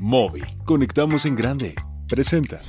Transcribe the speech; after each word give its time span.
Móvil. 0.00 0.44
Conectamos 0.64 1.26
en 1.26 1.34
grande. 1.34 1.74
Presenta. 2.08 2.60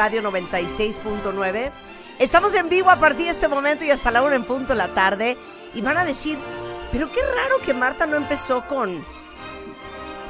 Radio 0.00 0.22
96.9. 0.22 1.70
Estamos 2.18 2.54
en 2.54 2.70
vivo 2.70 2.88
a 2.88 2.96
partir 2.96 3.26
de 3.26 3.32
este 3.32 3.48
momento 3.48 3.84
y 3.84 3.90
hasta 3.90 4.10
la 4.10 4.22
una 4.22 4.34
en 4.34 4.44
punto 4.44 4.72
de 4.72 4.78
la 4.78 4.94
tarde. 4.94 5.36
Y 5.74 5.82
van 5.82 5.98
a 5.98 6.06
decir, 6.06 6.38
pero 6.90 7.12
qué 7.12 7.20
raro 7.20 7.56
que 7.62 7.74
Marta 7.74 8.06
no 8.06 8.16
empezó 8.16 8.66
con 8.66 9.04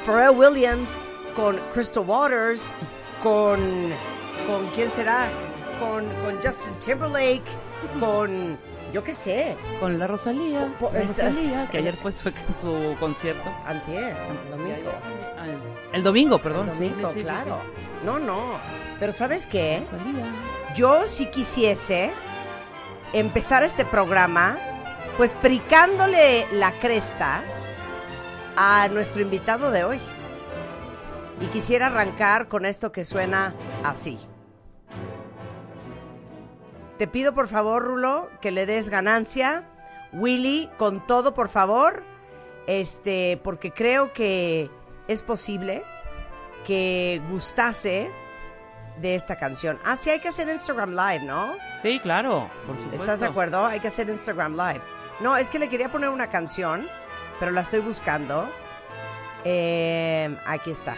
Pharrell 0.05 0.31
Williams, 0.37 0.91
con 1.37 1.57
Crystal 1.73 2.03
Waters, 2.05 2.75
con... 3.23 3.61
¿Con 4.49 4.67
quién 4.75 4.91
será? 4.91 5.29
Con, 5.79 6.05
con 6.25 6.35
Justin 6.43 6.75
Timberlake, 6.85 7.45
con... 8.01 8.59
Yo 8.93 9.05
qué 9.05 9.15
sé, 9.15 9.57
Con 9.79 10.01
la 10.01 10.09
Rosalía. 10.09 10.67
Po- 10.81 10.89
po- 10.89 10.93
la 10.93 11.03
Rosalía, 11.05 11.69
que 11.71 11.79
ayer 11.79 11.97
fue 11.97 12.11
su, 12.11 12.29
su 12.61 12.97
concierto. 12.99 13.49
antier, 13.65 14.17
domingo. 14.51 14.91
Ah, 15.39 15.47
el- 15.47 15.95
El 15.95 16.03
domingo, 16.03 16.39
perdón. 16.41 16.69
El 16.71 16.75
domingo, 16.75 17.09
sí, 17.11 17.15
sí, 17.15 17.21
sí, 17.21 17.25
claro. 17.25 17.61
sí. 17.63 17.81
No, 18.05 18.19
no. 18.19 18.59
Pero 18.99 19.13
¿sabes 19.13 19.47
qué? 19.47 19.83
Yo 20.75 21.07
si 21.07 21.27
quisiese 21.27 22.13
empezar 23.13 23.63
este 23.63 23.85
programa, 23.85 24.59
pues 25.17 25.35
pricándole 25.35 26.47
la 26.53 26.73
cresta 26.79 27.43
a 28.57 28.89
nuestro 28.89 29.23
invitado 29.23 29.71
de 29.71 29.85
hoy. 29.85 30.01
Y 31.41 31.47
quisiera 31.47 31.87
arrancar 31.87 32.49
con 32.49 32.67
esto 32.67 32.93
que 32.93 33.05
suena 33.05 33.55
así. 33.83 34.19
Te 36.99 37.07
pido 37.07 37.35
por 37.35 37.49
favor, 37.49 37.83
Rulo, 37.83 38.29
que 38.43 38.51
le 38.51 38.67
des 38.67 38.91
ganancia. 38.91 39.67
Willy, 40.13 40.69
con 40.77 41.07
todo, 41.07 41.33
por 41.33 41.49
favor. 41.49 42.05
Este, 42.67 43.41
porque 43.43 43.73
creo 43.73 44.13
que 44.13 44.71
es 45.09 45.23
posible 45.23 45.83
que 46.65 47.21
gustase 47.31 48.11
de 49.01 49.15
esta 49.15 49.37
canción. 49.37 49.79
Ah, 49.85 49.97
sí, 49.97 50.11
hay 50.11 50.21
que 50.21 50.29
hacer 50.29 50.49
Instagram 50.49 50.91
Live, 50.91 51.25
¿no? 51.25 51.57
Sí, 51.83 51.99
claro, 52.01 52.51
por 52.67 52.77
supuesto. 52.77 53.03
¿Estás 53.03 53.21
de 53.21 53.27
acuerdo? 53.27 53.65
Hay 53.65 53.81
que 53.81 53.89
hacer 53.89 54.09
Instagram 54.09 54.53
Live. 54.53 54.83
No, 55.21 55.37
es 55.37 55.51
que 55.51 55.59
le 55.59 55.69
quería 55.69 55.91
poner 55.91 56.11
una 56.11 56.29
canción, 56.29 56.87
pero 57.39 57.53
la 57.53 57.63
estoy 57.63 57.81
buscando. 57.81 58.49
Eh, 59.45 60.37
aquí 60.47 60.71
está. 60.71 60.95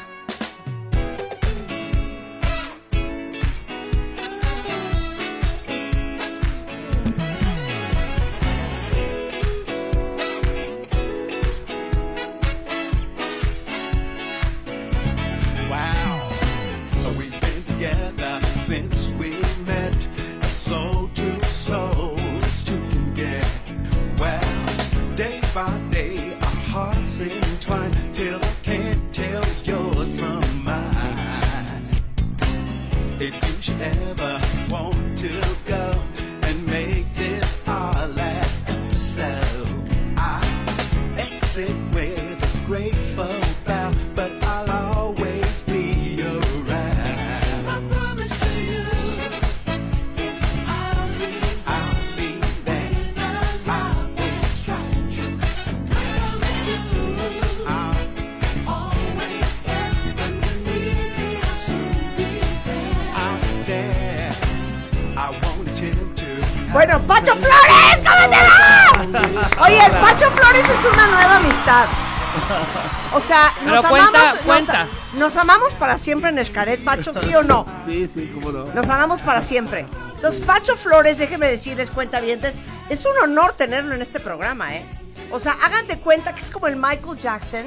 Amamos 75.42 75.74
para 75.74 75.98
siempre 75.98 76.30
en 76.30 76.38
Escaret, 76.38 76.82
Pacho, 76.84 77.12
¿sí 77.20 77.34
o 77.34 77.42
no? 77.42 77.66
Sí, 77.86 78.08
sí, 78.12 78.30
cómo 78.32 78.52
no. 78.52 78.66
Nos 78.66 78.88
amamos 78.88 79.20
para 79.22 79.42
siempre. 79.42 79.86
Entonces, 80.14 80.40
Pacho 80.40 80.76
Flores, 80.76 81.18
déjenme 81.18 81.48
decirles, 81.48 81.90
cuentavientes, 81.90 82.54
es 82.88 83.04
un 83.04 83.16
honor 83.18 83.52
tenerlo 83.54 83.94
en 83.94 84.02
este 84.02 84.20
programa, 84.20 84.76
¿eh? 84.76 84.86
O 85.32 85.40
sea, 85.40 85.52
hagan 85.64 85.86
de 85.86 85.98
cuenta 85.98 86.34
que 86.34 86.42
es 86.42 86.50
como 86.50 86.68
el 86.68 86.76
Michael 86.76 87.16
Jackson, 87.16 87.64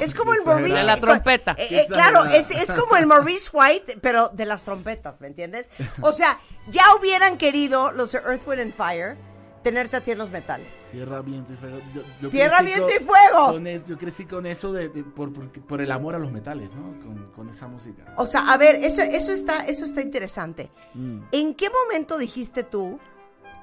es 0.00 0.14
como 0.14 0.32
el. 0.32 0.42
Maurice... 0.44 0.78
De 0.78 0.84
la 0.84 0.96
trompeta. 0.96 1.54
Eh, 1.58 1.66
eh, 1.70 1.86
claro, 1.88 2.24
es, 2.24 2.50
es 2.50 2.72
como 2.72 2.96
el 2.96 3.06
Maurice 3.06 3.50
White, 3.52 3.98
pero 4.00 4.30
de 4.30 4.46
las 4.46 4.64
trompetas, 4.64 5.20
¿me 5.20 5.26
entiendes? 5.26 5.68
O 6.00 6.12
sea, 6.12 6.38
ya 6.68 6.84
hubieran 6.98 7.36
querido 7.36 7.90
los 7.92 8.12
de 8.12 8.18
Earth, 8.18 8.46
Wind 8.46 8.60
and 8.62 8.72
Fire 8.72 9.16
tenerte 9.68 9.96
a 9.96 10.00
ti 10.02 10.10
en 10.12 10.18
los 10.18 10.30
metales. 10.30 10.88
Tierra, 10.90 11.20
viento 11.20 11.52
y 11.52 11.56
fuego. 11.56 11.78
Yo- 11.94 12.02
yo 12.22 12.30
Tierra, 12.30 12.62
viento 12.62 12.86
con- 12.86 12.92
y 13.02 13.04
fuego. 13.04 13.58
es- 13.68 13.84
yo 13.86 13.98
crecí 13.98 14.24
con 14.24 14.46
eso 14.46 14.72
de, 14.72 14.88
de- 14.88 15.04
por, 15.04 15.32
por, 15.32 15.50
por 15.50 15.80
el 15.82 15.90
amor 15.92 16.14
a 16.14 16.18
los 16.18 16.32
metales, 16.32 16.70
¿no? 16.74 16.98
Con, 17.04 17.30
con 17.36 17.48
esa 17.50 17.68
música. 17.68 18.14
O 18.16 18.24
sea, 18.24 18.50
a 18.52 18.56
ver, 18.56 18.76
eso, 18.76 19.02
eso, 19.02 19.32
está, 19.32 19.66
eso 19.66 19.84
está 19.84 20.00
interesante. 20.00 20.70
Mm. 20.94 21.20
¿En 21.32 21.54
qué 21.54 21.68
momento 21.70 22.16
dijiste 22.16 22.62
tú, 22.64 22.98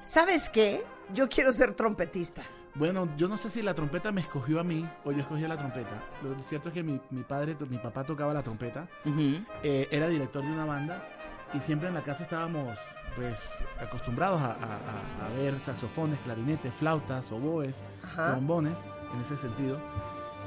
sabes 0.00 0.48
qué? 0.48 0.84
Yo 1.12 1.28
quiero 1.28 1.52
ser 1.52 1.72
trompetista. 1.74 2.42
Bueno, 2.74 3.08
yo 3.16 3.26
no 3.26 3.38
sé 3.38 3.48
si 3.50 3.62
la 3.62 3.74
trompeta 3.74 4.12
me 4.12 4.20
escogió 4.20 4.60
a 4.60 4.64
mí 4.64 4.86
o 5.04 5.10
yo 5.12 5.20
escogí 5.20 5.44
a 5.44 5.48
la 5.48 5.56
trompeta. 5.56 6.02
Lo 6.22 6.38
cierto 6.44 6.68
es 6.68 6.74
que 6.74 6.82
mi, 6.82 7.00
mi 7.10 7.22
padre, 7.22 7.56
mi 7.70 7.78
papá 7.78 8.04
tocaba 8.04 8.34
la 8.34 8.42
trompeta, 8.42 8.86
eh, 9.62 9.88
era 9.90 10.08
director 10.08 10.42
de 10.44 10.50
una 10.52 10.66
banda 10.66 11.02
y 11.54 11.60
siempre 11.60 11.88
en 11.88 11.94
la 11.94 12.02
casa 12.02 12.24
estábamos 12.24 12.76
pues 13.16 13.38
acostumbrados 13.80 14.40
a, 14.42 14.52
a- 14.52 15.26
a- 15.26 15.28
ver 15.36 15.58
saxofones, 15.60 16.18
clarinetes, 16.24 16.72
flautas, 16.74 17.30
oboes, 17.32 17.82
Ajá. 18.04 18.32
trombones, 18.32 18.76
en 19.14 19.20
ese 19.22 19.36
sentido. 19.38 19.80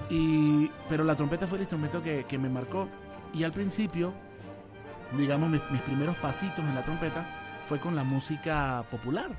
Y, 0.09 0.72
pero 0.88 1.03
la 1.03 1.16
trompeta 1.16 1.47
fue 1.47 1.57
el 1.57 1.63
instrumento 1.63 2.02
que, 2.02 2.25
que 2.25 2.38
me 2.38 2.50
marcó. 2.50 2.88
Y 3.34 3.44
al 3.44 3.52
principio, 3.52 4.13
digamos, 5.18 5.50
mis, 5.50 5.62
mis 5.72 5.81
primeros 5.81 6.16
pasitos 6.18 6.59
en 6.59 6.74
la 6.75 6.84
trompeta 6.84 7.25
fue 7.68 7.80
con 7.80 7.96
la 7.96 8.03
música 8.03 8.84
popular. 8.90 9.30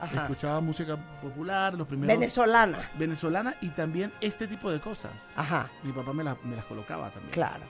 Ajá. 0.00 0.22
Escuchaba 0.22 0.60
música 0.60 0.96
popular, 1.20 1.74
los 1.74 1.86
primeros... 1.86 2.16
Venezolana. 2.16 2.78
venezolana 2.98 3.54
y 3.60 3.68
también 3.68 4.10
este 4.22 4.46
tipo 4.46 4.70
de 4.70 4.80
cosas. 4.80 5.10
Ajá, 5.36 5.68
Mi 5.82 5.92
papá 5.92 6.12
me, 6.14 6.24
la- 6.24 6.36
me 6.42 6.56
las 6.56 6.64
colocaba 6.64 7.10
también. 7.10 7.32
claro. 7.32 7.64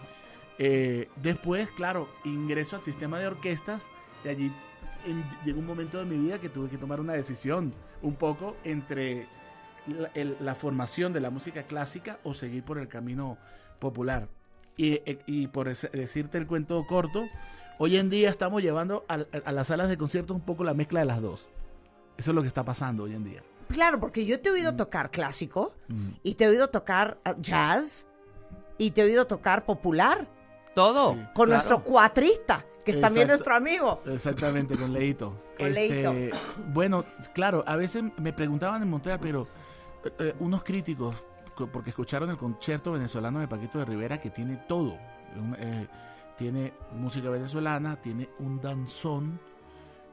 Eh, 0.62 1.08
después, 1.16 1.70
claro, 1.70 2.06
ingreso 2.24 2.76
al 2.76 2.82
sistema 2.82 3.18
de 3.18 3.26
orquestas 3.28 3.82
y 4.24 4.28
allí 4.28 4.52
en- 5.06 5.24
llegó 5.44 5.60
un 5.60 5.66
momento 5.66 5.98
de 5.98 6.04
mi 6.04 6.16
vida 6.16 6.38
que 6.40 6.48
tuve 6.48 6.68
que 6.68 6.78
tomar 6.78 7.00
una 7.00 7.12
decisión 7.14 7.72
un 8.02 8.14
poco 8.14 8.56
entre 8.64 9.26
la, 9.86 10.10
el- 10.14 10.36
la 10.40 10.54
formación 10.54 11.12
de 11.12 11.20
la 11.20 11.30
música 11.30 11.62
clásica 11.64 12.18
o 12.24 12.34
seguir 12.34 12.62
por 12.64 12.78
el 12.78 12.88
camino 12.88 13.38
popular. 13.78 14.28
Y, 14.76 14.94
eh, 15.04 15.18
y 15.26 15.46
por 15.48 15.68
decirte 15.68 16.38
el 16.38 16.46
cuento 16.46 16.84
corto, 16.86 17.24
hoy 17.78 17.96
en 17.96 18.08
día 18.10 18.30
estamos 18.30 18.62
llevando 18.62 19.04
a, 19.08 19.18
a 19.44 19.52
las 19.52 19.66
salas 19.68 19.88
de 19.88 19.96
conciertos 19.98 20.34
un 20.36 20.42
poco 20.42 20.64
la 20.64 20.74
mezcla 20.74 21.00
de 21.00 21.06
las 21.06 21.20
dos. 21.20 21.48
Eso 22.16 22.30
es 22.30 22.34
lo 22.34 22.42
que 22.42 22.48
está 22.48 22.64
pasando 22.64 23.04
hoy 23.04 23.14
en 23.14 23.24
día. 23.24 23.42
Claro, 23.68 24.00
porque 24.00 24.26
yo 24.26 24.40
te 24.40 24.48
he 24.48 24.52
Mm. 24.52 24.54
oído 24.54 24.76
tocar 24.76 25.10
clásico 25.10 25.74
y 26.22 26.34
te 26.34 26.44
he 26.44 26.48
oído 26.48 26.68
tocar 26.70 27.18
ah, 27.24 27.34
jazz 27.38 28.08
y 28.78 28.90
te 28.90 29.00
he 29.02 29.04
oído 29.04 29.26
tocar 29.26 29.64
popular 29.64 30.26
Todo. 30.74 31.12
Sí. 31.14 31.18
con 31.18 31.32
claro. 31.34 31.52
nuestro 31.52 31.84
cuatrista, 31.84 32.64
que 32.92 32.96
es 32.98 33.00
también 33.00 33.28
nuestro 33.28 33.54
amigo. 33.54 34.02
Exactamente, 34.06 34.76
con 34.76 34.92
Leito. 34.92 35.42
Con 35.58 35.72
Leito. 35.72 36.14
Bueno, 36.72 37.04
claro, 37.34 37.62
a 37.66 37.76
veces 37.76 38.04
me 38.18 38.32
preguntaban 38.32 38.82
en 38.82 38.88
Montreal, 38.90 39.18
pero 39.20 39.46
eh, 40.04 40.12
eh, 40.18 40.34
unos 40.40 40.62
críticos, 40.62 41.14
co- 41.54 41.66
porque 41.66 41.90
escucharon 41.90 42.30
el 42.30 42.36
concierto 42.36 42.92
venezolano 42.92 43.40
de 43.40 43.48
Paquito 43.48 43.78
de 43.78 43.84
Rivera, 43.84 44.20
que 44.20 44.30
tiene 44.30 44.56
todo. 44.68 44.98
Eh, 45.58 45.86
tiene 46.38 46.72
música 46.94 47.28
venezolana, 47.30 47.96
tiene 48.00 48.28
un 48.38 48.60
danzón, 48.60 49.38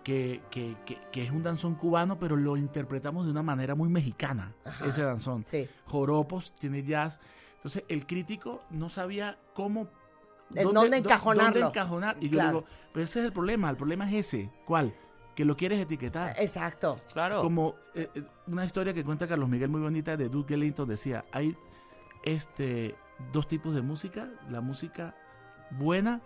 que, 0.04 0.42
que, 0.50 0.76
que- 0.86 0.98
que 1.12 1.24
es 1.24 1.32
un 1.32 1.44
danzón 1.44 1.76
cubano, 1.76 2.18
pero 2.20 2.36
lo 2.38 2.56
interpretamos 2.58 3.26
de 3.26 3.32
una 3.32 3.44
manera 3.44 3.76
muy 3.76 3.90
mexicana, 3.90 4.54
Ajá. 4.66 4.86
ese 4.86 5.02
danzón. 5.04 5.44
Sí. 5.46 5.68
Joropos, 5.86 6.54
tiene 6.60 6.84
jazz. 6.84 7.20
Entonces, 7.58 7.84
el 7.90 8.06
crítico 8.06 8.64
no 8.70 8.88
sabía 8.90 9.38
cómo... 9.54 9.88
¿En 10.56 10.74
dónde 10.74 10.98
dó- 11.02 11.06
encajonarlo? 11.06 11.52
dónde 11.62 11.68
encajonar. 11.80 12.18
Y 12.20 12.30
yo 12.30 12.42
digo, 12.46 12.64
pero 12.94 13.06
ese 13.06 13.20
es 13.20 13.26
el 13.26 13.34
problema. 13.34 13.70
El 13.70 13.78
problema 13.78 14.10
es 14.10 14.28
ese. 14.28 14.50
¿Cuál? 14.66 14.94
Que 15.36 15.46
lo 15.46 15.56
quieres 15.56 15.80
etiquetar. 15.80 16.36
Exacto. 16.40 17.00
Claro. 17.14 17.42
Como 17.42 17.76
eh, 17.94 18.10
eh, 18.16 18.24
una 18.48 18.66
historia 18.66 18.94
que 18.94 19.04
cuenta 19.04 19.28
Carlos 19.28 19.48
Miguel 19.50 19.70
muy 19.70 19.82
bonita 19.82 20.18
de 20.18 20.30
Duke 20.30 20.54
Ellington 20.56 20.88
decía, 20.90 21.26
hay 21.32 21.56
este 22.24 22.96
dos 23.34 23.48
tipos 23.48 23.74
de 23.76 23.82
música, 23.82 24.28
la 24.50 24.62
música 24.62 25.16
buena 25.72 26.22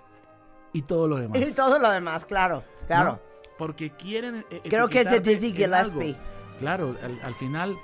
y 0.74 0.82
todo 0.84 1.08
lo 1.08 1.18
demás. 1.18 1.40
Y 1.48 1.54
todo 1.54 1.80
lo 1.80 1.90
demás, 1.90 2.26
claro, 2.26 2.64
claro. 2.88 3.12
¿no? 3.14 3.20
Porque 3.58 3.92
quieren 3.92 4.46
eh, 4.50 4.62
Creo 4.70 4.88
que 4.90 5.02
es 5.02 5.10
de 5.12 5.18
etiquetarte 5.18 5.30
Dizzy. 5.48 5.54
Gillespie. 5.56 6.18
Claro, 6.60 6.96
al, 7.04 7.20
al 7.22 7.36
final, 7.36 7.76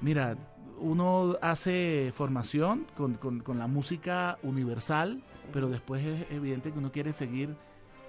mira, 0.00 0.36
uno 0.78 1.36
hace 1.40 2.12
formación 2.14 2.86
con, 2.96 3.14
con- 3.14 3.40
con 3.40 3.58
la 3.58 3.66
música 3.66 4.38
universal, 4.42 5.22
pero 5.52 5.68
después 5.68 6.04
es 6.04 6.30
evidente 6.30 6.72
que 6.72 6.78
uno 6.78 6.90
quiere 6.92 7.12
seguir 7.12 7.54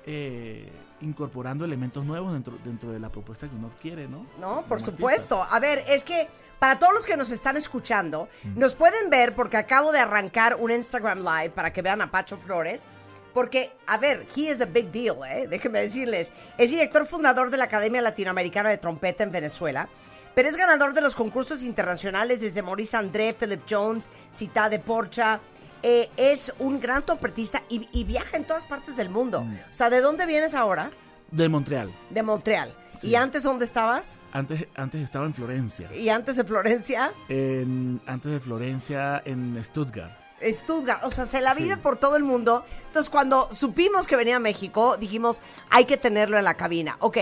eh, 0.06 0.72
incorporando 1.02 1.66
elementos 1.66 2.06
nuevos 2.06 2.32
dentro, 2.34 2.58
dentro 2.64 2.92
de 2.92 3.00
la 3.00 3.10
propuesta 3.10 3.48
que 3.50 3.56
uno 3.56 3.72
quiere, 3.82 4.08
¿no? 4.08 4.26
No, 4.40 4.48
Como 4.50 4.62
por 4.64 4.78
artista. 4.78 4.92
supuesto. 4.92 5.44
A 5.44 5.60
ver, 5.60 5.84
es 5.90 6.04
que 6.06 6.28
para 6.60 6.80
todos 6.80 6.94
los 6.94 7.06
que 7.06 7.18
nos 7.18 7.30
están 7.30 7.58
escuchando, 7.58 8.30
Mm. 8.44 8.58
nos 8.60 8.76
pueden 8.76 9.10
ver 9.10 9.36
porque 9.36 9.58
acabo 9.58 9.92
de 9.92 10.00
arrancar 10.00 10.56
un 10.56 10.72
Instagram 10.72 11.20
Live 11.20 11.50
para 11.52 11.74
que 11.74 11.82
vean 11.82 12.02
a 12.02 12.10
Pacho 12.10 12.38
Flores. 12.38 12.88
Porque, 13.34 13.72
a 13.86 13.98
ver, 13.98 14.26
he 14.36 14.50
is 14.52 14.62
a 14.62 14.66
big 14.66 14.92
deal, 14.92 15.18
¿eh? 15.30 15.48
Déjenme 15.48 15.80
decirles. 15.82 16.32
Es 16.58 16.72
director 16.72 17.06
fundador 17.06 17.52
de 17.52 17.58
la 17.58 17.66
Academia 17.66 18.02
Latinoamericana 18.02 18.70
de 18.70 18.78
Trompeta 18.80 19.24
en 19.24 19.32
Venezuela, 19.32 19.90
pero 20.34 20.48
es 20.50 20.58
ganador 20.58 20.94
de 20.94 21.02
los 21.02 21.16
concursos 21.16 21.62
internacionales 21.62 22.42
desde 22.42 22.64
Maurice 22.64 22.98
André, 22.98 23.36
Philip 23.38 23.62
Jones, 23.70 24.10
Cita 24.34 24.70
de 24.70 24.80
Porcha. 24.80 25.40
Eh, 25.84 26.10
es 26.18 26.54
un 26.60 26.80
gran 26.80 27.06
trompetista 27.06 27.64
y, 27.70 27.88
y 27.92 28.04
viaja 28.04 28.38
en 28.38 28.46
todas 28.46 28.66
partes 28.66 28.98
del 28.98 29.10
mundo. 29.10 29.42
Mm. 29.44 29.54
O 29.72 29.74
sea, 29.74 29.90
¿de 29.90 30.02
dónde 30.02 30.26
vienes 30.26 30.54
ahora? 30.56 30.92
De 31.32 31.50
Montreal. 31.50 31.92
De 32.10 32.24
Montreal. 32.24 32.74
Sí. 33.00 33.10
¿Y 33.10 33.16
antes 33.16 33.44
dónde 33.44 33.66
estabas? 33.66 34.20
Antes, 34.32 34.66
antes 34.76 35.02
estaba 35.04 35.26
en 35.26 35.34
Florencia. 35.34 35.94
¿Y 35.94 36.10
antes 36.10 36.36
de 36.38 36.44
Florencia? 36.44 37.12
En, 37.30 38.02
antes 38.08 38.32
de 38.32 38.40
Florencia, 38.40 39.22
en 39.26 39.62
Stuttgart. 39.64 40.12
Stuttgart, 40.42 41.04
o 41.04 41.12
sea, 41.12 41.26
se 41.26 41.42
la 41.42 41.54
Sí. 41.54 41.64
vive 41.64 41.78
por 41.78 41.98
todo 41.98 42.16
el 42.16 42.24
mundo. 42.24 42.64
Entonces, 42.88 43.10
cuando 43.10 43.50
supimos 43.52 44.08
que 44.08 44.16
venía 44.16 44.38
a 44.38 44.40
México, 44.40 44.96
dijimos, 44.98 45.42
hay 45.70 45.86
que 45.86 45.98
tenerlo 45.98 46.38
en 46.38 46.44
la 46.46 46.54
cabina. 46.56 46.96
Ok, 47.02 47.18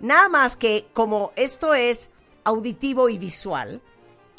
nada 0.00 0.28
más 0.28 0.56
que 0.56 0.88
como 0.92 1.32
esto 1.36 1.74
es 1.74 2.10
auditivo 2.44 3.08
y 3.08 3.18
visual, 3.18 3.80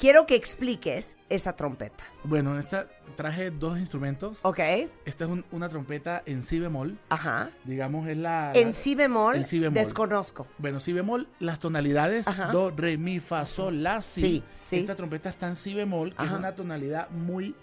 quiero 0.04 0.26
que 0.26 0.36
expliques 0.36 1.18
esa 1.30 1.56
trompeta. 1.56 2.04
Bueno, 2.26 2.60
esta 2.60 2.90
traje 3.16 3.52
dos 3.52 3.80
instrumentos. 3.80 4.38
Ok, 4.42 4.60
Esta 5.06 5.24
es 5.24 5.30
un- 5.30 5.46
una 5.54 5.70
trompeta 5.70 6.24
en 6.26 6.44
si 6.44 6.60
bemol. 6.60 6.98
ajá. 7.08 7.52
Digamos, 7.64 8.06
es 8.10 8.18
la... 8.18 8.52
En 8.54 8.74
si 8.74 8.96
bemol, 8.96 9.38
en 9.38 9.46
si 9.46 9.60
bemol. 9.60 9.76
desconozco. 9.76 10.46
Bueno, 10.58 10.82
si 10.82 10.92
bemol, 10.92 11.30
las 11.40 11.60
tonalidades 11.60 12.28
Ajá. 12.28 12.48
do, 12.48 12.70
re, 12.72 12.98
mi, 12.98 13.22
fa, 13.22 13.46
sol, 13.46 13.82
la, 13.82 14.02
si. 14.02 14.22
Sí, 14.22 14.44
sí. 14.60 14.76
Esta 14.80 14.96
trompeta 14.96 15.30
está 15.30 15.48
en 15.48 15.56
si 15.56 15.74
bemol, 15.74 16.10
que 16.14 16.22
Ajá. 16.22 16.34
es 16.34 16.40
una 16.40 16.54
tonalidad 16.54 17.10
muy, 17.10 17.56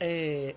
eh, 0.00 0.56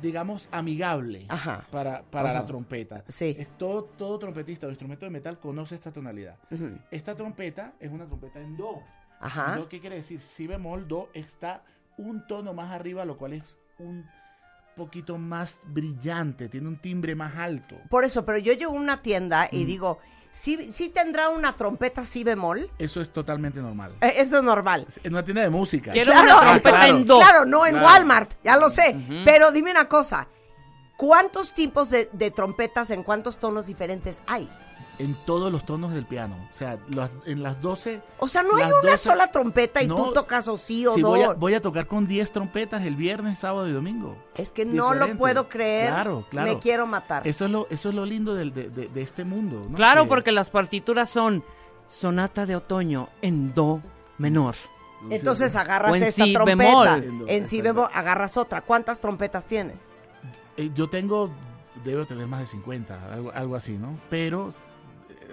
digamos, 0.00 0.48
amigable 0.50 1.26
Ajá. 1.28 1.66
para, 1.70 2.04
para 2.04 2.30
Ajá. 2.30 2.40
la 2.40 2.46
trompeta. 2.46 3.04
Sí. 3.06 3.36
Es 3.38 3.48
todo, 3.58 3.84
todo 3.84 4.18
trompetista 4.18 4.66
o 4.66 4.70
instrumento 4.70 5.04
de 5.04 5.10
metal 5.10 5.38
conoce 5.38 5.74
esta 5.74 5.92
tonalidad. 5.92 6.38
Ujú. 6.50 6.70
Esta 6.90 7.14
trompeta 7.14 7.74
es 7.80 7.90
una 7.92 8.06
trompeta 8.06 8.40
en 8.40 8.56
do. 8.56 8.80
Ajá. 9.22 9.56
Do, 9.56 9.68
¿Qué 9.68 9.80
quiere 9.80 9.96
decir? 9.96 10.20
Si 10.20 10.46
bemol, 10.46 10.86
do 10.88 11.08
está 11.14 11.62
un 11.96 12.26
tono 12.26 12.52
más 12.52 12.70
arriba, 12.72 13.04
lo 13.04 13.16
cual 13.16 13.32
es 13.34 13.56
un 13.78 14.04
poquito 14.76 15.18
más 15.18 15.60
brillante, 15.66 16.48
tiene 16.48 16.68
un 16.68 16.76
timbre 16.78 17.14
más 17.14 17.36
alto. 17.36 17.76
Por 17.90 18.04
eso, 18.04 18.24
pero 18.24 18.38
yo 18.38 18.52
llego 18.54 18.72
a 18.72 18.80
una 18.80 19.02
tienda 19.02 19.44
Mm. 19.52 19.56
y 19.56 19.64
digo, 19.66 19.98
¿sí, 20.30 20.72
sí 20.72 20.88
tendrá 20.88 21.28
una 21.28 21.54
trompeta 21.54 22.02
si 22.04 22.24
bemol? 22.24 22.70
Eso 22.78 23.00
es 23.02 23.10
totalmente 23.12 23.60
normal. 23.60 23.94
Eh, 24.00 24.14
Eso 24.16 24.38
es 24.38 24.42
normal. 24.42 24.86
En 25.04 25.12
una 25.12 25.22
tienda 25.24 25.42
de 25.42 25.50
música. 25.50 25.92
Quiero 25.92 26.10
Claro, 26.12 26.24
una 26.26 26.40
trompeta 26.40 26.70
claro. 26.70 26.96
en 26.96 27.06
do. 27.06 27.18
Claro, 27.18 27.44
no 27.44 27.66
en 27.66 27.72
Claro. 27.72 27.86
Walmart, 27.86 28.32
ya 28.42 28.56
lo 28.56 28.68
sé. 28.70 28.96
Pero 29.26 29.52
dime 29.52 29.70
una 29.70 29.88
cosa, 29.88 30.26
¿cuántos 30.96 31.52
tipos 31.52 31.90
de, 31.90 32.08
de 32.12 32.30
trompetas 32.30 32.90
en 32.90 33.02
cuántos 33.02 33.36
tonos 33.38 33.66
diferentes 33.66 34.22
hay? 34.26 34.48
En 34.98 35.14
todos 35.14 35.50
los 35.50 35.64
tonos 35.64 35.92
del 35.94 36.04
piano. 36.04 36.36
O 36.50 36.52
sea, 36.52 36.78
las- 36.88 37.10
en 37.24 37.42
las 37.42 37.60
12... 37.62 38.02
O 38.18 38.28
sea, 38.28 38.42
no 38.42 38.56
hay 38.56 38.64
una 38.66 38.76
12 38.82 38.96
sola 38.98 39.26
trompeta 39.28 39.82
y 39.82 39.88
No. 39.88 39.96
tú 39.96 40.12
tocas 40.12 40.46
o 40.48 40.56
sí 40.56 40.86
o 40.86 40.94
Sí, 40.94 41.00
do. 41.00 41.08
voy, 41.08 41.22
a, 41.22 41.32
voy 41.32 41.54
a 41.54 41.62
tocar 41.62 41.86
con 41.86 42.06
10 42.06 42.30
trompetas 42.30 42.82
el 42.84 42.94
viernes, 42.94 43.38
sábado 43.38 43.66
y 43.68 43.72
domingo. 43.72 44.16
Es 44.36 44.52
que 44.52 44.64
no 44.64 44.92
lo 44.94 45.16
puedo 45.16 45.48
creer. 45.48 45.88
Claro, 45.88 46.24
claro. 46.30 46.52
Me 46.52 46.58
quiero 46.58 46.86
matar. 46.86 47.26
Eso 47.26 47.46
es 47.46 47.50
lo, 47.50 47.66
eso 47.70 47.88
es 47.88 47.94
lo 47.94 48.04
lindo 48.04 48.34
del- 48.34 48.52
de, 48.52 48.68
de- 48.68 48.88
de 48.88 49.02
este 49.02 49.24
mundo. 49.24 49.66
¿no? 49.68 49.76
Claro, 49.76 50.02
Que- 50.04 50.08
porque 50.10 50.30
las 50.32 50.50
partituras 50.50 51.08
son 51.10 51.42
sonata 51.88 52.46
de 52.46 52.56
otoño 52.56 53.08
en 53.22 53.54
do 53.54 53.80
menor. 54.18 54.54
Entonces 55.10 55.56
agarras 55.56 55.96
en 55.96 56.02
esta 56.04 56.24
si 56.24 56.32
trompeta. 56.32 56.56
bemol. 56.96 57.24
En 57.28 57.48
si 57.48 57.60
bemol 57.60 57.88
agarras 57.92 58.36
otra. 58.36 58.60
¿Cuántas 58.60 59.00
trompetas 59.00 59.46
tienes? 59.46 59.90
Eh, 60.56 60.70
yo 60.74 60.88
tengo, 60.88 61.30
debo 61.84 62.04
tener 62.04 62.26
más 62.28 62.40
de 62.40 62.46
50, 62.46 63.12
algo, 63.12 63.32
algo 63.32 63.56
así, 63.56 63.72
¿no? 63.78 63.98
Pero 64.10 64.52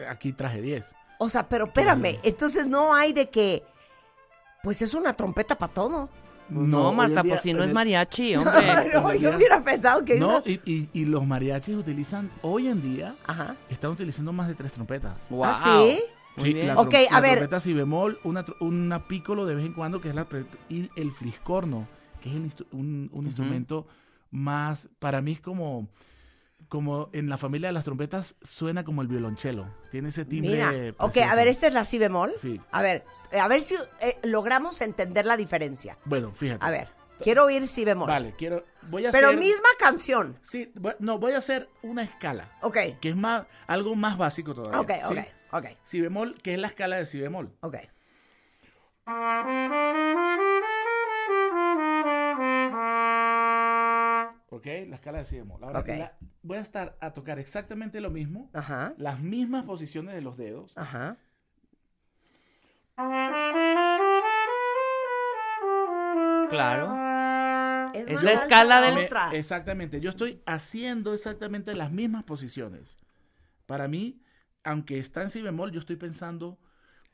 aquí 0.08 0.34
traje 0.34 0.62
10. 0.62 0.96
O 1.20 1.30
sea, 1.30 1.48
pero 1.50 1.66
espérame, 1.66 2.02
Claro. 2.14 2.20
entonces 2.24 2.68
no 2.68 2.94
hay 2.94 3.14
de 3.14 3.30
que, 3.30 3.64
pues 4.64 4.82
es 4.82 4.94
una 4.94 5.14
trompeta 5.14 5.58
para 5.58 5.74
todo. 5.74 6.10
No, 6.50 6.90
en 6.90 6.96
Marta, 6.96 7.22
día- 7.22 7.34
pues 7.34 7.42
si 7.42 7.54
no 7.54 7.64
es 7.64 7.72
mariachi, 7.74 8.36
hombre. 8.38 8.92
No, 8.94 9.14
yo 9.14 9.36
hubiera 9.36 9.64
pensado 9.64 10.04
que 10.04 10.16
No, 10.20 10.42
y, 10.46 10.60
y- 10.66 10.90
y 10.94 11.06
los 11.06 11.26
mariachis 11.28 11.76
utilizan, 11.76 12.32
hoy 12.42 12.68
en 12.70 12.82
día, 12.82 13.16
Ajá. 13.28 13.56
están 13.70 13.92
utilizando 13.92 14.34
más 14.34 14.48
de 14.48 14.56
tres 14.56 14.72
trompetas. 14.72 15.14
Wow. 15.30 15.44
¿Ah, 15.46 15.62
sí? 15.86 16.00
Muy 16.38 16.48
Sí, 16.48 16.54
bien. 16.54 16.68
la, 16.68 16.80
Ok, 16.80 16.92
trom- 16.94 17.08
a 17.10 17.14
la 17.14 17.20
ver. 17.22 17.38
trompeta 17.38 17.60
si 17.60 17.74
bemol, 17.74 18.20
una, 18.24 18.46
una 18.62 19.08
pícolo 19.08 19.46
de 19.46 19.56
vez 19.56 19.66
en 19.66 19.74
cuando, 19.74 20.02
que 20.02 20.10
es 20.10 20.16
la 20.16 20.26
y 20.70 20.90
el 20.96 21.12
fliscorno, 21.12 21.88
que 22.22 22.30
es 22.30 22.36
el 22.36 22.46
instru- 22.50 22.68
un, 22.72 23.10
un 23.14 23.26
instrumento 23.26 23.86
más, 24.32 24.88
para 25.00 25.22
mí 25.22 25.34
es 25.34 25.42
como, 25.42 25.88
como 26.70 27.10
en 27.14 27.28
la 27.30 27.38
familia 27.38 27.68
de 27.70 27.74
las 27.74 27.84
trompetas 27.84 28.36
suena 28.42 28.84
como 28.84 29.02
el 29.02 29.08
violonchelo, 29.08 29.68
tiene 29.92 30.10
ese 30.10 30.24
timbre. 30.24 30.52
Mira, 30.52 30.94
ok, 31.00 31.18
a 31.18 31.36
ver, 31.36 31.48
esta 31.48 31.68
es 31.68 31.74
la 31.74 31.84
si 31.84 31.98
bemol. 31.98 32.34
Sí. 32.40 32.62
A 32.72 32.82
ver, 32.82 33.04
eh, 33.32 33.40
a 33.40 33.48
ver 33.48 33.62
si 33.62 33.76
eh, 34.02 34.18
logramos 34.24 34.80
entender 34.82 35.26
la 35.26 35.36
diferencia. 35.36 35.98
Bueno, 36.06 36.32
fíjate. 36.34 36.64
A 36.66 36.70
ver, 36.70 36.88
quiero 37.20 37.46
oír 37.46 37.68
si 37.68 37.84
bemol. 37.86 38.08
Vale, 38.08 38.34
quiero, 38.38 38.64
voy 38.84 39.06
a 39.08 39.12
Pero 39.12 39.28
hacer, 39.30 39.40
misma 39.40 39.68
canción. 39.80 40.40
sí, 40.44 40.72
voy- 40.76 40.94
no, 41.00 41.18
voy 41.20 41.34
a 41.34 41.40
hacer 41.40 41.68
una 41.82 42.04
escala, 42.04 42.52
Ok, 42.62 42.78
que 43.02 43.10
es 43.10 43.16
más, 43.16 43.46
algo 43.68 43.96
más 43.96 44.18
básico 44.18 44.54
todavía. 44.54 44.80
ok, 44.80 45.12
¿sí? 45.12 45.20
ok, 45.20 45.26
ok, 45.54 45.66
Si 45.84 46.00
bemol, 46.02 46.36
que 46.42 46.54
es 46.54 46.60
la 46.60 46.68
escala 46.68 46.98
de 46.98 47.06
si 47.08 47.20
bemol. 47.20 47.52
ok. 47.62 47.76
Ok, 54.52 54.66
la 54.88 54.96
escala 54.96 55.20
de 55.20 55.26
si 55.26 55.38
bemol. 55.38 55.64
Ahora 55.64 55.80
Ok. 55.80 55.88
la- 55.90 56.18
voy 56.42 56.58
a 56.58 56.62
estar 56.62 56.98
a 57.00 57.14
tocar 57.14 57.38
exactamente 57.40 58.02
lo 58.02 58.10
mismo, 58.10 58.50
Ajá, 58.54 58.94
las 58.98 59.20
mismas 59.20 59.66
posiciones 59.66 60.14
de 60.16 60.22
los 60.22 60.38
dedos. 60.38 60.74
ajá. 60.76 61.18
Claro. 66.50 67.92
Es, 67.94 68.08
Es 68.08 68.24
la 68.24 68.34
escala 68.34 68.82
la 68.82 68.88
del- 68.92 69.06
otra. 69.06 69.30
exactamente, 69.34 70.00
yo 70.00 70.10
estoy 70.10 70.42
haciendo 70.46 71.14
exactamente 71.14 71.76
las 71.76 71.92
mismas 71.92 72.24
posiciones. 72.24 72.98
Para 73.66 73.88
mí, 73.88 74.22
aunque 74.64 75.00
está 75.00 75.22
en 75.22 75.30
si 75.32 75.42
bemol, 75.42 75.72
yo 75.72 75.80
estoy 75.80 75.96
pensando 75.96 76.60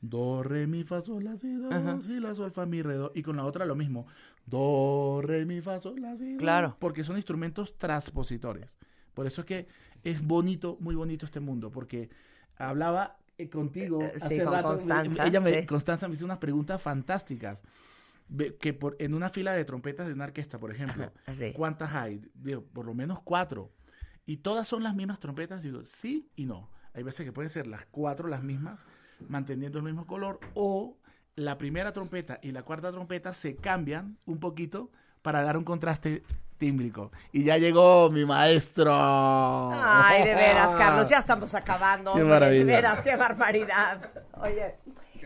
do, 0.00 0.42
re, 0.42 0.66
mi, 0.66 0.84
fa, 0.84 1.00
sol, 1.00 1.24
la, 1.24 1.36
si, 1.36 1.52
do, 1.54 1.72
Ajá. 1.72 2.00
si, 2.02 2.20
la, 2.20 2.34
sol, 2.34 2.50
fa, 2.52 2.66
mi, 2.66 2.82
re, 2.82 2.94
do. 2.94 3.12
Y 3.14 3.22
con 3.22 3.36
la 3.36 3.44
otra 3.44 3.64
lo 3.66 3.74
mismo. 3.74 4.06
Do, 4.44 5.20
re, 5.22 5.44
mi, 5.46 5.60
fa, 5.60 5.80
sol, 5.80 6.00
la, 6.00 6.16
si, 6.16 6.32
do. 6.34 6.38
Claro. 6.38 6.76
Porque 6.78 7.04
son 7.04 7.16
instrumentos 7.16 7.76
transpositores. 7.78 8.76
Por 9.14 9.26
eso 9.26 9.40
es 9.42 9.46
que 9.46 9.68
es 10.04 10.24
bonito, 10.24 10.76
muy 10.80 10.94
bonito 10.94 11.24
este 11.26 11.40
mundo, 11.40 11.70
porque 11.70 12.10
hablaba 12.56 13.16
eh, 13.38 13.48
contigo 13.48 13.98
Eh, 14.00 14.12
sí, 14.14 14.20
hace 14.22 14.44
con 14.44 14.52
rato. 14.52 14.68
Constanza, 14.68 15.26
ella 15.26 15.40
me, 15.40 15.60
sí. 15.60 15.66
Constanza 15.66 16.08
me 16.08 16.14
hizo 16.14 16.24
unas 16.24 16.38
preguntas 16.38 16.80
fantásticas. 16.80 17.58
Que 18.60 18.72
por, 18.74 18.96
en 18.98 19.14
una 19.14 19.30
fila 19.30 19.52
de 19.54 19.64
trompetas 19.64 20.08
de 20.08 20.12
una 20.14 20.24
orquesta, 20.24 20.58
por 20.58 20.72
ejemplo, 20.72 21.04
Ajá, 21.04 21.12
así. 21.26 21.52
¿Cuántas 21.52 21.92
hay? 21.94 22.20
Digo, 22.34 22.62
por 22.64 22.84
lo 22.84 22.92
menos 22.92 23.22
cuatro. 23.22 23.72
y 24.26 24.38
todas 24.38 24.66
son 24.66 24.82
las 24.82 24.94
mismas 24.96 25.20
trompetas, 25.20 25.62
digo, 25.62 25.84
sí 25.84 26.28
y 26.34 26.44
no. 26.46 26.68
Hay 26.92 27.02
veces 27.04 27.24
que 27.24 27.32
pueden 27.32 27.50
ser 27.50 27.66
las 27.68 27.86
cuatro 27.86 28.28
las 28.28 28.42
mismas, 28.42 28.84
manteniendo 29.28 29.78
el 29.78 29.84
mismo 29.84 30.06
color, 30.06 30.40
o 30.54 30.96
la 31.34 31.58
primera 31.58 31.92
trompeta 31.92 32.38
y 32.42 32.52
la 32.52 32.62
cuarta 32.62 32.90
trompeta 32.90 33.34
se 33.34 33.56
cambian 33.56 34.16
un 34.26 34.40
poquito 34.40 34.90
para 35.22 35.42
dar 35.42 35.56
un 35.56 35.64
contraste 35.64 36.22
tímbrico. 36.58 37.12
Y 37.32 37.44
ya 37.44 37.58
llegó 37.58 38.10
mi 38.10 38.24
maestro. 38.24 38.92
Ay, 38.94 40.24
de 40.24 40.34
veras, 40.34 40.74
Carlos, 40.74 41.08
ya 41.08 41.18
estamos 41.18 41.54
acabando. 41.54 42.14
Qué 42.14 42.24
maravilla. 42.24 42.64
De 42.64 42.64
veras, 42.64 43.02
qué 43.02 43.16
barbaridad. 43.16 44.10
Oye, 44.40 44.76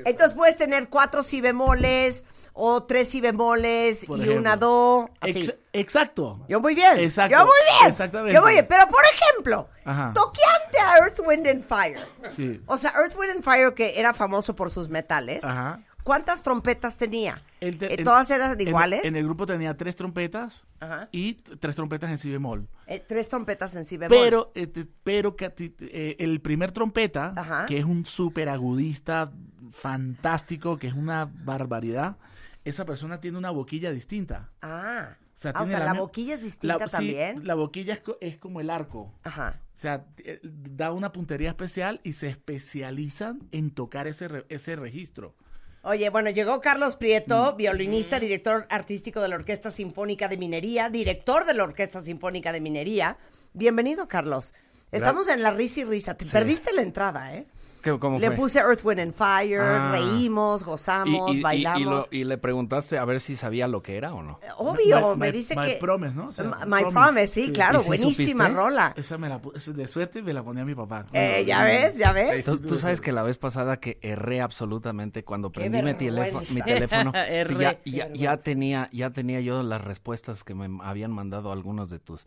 entonces 0.04 0.34
puedes 0.34 0.56
tener 0.56 0.88
cuatro 0.88 1.22
si 1.22 1.40
bemoles 1.40 2.24
o 2.52 2.82
tres 2.82 3.08
si 3.08 3.20
bemoles 3.20 4.06
Por 4.06 4.18
y 4.18 4.22
ejemplo. 4.22 4.40
una 4.40 4.56
do, 4.56 5.10
así. 5.20 5.52
Ex- 5.72 5.94
exacto. 5.94 6.44
Yo 6.48 6.60
muy 6.60 6.74
bien. 6.74 6.98
Exacto, 6.98 7.36
Yo 7.36 7.44
muy 7.44 7.56
bien. 7.80 7.90
exactamente. 7.90 8.34
Yo 8.34 8.42
muy 8.42 8.52
bien. 8.52 8.66
Pero 8.68 8.86
por 8.86 9.02
ejemplo, 9.14 9.68
Ajá. 9.84 10.12
toqueante 10.12 10.78
a 10.78 10.98
Earth, 10.98 11.20
Wind 11.26 11.46
and 11.46 11.62
Fire. 11.62 12.00
Sí. 12.34 12.60
O 12.66 12.76
sea, 12.78 12.92
Earth, 12.96 13.16
Wind 13.16 13.32
and 13.36 13.42
Fire, 13.44 13.72
que 13.74 13.98
era 14.00 14.12
famoso 14.14 14.54
por 14.56 14.70
sus 14.70 14.88
metales. 14.88 15.44
Ajá. 15.44 15.80
¿Cuántas 16.02 16.42
trompetas 16.42 16.96
tenía? 16.96 17.42
El 17.60 17.76
te- 17.78 17.92
Eh, 17.92 18.02
¿Todas 18.02 18.30
eran 18.30 18.58
iguales? 18.58 19.04
En, 19.04 19.16
el 19.16 19.24
grupo 19.24 19.44
tenía 19.44 19.76
tres 19.76 19.94
trompetas 19.96 20.64
Ajá. 20.80 21.08
y 21.12 21.34
tres 21.34 21.76
trompetas 21.76 22.10
en 22.10 22.16
si 22.18 22.30
bemol. 22.30 22.66
Eh, 22.86 23.04
tres 23.06 23.28
trompetas 23.28 23.76
en 23.76 23.84
si 23.84 23.98
bemol. 23.98 24.16
Pero, 24.18 24.50
eh, 24.54 24.66
te- 24.66 24.86
pero 25.04 25.36
que 25.36 25.52
eh, 25.58 26.16
el 26.18 26.40
primer 26.40 26.72
trompeta, 26.72 27.34
Ajá. 27.36 27.66
que 27.66 27.78
es 27.78 27.84
un 27.84 28.06
súper 28.06 28.48
agudista 28.48 29.30
fantástico, 29.70 30.78
que 30.78 30.86
es 30.88 30.94
una 30.94 31.30
barbaridad, 31.32 32.16
esa 32.64 32.84
persona 32.86 33.20
tiene 33.20 33.36
una 33.38 33.50
boquilla 33.50 33.90
distinta. 33.92 34.48
Ah. 34.62 35.10
O 35.40 35.42
sea, 35.42 35.52
Ah, 35.54 35.62
o 35.62 35.66
sea, 35.66 35.78
la 35.86 35.94
boquilla 35.94 36.34
es 36.34 36.42
distinta 36.42 36.76
la- 36.76 36.84
sí, 36.86 36.92
también. 36.92 37.46
la 37.46 37.54
boquilla 37.54 37.94
es, 37.94 38.00
co- 38.00 38.18
es 38.20 38.36
como 38.36 38.60
el 38.60 38.68
arco. 38.68 39.10
Ajá. 39.22 39.58
O 39.72 39.76
sea, 39.78 40.04
eh, 40.18 40.38
da 40.42 40.92
una 40.92 41.12
puntería 41.12 41.48
especial 41.48 41.98
y 42.04 42.12
se 42.12 42.28
especializan 42.28 43.48
en 43.50 43.70
tocar 43.70 44.06
ese, 44.06 44.28
re- 44.28 44.44
ese 44.50 44.76
registro. 44.76 45.34
Oye, 45.82 46.10
bueno, 46.10 46.28
llegó 46.28 46.60
Carlos 46.60 46.96
Prieto, 46.96 47.54
Mm. 47.54 47.56
violinista, 47.56 48.20
director 48.20 48.66
artístico 48.68 49.22
de 49.22 49.28
la 49.28 49.36
Orquesta 49.36 49.70
Sinfónica 49.70 50.28
de 50.28 50.36
Minería, 50.36 50.90
director 50.90 51.46
de 51.46 51.54
la 51.54 51.64
Orquesta 51.64 52.02
Sinfónica 52.02 52.52
de 52.52 52.60
Minería. 52.60 53.16
Bienvenido, 53.54 54.08
Carlos. 54.08 54.52
Estamos 54.92 55.26
en 55.28 55.42
la 55.42 55.52
risa 55.52 55.80
y 55.80 55.84
risa. 55.84 56.18
Te 56.18 56.26
perdiste 56.26 56.74
la 56.74 56.82
entrada, 56.82 57.34
¿eh? 57.34 57.46
¿Qué- 57.82 57.98
¿Cómo 57.98 58.18
Le 58.18 58.28
fue? 58.28 58.36
puse 58.36 58.58
Earth, 58.58 58.80
Wind 58.84 59.00
and 59.00 59.12
Fire, 59.14 59.60
Ah. 59.60 59.90
reímos, 59.92 60.62
Y- 60.62 60.64
gozamos, 60.64 61.34
y, 61.34 61.38
y- 61.38 61.42
bailamos. 61.42 61.80
y 61.80 61.84
lo- 61.84 62.08
y 62.10 62.24
le 62.24 62.38
preguntaste 62.38 62.98
a 62.98 63.04
ver 63.04 63.20
si 63.20 63.36
sabía 63.36 63.66
lo 63.68 63.82
que 63.82 63.96
era 63.96 64.12
o 64.14 64.22
no. 64.22 64.38
Obvio, 64.58 65.14
My- 65.14 65.20
me 65.20 65.26
my- 65.26 65.32
dice 65.32 65.56
My 65.56 65.66
que... 65.66 65.74
Promise, 65.80 66.14
¿no? 66.14 66.26
O 66.28 66.32
sea, 66.32 66.44
My- 66.66 66.84
Promise, 66.90 67.26
sí, 67.26 67.46
sí. 67.46 67.52
claro, 67.52 67.78
¿Y 67.78 67.82
sí 67.82 67.86
buenísima 67.88 68.44
supiste? 68.44 68.62
rola. 68.62 68.94
Esa 68.96 69.18
me 69.18 69.28
la 69.28 69.40
esa 69.54 69.72
de 69.72 69.88
suerte 69.88 70.22
me 70.22 70.32
la 70.32 70.42
ponía 70.42 70.64
mi 70.64 70.74
papá. 70.74 71.06
Eh, 71.12 71.44
ya 71.46 71.64
ves, 71.64 71.96
ya 71.96 72.12
ves. 72.12 72.44
Tú, 72.44 72.58
tú 72.58 72.76
sabes 72.78 73.00
que 73.00 73.12
la 73.12 73.22
vez 73.22 73.38
pasada 73.38 73.78
que 73.78 73.98
erré 74.02 74.40
absolutamente 74.40 75.24
cuando 75.24 75.50
prendí 75.50 75.82
mi 75.82 75.94
teléfono, 75.94 76.44
mi 76.50 76.62
teléfono 76.62 77.12
Erré. 77.14 77.78
ya, 77.84 78.08
ya, 78.12 78.36
tenía 78.36 78.88
ya 78.92 79.10
tenía 79.10 79.40
yo 79.40 79.62
las 79.62 79.82
respuestas 79.82 80.44
que 80.44 80.54
me 80.54 80.68
habían 80.84 81.12
mandado 81.12 81.52
algunos 81.52 81.90
de 81.90 81.98
tus 81.98 82.26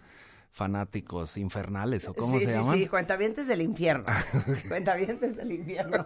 fanáticos 0.53 1.36
infernales 1.36 2.07
o 2.07 2.13
cómo 2.13 2.38
sí, 2.38 2.45
se 2.45 2.51
sí, 2.51 2.57
llaman. 2.60 2.77
sí, 2.77 2.88
cuentavientes 2.88 3.48
del 3.48 3.63
infierno. 3.63 4.05
cuentavientes 4.67 5.36
del 5.36 5.51
infierno. 5.51 6.05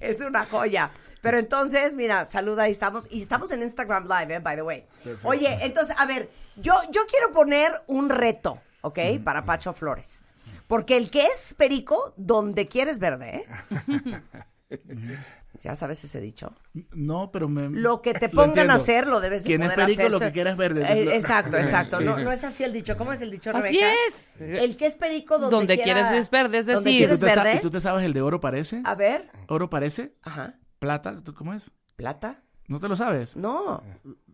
es 0.00 0.22
una 0.22 0.46
joya. 0.46 0.90
Pero 1.20 1.38
entonces, 1.38 1.94
mira, 1.94 2.24
saluda, 2.24 2.64
ahí 2.64 2.70
estamos. 2.70 3.06
Y 3.10 3.20
estamos 3.20 3.52
en 3.52 3.62
Instagram 3.62 4.08
Live, 4.08 4.34
eh, 4.34 4.38
by 4.38 4.56
the 4.56 4.62
way. 4.62 4.86
Oye, 5.22 5.58
entonces, 5.60 5.94
a 5.98 6.06
ver, 6.06 6.30
yo, 6.56 6.74
yo 6.90 7.02
quiero 7.06 7.32
poner 7.32 7.70
un 7.86 8.08
reto, 8.08 8.62
¿ok? 8.80 8.98
Para 9.22 9.44
Pacho 9.44 9.74
Flores. 9.74 10.22
Porque 10.66 10.96
el 10.96 11.10
que 11.10 11.26
es 11.26 11.52
perico, 11.52 12.14
donde 12.16 12.64
quieres 12.64 12.98
verde, 12.98 13.44
¿eh? 13.44 14.22
ya 15.62 15.74
sabes 15.74 16.02
ese 16.04 16.20
dicho. 16.20 16.52
No, 16.92 17.30
pero 17.32 17.48
me. 17.48 17.68
Lo 17.70 18.02
que 18.02 18.14
te 18.14 18.28
pongan 18.30 18.70
a 18.70 18.74
hacer, 18.74 19.06
lo 19.06 19.20
debes 19.20 19.44
de 19.44 19.48
Quien 19.48 19.62
es 19.62 19.68
poder 19.68 19.80
perico, 19.86 20.00
hacer. 20.02 20.10
lo 20.12 20.18
que 20.20 20.32
quiera 20.32 20.50
es 20.50 20.56
verde. 20.56 20.82
Eh, 20.88 21.14
exacto, 21.16 21.56
exacto. 21.58 21.98
Sí. 21.98 22.04
No, 22.04 22.18
no 22.18 22.32
es 22.32 22.44
así 22.44 22.64
el 22.64 22.72
dicho. 22.72 22.96
¿Cómo 22.96 23.12
es 23.12 23.20
el 23.20 23.30
dicho, 23.30 23.50
Así 23.50 23.62
Rebeca? 23.78 23.92
es. 24.08 24.32
El 24.40 24.76
que 24.76 24.86
es 24.86 24.94
perico 24.94 25.38
donde, 25.38 25.56
Donde 25.56 25.74
quiera- 25.76 26.02
quieres 26.08 26.20
es 26.20 26.30
verde, 26.30 26.58
es 26.58 26.66
decir- 26.66 27.04
¿Y 27.04 27.06
tú, 27.08 27.18
te 27.18 27.28
sa- 27.34 27.42
verde. 27.42 27.54
y 27.56 27.60
tú 27.60 27.70
te 27.70 27.80
sabes 27.80 28.04
el 28.04 28.12
de 28.12 28.22
oro 28.22 28.40
parece? 28.40 28.82
A 28.84 28.94
ver. 28.94 29.30
¿Oro 29.48 29.70
parece? 29.70 30.14
Ajá. 30.22 30.54
¿Plata? 30.78 31.22
¿Tú 31.24 31.34
¿Cómo 31.34 31.54
es? 31.54 31.70
¿Plata? 31.96 32.42
¿No 32.68 32.80
te 32.80 32.88
lo 32.88 32.96
sabes? 32.96 33.36
No. 33.36 33.82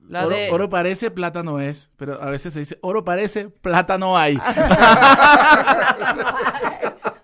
La 0.09 0.27
oro, 0.27 0.35
de... 0.35 0.51
oro 0.51 0.69
parece, 0.71 1.11
plata 1.11 1.43
no 1.43 1.61
es. 1.61 1.91
Pero 1.97 2.21
a 2.21 2.31
veces 2.31 2.53
se 2.55 2.59
dice, 2.61 2.79
oro 2.83 3.05
parece, 3.05 3.49
plata 3.51 3.99
no 3.99 4.17
hay. 4.19 4.37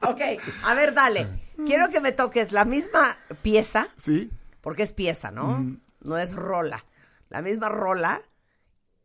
ok, 0.03 0.21
a 0.65 0.75
ver, 0.75 0.95
dale. 0.95 1.27
Quiero 1.67 1.89
que 1.91 2.01
me 2.01 2.13
toques 2.13 2.53
la 2.53 2.65
misma 2.65 3.19
pieza, 3.43 3.89
¿Sí? 3.97 4.31
porque 4.61 4.83
es 4.83 4.93
pieza, 4.93 5.31
¿no? 5.31 5.65
No 6.01 6.19
es 6.19 6.35
rola. 6.35 6.85
La 7.29 7.43
misma 7.43 7.69
rola 7.69 8.23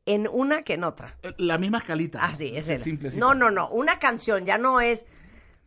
en 0.05 0.27
una 0.31 0.61
que 0.63 0.73
en 0.75 0.83
otra. 0.83 1.15
Eh, 1.23 1.33
La 1.37 1.57
misma 1.57 1.79
escalita. 1.79 2.19
Ah, 2.21 2.35
sí, 2.35 2.53
es. 2.55 2.67
Simple, 2.83 3.11
No, 3.15 3.33
no, 3.33 3.49
no. 3.51 3.69
Una 3.69 3.99
canción 3.99 4.45
ya 4.45 4.57
no 4.57 4.81
es 4.81 5.05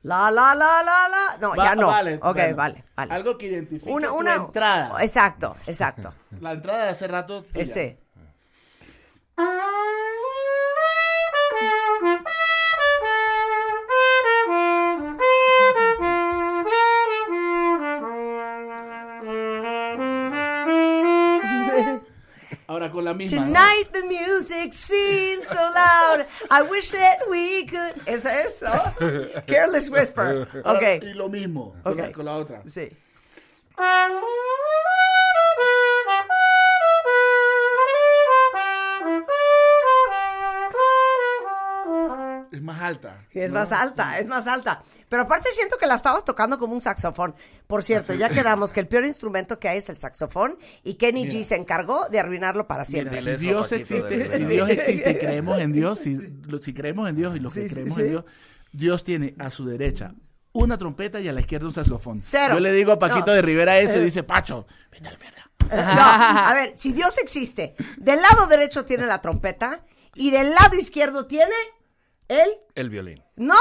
la, 0.03 0.31
la, 0.31 0.55
la, 0.55 0.83
la, 0.83 1.09
la. 1.09 1.39
No, 1.41 1.51
Va- 1.57 1.65
ya 1.65 1.75
no. 1.75 1.87
vale, 1.89 2.17
ok, 2.23 2.35
bueno. 2.35 2.57
vale, 2.57 2.85
vale. 2.95 3.13
Algo 3.15 3.37
que 3.37 3.47
identifique 3.47 3.91
una, 3.91 4.09
tu 4.09 4.15
una 4.15 4.35
entrada. 4.35 5.03
Exacto, 5.03 5.57
exacto. 5.67 6.15
La 6.41 6.53
entrada 6.53 6.85
de 6.85 6.91
hace 6.91 7.09
rato. 7.09 7.43
tuya. 7.43 7.63
Ese. 7.63 7.99
Ahora 22.77 22.91
con 22.91 23.05
la 23.07 23.15
misma. 23.15 23.41
¿no? 23.41 23.47
Tonight 23.47 23.91
the 23.93 24.03
music 24.03 24.75
seems 24.75 25.47
so 25.47 25.55
loud. 25.55 26.27
I 26.51 26.61
wish 26.63 26.91
that 26.91 27.21
we 27.31 27.65
could. 27.67 28.03
¿Es 28.07 28.27
eso? 28.27 28.67
Careless 29.47 29.89
Whisper. 29.89 30.47
Ahora, 30.63 30.79
Ok. 30.99 31.03
Y 31.05 31.15
lo 31.15 31.31
mismo. 31.31 31.75
Con, 31.83 31.97
la, 31.97 32.05
Ok. 32.09 32.13
con 32.13 32.25
la 32.27 32.37
otra. 32.37 32.63
Sí. 32.67 32.91
Más 42.67 42.83
alta. 42.83 43.25
Es 43.33 43.51
más 43.51 43.73
alta, 43.73 44.19
es 44.19 44.29
más 44.29 44.47
alta. 44.47 44.83
Pero 45.09 45.23
aparte 45.23 45.49
siento 45.53 45.79
que 45.79 45.87
la 45.87 45.95
estabas 45.95 46.25
tocando 46.25 46.59
como 46.59 46.75
un 46.75 46.81
saxofón. 46.83 47.35
Por 47.67 47.83
cierto, 47.83 48.13
ya 48.13 48.29
quedamos 48.29 48.73
que 48.75 48.81
el 48.81 48.89
peor 48.89 49.07
instrumento 49.07 49.59
que 49.59 49.69
hay 49.71 49.79
es 49.79 49.89
el 49.89 49.97
saxofón 49.97 50.59
y 50.85 50.95
Kenny 50.95 51.27
G 51.27 51.43
se 51.45 51.55
encargó 51.57 52.07
de 52.11 52.19
arruinarlo 52.21 52.67
para 52.69 52.85
siempre. 52.85 53.21
Mira, 53.23 53.39
si 53.39 53.47
Dios 53.47 53.73
existe, 53.73 54.37
si. 54.37 54.45
Dios 54.45 54.69
existe 54.69 55.11
y 55.13 55.15
creemos 55.19 55.59
en 55.59 55.73
Dios, 55.73 56.01
si, 56.01 56.17
lo- 56.47 56.59
si 56.59 56.75
creemos 56.75 57.09
en 57.09 57.17
Dios 57.17 57.35
y 57.35 57.41
los 57.41 57.55
que 57.55 57.63
Sí, 57.63 57.69
sí, 57.69 57.75
creemos 57.75 57.95
sí. 57.97 58.03
en 58.03 58.09
Dios, 58.11 58.25
Dios 58.73 59.05
tiene 59.05 59.35
a 59.39 59.51
su 59.51 59.65
derecha 59.65 60.13
una 60.53 60.77
trompeta 60.79 61.21
y 61.21 61.29
a 61.29 61.33
la 61.33 61.41
izquierda 61.41 61.67
un 61.67 61.73
saxofón. 61.73 62.19
Cero. 62.19 62.55
Yo 62.55 62.61
le 62.61 62.73
digo 62.73 62.93
a 62.93 62.99
Paquito 62.99 63.27
No. 63.27 63.33
de 63.33 63.43
Rivera 63.43 63.79
eso 63.79 64.01
y 64.01 64.05
dice, 64.05 64.23
Pacho, 64.23 64.67
vete 64.91 65.09
a 65.09 65.13
la 65.13 65.19
mierda. 65.19 65.43
No, 65.69 66.03
a 66.49 66.55
ver, 66.55 66.77
si 66.77 66.93
Dios 66.93 67.19
existe, 67.19 67.75
del 67.99 68.23
lado 68.23 68.47
derecho 68.47 68.85
tiene 68.85 69.05
la 69.05 69.21
trompeta 69.21 69.85
y 70.15 70.31
del 70.31 70.51
lado 70.55 70.77
izquierdo 70.77 71.27
tiene 71.27 71.53
el... 72.29 72.49
El 72.75 72.91
violín. 72.91 73.23
¡No! 73.37 73.55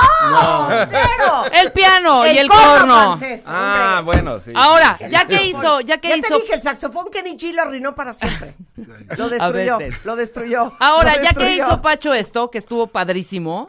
¡Cero! 0.90 1.46
El 1.54 1.72
piano 1.72 2.26
y 2.26 2.38
el 2.38 2.48
corno 2.48 2.64
corno. 2.78 3.18
francés, 3.18 3.46
Ah, 3.48 4.02
bueno, 4.04 4.40
sí. 4.40 4.52
Ahora, 4.56 4.98
ya 5.10 5.26
que 5.28 5.44
hizo, 5.46 5.82
ya 5.82 6.00
que 6.00 6.10
Ya 6.10 6.18
hizo, 6.18 6.36
te 6.36 6.42
dije, 6.42 6.54
el 6.56 6.62
saxofón 6.62 7.10
Kenny 7.12 7.38
G 7.38 7.54
lo 7.54 7.62
arruinó 7.64 7.94
para 7.96 8.14
siempre. 8.14 8.56
Lo 9.18 9.30
destruyó, 9.30 9.78
lo 10.04 10.16
destruyó. 10.16 10.74
ahora 10.80 11.16
lo 11.18 11.24
ya 11.24 11.34
que 11.34 11.52
hizo 11.56 11.82
Pacho 11.82 12.14
esto, 12.14 12.50
que 12.50 12.58
estuvo 12.58 12.88
padrísimo, 12.88 13.68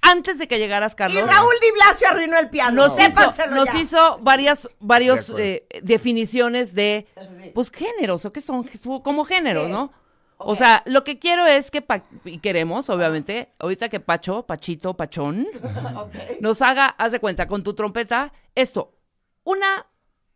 antes 0.00 0.38
de 0.38 0.48
que 0.48 0.58
llegaras, 0.58 0.92
Y 0.94 0.96
Carlos, 0.96 1.26
Raúl 1.26 1.54
Di 1.60 1.70
Blasio 1.72 2.08
arruinó 2.08 2.38
el 2.38 2.50
piano. 2.50 2.88
nos 2.88 2.98
hizo, 2.98 3.20
nos 3.50 3.72
ya. 3.72 3.78
hizo 3.78 4.18
varias, 4.20 4.68
varios 4.80 5.28
De 5.28 5.66
eh, 5.70 5.80
definiciones 5.82 6.74
de, 6.74 7.06
pues 7.54 7.70
géneros, 7.70 8.24
o 8.24 8.32
qué 8.32 8.40
son, 8.40 8.68
como 9.02 9.24
géneros, 9.24 9.66
¿Qué 9.66 9.72
¿no? 9.72 9.92
O 10.44 10.54
sea, 10.54 10.82
lo 10.86 11.04
que 11.04 11.18
quiero 11.18 11.46
es 11.46 11.70
que, 11.70 11.84
y 12.24 12.38
queremos, 12.38 12.88
obviamente, 12.90 13.48
ahorita 13.58 13.88
que 13.88 14.00
Pacho, 14.00 14.46
Pachito, 14.46 14.94
Pachón, 14.94 15.46
nos 16.40 16.62
haga, 16.62 16.86
haz 16.86 17.12
de 17.12 17.20
cuenta, 17.20 17.46
con 17.46 17.62
tu 17.62 17.74
trompeta, 17.74 18.32
esto, 18.54 18.94
una 19.44 19.86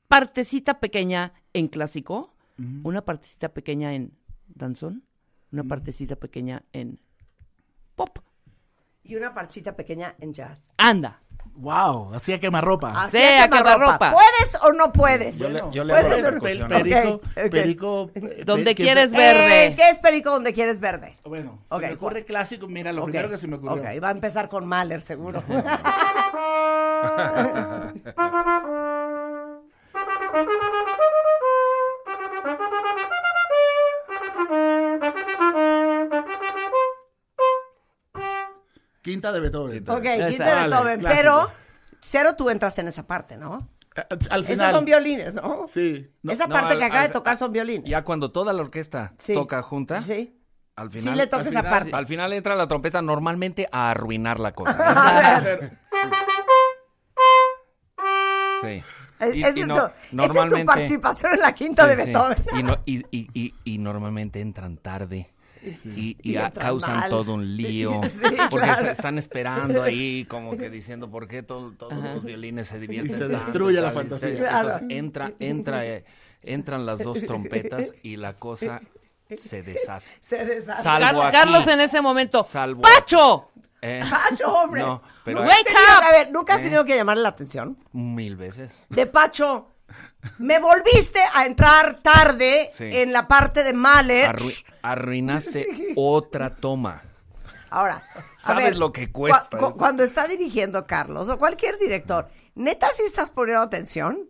partecita 0.09 0.81
pequeña 0.81 1.33
en 1.53 1.69
clásico, 1.69 2.35
una 2.85 3.05
partecita 3.05 3.51
pequeña 3.51 3.95
en 3.95 4.17
danzón, 4.49 5.05
una 5.53 5.65
partecita 5.65 6.17
pequeña 6.17 6.63
en 6.73 6.99
pop. 7.95 8.19
y 9.05 9.15
una 9.15 9.35
partecita 9.35 9.77
pequeña 9.77 10.17
en 10.19 10.33
jazz. 10.33 10.73
Anda. 10.79 11.21
Wow, 11.59 12.13
así 12.15 12.33
a 12.35 12.39
quemarropa. 12.41 12.93
Así 13.05 13.17
Sí, 13.17 13.23
a 13.25 13.45
quemarropa. 13.49 13.73
quemarropa. 13.75 14.11
¿Puedes 14.13 14.59
o 14.63 14.73
no 14.73 14.93
puedes? 14.93 15.39
Yo 15.39 15.49
le- 15.51 15.63
yo 15.73 15.85
le 15.85 15.95
¿Puedes 15.95 16.25
hago 16.25 16.39
perico, 16.41 17.15
Ok, 17.15 17.23
ok. 17.47 17.51
perico. 17.51 18.11
eh, 18.15 18.43
Donde 18.45 18.75
quieres 18.75 19.11
que- 19.11 19.17
ver. 19.17 19.35
verde. 19.35 19.67
Eh, 19.67 19.75
¿Qué 19.77 19.89
es 19.89 19.99
perico 19.99 20.31
donde 20.31 20.53
quieres 20.53 20.81
verde? 20.81 21.17
Bueno, 21.25 21.59
Ok, 21.71 21.81
se 21.81 21.87
me 21.89 21.95
ocurre 21.95 22.25
clásico. 22.27 22.67
Mira, 22.69 22.93
lo 22.93 23.05
primero 23.05 23.31
que 23.31 23.39
se 23.39 23.47
me 23.49 23.57
ocurrió. 23.57 23.81
Ok, 23.83 24.03
va 24.03 24.09
a 24.09 24.13
empezar 24.13 24.51
con 24.51 24.67
Mahler, 24.67 25.01
seguro. 25.01 25.43
Quinta 39.07 39.33
de 39.33 39.41
Beethoven. 39.41 39.73
Quinta. 39.73 39.93
ok, 39.95 40.03
quinta 40.03 40.27
de 40.29 40.39
Vale, 40.39 40.69
Beethoven, 40.69 40.99
clásico. 41.01 41.23
pero 41.23 41.51
cero 42.01 42.35
tú 42.37 42.51
entras 42.51 42.79
en 42.81 42.89
esa 42.89 43.07
parte, 43.07 43.37
¿no? 43.37 43.71
A- 43.97 44.01
Al 44.35 44.45
final. 44.45 44.61
Esos 44.61 44.71
son 44.73 44.85
violines, 44.85 45.33
¿no? 45.35 45.65
Sí. 45.69 46.11
No, 46.23 46.33
esa 46.33 46.47
No, 46.49 46.55
parte 46.55 46.73
al- 46.75 46.79
que 46.81 46.85
acaba 46.85 47.01
al- 47.03 47.07
de 47.09 47.13
tocar 47.13 47.37
son 47.37 47.53
violines. 47.53 47.89
Ya 47.89 48.03
cuando 48.03 48.31
toda 48.33 48.53
la 48.53 48.61
orquesta 48.63 49.15
Sí. 49.19 49.33
toca 49.33 49.63
junta, 49.63 50.01
Sí. 50.03 50.39
al 50.75 50.91
Sí 50.91 50.99
final, 51.01 51.17
le 51.17 51.27
toca 51.29 51.43
al 51.43 51.47
esa 51.49 51.61
final, 51.61 51.73
parte. 51.73 51.91
al 51.97 52.07
final 52.07 52.33
entra 52.35 52.55
la 52.57 52.67
trompeta 52.69 53.01
normalmente 53.01 53.69
a 53.73 53.91
arruinar 53.93 54.39
la 54.41 54.53
cosa. 54.53 54.77
A 55.37 55.41
ver, 55.41 55.79
Sí. 58.61 58.83
es- 59.21 59.37
Y- 59.37 59.41
esa 59.43 59.59
y 59.59 59.63
es 59.63 59.67
no- 59.67 59.75
tu- 59.75 59.81
esa 59.81 59.87
es 59.95 60.11
tu 60.11 60.17
normalmente- 60.17 60.65
participación 60.65 61.35
en 61.35 61.41
la 61.41 61.53
quinta 61.53 61.87
de 61.87 61.95
Sí, 61.95 62.01
sí. 62.01 62.07
Beethoven. 62.07 62.45
Y, 62.59 62.63
no- 62.63 62.79
y- 62.85 63.05
y- 63.11 63.29
y- 63.35 63.55
y 63.65 63.79
normalmente 63.79 64.41
entran 64.41 64.77
tarde. 64.79 65.31
Y, 65.63 66.17
y 66.23 66.33
Y 66.33 66.37
a- 66.37 66.47
entran 66.47 66.67
causan 66.67 67.01
mal. 67.01 67.11
todo 67.11 67.35
un 67.35 67.57
lío. 67.57 68.01
Sí, 68.09 68.21
porque 68.51 68.67
claro. 68.67 68.81
se 68.83 68.91
están 68.93 69.19
esperando 69.19 69.83
ahí, 69.83 70.25
como 70.27 70.57
que 70.57 70.71
diciendo 70.71 71.11
por 71.11 71.27
qué 71.29 71.43
to- 71.43 71.73
todos 71.79 71.95
los 71.95 72.23
violines 72.25 72.69
se 72.69 72.79
divierten. 72.79 73.11
Y 73.11 73.15
se 73.15 73.21
tanto 73.29 73.37
destruye 73.37 73.81
la 73.81 73.91
fantasía. 73.93 74.35
Claro. 74.35 74.69
Entonces 74.71 74.89
entra, 74.97 75.33
entra, 75.39 75.87
eh, 75.87 76.05
entran 76.43 76.87
las 76.87 77.01
dos 77.01 77.21
trompetas 77.23 77.93
y 78.03 78.17
la 78.17 78.35
cosa 78.35 78.81
se 79.37 79.63
deshace. 79.63 80.15
Se 80.21 80.45
deshace. 80.45 80.83
Salvo 80.83 81.21
Car- 81.21 81.27
aquí. 81.29 81.37
Carlos 81.37 81.67
en 81.67 81.81
ese 81.81 82.01
momento. 82.01 82.43
Salvo 82.45 82.83
¡Pacho! 82.83 83.51
Eh, 83.83 84.03
Pacho, 84.09 84.53
hombre. 84.53 84.83
No, 84.83 85.03
pero 85.25 85.41
¿Nunca 85.41 85.53
has 85.53 85.59
Wake 85.59 85.69
tenido- 85.75 85.99
up. 85.99 86.03
A 86.05 86.11
ver, 86.13 86.33
¿nunca 86.33 86.55
has 86.55 86.61
Eh. 86.61 86.65
tenido 86.65 86.85
que 86.85 86.97
llamarle 86.97 87.23
la 87.23 87.29
atención? 87.29 87.77
mil 87.93 88.35
veces. 88.37 88.71
De 88.89 89.07
Pacho, 89.07 89.69
me 90.39 90.59
volviste 90.59 91.21
a 91.35 91.47
entrar 91.47 92.01
tarde 92.01 92.69
Sí. 92.73 92.85
en 92.85 93.13
la 93.13 93.29
parte 93.29 93.63
de 93.65 93.73
Mahler. 93.73 94.35
Arrui- 94.37 94.65
arruinaste 94.83 95.67
otra 95.97 96.55
toma. 96.57 97.03
Ahora, 97.71 98.03
a 98.15 98.23
Sabes 98.39 98.65
ver, 98.65 98.77
lo 98.77 98.93
que 98.93 99.11
cuesta 99.11 99.49
cu- 99.51 99.59
cu- 99.59 99.67
eso. 99.71 99.77
cuando 99.77 100.03
está 100.05 100.27
dirigiendo 100.29 100.87
Carlos 100.87 101.29
o 101.29 101.39
cualquier 101.39 101.79
director, 101.79 102.29
¿neta 102.55 102.87
sí 102.95 103.03
estás 103.05 103.31
poniendo 103.31 103.63
atención? 103.63 104.29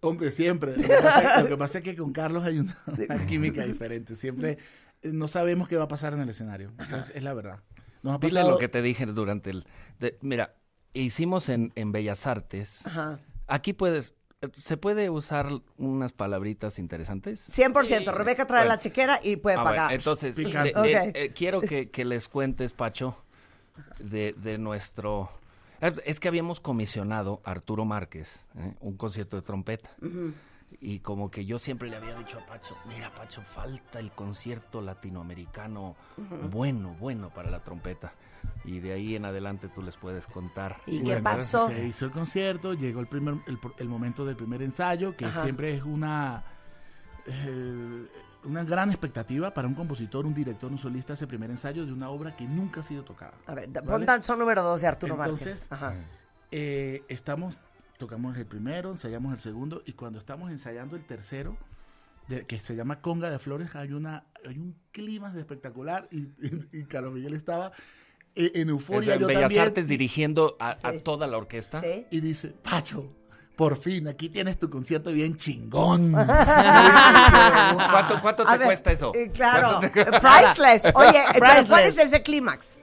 Hombre, 0.00 0.30
siempre. 0.32 0.76
Lo 0.76 0.82
que, 0.88 0.94
pasa, 1.02 1.40
lo 1.42 1.48
que 1.48 1.56
pasa 1.56 1.78
es 1.78 1.84
que 1.84 1.96
con 1.96 2.12
Carlos 2.12 2.44
hay 2.44 2.58
una, 2.58 2.76
una 2.86 3.26
química 3.26 3.62
diferente. 3.64 4.16
Siempre 4.16 4.58
eh, 5.02 5.10
no 5.12 5.28
sabemos 5.28 5.68
qué 5.68 5.76
va 5.76 5.84
a 5.84 5.88
pasar 5.88 6.12
en 6.14 6.20
el 6.20 6.28
escenario. 6.28 6.72
Es, 6.98 7.10
es 7.14 7.22
la 7.22 7.32
verdad. 7.34 7.60
Nos 8.02 8.14
ha 8.14 8.18
Dile 8.18 8.42
lo 8.42 8.58
que 8.58 8.68
te 8.68 8.82
dije 8.82 9.06
durante 9.06 9.50
el... 9.50 9.64
de- 10.00 10.18
mira, 10.22 10.56
hicimos 10.92 11.48
en, 11.48 11.72
en 11.76 11.92
Bellas 11.92 12.26
Artes. 12.26 12.84
Ajá. 12.86 13.20
Aquí 13.46 13.72
puedes... 13.72 14.14
¿Se 14.54 14.76
puede 14.76 15.10
usar 15.10 15.48
unas 15.78 16.12
palabritas 16.12 16.78
interesantes? 16.78 17.46
100%. 17.48 18.12
Rebeca 18.12 18.46
trae 18.46 18.60
Bueno. 18.62 18.74
la 18.74 18.78
chequera 18.78 19.20
y 19.22 19.36
puede 19.36 19.56
Ah, 19.56 19.62
bueno, 19.62 19.76
pagar. 19.76 19.92
entonces, 19.92 20.36
de- 20.36 20.44
de- 20.44 21.10
eh, 21.14 21.32
quiero 21.34 21.60
que, 21.60 21.90
que 21.90 22.04
les 22.04 22.28
cuentes, 22.28 22.72
Pacho, 22.72 23.16
de, 23.98 24.32
de 24.34 24.58
nuestro... 24.58 25.30
Es 25.80 26.00
es 26.06 26.20
que 26.20 26.28
habíamos 26.28 26.58
comisionado 26.60 27.40
a 27.44 27.50
Arturo 27.50 27.84
Márquez 27.84 28.42
¿eh? 28.58 28.74
un 28.80 28.96
concierto 28.96 29.36
de 29.36 29.42
trompeta. 29.42 29.90
Y 30.80 30.98
como 31.00 31.30
que 31.30 31.44
yo 31.44 31.58
siempre 31.58 31.88
le 31.90 31.96
había 31.96 32.14
dicho 32.16 32.38
a 32.38 32.46
Pacho, 32.46 32.76
mira 32.88 33.14
Pacho, 33.14 33.42
falta 33.42 33.98
el 34.00 34.10
concierto 34.12 34.80
latinoamericano 34.80 35.94
bueno, 36.50 36.96
bueno 36.98 37.30
para 37.30 37.50
la 37.50 37.60
trompeta. 37.62 38.12
Y 38.64 38.80
de 38.80 38.92
ahí 38.92 39.16
en 39.16 39.24
adelante 39.24 39.68
tú 39.68 39.82
les 39.82 39.96
puedes 39.96 40.26
contar. 40.26 40.76
¿Y 40.86 40.92
Sí, 40.92 40.98
qué 40.98 41.04
bueno, 41.04 41.22
pasó? 41.24 41.68
Se 41.68 41.86
hizo 41.86 42.04
el 42.04 42.10
concierto, 42.10 42.74
llegó 42.74 43.00
el 43.00 43.06
primer 43.06 43.34
el, 43.46 43.58
el 43.78 43.88
momento 43.88 44.24
del 44.24 44.36
primer 44.36 44.62
ensayo, 44.62 45.16
que 45.16 45.24
Ajá. 45.26 45.42
siempre 45.42 45.74
es 45.74 45.82
una 45.82 46.44
eh, 47.26 48.06
una 48.44 48.62
gran 48.64 48.90
expectativa 48.90 49.52
para 49.52 49.66
un 49.66 49.74
compositor, 49.74 50.24
un 50.26 50.34
director, 50.34 50.70
un 50.70 50.78
solista 50.78 51.14
ese 51.14 51.26
primer 51.26 51.50
ensayo 51.50 51.84
de 51.84 51.92
una 51.92 52.10
obra 52.10 52.36
que 52.36 52.44
nunca 52.46 52.80
ha 52.80 52.84
sido 52.84 53.02
tocada. 53.02 53.34
A 53.46 53.54
ver, 53.54 53.68
¿vale? 53.68 53.86
pon 53.86 54.06
danzón 54.06 54.38
número 54.38 54.62
2 54.62 54.80
de 54.80 54.86
Arturo 54.86 55.14
Entonces, 55.14 55.68
Márquez. 55.70 55.72
Ajá. 55.72 55.94
Eh, 56.52 57.02
estamos, 57.08 57.58
tocamos 57.98 58.36
el 58.36 58.46
primero, 58.46 58.90
ensayamos 58.92 59.32
el 59.34 59.40
segundo 59.40 59.82
y 59.84 59.94
cuando 59.94 60.20
estamos 60.20 60.50
ensayando 60.52 60.94
el 60.94 61.04
tercero, 61.04 61.56
de- 62.28 62.46
que 62.46 62.60
se 62.60 62.76
llama 62.76 63.00
Conga 63.00 63.30
de 63.30 63.38
Flores, 63.40 63.74
hay 63.74 63.92
una 63.92 64.24
hay 64.46 64.58
un 64.58 64.76
clima 64.92 65.32
espectacular 65.36 66.06
y, 66.12 66.18
y, 66.40 66.68
y 66.72 66.84
Carlos 66.84 67.14
Miguel 67.14 67.34
estaba 67.34 67.72
eh, 68.36 68.52
en 68.54 68.62
Es 68.62 68.68
euforia, 68.68 69.14
en 69.14 69.20
yo 69.20 69.26
Bellas 69.26 69.42
también, 69.42 69.62
Artes 69.62 69.88
dirigiendo 69.88 70.56
a, 70.60 70.74
toda 71.02 71.26
la 71.26 71.36
orquesta. 71.38 71.80
¿Sí? 71.80 72.06
y 72.10 72.20
dice, 72.20 72.48
Pacho, 72.62 73.12
por 73.56 73.78
fin, 73.78 74.06
aquí 74.08 74.28
tienes 74.28 74.58
tu 74.58 74.68
concierto 74.70 75.10
bien 75.12 75.36
chingón. 75.36 76.12
¿Cuánto, 77.90 78.20
cuánto 78.20 78.44
te 78.44 78.58
ver, 78.58 78.66
cuesta 78.66 78.92
eso? 78.92 79.12
eh, 79.14 79.30
claro. 79.32 79.78
¿Cuánto 79.80 79.90
te- 79.92 80.00
Eh, 80.02 80.20
Priceless. 80.20 80.86
Oye, 80.94 81.22
entonces, 81.34 81.38
¿cuál 81.38 81.82
Priceless. 81.82 81.98
es 81.98 81.98
ese 81.98 82.22
clímax? 82.22 82.80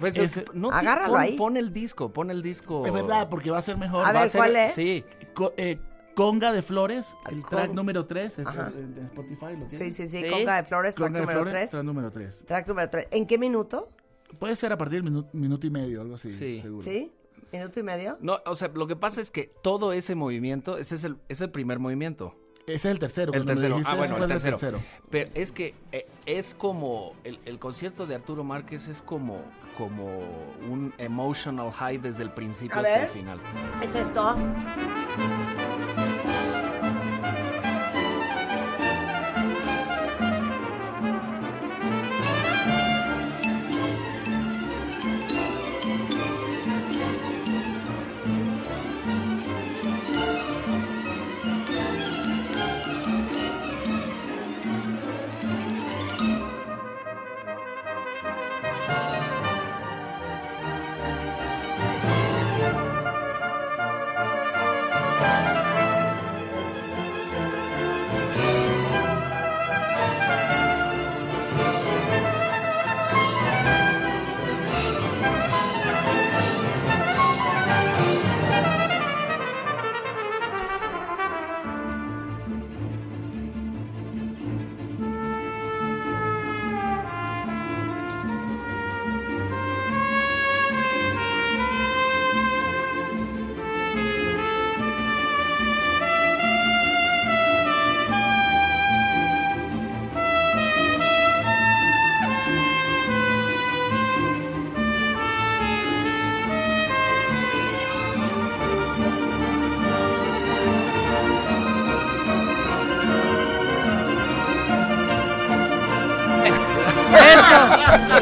Pues 0.00 0.16
Ese- 0.16 0.44
no, 0.54 0.70
Agárralo 0.72 1.12
pon, 1.12 1.20
ahí. 1.20 1.36
pon 1.36 1.56
el 1.56 1.72
disco, 1.72 2.12
pon 2.12 2.30
el 2.30 2.42
disco. 2.42 2.84
es 2.84 2.92
verdad, 2.92 3.28
porque 3.28 3.50
va 3.52 3.58
a 3.58 3.62
ser 3.62 3.76
mejor. 3.76 4.04
A 4.06 4.12
Va 4.12 4.20
ver, 4.22 4.28
ser- 4.30 4.38
¿cuál 4.40 4.56
es? 4.56 4.72
Sí, 4.72 5.04
Co- 5.34 5.52
eh, 5.56 5.78
Conga 6.16 6.52
de 6.52 6.62
Flores, 6.62 7.14
el 7.30 7.40
Con- 7.42 7.50
track 7.50 7.72
número 7.74 8.04
3, 8.06 8.38
Ajá. 8.40 8.70
de 8.74 9.02
Spotify, 9.02 9.56
¿lo 9.58 9.68
Sí, 9.68 9.76
tienes? 9.76 9.96
sí, 9.96 10.08
sí. 10.08 10.22
Sí. 10.22 10.30
Conga 10.30 10.56
de 10.56 10.64
Flores, 10.64 10.94
track 10.96 11.12
de 11.12 11.20
número 11.20 11.38
Flores, 11.40 11.52
3. 11.52 11.70
track 11.70 11.84
número 11.84 12.10
3. 12.10 12.44
Track 12.44 12.68
número 12.68 12.90
3. 12.90 13.08
¿En 13.12 13.26
qué 13.26 13.38
minuto? 13.38 13.88
Puede 14.38 14.56
ser 14.56 14.72
a 14.72 14.76
partir 14.78 15.02
del 15.02 15.12
minu- 15.12 15.28
minuto 15.32 15.66
y 15.66 15.70
medio, 15.70 16.00
algo 16.00 16.14
así, 16.16 16.30
Sí. 16.30 16.60
seguro. 16.60 16.82
¿Sí? 16.82 17.12
¿Minuto 17.52 17.78
y 17.80 17.82
medio? 17.82 18.18
No, 18.20 18.38
o 18.46 18.56
sea, 18.56 18.68
lo 18.74 18.86
que 18.86 18.96
pasa 18.96 19.20
es 19.20 19.30
que 19.30 19.50
todo 19.62 19.92
ese 19.92 20.14
movimiento, 20.14 20.76
ese 20.76 20.96
es 20.96 21.04
el, 21.04 21.16
es 21.28 21.40
el 21.40 21.50
primer 21.50 21.78
movimiento. 21.78 22.34
Ese 22.66 22.74
es 22.76 22.84
el 22.86 22.98
tercero. 22.98 23.32
El 23.34 23.44
tercero. 23.44 23.76
dijiste 23.76 23.90
Ah, 23.92 23.96
bueno, 23.96 24.16
el 24.16 24.26
tercero. 24.26 24.56
tercero. 24.56 24.80
Pero 25.10 25.30
es 25.34 25.52
que 25.52 25.74
eh, 25.92 26.06
es 26.26 26.54
como, 26.54 27.12
el, 27.22 27.38
el 27.44 27.58
concierto 27.58 28.06
de 28.06 28.14
Arturo 28.14 28.42
Márquez 28.42 28.88
es 28.88 29.02
como, 29.02 29.42
como 29.76 30.06
un 30.70 30.94
emotional 30.96 31.70
high 31.70 31.98
desde 31.98 32.22
el 32.22 32.30
principio 32.30 32.76
A 32.78 32.80
hasta 32.80 32.90
ver. 32.94 33.02
el 33.04 33.08
final. 33.10 33.38
¿Es 33.82 33.94
esto? 33.94 34.34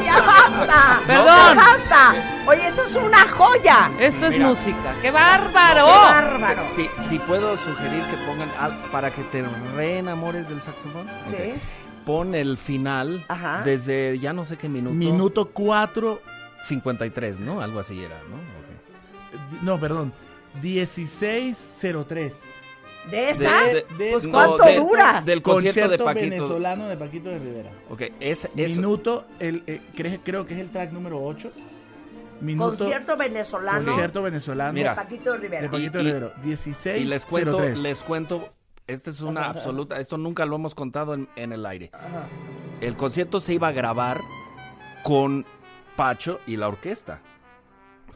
¡Ya 0.05 0.21
basta! 0.23 1.01
Perdón. 1.07 1.57
¡Basta! 1.57 2.15
Oye, 2.47 2.67
eso 2.67 2.83
es 2.83 2.97
una 2.97 3.27
joya. 3.29 3.91
Esto 4.01 4.27
es 4.27 4.33
Mira. 4.37 4.49
música. 4.49 4.95
¡Qué 5.01 5.11
bárbaro! 5.11 5.87
¡Qué 5.87 5.93
bárbaro! 5.93 6.63
Si, 6.71 6.89
si 7.09 7.19
puedo 7.19 7.57
sugerir 7.57 8.03
que 8.07 8.17
pongan 8.27 8.51
al- 8.59 8.77
para 8.91 9.11
que 9.13 9.23
te 9.25 9.43
reenamores 9.77 10.49
del 10.49 10.61
saxofón. 10.61 11.07
Sí. 11.31 11.35
Ok. 11.53 11.59
Pon 12.07 12.35
el 12.35 12.59
final 12.59 13.25
Ajá. 13.29 13.63
desde 13.65 14.19
ya 14.19 14.33
no 14.33 14.45
sé 14.45 14.57
qué 14.59 14.69
minuto. 14.69 14.95
Minuto 14.95 15.51
4, 15.53 16.21
53, 16.65 17.39
¿no? 17.39 17.61
Algo 17.61 17.79
así 17.79 18.03
era, 18.03 18.17
¿no? 18.29 18.37
Ok. 18.37 19.63
no, 19.63 19.79
perdón, 19.79 20.13
1603. 20.63 22.43
¿De 23.11 23.29
esa? 23.29 23.65
De- 23.65 23.85
de- 23.99 24.11
pues 24.13 24.25
no, 24.27 24.33
¿cuánto 24.33 24.65
de- 24.65 24.77
dura? 24.77 25.23
Del 25.25 25.43
concierto 25.43 25.81
de 25.81 25.99
Concierto 25.99 26.05
Paquito. 26.05 26.31
venezolano 26.31 26.89
de 26.89 26.97
Paquito 26.97 27.29
de 27.31 27.39
Rivera. 27.39 27.71
Ok, 27.91 28.03
es, 28.21 28.45
eso. 28.45 28.51
Minuto, 28.77 29.27
el, 29.41 29.63
eh, 29.67 29.81
cre- 29.95 30.21
creo 30.25 30.47
que 30.47 30.55
es 30.55 30.61
el 30.61 30.71
track 30.71 30.93
número 30.93 31.23
8. 31.23 31.51
Minuto, 32.41 32.71
Concierto 32.71 33.17
venezolano 33.17 33.85
concierto 33.85 34.23
venezolano 34.23 34.73
Mira. 34.73 34.91
de 34.91 34.97
Paquito 34.97 35.37
Rivera. 35.37 35.63
de 35.63 35.69
Paquito 35.69 36.01
Y- 36.01 36.05
de 36.05 36.13
Rivera. 36.13 36.35
1603. 36.43 37.01
Y 37.01 37.05
les 37.05 37.27
cuento, 37.27 37.61
les 37.61 37.99
cuento, 38.01 38.49
esta 38.87 39.11
es 39.11 39.21
una 39.21 39.47
absoluta, 39.47 39.99
esto 40.01 40.17
nunca 40.19 40.45
lo 40.45 40.57
hemos 40.57 40.75
contado 40.75 41.15
en, 41.15 41.29
en 41.37 41.53
el 41.53 41.65
aire. 41.67 41.91
Ajá. 41.93 42.27
El 42.81 42.97
concierto 42.97 43.41
se 43.41 43.55
iba 43.55 43.69
a 43.69 43.73
grabar 43.73 44.19
con 45.05 45.45
Pacho 45.97 46.41
y 46.47 46.57
la 46.57 46.69
orquesta. 46.69 47.21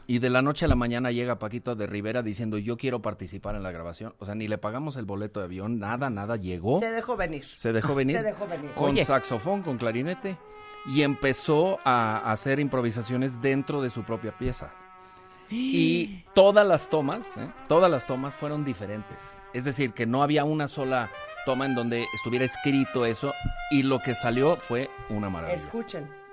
Y 0.09 0.19
de 0.19 0.29
la 0.29 0.41
noche 0.41 0.63
a 0.63 0.67
la 0.69 0.75
mañana 0.75 1.11
llega 1.11 1.37
Paquito 1.37 1.75
de 1.75 1.85
Rivera 1.85 2.23
diciendo, 2.23 2.57
yo 2.57 2.77
quiero 2.77 3.01
participar 3.01 3.55
en 3.55 3.63
la 3.63 3.71
grabación. 3.71 4.15
O 4.19 4.25
sea, 4.25 4.35
ni 4.35 4.47
le 4.47 4.57
pagamos 4.57 4.95
el 4.95 5.03
boleto 5.03 5.41
de 5.41 5.47
avión, 5.47 5.79
nada, 5.79 6.09
nada, 6.09 6.37
llegó. 6.37 6.79
Se 6.79 6.89
dejó 6.91 7.17
venir. 7.17 7.43
Se 7.43 7.73
dejó 7.73 7.93
venir. 7.93 8.15
Se 8.15 8.23
dejó 8.23 8.47
venir. 8.47 8.71
Con 8.71 8.91
Oye. 8.91 9.03
saxofón, 9.03 9.63
con 9.63 9.77
clarinete. 9.77 10.37
Y 10.85 11.01
empezó 11.01 11.79
a 11.83 12.31
hacer 12.31 12.61
improvisaciones 12.61 13.41
dentro 13.41 13.81
de 13.81 13.89
su 13.89 14.03
propia 14.03 14.31
pieza. 14.37 14.71
Y 15.49 16.23
todas 16.33 16.65
las 16.65 16.89
tomas, 16.89 17.35
¿eh? 17.37 17.49
todas 17.67 17.91
las 17.91 18.05
tomas 18.05 18.33
fueron 18.33 18.63
diferentes. 18.63 19.17
Es 19.53 19.65
decir, 19.65 19.91
que 19.91 20.05
no 20.05 20.23
había 20.23 20.45
una 20.45 20.69
sola 20.69 21.09
toma 21.45 21.65
en 21.65 21.75
donde 21.75 22.05
estuviera 22.13 22.45
escrito 22.45 23.05
eso. 23.05 23.33
Y 23.71 23.83
lo 23.83 23.99
que 23.99 24.15
salió 24.15 24.55
fue 24.55 24.89
una 25.09 25.29
maravilla. 25.29 25.57
Escuchen. 25.57 26.26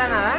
Queda 0.00 0.08
nada, 0.08 0.29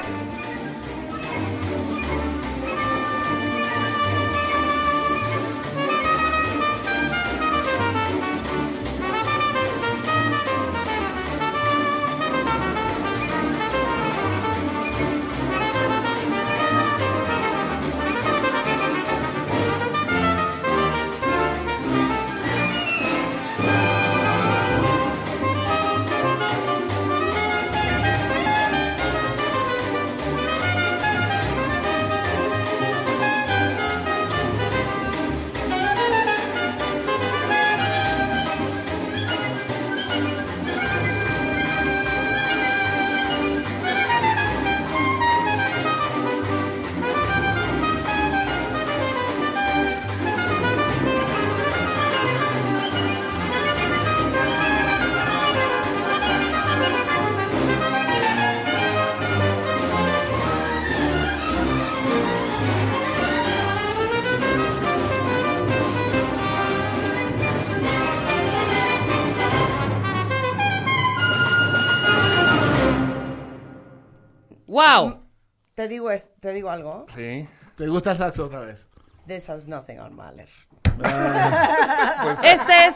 digo, 75.92 76.10
es- 76.12 76.30
te 76.40 76.52
digo 76.54 76.70
algo. 76.72 77.06
Sí. 77.14 77.48
¿Te 77.78 77.88
gusta 77.88 78.12
el 78.12 78.18
saxo 78.18 78.46
otra 78.46 78.60
vez? 78.62 78.88
This 79.28 79.50
has 79.50 79.68
nothing 79.68 80.00
on 80.00 80.16
Mahler. 80.16 80.50
Este 82.44 82.88
es. 82.88 82.96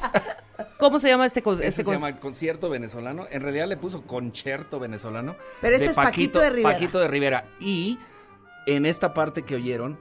¿Cómo 0.78 1.00
se 1.00 1.08
llama 1.10 1.26
este 1.26 1.42
con- 1.42 1.56
Este 1.62 1.72
se 1.72 1.84
con- 1.84 1.94
llama 1.96 2.20
concierto 2.20 2.70
venezolano. 2.70 3.26
En 3.30 3.42
realidad 3.42 3.68
le 3.68 3.78
puso 3.78 4.04
concierto 4.04 4.80
venezolano. 4.80 5.36
Pero 5.62 5.76
este 5.76 5.90
es 5.90 5.96
Paquito 5.96 6.40
de 6.40 6.50
Rivera. 6.50 6.74
Paquito 6.76 7.00
de 7.00 7.08
Rivera. 7.08 7.46
Y 7.60 8.00
en 8.68 8.86
esta 8.86 9.14
parte 9.14 9.44
que 9.44 9.56
oyeron, 9.56 10.00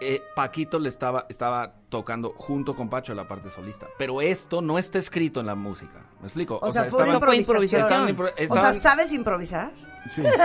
eh, 0.00 0.22
Paquito 0.34 0.78
le 0.78 0.88
estaba, 0.88 1.26
estaba 1.28 1.74
tocando 1.88 2.34
junto 2.36 2.74
con 2.76 2.88
Pacho 2.88 3.14
la 3.14 3.26
parte 3.28 3.50
solista. 3.50 3.86
Pero 3.98 4.20
esto 4.22 4.62
no 4.62 4.78
está 4.78 4.98
escrito 4.98 5.40
en 5.40 5.46
la 5.46 5.54
música. 5.54 6.00
¿Me 6.20 6.26
explico? 6.26 6.58
O, 6.62 6.70
sea, 6.70 6.84
fue 6.84 7.02
estaban- 7.02 7.20
fue 7.22 7.36
improvisación. 7.36 7.82
estaban 7.82 8.08
impro- 8.16 8.32
O 8.50 8.56
sea, 8.56 8.72
¿sabes 8.74 9.12
improvisar? 9.12 9.70
Sí. 10.08 10.22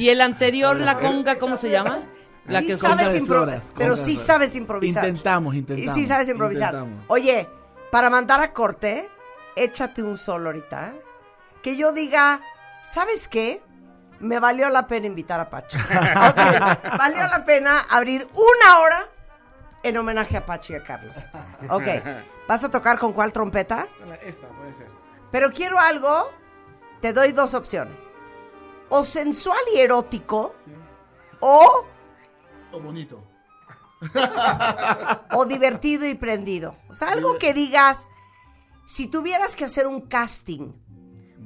¿Y 0.00 0.08
el 0.08 0.20
anterior, 0.22 0.78
la 0.80 0.98
conga, 0.98 1.38
cómo 1.38 1.56
se 1.58 1.68
llama? 1.70 2.02
La 2.46 2.60
sí 2.60 2.68
que 2.68 2.76
sabes 2.78 3.14
improvisar, 3.14 3.62
pero 3.76 3.96
sí 3.98 4.16
sabes 4.16 4.56
improvisar. 4.56 5.06
Intentamos, 5.06 5.54
Y 5.54 5.58
intentamos. 5.58 5.94
sí 5.94 6.06
sabes 6.06 6.28
improvisar. 6.28 6.72
intentamos. 6.74 7.04
Oye, 7.08 7.48
para 7.92 8.08
mandar 8.08 8.40
a 8.40 8.52
corte, 8.52 9.10
échate 9.54 10.02
un 10.02 10.16
solo 10.16 10.46
ahorita. 10.48 10.94
Que 11.62 11.76
yo 11.76 11.92
diga, 11.92 12.40
¿sabes 12.82 13.28
qué? 13.28 13.62
Me 14.20 14.38
valió 14.38 14.70
la 14.70 14.86
pena 14.86 15.06
invitar 15.06 15.38
a 15.38 15.50
Pacho. 15.50 15.78
Ok, 15.88 16.98
valió 16.98 17.26
la 17.26 17.44
pena 17.44 17.82
abrir 17.90 18.26
una 18.32 18.78
hora 18.80 19.08
en 19.82 19.96
homenaje 19.98 20.38
a 20.38 20.46
Pacho 20.46 20.72
y 20.72 20.76
a 20.76 20.82
Carlos. 20.82 21.16
Ok, 21.68 21.86
¿vas 22.48 22.64
a 22.64 22.70
tocar 22.70 22.98
con 22.98 23.12
cuál 23.12 23.32
trompeta? 23.34 23.86
Esta 24.22 24.48
puede 24.48 24.72
ser. 24.72 24.88
Pero 25.30 25.50
quiero 25.50 25.78
algo, 25.78 26.30
te 27.02 27.12
doy 27.12 27.32
dos 27.32 27.52
opciones. 27.54 28.08
O 28.90 29.04
sensual 29.04 29.58
y 29.74 29.80
erótico, 29.80 30.54
o, 31.40 31.84
O 32.72 32.80
bonito. 32.80 33.22
o 35.32 35.44
divertido 35.44 36.06
y 36.06 36.14
prendido. 36.14 36.76
O 36.88 36.94
sea, 36.94 37.08
algo 37.08 37.38
que 37.38 37.52
digas, 37.52 38.06
si 38.86 39.06
tuvieras 39.06 39.56
que 39.56 39.64
hacer 39.64 39.86
un 39.86 40.02
casting 40.02 40.72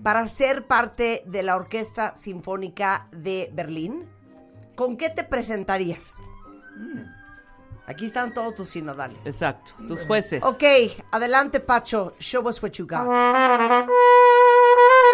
para 0.02 0.26
ser 0.28 0.66
parte 0.66 1.24
de 1.26 1.42
la 1.42 1.56
Orquesta 1.56 2.14
Sinfónica 2.14 3.08
de 3.10 3.50
Berlín, 3.52 4.08
¿con 4.76 4.96
qué 4.96 5.10
te 5.10 5.24
presentarías? 5.24 6.18
Aquí 7.86 8.06
están 8.06 8.32
todos 8.32 8.54
tus 8.54 8.70
sinodales. 8.70 9.26
Exacto, 9.26 9.72
tus 9.86 10.06
jueces. 10.06 10.42
Ok, 10.42 10.62
adelante 11.10 11.60
Pacho, 11.60 12.14
show 12.18 12.46
us 12.48 12.62
what 12.62 12.72
you 12.72 12.86
got. 12.86 13.08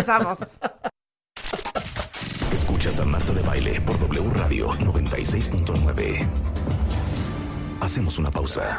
regresamos. 0.00 0.46
Escuchas 2.52 3.00
a 3.00 3.04
Marta 3.04 3.32
de 3.32 3.42
Baile 3.42 3.80
por 3.82 3.98
W 3.98 4.30
Radio 4.30 4.68
96.9. 4.68 6.28
Hacemos 7.80 8.18
una 8.18 8.30
pausa. 8.30 8.78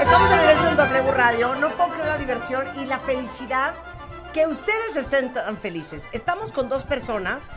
Estamos 0.00 0.30
de 0.30 0.36
regreso 0.36 0.68
en 0.68 0.76
W 0.76 1.12
Radio. 1.12 1.54
No 1.56 1.76
puedo 1.76 1.90
creer 1.90 2.06
la 2.06 2.18
diversión 2.18 2.66
y 2.80 2.84
la 2.86 2.98
felicidad 3.00 3.74
que 4.32 4.46
ustedes 4.46 4.96
estén 4.96 5.32
tan 5.32 5.56
felices. 5.58 6.08
Estamos 6.12 6.52
con 6.52 6.68
dos 6.68 6.84
personas 6.84 7.50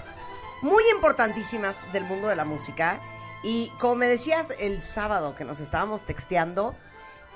muy 0.62 0.84
importantísimas 0.95 1.86
del 1.93 2.06
mundo 2.06 2.28
de 2.28 2.36
la 2.36 2.45
música. 2.45 2.99
Y 3.43 3.69
como 3.80 3.95
me 3.95 4.08
decías 4.08 4.54
el 4.60 4.82
sábado 4.82 5.36
que 5.36 5.43
nos 5.43 5.60
estábamos 5.60 6.04
texteando, 6.04 6.76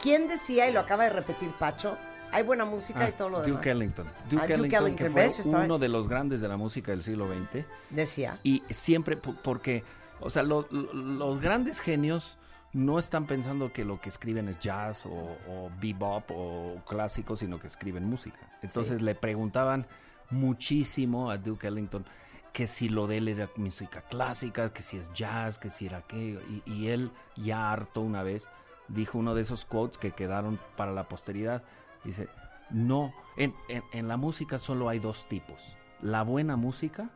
¿quién 0.02 0.28
decía, 0.28 0.68
y 0.68 0.74
lo 0.74 0.80
acaba 0.80 1.04
de 1.04 1.10
repetir 1.12 1.52
Pacho, 1.52 1.98
hay 2.32 2.44
buena 2.44 2.66
música 2.66 3.08
y 3.10 3.12
todo 3.14 3.30
lo 3.30 3.38
demás? 3.42 3.50
Ah, 3.52 3.58
Duke 3.58 3.70
Ellington. 3.72 4.08
Ah, 4.08 4.20
Duke 4.30 4.36
Duke 4.36 4.54
Ellington, 4.54 4.84
Ellington, 4.86 4.96
que 5.08 5.12
fue 5.12 5.22
uno 5.66 5.80
de 5.80 5.88
los 5.90 6.08
grandes 6.08 6.42
de 6.42 6.48
la 6.48 6.58
música 6.58 6.92
del 6.92 7.04
siglo 7.04 7.28
XX. 7.28 7.66
Decía. 7.90 8.40
Y 8.44 8.64
siempre, 8.70 9.18
po- 9.18 9.36
porque, 9.44 9.84
o 10.20 10.30
sea, 10.30 10.44
lo- 10.44 10.68
lo- 10.72 10.94
los 10.94 11.42
grandes 11.42 11.80
genios 11.80 12.38
no 12.74 13.00
están 13.00 13.26
pensando 13.26 13.72
que 13.74 13.86
lo 13.86 14.00
que 14.02 14.10
escriben 14.10 14.50
es 14.50 14.60
jazz 14.60 15.06
o, 15.06 15.10
o 15.10 15.72
bebop 15.82 16.30
o 16.32 16.82
clásico, 16.88 17.36
sino 17.36 17.60
que 17.60 17.68
escriben 17.68 18.06
música. 18.06 18.38
Entonces 18.62 19.02
le 19.02 19.16
preguntaban 19.16 19.88
muchísimo 20.30 21.30
a 21.32 21.38
Duke 21.38 21.68
Ellington 21.68 22.06
que 22.54 22.66
si 22.68 22.90
lo 22.90 23.06
de 23.08 23.18
él 23.18 23.28
era 23.28 23.50
música 23.56 24.02
clásica, 24.02 24.74
que 24.74 24.82
si 24.82 24.98
es 24.98 25.14
jazz, 25.14 25.60
que 25.60 25.70
si 25.70 25.86
era 25.86 26.02
qué. 26.02 26.40
Y, 26.66 26.72
y 26.72 26.88
él, 26.88 27.12
ya 27.36 27.72
harto 27.72 28.02
una 28.02 28.24
vez, 28.24 28.48
dijo 28.88 29.20
uno 29.20 29.36
de 29.36 29.42
esos 29.44 29.64
quotes 29.66 29.98
que 30.00 30.12
quedaron 30.12 30.60
para 30.76 30.92
la 30.92 31.08
posteridad. 31.08 31.62
Dice, 32.08 32.28
no, 32.72 33.14
en, 33.36 33.54
en- 33.70 33.84
en 33.94 34.08
la 34.08 34.18
música 34.18 34.58
solo 34.58 34.90
hay 34.90 34.98
dos 35.00 35.28
tipos, 35.30 35.62
la 36.02 36.24
buena 36.24 36.56
música 36.56 37.10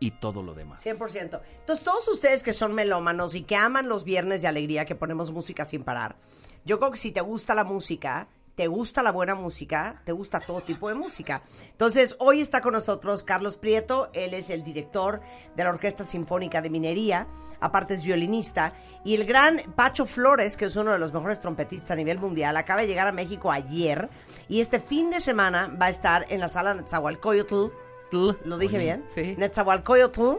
y 0.00 0.10
todo 0.10 0.42
lo 0.42 0.54
demás. 0.54 0.84
100%. 0.84 1.40
Entonces, 1.60 1.84
todos 1.84 2.08
ustedes 2.08 2.42
que 2.42 2.52
son 2.52 2.74
melómanos 2.74 3.34
y 3.36 3.42
que 3.42 3.54
aman 3.54 3.88
los 3.88 4.02
viernes 4.02 4.42
de 4.42 4.48
alegría, 4.48 4.84
que 4.86 4.96
ponemos 4.96 5.30
música 5.30 5.64
sin 5.64 5.84
parar, 5.84 6.16
yo 6.64 6.78
creo 6.80 6.90
que 6.90 6.96
si 6.98 7.12
te 7.12 7.20
gusta 7.20 7.54
la 7.54 7.62
música, 7.64 8.26
te 8.54 8.66
gusta 8.66 9.02
la 9.02 9.12
buena 9.12 9.34
música, 9.34 10.02
te 10.04 10.12
gusta 10.12 10.40
todo 10.40 10.60
tipo 10.60 10.88
de 10.88 10.94
música. 10.94 11.42
Entonces, 11.70 12.16
hoy 12.18 12.40
está 12.40 12.60
con 12.60 12.74
nosotros 12.74 13.22
Carlos 13.22 13.56
Prieto, 13.56 14.10
él 14.12 14.34
es 14.34 14.50
el 14.50 14.62
director 14.62 15.20
de 15.56 15.64
la 15.64 15.70
Orquesta 15.70 16.04
Sinfónica 16.04 16.60
de 16.60 16.70
Minería, 16.70 17.26
aparte 17.60 17.94
es 17.94 18.04
violinista, 18.04 18.74
y 19.04 19.14
el 19.14 19.24
gran 19.24 19.58
Pacho 19.74 20.04
Flores, 20.04 20.56
que 20.56 20.66
es 20.66 20.76
uno 20.76 20.92
de 20.92 20.98
los 20.98 21.12
mejores 21.12 21.40
trompetistas 21.40 21.92
a 21.92 21.96
nivel 21.96 22.18
mundial, 22.18 22.56
acaba 22.56 22.82
de 22.82 22.88
llegar 22.88 23.08
a 23.08 23.12
México 23.12 23.50
ayer, 23.50 24.10
y 24.48 24.60
este 24.60 24.80
fin 24.80 25.10
de 25.10 25.20
semana 25.20 25.74
va 25.80 25.86
a 25.86 25.90
estar 25.90 26.26
en 26.28 26.40
la 26.40 26.48
sala 26.48 26.84
Zahualcoyotl, 26.86 27.72
¿Lo 28.44 28.58
dije 28.58 28.76
bien? 28.76 29.06
Sí. 29.08 29.34
Netzahualcoyotl, 29.38 30.36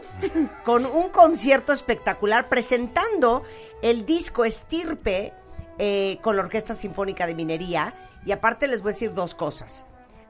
con 0.64 0.86
un 0.86 1.08
concierto 1.08 1.72
espectacular 1.72 2.48
presentando 2.48 3.42
el 3.82 4.06
disco 4.06 4.44
Estirpe 4.44 5.32
eh, 5.78 6.18
con 6.22 6.36
la 6.36 6.42
Orquesta 6.42 6.74
Sinfónica 6.74 7.26
de 7.26 7.34
Minería. 7.34 7.94
Y 8.24 8.32
aparte 8.32 8.68
les 8.68 8.82
voy 8.82 8.90
a 8.90 8.92
decir 8.92 9.14
dos 9.14 9.34
cosas. 9.34 9.86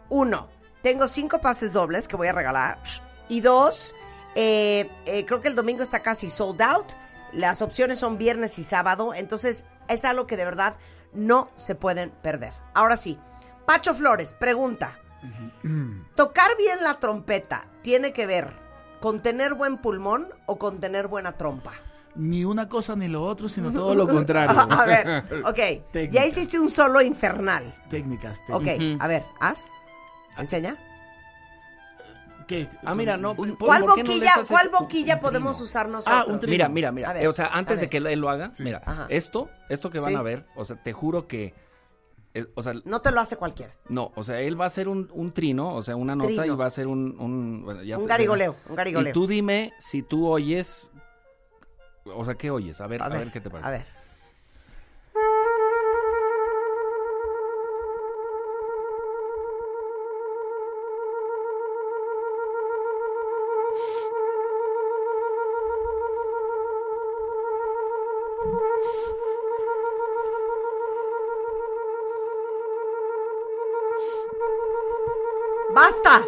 Uno, 0.09 0.49
tengo 0.83 1.09
cinco 1.09 1.41
pases 1.41 1.73
dobles 1.73 2.09
que 2.09 2.17
voy 2.17 2.29
a 2.29 2.33
regalar. 2.33 2.79
Y 3.29 3.41
dos, 3.41 3.95
eh, 4.35 4.91
eh, 5.07 5.25
creo 5.27 5.41
que 5.41 5.49
el 5.49 5.55
domingo 5.55 5.83
está 5.83 6.01
casi 6.01 6.31
sold 6.31 6.61
out. 6.63 6.93
Las 7.33 7.63
opciones 7.63 7.99
son 7.99 8.19
viernes 8.19 8.59
y 8.59 8.65
sábado. 8.65 9.15
Entonces 9.15 9.65
es 9.89 10.05
algo 10.05 10.27
que 10.27 10.37
de 10.37 10.45
verdad 10.45 10.77
no 11.13 11.51
se 11.55 11.75
pueden 11.75 12.11
perder. 12.11 12.53
Ahora 12.75 12.97
sí, 12.97 13.19
Pacho 13.67 13.95
Flores, 13.95 14.35
pregunta. 14.35 15.01
¿Tocar 16.15 16.55
bien 16.59 16.83
la 16.83 16.95
trompeta 16.95 17.67
tiene 17.81 18.13
que 18.13 18.27
ver 18.27 18.53
con 19.01 19.23
tener 19.23 19.55
buen 19.55 19.79
pulmón 19.79 20.29
o 20.45 20.59
con 20.59 20.81
tener 20.81 21.09
buena 21.09 21.39
trompa? 21.39 21.73
Ni 22.17 22.45
una 22.45 22.69
cosa 22.69 22.95
ni 22.95 23.09
lo 23.09 23.23
otro, 23.23 23.49
sino 23.49 23.71
todo 23.73 23.95
lo 23.95 24.07
contrario. 24.07 24.59
A 24.71 24.87
ver, 24.87 25.25
ok. 25.45 26.11
Ya 26.11 26.25
hiciste 26.27 26.59
un 26.59 26.71
solo 26.71 27.01
infernal. 27.03 27.75
Técnicas, 27.91 28.39
Ok, 28.51 28.65
técnicas. 28.65 29.05
a 29.05 29.09
ver, 29.09 29.25
haz. 29.41 29.71
Enseña. 30.39 30.77
¿Qué? 32.47 32.69
Ah, 32.85 32.95
mira, 32.95 33.17
no. 33.17 33.35
¿por- 33.35 33.57
¿Cuál 33.57 33.85
por 33.85 33.95
qué 33.95 34.03
no 34.03 34.11
les 34.11 34.19
boquilla, 34.21 34.33
cuál 34.49 34.69
boquilla 34.69 35.19
podemos 35.21 35.59
usar 35.63 35.89
nosotros? 35.89 36.15
Ah, 36.29 36.31
un 36.31 36.39
trino. 36.41 36.53
Mira, 36.53 36.69
mira, 36.69 36.93
mira. 36.93 37.13
Ver, 37.15 37.23
Eh, 37.23 37.29
o 37.29 37.33
sea, 37.33 37.47
antes 37.47 37.81
de 37.81 37.89
que 37.89 37.97
él 37.99 38.21
lo 38.21 38.29
haga, 38.29 38.53
mira, 38.59 38.83
Ajá. 38.85 39.07
esto, 39.09 39.49
esto 39.71 39.89
que 39.89 39.99
van 39.99 40.11
Sí. 40.11 40.15
a 40.17 40.23
ver, 40.23 40.45
o 40.55 40.65
sea, 40.67 40.77
te 40.77 40.93
juro 40.93 41.27
que, 41.27 41.55
eh, 42.35 42.45
o 42.55 42.63
sea, 42.63 42.75
No 42.85 43.01
te 43.01 43.13
lo 43.13 43.21
hace 43.23 43.37
cualquiera. 43.37 43.73
no, 43.89 44.13
o 44.15 44.23
sea, 44.25 44.41
él 44.41 44.61
va 44.61 44.65
a 44.65 44.67
hacer 44.67 44.89
un, 44.89 45.09
un 45.15 45.33
trino, 45.33 45.75
o 45.75 45.83
sea, 45.83 45.97
una 45.97 46.15
nota 46.15 46.29
Trino. 46.29 46.45
y 46.45 46.51
va 46.51 46.65
a 46.65 46.69
hacer 46.69 46.87
un, 46.87 47.19
un, 47.19 47.63
bueno, 47.65 47.83
ya 47.83 47.97
Un 47.97 48.07
garigoleo, 48.07 48.57
un 48.69 48.77
garigoleo. 48.77 49.11
Y 49.11 49.13
tú 49.15 49.27
dime 49.27 49.73
si 49.79 50.03
tú 50.03 50.29
oyes, 50.29 50.91
o 52.05 52.25
sea, 52.25 52.35
¿qué 52.35 52.51
oyes? 52.51 52.81
A 52.81 52.87
ver, 52.87 53.03
A 53.03 53.07
a 53.07 53.09
ver, 53.09 53.19
ver, 53.21 53.33
qué 53.33 53.41
te 53.41 53.51
parece. 53.51 53.69
A 53.69 53.71
ver. 53.71 54.04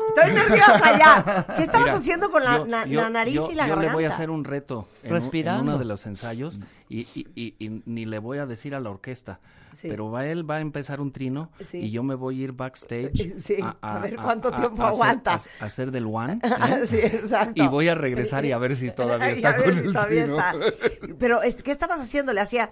Estoy 0.09 0.35
nerviosa 0.35 0.99
ya. 0.99 1.47
¿Qué 1.57 1.63
estabas 1.63 1.87
Mira, 1.87 1.97
haciendo 1.99 2.31
con 2.31 2.45
la, 2.45 2.59
yo- 2.59 2.87
yo- 2.87 3.11
nariz 3.11 3.35
yo- 3.35 3.49
y 3.51 3.55
la 3.55 3.65
yo 3.65 3.71
garganta? 3.71 3.83
le 3.89 3.93
voy 3.95 4.05
a 4.05 4.09
hacer 4.09 4.31
un 4.31 4.45
reto 4.45 4.87
en, 5.03 5.11
un- 5.11 5.17
en 5.17 5.23
Respirando. 5.23 5.63
uno 5.63 5.79
de 5.79 5.85
los 5.85 6.07
ensayos 6.07 6.59
y, 6.89 7.01
y- 7.15 7.27
y- 7.35 7.55
y 7.59 7.83
ni 7.87 8.05
le 8.07 8.19
voy 8.19 8.39
a 8.39 8.47
decir 8.47 8.75
a 8.75 8.81
la 8.81 8.91
orquesta. 8.91 9.41
Sí. 9.73 9.89
Pero 9.89 10.11
va 10.11 10.25
él 10.27 10.49
va 10.49 10.57
a 10.57 10.61
empezar 10.61 11.03
un 11.03 11.13
trino 11.13 11.51
Sí. 11.63 11.79
y 11.79 11.91
yo 11.91 12.03
me 12.03 12.15
voy 12.15 12.41
a 12.41 12.45
ir 12.45 12.53
backstage 12.53 13.13
Sí, 13.39 13.57
a 13.83 13.99
ver 13.99 14.17
cuánto 14.17 14.51
tiempo 14.51 14.83
hacer- 14.83 14.95
aguanta. 14.95 15.35
a- 15.35 15.65
a 15.65 15.67
hacer 15.67 15.91
del 15.91 16.07
one 16.07 16.39
sí, 16.89 16.97
exacto. 16.99 17.63
y 17.63 17.69
voy 17.69 17.89
a 17.89 17.95
regresar 17.95 18.47
y 18.47 18.53
a 18.53 18.59
ver 18.59 18.75
si 18.75 18.91
todavía 18.91 19.29
está 19.33 19.55
con 19.57 19.75
si 19.75 19.81
el 19.81 19.93
todavía 19.93 20.23
trino. 20.25 20.39
está. 20.39 21.17
Pero, 21.19 21.43
este, 21.43 21.63
¿qué 21.63 21.73
estabas 21.73 22.01
haciendo? 22.01 22.33
Le 22.33 22.41
hacía, 22.41 22.71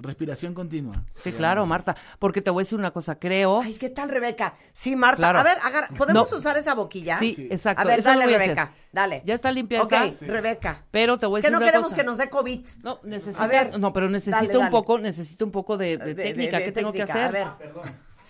Respiración 0.00 0.54
continua. 0.54 0.94
Sí, 1.14 1.32
claro, 1.32 1.66
Marta. 1.66 1.96
Porque 2.20 2.40
te 2.40 2.50
voy 2.50 2.60
a 2.60 2.64
decir 2.64 2.78
una 2.78 2.92
cosa, 2.92 3.18
creo. 3.18 3.62
ay, 3.62 3.74
¿qué 3.78 3.88
tal, 3.88 4.08
Rebeca? 4.10 4.54
Sí, 4.72 4.94
Marta. 4.94 5.16
Claro. 5.16 5.40
A 5.40 5.42
ver, 5.42 5.58
agarra- 5.60 5.88
¿podemos 5.98 6.30
No. 6.30 6.38
usar 6.38 6.56
esa 6.56 6.74
boquilla? 6.74 7.18
Sí, 7.18 7.48
exacto. 7.50 7.82
A 7.82 7.84
ver, 7.84 7.98
eso 7.98 8.08
dale, 8.08 8.26
voy 8.26 8.34
a 8.34 8.36
hacer. 8.36 8.48
Rebeca, 8.50 8.74
dale. 8.92 9.22
Ya 9.26 9.34
está 9.34 9.50
limpia 9.50 9.82
Ok. 9.82 9.92
Rebeca. 10.20 10.84
Pero 10.92 11.18
te 11.18 11.26
voy 11.26 11.38
a 11.38 11.40
Es 11.40 11.42
que 11.42 11.48
decir 11.48 11.52
no 11.52 11.58
una 11.58 11.66
queremos 11.66 11.86
cosa. 11.88 11.96
que 11.96 12.04
nos 12.04 12.16
dé 12.16 12.30
COVID. 12.30 12.66
No, 12.84 13.00
necesitas, 13.02 13.40
A 13.40 13.46
ver, 13.48 13.76
no, 13.80 13.92
pero 13.92 14.08
necesito 14.08 14.36
dale, 14.36 14.52
un 14.52 14.58
dale. 14.60 14.70
poco, 14.70 14.98
necesito 15.00 15.44
un 15.44 15.50
poco 15.50 15.76
de, 15.76 15.98
de 15.98 16.04
De- 16.04 16.14
de- 16.14 16.22
técnica. 16.22 16.58
de 16.58 16.64
¿Qué 16.66 16.72
tengo 16.72 16.92
que 16.92 17.02
hacer? 17.02 17.24
A 17.24 17.28
ver. 17.30 17.46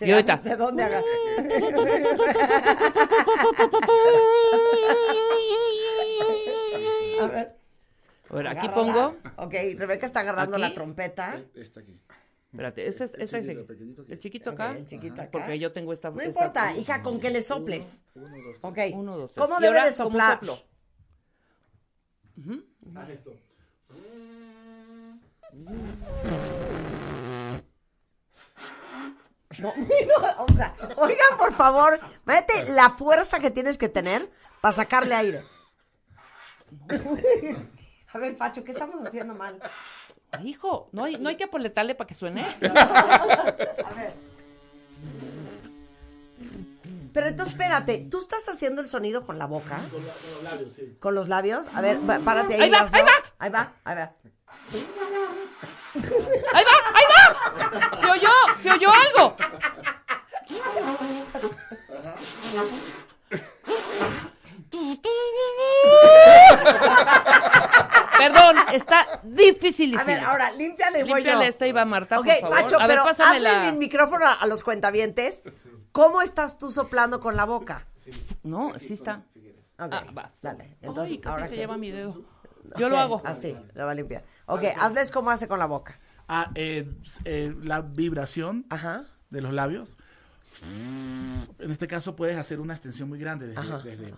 Y 0.01 0.11
ahorita. 0.11 0.37
¿De 0.39 0.57
dónde 0.57 0.85
haga? 0.85 1.03
A 7.21 7.27
ver. 7.27 7.59
A 8.31 8.35
ver, 8.35 8.47
aquí 8.49 8.67
agárrala. 8.67 9.11
pongo. 9.13 9.17
Ok, 9.37 9.55
Rebeca 9.77 10.07
está 10.07 10.21
agarrando 10.21 10.57
Aquí. 10.57 10.63
la 10.63 10.75
trompeta. 10.75 11.41
Está 11.55 11.81
aquí. 11.81 11.99
Espérate, 12.51 12.87
este 12.87 13.05
es 13.05 13.11
este 13.17 13.25
es 13.25 13.49
el 13.49 14.19
chiquito 14.21 14.51
acá. 14.51 14.71
Ok, 14.71 14.77
el 14.79 14.87
chiquito 14.87 15.21
acá. 15.21 15.31
Porque 15.31 15.59
yo 15.59 15.71
tengo 15.73 15.93
esta. 15.93 16.11
No 16.11 16.21
esta- 16.21 16.29
importa, 16.29 16.77
hija, 16.77 17.03
con 17.03 17.21
que 17.21 17.31
le 17.31 17.43
soples. 17.43 18.03
Ok. 18.63 18.79
Uno, 18.95 19.17
dos, 19.19 19.33
tres. 19.33 19.47
¿Cómo 19.47 19.59
Y 19.59 19.63
debe 19.63 19.79
ahora, 19.79 19.91
de 19.91 19.97
¿cómo 19.97 20.09
soplar? 20.11 20.39
soplo? 20.45 20.65
Haz 23.01 23.09
esto. 23.11 23.35
No, 29.59 29.73
no, 29.75 30.45
o 30.45 30.53
sea, 30.53 30.75
oigan, 30.97 31.39
por 31.39 31.53
favor, 31.53 31.99
mete 32.27 32.53
la 32.73 32.91
fuerza 32.91 33.41
que 33.41 33.51
tienes 33.51 33.77
que 33.79 33.89
tener 33.89 34.31
para 34.61 34.73
sacarle 34.73 35.15
aire. 35.15 35.45
A 38.13 38.19
ver, 38.19 38.37
Pacho, 38.37 38.65
¿qué 38.65 38.73
estamos 38.73 39.01
haciendo 39.07 39.35
mal? 39.35 39.59
Hijo, 40.45 40.89
no 40.93 41.05
hay, 41.05 41.17
no 41.17 41.29
hay 41.29 41.37
que 41.37 41.45
apoletarle 41.45 41.95
para 41.95 42.09
que 42.09 42.15
suene. 42.15 42.43
A 42.63 43.95
ver. 43.97 44.15
Pero 47.13 47.27
entonces, 47.27 47.55
espérate, 47.55 48.07
¿tú 48.11 48.19
estás 48.21 48.49
haciendo 48.49 48.81
el 48.83 48.89
sonido 48.89 49.27
con 49.27 49.39
la 49.39 49.47
boca? 49.47 49.79
Con, 49.91 50.07
la- 50.07 50.13
con 50.13 50.31
los 50.35 50.43
labios, 50.45 50.75
sí. 50.75 50.97
¿Con 51.01 51.15
los 51.15 51.29
labios? 51.29 51.69
A 51.75 51.81
ver, 51.81 51.99
párate 52.25 52.55
ahí. 52.55 52.61
Ahí 52.63 52.71
va, 52.71 52.89
ahí 52.93 53.03
va. 53.03 53.13
Ahí 53.39 53.51
va, 53.51 53.73
ahí 53.85 53.97
va. 53.97 54.13
¡Ahí 56.53 56.65
va! 56.65 56.73
¡Ahí 56.95 57.05
va! 57.11 57.97
¡Se 57.99 58.07
oyó! 58.11 58.29
¡Se 58.61 58.71
oyó 58.71 58.91
algo! 58.93 59.35
Perdón, 68.19 68.57
está 68.73 69.21
dificilísimo. 69.25 70.01
A 70.03 70.05
ver, 70.05 70.21
ahora, 70.21 70.51
límpiale, 70.53 71.01
voy 71.03 71.09
yo. 71.11 71.17
Límpiale 71.17 71.47
esta 71.49 71.67
y 71.67 71.73
va 71.73 71.85
Marta, 71.85 72.19
Ok, 72.19 72.27
por 72.27 72.41
favor. 72.41 72.51
Pacho, 72.63 72.77
a 72.77 72.87
ver, 72.87 72.89
pero 72.97 73.05
pásame 73.05 73.37
hazle 73.37 73.53
la... 73.53 73.69
el 73.69 73.77
micrófono 73.77 74.27
a, 74.27 74.33
a 74.35 74.47
los 74.47 74.63
cuentavientes. 74.63 75.43
¿Cómo 75.93 76.21
estás 76.23 76.59
tú 76.59 76.71
soplando 76.71 77.21
con 77.21 77.37
la 77.37 77.45
boca? 77.45 77.87
No, 78.43 78.73
sí 78.79 78.95
está. 78.95 79.23
Ok, 79.81 79.93
Ah, 79.93 80.05
vas. 80.13 80.43
dale. 80.43 80.77
Entonces, 80.83 81.13
Ay, 81.13 81.19
casi 81.19 81.33
ahora 81.33 81.45
se 81.47 81.51
qué? 81.55 81.57
lleva 81.61 81.77
mi 81.79 81.91
dedo. 81.91 82.23
Yo 82.77 82.89
lo 82.89 82.97
Ok, 82.97 83.01
hago. 83.01 83.23
Así, 83.25 83.57
lo 83.75 83.87
va 83.87 83.93
a 83.93 83.95
limpiar. 83.95 84.25
Ok, 84.47 84.65
hazles 84.77 85.11
cómo 85.13 85.31
hace 85.31 85.47
con 85.49 85.59
la 85.59 85.67
boca. 85.67 85.99
Ah, 86.27 86.51
eh, 86.57 86.91
eh, 87.25 87.55
la 87.63 87.81
vibración 87.83 88.67
Ajá. 88.71 89.05
de 89.31 89.41
los 89.41 89.53
labios. 89.53 89.97
En 91.61 91.71
este 91.71 91.87
caso 91.87 92.17
puedes 92.17 92.37
hacer 92.37 92.59
una 92.61 92.75
extensión 92.75 93.09
muy 93.09 93.19
grande 93.21 93.47
desde, 93.47 93.61
Ajá. 93.61 93.79
desde- 93.79 94.13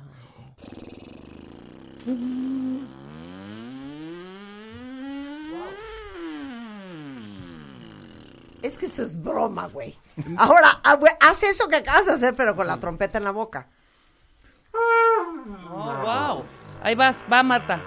Es 8.63 8.77
que 8.79 8.87
eso 8.87 9.03
es 9.03 9.21
broma, 9.21 9.67
güey. 9.69 9.97
Ahora, 10.37 10.81
ah, 10.85 10.95
güey, 10.97 11.13
haz 11.21 11.43
eso 11.43 11.69
que 11.69 11.77
acabas 11.77 12.07
de 12.07 12.13
hacer, 12.13 12.35
pero 12.35 12.55
con 12.55 12.67
la 12.67 12.79
trompeta 12.79 13.19
en 13.19 13.25
la 13.25 13.31
boca. 13.31 13.69
Oh, 14.73 16.03
wow. 16.03 16.45
Ahí 16.83 16.95
vas, 16.95 17.23
va 17.31 17.43
Marta. 17.43 17.81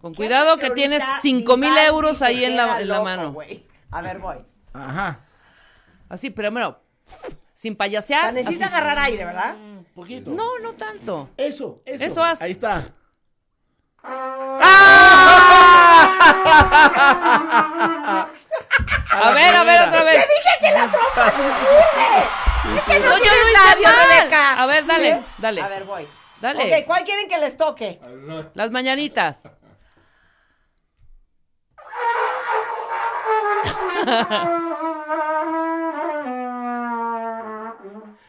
Con 0.00 0.14
cuidado 0.14 0.56
¿Qué 0.56 0.68
que 0.68 0.74
tienes 0.74 1.02
ahorita? 1.02 1.20
5 1.22 1.56
mil 1.56 1.76
euros 1.78 2.22
ahí 2.22 2.44
en 2.44 2.56
la, 2.56 2.80
en 2.80 2.88
la 2.88 2.94
loco, 2.96 3.04
mano. 3.04 3.32
güey. 3.32 3.66
A 3.90 4.02
ver, 4.02 4.18
voy. 4.18 4.36
Ajá. 4.72 5.20
Así, 6.08 6.30
pero 6.30 6.50
bueno, 6.50 6.78
sin 7.54 7.74
O 7.74 7.76
payasear. 7.78 8.20
sea, 8.22 8.32
necesita 8.32 8.66
así. 8.66 8.74
agarrar 8.74 8.98
aire, 8.98 9.24
¿verdad? 9.24 9.56
Poquito. 9.94 10.30
No, 10.30 10.58
no 10.58 10.72
tanto. 10.74 11.30
Eso, 11.36 11.80
eso. 11.86 12.04
Eso 12.04 12.22
haz. 12.22 12.42
Ahí 12.42 12.52
está. 12.52 12.82
A 19.14 19.30
ver, 19.32 19.54
a 19.56 19.64
ver, 19.64 19.80
otra 19.88 20.02
vez. 20.02 20.26
¡Dije 20.28 20.50
que 20.60 20.70
la 20.72 20.88
trompa 20.90 21.30
sirve! 21.30 22.76
¡Es 22.76 22.82
que 22.84 22.98
no, 23.00 23.08
No, 23.10 23.18
yo 23.18 23.24
lo 23.24 23.30
hice 23.48 23.80
mal. 23.82 24.08
Rebeca! 24.08 24.62
A 24.62 24.66
ver, 24.66 24.86
dale, 24.86 25.22
dale. 25.38 25.62
A 25.62 25.68
ver, 25.68 25.84
voy. 25.84 26.08
Dale. 26.40 26.64
Ok, 26.64 26.72
¿cuál 26.86 27.04
quieren 27.04 27.28
que 27.28 27.38
les 27.38 27.56
toque? 27.56 28.00
Las 28.54 28.70
mañanitas. 28.70 29.42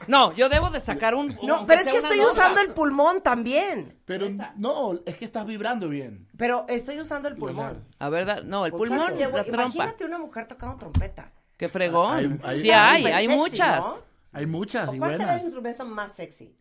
No, 0.08 0.34
yo 0.34 0.50
debo 0.50 0.70
de 0.70 0.80
sacar 0.80 1.16
un. 1.16 1.38
No, 1.44 1.66
pero 1.66 1.82
es 1.82 1.90
que 1.90 1.98
estoy 1.98 2.18
nota. 2.18 2.32
usando 2.32 2.62
el 2.62 2.74
pulmón 2.74 3.22
también. 3.22 4.00
Pero 4.06 4.28
no, 4.56 5.00
es 5.06 5.18
que 5.18 5.26
estás 5.26 5.46
vibrando 5.46 5.90
bien. 5.90 6.28
Pero 6.38 6.66
estoy 6.70 7.00
usando 7.00 7.28
el 7.28 7.36
pulmón. 7.36 7.84
A 8.00 8.10
ver, 8.10 8.26
da- 8.26 8.42
no, 8.42 8.66
el 8.66 8.72
pulmón, 8.72 9.20
la 9.20 9.44
trompa. 9.44 9.64
Imagínate 9.64 10.06
una 10.06 10.18
mujer 10.18 10.48
tocando 10.48 10.78
trompeta. 10.78 11.32
Qué 11.58 11.68
fregón. 11.70 12.16
Hay- 12.16 12.40
hay- 12.44 12.60
sí 12.62 12.72
hay, 12.72 13.06
hay 13.06 13.26
sexy, 13.26 13.38
muchas. 13.38 13.80
¿no? 13.80 13.98
Hay 14.34 14.46
muchas 14.46 14.90
¿O 14.90 14.94
y 14.94 15.00
cuál 15.00 15.18
será 15.18 15.36
el 15.36 15.42
instrumento 15.44 15.86
más 15.86 16.12
sexy? 16.12 16.54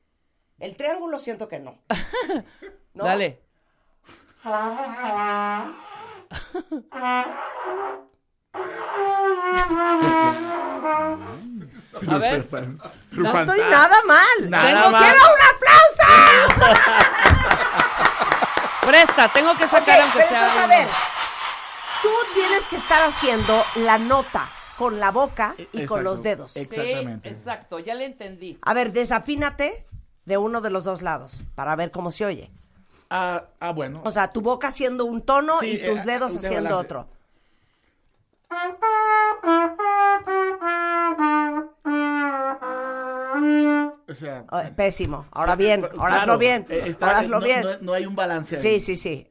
El 0.60 0.76
triángulo 0.76 1.18
siento 1.18 1.48
que 1.48 1.58
no. 1.58 1.76
¿No? 2.94 3.04
Dale. 3.04 3.40
A 12.10 12.18
ver. 12.18 12.46
No 13.12 13.38
estoy 13.40 13.60
nada 13.70 13.96
mal. 14.06 14.50
Nada 14.50 14.68
Tengo, 14.68 14.90
mal. 14.90 15.02
¡Quiero 15.02 15.20
un 15.34 15.40
aplauso! 16.56 16.84
Presta, 18.86 19.28
tengo 19.28 19.56
que 19.56 19.66
sacar 19.68 20.00
aunque 20.02 20.18
pero 20.18 20.28
sea. 20.28 20.40
entonces, 20.40 20.62
a 20.62 20.64
uno. 20.66 20.68
ver. 20.76 20.88
Tú 22.02 22.10
tienes 22.34 22.66
que 22.66 22.76
estar 22.76 23.02
haciendo 23.02 23.64
la 23.76 23.98
nota 23.98 24.48
con 24.76 25.00
la 25.00 25.10
boca 25.10 25.54
y 25.58 25.62
Exacto. 25.62 25.86
con 25.88 26.04
los 26.04 26.22
dedos. 26.22 26.52
Sí, 26.52 26.60
Exactamente. 26.60 27.28
exacto, 27.30 27.78
ya 27.78 27.94
le 27.94 28.04
entendí. 28.06 28.58
A 28.60 28.74
ver, 28.74 28.92
desafínate 28.92 29.86
de 30.26 30.36
uno 30.36 30.60
de 30.60 30.70
los 30.70 30.84
dos 30.84 31.00
lados 31.00 31.44
para 31.54 31.76
ver 31.76 31.90
cómo 31.92 32.10
se 32.10 32.26
oye. 32.26 32.50
Ah, 33.08 33.44
ah, 33.60 33.72
bueno. 33.72 34.00
O 34.04 34.10
sea, 34.10 34.32
tu 34.32 34.40
boca 34.42 34.68
haciendo 34.68 35.04
un 35.06 35.22
tono 35.22 35.60
Sí, 35.60 35.70
y 35.72 35.78
tus 35.78 36.00
eh, 36.00 36.04
dedos 36.04 36.36
haciendo 36.36 36.70
balance. 36.70 36.74
otro. 36.74 37.08
O 44.08 44.14
sea, 44.14 44.44
Oh, 44.50 44.60
pésimo. 44.76 45.26
Ahora 45.32 45.56
bien, 45.56 45.80
Claro, 45.80 46.00
ahora 46.00 46.22
hazlo 46.22 46.38
bien. 46.38 46.66
eh, 46.68 46.84
está- 46.86 47.06
ahora 47.06 47.18
hazlo 47.20 47.40
no, 47.40 47.44
bien. 47.46 47.62
No, 47.62 47.70
no 47.80 47.92
hay 47.94 48.06
un 48.06 48.14
balance 48.14 48.56
ahí. 48.56 48.62
Sí, 48.62 48.80
sí, 48.80 48.96
sí. 48.96 49.30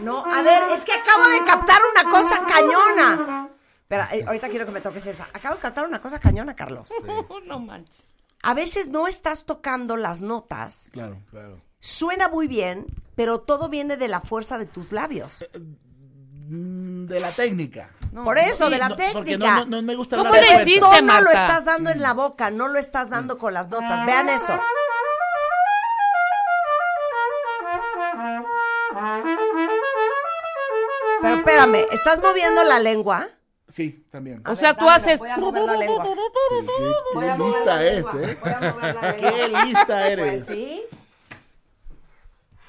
No, 0.00 0.24
a 0.24 0.42
ver, 0.42 0.62
es 0.74 0.84
que 0.84 0.92
acabo 0.92 1.28
de 1.28 1.44
captar 1.44 1.78
una 1.92 2.10
cosa 2.10 2.44
cañona. 2.46 3.48
Espera, 3.82 4.08
eh, 4.12 4.24
ahorita 4.26 4.48
quiero 4.48 4.66
que 4.66 4.72
me 4.72 4.80
toques 4.80 5.06
esa. 5.06 5.24
Acabo 5.32 5.56
de 5.56 5.60
captar 5.60 5.86
una 5.86 6.00
cosa 6.00 6.18
cañona, 6.18 6.54
Carlos. 6.54 6.90
no 7.46 7.58
manches. 7.60 8.04
A 8.42 8.54
veces 8.54 8.88
no 8.88 9.08
estás 9.08 9.44
tocando 9.44 9.96
las 9.96 10.22
notas, 10.22 10.90
Claro, 10.92 11.20
claro. 11.30 11.60
suena 11.80 12.28
muy 12.28 12.46
bien, 12.46 12.86
pero 13.16 13.40
todo 13.40 13.68
viene 13.68 13.96
de 13.96 14.08
la 14.08 14.20
fuerza 14.20 14.58
de 14.58 14.66
tus 14.66 14.92
labios. 14.92 15.44
Mm, 16.48 17.06
de 17.06 17.20
la 17.20 17.32
técnica. 17.32 17.90
Por 18.24 18.38
eso, 18.38 18.70
de 18.70 18.78
la 18.78 18.94
técnica. 18.94 19.12
Porque 19.12 19.36
no, 19.36 19.82
me 19.82 19.96
gusta 19.96 20.16
¿Cómo 20.16 20.28
hablar 20.28 20.64
de. 20.64 21.02
No 21.02 21.20
lo 21.20 21.30
estás 21.30 21.64
dando 21.64 21.90
en 21.90 22.00
la 22.00 22.14
mm. 22.14 22.16
boca, 22.16 22.50
no 22.50 22.68
lo 22.68 22.78
estás 22.78 23.10
dando 23.10 23.36
con 23.36 23.52
las 23.52 23.68
notas. 23.68 24.06
Vean 24.06 24.28
eso. 24.28 24.58
Pero 31.22 31.36
espérame, 31.36 31.84
¿estás 31.90 32.20
moviendo 32.22 32.62
la 32.64 32.78
lengua? 32.78 33.26
Sí, 33.68 34.06
también. 34.10 34.42
O 34.46 34.54
sea, 34.54 34.74
tú 34.74 34.88
haces. 34.88 35.18
Voy 35.18 35.30
a 35.30 35.36
mover 35.36 35.64
la 35.64 35.76
lengua. 35.76 36.06
Qué, 37.12 37.34
lista 37.38 37.64
la 37.64 37.86
¿eh? 37.86 38.04
Qué 39.18 39.48
lista 39.48 40.08
eres. 40.08 40.44
Pues 40.44 40.46
sí. 40.46 40.82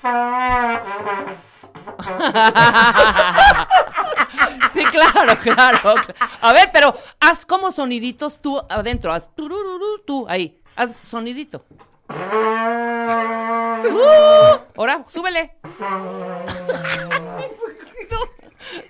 Sí, 4.77 4.85
claro, 4.85 5.35
claro. 5.41 5.95
A 6.41 6.53
ver, 6.53 6.69
pero 6.71 6.93
haz 7.19 7.45
como 7.45 7.71
soniditos 7.71 8.39
tú 8.39 8.61
adentro. 8.69 9.11
Haz 9.11 9.33
turururu, 9.33 10.03
tú, 10.05 10.27
ahí. 10.29 10.61
Haz 10.75 10.91
sonidito. 11.03 11.65
Uh, 13.89 14.59
ahora, 14.77 15.03
súbele. 15.09 15.55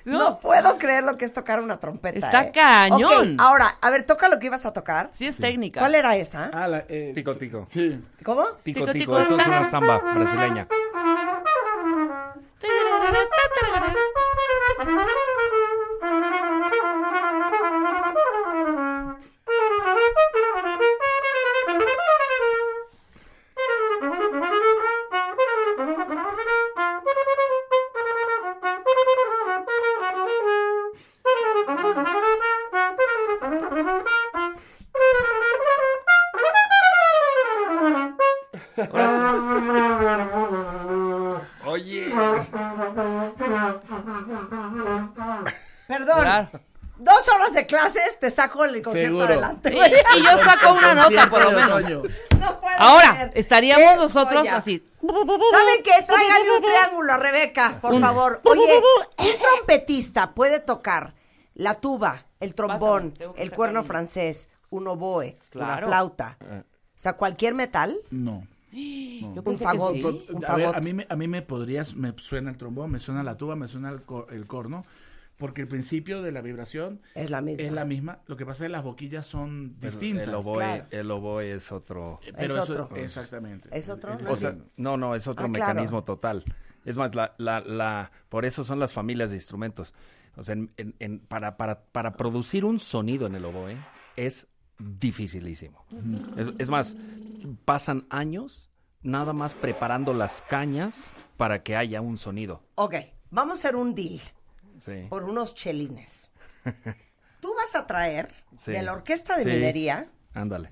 No, 0.05 0.17
No 0.19 0.39
puedo 0.39 0.77
creer 0.77 1.03
lo 1.03 1.17
que 1.17 1.23
es 1.25 1.31
tocar 1.33 1.61
una 1.61 1.79
trompeta. 1.79 2.17
Está 2.17 2.43
¿eh? 2.43 2.51
cañón. 2.53 3.37
Ahora, 3.39 3.77
a 3.79 3.89
ver, 3.89 4.03
toca 4.03 4.27
lo 4.27 4.39
que 4.39 4.47
ibas 4.47 4.65
a 4.65 4.73
tocar. 4.73 5.09
Sí 5.13 5.25
es 5.25 5.37
técnica. 5.37 5.79
¿Cuál 5.79 5.95
era 5.95 6.15
esa? 6.17 6.49
Ah, 6.53 6.67
la, 6.67 6.83
eh, 6.89 7.13
Tico, 7.15 7.35
tico. 7.35 7.65
Sí. 7.69 8.01
¿Cómo? 8.23 8.45
Tico, 8.63 8.81
Tico, 8.81 8.91
tico, 8.91 8.93
tico. 8.93 9.19
eso 9.19 9.37
es 9.37 9.47
una 9.47 9.63
samba 9.69 9.99
brasileña. 9.99 10.67
Oye. 16.07 16.27
Perdón. 16.29 16.71
Claro. 16.71 16.71
Dos 16.71 16.71
horas 16.81 17.33
de 17.33 17.37
clases, 17.37 17.56
te 48.27 48.31
saco 48.35 48.65
el 48.65 48.81
concierto 48.81 49.19
Seguro. 49.19 49.25
adelante. 49.25 49.73
Y, 49.73 50.19
y 50.19 50.23
yo 50.23 50.37
saco 50.43 50.73
una 50.73 50.93
nota, 50.93 51.29
por 51.29 51.41
lo 51.43 51.51
menos. 51.51 52.11
No 52.39 52.59
Ahora, 52.77 53.31
estaríamos 53.33 53.91
¡Qué 53.93 53.95
nosotros 53.97 54.39
joya! 54.41 54.57
así. 54.57 54.83
¿Saben 55.01 55.83
qué? 55.83 55.91
Tráiganle 56.05 56.57
un 56.57 56.63
triángulo 56.63 57.13
a 57.13 57.17
Rebeca, 57.17 57.79
por 57.81 57.93
Un- 57.93 58.01
favor. 58.01 58.41
Oye, 58.43 58.81
un 59.19 59.25
trompetista 59.41 60.33
puede 60.33 60.59
tocar 60.59 61.13
la 61.55 61.73
tuba, 61.75 62.25
el 62.39 62.53
trombón, 62.53 63.11
Pásame, 63.17 63.33
el 63.41 63.51
cuerno 63.51 63.83
francés, 63.83 64.49
un 64.69 64.87
oboe, 64.87 65.37
una 65.55 65.65
Claro. 65.65 65.87
flauta. 65.87 66.37
Eh. 66.41 66.63
O 66.67 66.99
sea, 66.99 67.13
cualquier 67.13 67.53
metal, 67.53 67.95
No. 68.11 68.45
Yo 68.71 69.41
un 69.45 69.57
fagot. 69.57 69.93
sí. 69.95 70.25
Un 70.29 70.45
A, 70.45 70.55
ver, 70.55 70.65
fagot. 70.65 70.75
a 70.77 70.81
mí, 70.81 70.93
me, 70.93 71.07
a 71.09 71.15
mí 71.15 71.27
me 71.27 71.41
podrías, 71.41 71.95
me 71.95 72.13
suena 72.17 72.51
el 72.51 72.57
trombón, 72.57 72.91
me 72.91 72.99
suena 72.99 73.23
la 73.23 73.35
tuba, 73.35 73.55
me 73.55 73.67
suena 73.67 73.89
el, 73.89 74.03
cor- 74.03 74.27
el 74.31 74.45
corno, 74.45 74.85
porque 75.37 75.61
el 75.61 75.67
principio 75.67 76.21
de 76.21 76.31
la 76.31 76.41
vibración 76.41 77.01
es 77.15 77.29
la 77.29 77.41
misma. 77.41 77.63
es 77.65 77.71
la 77.71 77.85
misma. 77.85 78.19
Lo 78.27 78.35
que 78.37 78.45
pasa 78.45 78.63
es 78.65 78.69
que 78.69 78.71
las 78.73 78.83
boquillas 78.83 79.25
son 79.27 79.75
Pero 79.79 79.91
distintas. 79.91 80.27
El 80.27 80.33
oboe, 80.35 80.53
Claro. 80.55 80.85
el 80.91 81.11
oboe 81.11 81.51
es 81.51 81.71
otro. 81.71 82.19
Eh, 82.25 82.33
Pero 82.35 82.45
Es 82.45 82.51
eso- 82.69 82.83
otro. 82.83 82.95
Exactamente. 82.97 83.69
¿Es 83.71 83.89
otro? 83.89 84.13
Es- 84.13 84.21
No 84.23 84.31
O 84.31 84.35
sea, 84.35 84.55
no, 84.77 84.97
no, 84.97 85.15
es 85.15 85.27
otro 85.27 85.45
Ah, 85.45 85.49
claro. 85.51 85.73
mecanismo 85.73 86.03
total. 86.03 86.43
Es 86.85 86.97
más, 86.97 87.13
la, 87.15 87.35
la, 87.37 87.59
la, 87.61 88.11
por 88.29 88.45
eso 88.45 88.63
son 88.63 88.79
las 88.79 88.93
familias 88.93 89.29
de 89.29 89.35
instrumentos. 89.35 89.93
O 90.35 90.43
sea, 90.43 90.53
en- 90.53 90.71
en- 90.77 90.95
en- 90.99 91.19
para, 91.19 91.57
para, 91.57 91.81
para 91.91 92.15
producir 92.15 92.63
un 92.65 92.79
sonido 92.79 93.27
en 93.27 93.35
el 93.35 93.45
oboe 93.45 93.75
es 94.15 94.47
dificilísimo. 94.79 95.85
Es, 96.37 96.47
es 96.59 96.69
más, 96.69 96.95
pasan 97.65 98.05
años 98.09 98.69
nada 99.01 99.33
más 99.33 99.53
preparando 99.53 100.13
las 100.13 100.41
cañas 100.43 101.13
para 101.37 101.63
que 101.63 101.75
haya 101.75 102.01
un 102.01 102.17
sonido. 102.17 102.61
Ok, 102.75 102.95
vamos 103.31 103.55
a 103.55 103.59
hacer 103.59 103.75
un 103.75 103.95
deal 103.95 104.19
Sí. 104.79 105.05
por 105.09 105.23
unos 105.23 105.53
chelines. 105.55 106.29
Tú 107.41 107.53
vas 107.55 107.75
a 107.75 107.85
traer 107.85 108.29
Sí. 108.55 108.71
de 108.71 108.81
la 108.83 108.93
orquesta 108.93 109.37
de 109.37 109.43
Sí. 109.43 109.49
minería 109.49 110.09
Ándale. 110.33 110.71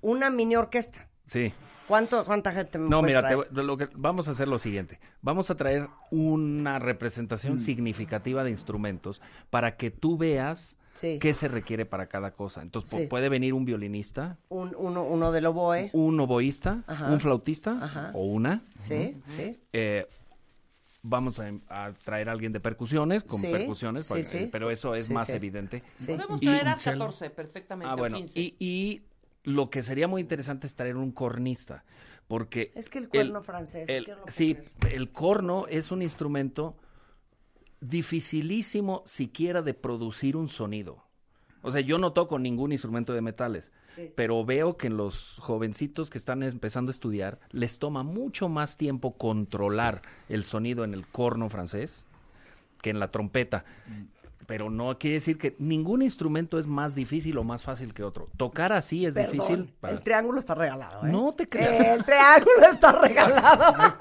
una 0.00 0.30
mini 0.30 0.56
orquesta. 0.56 1.08
Sí. 1.26 1.52
¿Cuánto, 1.86 2.24
¿Cuánta 2.26 2.52
gente 2.52 2.78
me 2.78 2.88
No, 2.90 3.00
puedes 3.00 3.14
mira, 3.16 3.20
te 3.28 3.34
traer? 3.34 3.50
voy- 3.52 3.64
lo 3.64 3.76
que, 3.78 3.88
vamos 3.94 4.28
a 4.28 4.32
hacer 4.32 4.46
lo 4.48 4.58
siguiente. 4.58 5.00
Vamos 5.22 5.50
a 5.50 5.56
traer 5.56 5.88
una 6.10 6.78
representación 6.78 7.56
Mm. 7.56 7.60
significativa 7.60 8.44
de 8.44 8.50
instrumentos 8.50 9.20
para 9.48 9.76
que 9.76 9.90
tú 9.90 10.18
veas 10.18 10.76
Sí. 10.92 11.18
qué 11.20 11.32
se 11.32 11.48
requiere 11.48 11.86
para 11.86 12.06
cada 12.08 12.32
cosa. 12.32 12.60
Entonces, 12.60 13.00
Sí. 13.02 13.06
puede 13.06 13.28
venir 13.30 13.54
un 13.54 13.64
violinista, 13.64 14.36
Un, 14.48 14.74
uno, 14.76 15.02
uno 15.04 15.30
del 15.32 15.46
oboe. 15.46 15.90
un 15.94 16.18
oboísta, 16.20 16.82
Ajá. 16.86 17.06
un 17.06 17.20
flautista 17.20 17.78
Ajá. 17.80 18.10
o 18.14 18.24
una. 18.24 18.64
Sí, 18.78 19.22
sí. 19.26 19.58
Eh, 19.72 20.06
vamos 21.02 21.40
a, 21.40 21.50
a 21.68 21.92
traer 22.04 22.28
a 22.28 22.32
alguien 22.32 22.52
de 22.52 22.60
percusiones, 22.60 23.22
con 23.22 23.40
Sí, 23.40 23.46
percusiones, 23.50 24.04
sí, 24.06 24.10
para- 24.10 24.24
sí. 24.24 24.36
eh, 24.38 24.48
pero 24.50 24.70
eso 24.70 24.94
es 24.94 25.06
Sí, 25.06 25.12
más 25.14 25.26
sí. 25.28 25.32
evidente. 25.34 25.82
Sí. 25.94 26.06
Podemos 26.08 26.42
Y 26.42 26.46
traer 26.46 26.62
un 26.62 26.68
a 26.68 26.78
cello. 26.78 26.98
14 26.98 27.30
perfectamente. 27.30 27.90
Ah, 27.90 27.94
o 27.94 27.98
bueno, 27.98 28.16
15. 28.18 28.38
y, 28.40 28.56
y 28.58 29.02
lo 29.44 29.70
que 29.70 29.82
sería 29.82 30.08
muy 30.08 30.20
interesante 30.20 30.66
es 30.66 30.74
traer 30.74 30.96
un 30.96 31.12
cornista, 31.12 31.84
porque... 32.26 32.72
Es 32.74 32.88
que 32.90 32.98
el 32.98 33.08
cuerno 33.08 33.42
francés, 33.42 33.88
el- 33.88 34.06
no 34.08 34.16
sí, 34.26 34.56
creer. 34.80 34.94
el 34.96 35.10
corno 35.12 35.66
es 35.68 35.90
un 35.92 36.02
instrumento 36.02 36.76
dificilísimo 37.80 39.02
siquiera 39.06 39.62
de 39.62 39.74
producir 39.74 40.36
un 40.36 40.48
sonido. 40.48 41.04
O 41.62 41.70
sea, 41.72 41.80
yo 41.80 41.98
no 41.98 42.12
toco 42.12 42.38
ningún 42.38 42.72
instrumento 42.72 43.12
de 43.12 43.20
metales, 43.20 43.70
pero 44.14 44.44
veo 44.44 44.76
que 44.76 44.86
en 44.86 44.96
los 44.96 45.36
jovencitos 45.38 46.10
que 46.10 46.18
están 46.18 46.42
empezando 46.42 46.90
a 46.90 46.92
estudiar 46.92 47.38
les 47.50 47.78
toma 47.78 48.02
mucho 48.02 48.48
más 48.48 48.76
tiempo 48.76 49.16
controlar 49.16 50.02
el 50.28 50.44
sonido 50.44 50.84
en 50.84 50.94
el 50.94 51.06
corno 51.06 51.48
francés 51.48 52.04
que 52.82 52.90
en 52.90 53.00
la 53.00 53.10
trompeta. 53.10 53.64
Pero 54.48 54.70
no 54.70 54.96
quiere 54.98 55.16
decir 55.16 55.36
que 55.36 55.54
ningún 55.58 56.00
instrumento 56.00 56.58
es 56.58 56.66
más 56.66 56.94
difícil 56.94 57.36
o 57.36 57.44
más 57.44 57.62
fácil 57.62 57.92
que 57.92 58.02
otro. 58.02 58.28
Tocar 58.38 58.72
así 58.72 59.04
es 59.04 59.12
Perdón, 59.12 59.32
difícil. 59.32 59.74
para- 59.78 59.92
El 59.92 60.00
triángulo 60.00 60.38
está 60.38 60.54
regalado, 60.54 61.06
¿eh? 61.06 61.10
No 61.12 61.34
te 61.34 61.46
creas. 61.46 61.78
El 61.78 62.02
triángulo 62.06 62.66
está 62.72 62.92
regalado. 62.92 63.72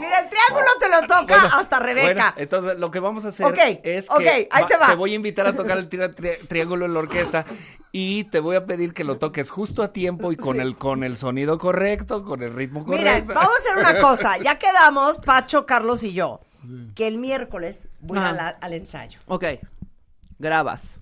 Mira, 0.00 0.20
el 0.20 0.28
triángulo 0.30 0.66
te 0.80 0.88
lo 0.88 1.00
toca 1.02 1.24
Bueno, 1.38 1.48
hasta 1.52 1.78
Rebeca. 1.80 2.06
bueno, 2.06 2.24
entonces 2.36 2.78
lo 2.78 2.90
que 2.90 2.98
vamos 3.00 3.26
a 3.26 3.28
hacer 3.28 3.46
es 3.84 4.08
que 4.08 4.48
ahí 4.50 4.64
te 4.68 4.76
va. 4.78 4.86
te 4.88 4.94
voy 4.96 5.12
a 5.12 5.16
invitar 5.16 5.46
a 5.46 5.52
tocar 5.54 5.76
el 5.76 5.90
tri- 5.90 6.14
tri- 6.14 6.48
triángulo 6.48 6.86
en 6.86 6.94
la 6.94 7.00
orquesta 7.00 7.44
y 7.92 8.24
te 8.24 8.40
voy 8.40 8.56
a 8.56 8.64
pedir 8.64 8.94
que 8.94 9.04
lo 9.04 9.18
toques 9.18 9.50
justo 9.50 9.82
a 9.82 9.92
tiempo 9.92 10.32
y 10.32 10.36
con 10.36 10.56
Sí. 10.56 10.62
el 10.62 10.78
con 10.78 11.04
el 11.04 11.18
sonido 11.18 11.58
correcto, 11.58 12.24
con 12.24 12.42
el 12.42 12.54
ritmo 12.54 12.86
correcto. 12.86 13.04
Miren, 13.04 13.26
vamos 13.26 13.50
a 13.54 13.58
hacer 13.58 13.78
una 13.78 14.00
cosa. 14.00 14.38
Ya 14.42 14.58
quedamos, 14.58 15.18
Pacho, 15.18 15.66
Carlos 15.66 16.02
y 16.04 16.14
yo, 16.14 16.40
que 16.94 17.06
el 17.08 17.18
miércoles 17.18 17.88
voy 18.00 18.18
a 18.18 18.28
Ah. 18.28 18.32
la- 18.32 18.48
al 18.48 18.72
ensayo. 18.74 19.18
Ok, 19.26 19.44
grabas. 20.38 20.98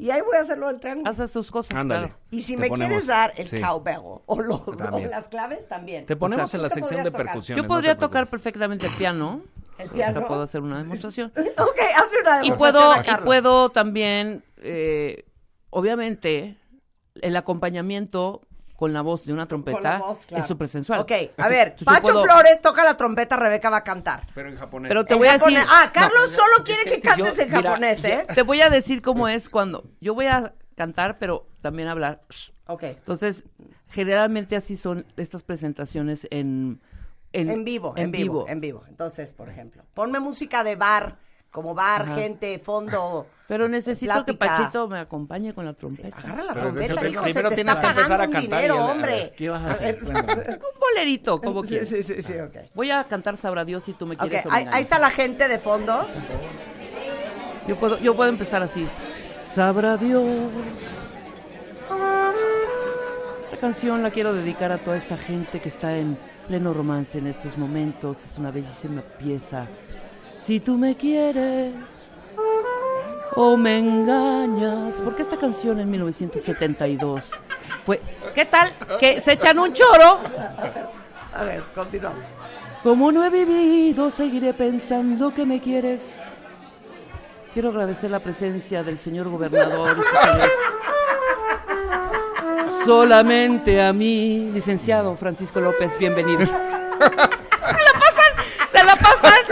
Y 0.00 0.10
ahí 0.10 0.20
voy 0.20 0.36
a 0.36 0.40
hacerlo 0.40 0.68
del 0.68 0.78
triángulo. 0.78 1.10
Haces 1.10 1.30
sus 1.32 1.50
cosas, 1.50 1.76
Ándale. 1.76 2.06
claro. 2.08 2.20
Y 2.30 2.42
si 2.42 2.54
Te 2.54 2.60
me 2.60 2.68
ponemos- 2.68 2.86
quieres 2.88 3.06
dar 3.08 3.32
el 3.36 3.48
sí. 3.48 3.60
cowbell 3.60 3.98
o, 4.26 4.40
los, 4.42 4.60
o 4.68 4.76
También. 4.76 5.10
las 5.10 5.28
claves, 5.28 5.66
también. 5.66 6.06
Te 6.06 6.14
ponemos 6.14 6.44
O 6.44 6.46
sea, 6.46 6.58
en 6.58 6.62
la 6.62 6.68
tú 6.68 6.74
sección 6.76 7.02
de 7.02 7.10
podrías 7.10 7.12
tocar. 7.12 7.26
percusión. 7.34 7.56
Yo 7.58 7.66
podría 7.66 7.98
tocar 7.98 8.26
perfectamente 8.28 8.86
el 8.86 8.92
piano. 8.94 9.42
El 9.76 9.90
piano. 9.90 10.18
sea, 10.20 10.28
puedo 10.28 10.42
hacer 10.42 10.60
una 10.60 10.78
demostración. 10.78 11.32
Ok, 11.58 11.78
hazme 11.96 12.20
una 12.22 12.44
Y 12.44 12.50
demostración 12.50 12.58
puedo, 12.58 12.92
a 12.92 13.00
y 13.00 13.04
Carlos. 13.04 13.26
puedo 13.26 13.68
también, 13.70 14.44
eh, 14.58 15.24
obviamente, 15.70 16.56
el 17.20 17.36
acompañamiento 17.36 18.42
con 18.78 18.92
la 18.92 19.02
voz 19.02 19.26
de 19.26 19.32
una 19.32 19.46
trompeta 19.46 19.76
Con 19.80 19.90
la 19.90 19.98
voz, 19.98 20.24
claro. 20.24 20.40
es 20.42 20.46
súper 20.46 20.68
sensual. 20.68 21.00
Ok, 21.00 21.10
a 21.36 21.48
ver, 21.48 21.74
Pacho 21.84 22.12
puedo- 22.12 22.22
Flores 22.22 22.60
toca 22.60 22.84
la 22.84 22.96
trompeta, 22.96 23.34
Rebeca 23.36 23.70
va 23.70 23.78
a 23.78 23.82
cantar. 23.82 24.24
Pero 24.36 24.48
en 24.50 24.56
japonés. 24.56 24.88
Pero 24.88 25.04
te 25.04 25.14
En 25.14 25.18
voy 25.18 25.26
a 25.26 25.32
decir... 25.32 25.58
Ah, 25.68 25.90
Carlos 25.92 26.30
no, 26.30 26.36
solo 26.36 26.64
quiere 26.64 26.84
que, 26.84 26.90
es 26.90 26.94
que 26.96 27.00
cantes 27.08 27.36
yo- 27.36 27.42
en 27.42 27.48
mira, 27.50 27.62
japonés, 27.62 28.04
¿eh? 28.04 28.24
te 28.32 28.42
voy 28.42 28.60
a 28.62 28.70
decir 28.70 29.02
cómo 29.02 29.26
es 29.26 29.48
cuando... 29.48 29.82
Yo 30.00 30.14
voy 30.14 30.26
a 30.26 30.54
cantar, 30.76 31.18
pero 31.18 31.48
también 31.60 31.88
hablar. 31.88 32.22
Ok. 32.68 32.84
Entonces, 32.84 33.42
generalmente 33.88 34.54
así 34.54 34.76
son 34.76 35.06
estas 35.16 35.42
presentaciones 35.42 36.28
en... 36.30 36.80
En 37.32 37.64
vivo, 37.64 37.94
en, 37.96 38.12
vivo, 38.12 38.46
en 38.48 38.60
vivo. 38.60 38.84
Entonces, 38.88 39.32
por 39.32 39.48
ejemplo, 39.50 39.82
ponme 39.92 40.20
música 40.20 40.62
de 40.62 40.76
bar, 40.76 41.18
como 41.50 41.74
bar, 41.74 42.02
Ajá. 42.02 42.14
gente, 42.16 42.58
fondo. 42.58 43.26
Pero 43.46 43.66
necesito 43.68 44.24
que. 44.26 44.34
Pachito 44.34 44.86
me 44.88 44.98
acompañe 45.00 45.54
con 45.54 45.64
la 45.64 45.72
Sí, 45.72 45.78
trompeta. 45.80 46.18
agarra 46.18 46.42
la 46.44 46.52
Pero 46.54 46.66
trompeta, 46.66 46.92
hijo, 47.08 47.24
se 47.24 47.30
primero 47.30 47.48
te 47.50 47.60
está 47.62 47.80
pagando 47.82 48.22
a 48.22 48.26
un 48.26 48.32
dinero, 48.34 48.74
a- 48.74 48.78
a 48.78 48.86
ver, 48.86 48.90
hombre. 48.96 49.34
¿Qué 49.36 49.48
vas 49.48 49.62
a 49.64 49.70
hacer? 49.70 49.98
Un 50.04 50.80
bolerito, 50.80 51.40
como 51.40 51.62
Sí, 51.62 51.70
quieras. 51.70 51.88
sí, 51.88 52.02
sí, 52.02 52.20
sí, 52.22 52.34
ok. 52.38 52.56
Voy 52.74 52.90
a 52.90 53.04
cantar 53.04 53.36
Sabrá 53.38 53.64
Dios 53.64 53.84
si 53.84 53.94
tú 53.94 54.06
me 54.06 54.16
quieres 54.16 54.44
ahí, 54.44 54.50
dominar. 54.50 54.74
ahí 54.74 54.82
está 54.82 54.98
la 54.98 55.10
gente 55.10 55.48
de 55.48 55.58
fondo. 55.58 56.06
Yo 57.66 57.76
puedo, 57.76 57.98
yo 57.98 58.14
puedo 58.14 58.28
empezar 58.30 58.62
así. 58.62 58.86
Sabrá 59.40 59.96
Dios. 59.96 60.22
Esta 63.44 63.56
canción 63.60 64.02
la 64.02 64.10
quiero 64.10 64.34
dedicar 64.34 64.72
a 64.72 64.78
toda 64.78 64.96
esta 64.96 65.16
gente 65.16 65.60
que 65.60 65.68
está 65.70 65.96
en 65.96 66.18
pleno 66.46 66.72
romance 66.74 67.18
en 67.18 67.26
estos 67.26 67.56
momentos. 67.56 68.24
Es 68.24 68.36
una 68.38 68.50
bellísima 68.50 69.00
pieza 69.02 69.66
Si 70.38 70.60
tú 70.60 70.78
me 70.78 70.96
quieres 70.96 71.74
o 73.34 73.56
me 73.56 73.78
engañas. 73.78 75.00
Porque 75.02 75.22
esta 75.22 75.36
canción 75.36 75.80
en 75.80 75.90
1972 75.90 77.32
fue. 77.84 78.00
¿Qué 78.34 78.46
tal? 78.46 78.72
Que 78.98 79.20
se 79.20 79.32
echan 79.32 79.58
un 79.58 79.72
choro. 79.72 80.20
A 81.34 81.44
ver, 81.44 81.62
continuamos. 81.74 82.22
Como 82.82 83.12
no 83.12 83.24
he 83.24 83.30
vivido, 83.30 84.10
seguiré 84.10 84.54
pensando 84.54 85.34
que 85.34 85.44
me 85.44 85.60
quieres. 85.60 86.20
Quiero 87.52 87.70
agradecer 87.70 88.10
la 88.10 88.20
presencia 88.20 88.82
del 88.82 88.98
señor 88.98 89.28
gobernador 89.28 89.98
y 89.98 90.02
sus 90.02 90.20
señores. 90.20 90.52
Solamente 92.84 93.82
a 93.82 93.92
mí, 93.92 94.50
licenciado 94.52 95.16
Francisco 95.16 95.60
López, 95.60 95.98
bienvenido. 95.98 96.46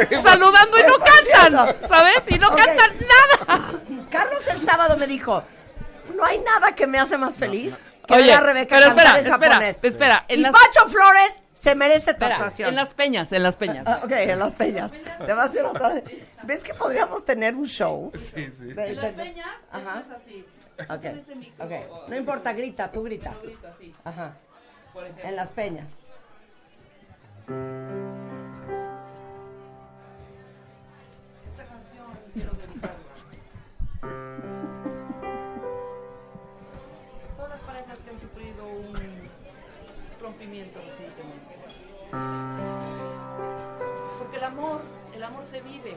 Pasan 0.04 0.22
saludando 0.22 0.78
y 0.78 0.82
no 0.82 0.98
cantan, 0.98 1.76
¿sabes? 1.88 2.22
Y 2.30 2.38
no 2.38 2.48
cantan 2.54 2.96
nada. 2.98 3.80
Carlos 4.10 4.46
el 4.48 4.60
sábado 4.60 4.96
me 4.96 5.06
dijo, 5.06 5.42
no 6.14 6.24
hay 6.24 6.38
nada 6.38 6.74
que 6.74 6.86
me 6.86 6.98
hace 6.98 7.16
más 7.18 7.38
feliz 7.38 7.78
que 8.06 8.14
Oye, 8.14 8.26
ver 8.26 8.34
a 8.34 8.40
Rebeca 8.40 8.76
pero 8.76 8.88
espera, 8.88 9.18
en 9.18 9.26
espera, 9.26 9.50
japonés. 9.54 9.84
espera, 9.84 10.24
en 10.28 10.38
y 10.38 10.42
las- 10.42 10.52
Pacho 10.52 10.88
Flores 10.88 11.40
se 11.52 11.74
merece 11.74 12.04
tu 12.06 12.10
Espera, 12.12 12.34
actuación. 12.36 12.68
en 12.68 12.76
las 12.76 12.94
peñas, 12.94 13.32
en 13.32 13.42
las 13.42 13.56
peñas. 13.56 13.84
Ah, 13.86 14.00
ok, 14.04 14.10
en 14.12 14.38
las 14.38 14.52
peñas. 14.52 14.92
Te 14.92 15.32
va 15.32 15.42
a 15.42 15.46
hacer 15.46 15.64
otra 15.64 15.88
vez. 15.88 16.04
¿Ves 16.44 16.62
que 16.62 16.72
podríamos 16.74 17.24
tener 17.24 17.54
un 17.56 17.66
show? 17.66 18.12
Sí, 18.14 18.48
sí. 18.56 18.70
En 18.76 18.96
las 18.96 19.12
peñas 19.12 19.48
Ajá. 19.72 20.04
es 20.06 20.22
así. 20.22 20.46
Ok, 20.88 21.04
ese 21.04 21.34
micro, 21.34 21.64
ok. 21.64 21.72
o- 21.90 22.08
No 22.08 22.16
importa, 22.16 22.52
grita, 22.52 22.92
tú 22.92 23.02
grita. 23.02 23.34
Ajá. 24.04 24.34
por. 24.92 25.04
En 25.06 25.34
las 25.36 25.50
peñas. 25.50 25.94
Todas 37.36 37.50
las 37.50 37.60
parejas 37.60 37.98
que 38.00 38.10
han 38.10 38.20
sufrido 38.20 38.66
un 38.66 38.94
rompimiento 40.20 40.78
recientemente. 40.80 41.56
Porque 44.18 44.36
el 44.36 44.44
amor, 44.44 44.82
el 45.14 45.24
amor 45.24 45.46
se 45.46 45.62
vive 45.62 45.96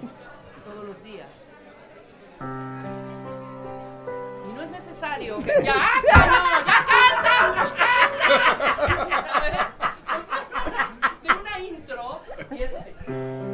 todos 0.64 0.86
los 0.86 1.04
días. 1.04 1.28
Y 4.50 4.54
no 4.54 4.62
es 4.62 4.70
necesario 4.72 5.40
que... 5.40 5.52
¡Ya, 5.62 5.74
no, 5.74 6.66
ya 6.66 6.86
canta! 6.88 7.68
¿Sabes? 9.34 9.60
De 11.22 11.30
una 11.38 11.60
intro 11.60 12.22
y 12.52 12.64
este. 12.64 13.49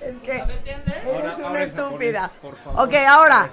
Es 0.00 0.16
que 0.24 0.36
eres 0.36 1.38
una 1.38 1.62
estúpida. 1.62 2.30
Ok, 2.76 2.94
ahora 3.08 3.50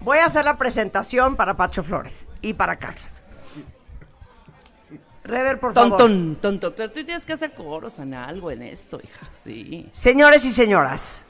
voy 0.00 0.18
a 0.18 0.26
hacer 0.26 0.44
la 0.44 0.56
presentación 0.56 1.36
para 1.36 1.54
Pacho 1.54 1.82
Flores 1.82 2.26
y 2.40 2.54
para 2.54 2.76
Carlos. 2.76 3.22
Rever, 5.24 5.60
por 5.60 5.74
favor. 5.74 5.90
Tontón, 5.90 6.36
tonto. 6.36 6.74
Pero 6.74 6.90
tú 6.90 7.04
tienes 7.04 7.26
que 7.26 7.34
hacer 7.34 7.52
coros 7.52 7.98
en 7.98 8.14
algo 8.14 8.50
en 8.50 8.62
esto, 8.62 8.98
hija. 9.02 9.26
Sí. 9.42 9.88
Señores 9.92 10.44
y 10.46 10.52
señoras, 10.52 11.26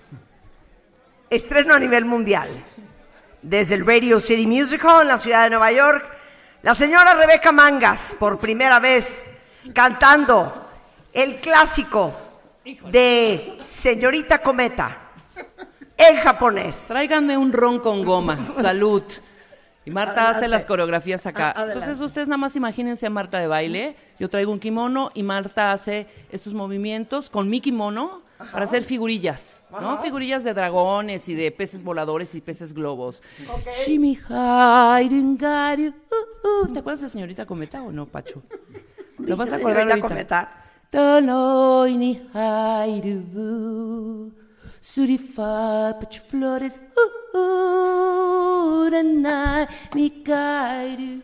estreno 1.28 1.74
a 1.74 1.80
nivel 1.80 2.04
mundial. 2.04 2.48
Desde 3.42 3.74
el 3.74 3.84
Radio 3.84 4.20
City 4.20 4.46
Music 4.46 4.84
Hall 4.84 5.02
en 5.02 5.08
la 5.08 5.18
ciudad 5.18 5.44
de 5.44 5.50
Nueva 5.50 5.72
York, 5.72 6.17
la 6.62 6.74
señora 6.74 7.14
Rebeca 7.14 7.52
Mangas, 7.52 8.16
por 8.18 8.38
primera 8.38 8.80
vez, 8.80 9.40
cantando 9.72 10.66
el 11.12 11.36
clásico 11.36 12.12
de 12.90 13.58
Señorita 13.64 14.38
Cometa 14.38 14.98
en 15.96 16.16
japonés. 16.16 16.86
Tráiganme 16.88 17.36
un 17.36 17.52
ron 17.52 17.78
con 17.78 18.04
goma. 18.04 18.42
Salud. 18.54 19.02
Y 19.84 19.90
Marta 19.90 20.12
Adelante. 20.12 20.38
hace 20.38 20.48
las 20.48 20.66
coreografías 20.66 21.26
acá. 21.26 21.50
Adelante. 21.50 21.78
Entonces 21.78 22.00
ustedes 22.04 22.28
nada 22.28 22.38
más 22.38 22.56
imagínense 22.56 23.06
a 23.06 23.10
Marta 23.10 23.38
de 23.38 23.46
baile. 23.46 23.96
Yo 24.18 24.28
traigo 24.28 24.52
un 24.52 24.60
kimono 24.60 25.10
y 25.14 25.22
Marta 25.22 25.72
hace 25.72 26.06
estos 26.30 26.54
movimientos 26.54 27.30
con 27.30 27.48
mi 27.48 27.60
kimono 27.60 28.22
para 28.52 28.64
hacer 28.64 28.84
figurillas, 28.84 29.60
¿no? 29.70 29.98
Figurillas 29.98 30.44
de 30.44 30.54
dragones 30.54 31.28
y 31.28 31.34
de 31.34 31.50
peces 31.50 31.82
voladores 31.82 32.34
y 32.34 32.40
peces 32.40 32.72
globos. 32.72 33.22
Shimi 33.84 34.18
hairungaru, 34.28 35.88
uh, 35.88 36.64
uh. 36.64 36.72
¿Te 36.72 36.78
acuerdas 36.78 37.02
de 37.02 37.08
señorita 37.08 37.46
Cometa 37.46 37.82
o 37.82 37.90
no, 37.90 38.06
Pacho? 38.06 38.42
¿Lo 39.18 39.36
vas 39.36 39.48
a 39.48 39.56
¿Viste, 39.56 39.56
acordar 39.56 39.88
señorita 39.88 39.94
ahorita? 39.94 40.08
Cometa? 40.08 40.64
Tonoi 40.90 41.98
ni 41.98 42.18
hairu 42.32 44.32
Surifa 44.80 45.98
pacho 46.00 46.22
flores 46.22 46.80
uh, 46.96 47.36
uh, 47.36 48.88
mi 49.94 50.22
kairu 50.24 51.20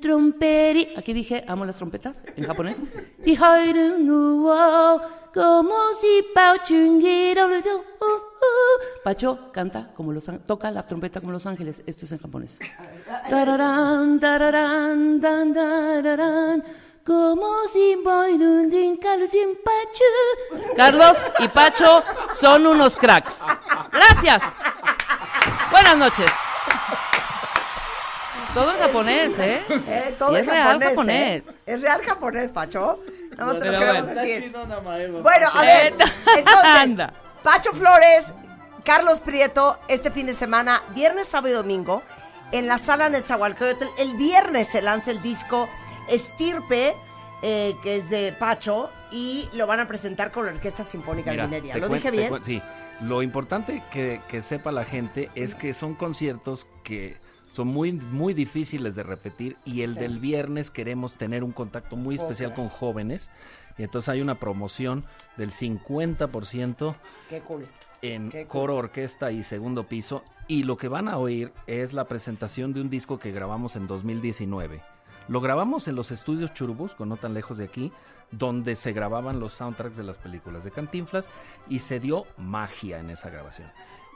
Tromperi 0.00 0.94
Aquí 0.96 1.12
dije, 1.12 1.44
amo 1.46 1.64
las 1.64 1.76
trompetas 1.76 2.22
en 2.36 2.44
japonés 2.44 2.82
nuo 3.98 5.00
Como 5.32 5.94
si 6.00 6.24
uh, 6.34 8.04
uh. 8.04 9.02
Pacho 9.04 9.52
canta 9.52 9.90
como 9.94 10.12
los 10.12 10.28
toca 10.46 10.70
la 10.70 10.82
trompeta 10.82 11.20
como 11.20 11.32
los 11.32 11.46
ángeles. 11.46 11.82
Esto 11.86 12.06
es 12.06 12.12
en 12.12 12.18
japonés. 12.18 12.58
Tararán, 13.30 14.18
tararán, 14.18 15.20
tararán, 15.20 16.64
como 17.04 17.68
si 17.68 17.92
y 17.92 19.56
Pacho. 19.64 20.74
Carlos 20.76 21.16
y 21.38 21.48
Pacho 21.48 22.02
son 22.38 22.66
unos 22.66 22.96
cracks. 22.96 23.40
Gracias. 23.92 24.42
Buenas 25.70 25.96
noches. 25.96 26.30
Todo 28.56 28.72
en 28.72 28.78
japonés, 28.78 29.38
¿eh? 29.38 29.60
Eh, 29.68 30.14
todo 30.18 30.34
es 30.36 30.46
real 30.46 30.64
japonés, 30.66 30.88
japonés. 30.88 31.42
¿eh? 31.46 31.54
Es 31.66 31.82
real 31.82 32.02
japonés, 32.02 32.50
Pacho. 32.50 33.00
Nada 33.36 33.52
más 33.52 33.60
te 33.62 33.70
lo 33.70 33.78
queremos 33.78 34.04
bueno. 34.06 34.20
decir. 34.22 34.52
Bueno, 35.22 35.46
a 35.52 35.62
ver, 35.62 35.92
Eh, 35.92 35.96
entonces, 36.38 36.64
anda. 36.64 37.12
Pacho 37.42 37.72
Flores, 37.72 38.32
Carlos 38.82 39.20
Prieto, 39.20 39.78
este 39.88 40.10
fin 40.10 40.24
de 40.26 40.32
semana, 40.32 40.82
viernes, 40.94 41.26
sábado 41.26 41.52
y 41.52 41.56
domingo, 41.56 42.02
en 42.50 42.66
la 42.66 42.78
sala 42.78 43.10
Netzahualcóyotl. 43.10 43.84
El 43.98 44.14
viernes 44.16 44.68
se 44.68 44.80
lanza 44.80 45.10
el 45.10 45.20
disco 45.20 45.68
Estirpe, 46.08 46.94
eh, 47.42 47.76
que 47.82 47.96
es 47.96 48.08
de 48.08 48.32
Pacho, 48.32 48.88
y 49.12 49.50
lo 49.52 49.66
van 49.66 49.80
a 49.80 49.86
presentar 49.86 50.30
con 50.32 50.46
la 50.46 50.52
Orquesta 50.52 50.82
Sinfónica 50.82 51.30
Mira, 51.30 51.42
de 51.42 51.48
Minería. 51.60 51.76
¿Lo 51.76 51.88
dije 51.90 52.10
bien? 52.10 52.32
sí. 52.42 52.62
Lo 53.02 53.22
importante 53.22 53.82
que, 53.90 54.22
que 54.26 54.40
sepa 54.40 54.72
la 54.72 54.86
gente 54.86 55.28
es 55.34 55.54
que 55.54 55.74
son 55.74 55.94
conciertos 55.94 56.66
que 56.82 57.18
son 57.46 57.68
muy, 57.68 57.92
muy 57.92 58.34
difíciles 58.34 58.96
de 58.96 59.02
repetir 59.02 59.56
y 59.64 59.82
el 59.82 59.94
Sí. 59.94 60.00
del 60.00 60.18
viernes 60.18 60.70
queremos 60.70 61.16
tener 61.16 61.44
un 61.44 61.52
contacto 61.52 61.96
muy 61.96 62.16
especial 62.16 62.54
con 62.54 62.68
jóvenes 62.68 63.30
y 63.78 63.82
entonces 63.84 64.08
hay 64.08 64.20
una 64.20 64.38
promoción 64.40 65.04
del 65.36 65.50
50% 65.50 66.96
Qué 67.28 67.40
cool. 67.40 67.66
en 68.02 68.30
Qué 68.30 68.46
cool. 68.46 68.48
coro, 68.48 68.76
orquesta 68.76 69.30
y 69.32 69.42
segundo 69.42 69.84
piso. 69.84 70.22
Y 70.48 70.62
lo 70.62 70.76
que 70.76 70.88
van 70.88 71.08
a 71.08 71.18
oír 71.18 71.52
es 71.66 71.92
la 71.92 72.04
presentación 72.06 72.72
de 72.72 72.80
un 72.80 72.90
disco 72.90 73.18
que 73.18 73.32
grabamos 73.32 73.76
en 73.76 73.86
2019. 73.86 74.82
Lo 75.28 75.40
grabamos 75.40 75.88
en 75.88 75.96
los 75.96 76.12
estudios 76.12 76.54
Churubusco, 76.54 77.04
no 77.04 77.16
tan 77.16 77.34
lejos 77.34 77.58
de 77.58 77.64
aquí, 77.64 77.92
donde 78.30 78.76
se 78.76 78.92
grababan 78.92 79.40
los 79.40 79.54
soundtracks 79.54 79.96
de 79.96 80.04
las 80.04 80.18
películas 80.18 80.62
de 80.62 80.70
Cantinflas 80.70 81.28
y 81.68 81.80
se 81.80 81.98
dio 81.98 82.26
magia 82.38 83.00
en 83.00 83.10
esa 83.10 83.28
grabación. 83.30 83.68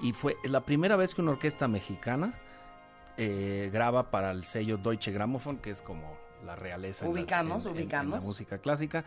Y 0.03 0.13
fue 0.13 0.37
la 0.45 0.61
primera 0.61 0.95
vez 0.97 1.15
que 1.15 1.23
una 1.23 1.33
orquesta 1.33 1.67
mexicana 1.67 2.35
eh, 3.23 3.69
graba 3.71 4.11
para 4.11 4.31
el 4.31 4.45
sello 4.45 4.79
Deutsche 4.79 5.13
Grammophon, 5.13 5.59
que 5.59 5.69
es 5.71 5.83
como 5.83 6.17
la 6.47 6.57
realeza 6.57 7.05
en 7.05 7.13
las- 7.13 7.21
Ubicamos, 7.23 7.67
en- 7.67 7.73
en- 7.73 7.77
en 7.77 7.83
ubicamos. 7.85 8.21
la 8.23 8.27
música 8.27 8.59
clásica. 8.59 9.05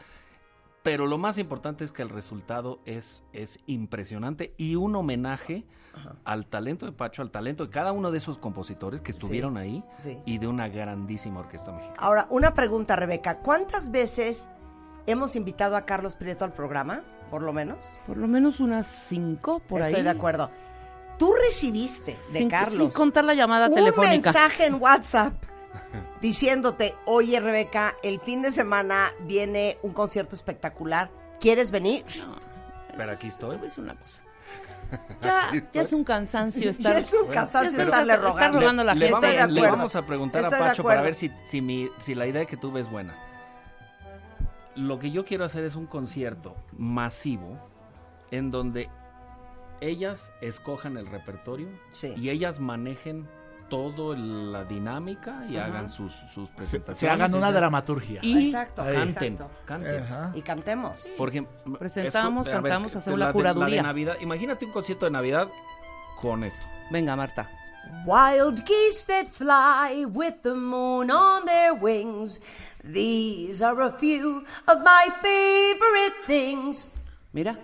Pero 0.84 1.08
lo 1.08 1.18
más 1.18 1.38
importante 1.40 1.84
es 1.84 1.92
que 1.92 2.02
el 2.04 2.10
resultado 2.10 2.80
es, 2.86 3.24
es 3.34 3.58
impresionante 3.68 4.54
y 4.58 4.76
un 4.76 4.96
homenaje 4.96 5.64
al 6.26 6.46
talento 6.46 6.86
de 6.86 6.92
Pacho, 6.92 7.22
al 7.22 7.32
talento 7.32 7.64
de 7.66 7.72
cada 7.72 7.92
uno 7.92 8.12
de 8.12 8.18
esos 8.18 8.38
compositores 8.38 9.00
que 9.02 9.12
estuvieron 9.12 9.58
ahí 9.58 9.84
sí. 9.98 10.20
y 10.26 10.38
de 10.40 10.48
una 10.48 10.68
grandísima 10.68 11.40
orquesta 11.40 11.72
mexicana. 11.72 11.98
Ahora, 12.00 12.28
una 12.30 12.54
pregunta, 12.54 12.96
Rebeca. 12.98 13.40
¿Cuántas 13.40 13.92
veces 13.92 14.50
hemos 15.08 15.36
invitado 15.38 15.76
a 15.78 15.86
Carlos 15.86 16.16
Prieto 16.16 16.44
al 16.46 16.52
programa? 16.54 17.04
Por 17.32 17.42
lo 17.44 17.54
menos. 17.54 17.96
Por 18.06 18.18
lo 18.18 18.28
menos 18.28 18.60
unas 18.60 18.86
cinco 18.86 19.60
por 19.60 19.82
ahí. 19.82 19.90
Estoy 19.90 20.04
de 20.04 20.10
acuerdo. 20.10 20.52
Tú 21.18 21.34
recibiste 21.46 22.12
de 22.32 22.40
Sin, 22.40 22.50
Carlos 22.50 22.78
sin 22.78 22.92
contar 22.92 23.24
la 23.24 23.34
llamada 23.34 23.68
un 23.70 23.76
telefónica. 23.76 24.32
mensaje 24.32 24.66
en 24.66 24.76
WhatsApp 24.76 25.34
diciéndote, 26.22 26.96
oye 27.06 27.40
Rebeca, 27.40 27.96
el 28.04 28.20
fin 28.20 28.42
de 28.42 28.52
semana 28.52 29.12
viene 29.22 29.78
un 29.84 29.94
concierto 29.94 30.36
espectacular, 30.36 31.10
¿quieres 31.40 31.72
venir? 31.72 32.04
No, 32.26 32.36
Pero 32.98 33.12
aquí 33.14 33.28
estoy. 33.28 33.50
voy 33.58 33.60
a 33.60 33.62
decir 33.64 33.84
una 33.84 33.96
cosa. 33.96 34.22
Ya, 35.24 35.52
ya 35.72 35.82
es 35.82 35.92
un 35.94 36.04
cansancio 36.04 36.70
estar. 36.70 36.94
Ya 36.94 37.00
es 37.00 37.14
un 37.16 37.28
cansancio 37.28 37.70
es 37.70 37.74
un 37.76 37.82
estarle 37.82 38.14
cansancio 38.14 38.20
estar 38.20 38.34
rogando. 38.52 38.60
rogando 38.60 38.82
a 38.84 38.86
la 38.86 38.94
le, 38.96 39.08
gente. 39.08 39.38
vamos, 39.38 39.52
le 39.54 39.62
vamos 39.62 39.96
a 39.96 40.06
preguntar 40.06 40.44
Estoy 40.44 40.60
a 40.60 40.64
Pacho 40.66 40.84
para 40.84 41.02
ver 41.02 41.16
si, 41.16 41.32
si, 41.46 41.62
mi, 41.62 41.90
si 42.00 42.14
la 42.14 42.28
idea 42.28 42.46
que 42.46 42.58
tuve 42.58 42.82
es 42.82 42.92
buena. 42.92 43.16
Lo 44.76 45.00
que 45.00 45.10
yo 45.10 45.26
quiero 45.26 45.46
hacer 45.46 45.64
es 45.64 45.76
un 45.76 45.88
concierto 45.88 46.56
masivo 46.78 47.58
en 48.30 48.52
donde 48.52 48.90
ellas 49.88 50.32
escojan 50.42 50.98
el 50.98 51.08
repertorio 51.08 51.68
Sí. 51.92 52.14
y 52.18 52.30
ellas 52.30 52.60
manejen 52.60 53.28
todo 53.70 54.16
la 54.16 54.66
dinámica 54.66 55.46
y 55.50 55.58
hagan 55.58 55.90
sus, 55.90 56.14
sus 56.14 56.48
Se, 56.50 56.56
presentaciones. 56.56 56.98
se 57.00 57.10
hagan 57.10 57.34
una 57.34 57.52
dramaturgia. 57.52 58.20
Y 58.22 58.48
Exacto, 58.48 58.84
canten, 58.84 59.34
exacto. 59.34 59.50
canten. 59.66 60.04
Y 60.36 60.42
cantemos. 60.44 61.10
Porque 61.18 61.46
Presentamos, 61.80 62.48
a 62.48 62.52
ver, 62.52 62.62
cantamos, 62.62 62.96
hacemos 62.96 63.18
la 63.18 63.26
la 63.28 63.32
de- 63.32 63.42
La 63.44 63.50
de 63.50 63.54
curaduría. 63.56 63.82
Navidad, 63.84 64.18
imagínate 64.22 64.66
un 64.66 64.72
concierto 64.72 65.06
de 65.06 65.12
Navidad 65.12 65.48
con 66.22 66.44
esto. 66.44 66.62
Venga, 66.92 67.16
Marta. 67.16 67.50
Wild 68.06 68.64
geese 68.66 69.06
that 69.08 69.28
fly 69.28 70.06
with 70.06 70.36
the 70.44 70.54
moon 70.54 71.10
on 71.10 71.44
their 71.46 71.74
wings. 71.74 72.42
These 72.84 73.62
are 73.66 73.82
a 73.84 73.92
few 73.92 74.44
of 74.68 74.78
my 74.84 75.10
favorite 75.22 76.16
things. 76.28 76.92
Mira. 77.34 77.58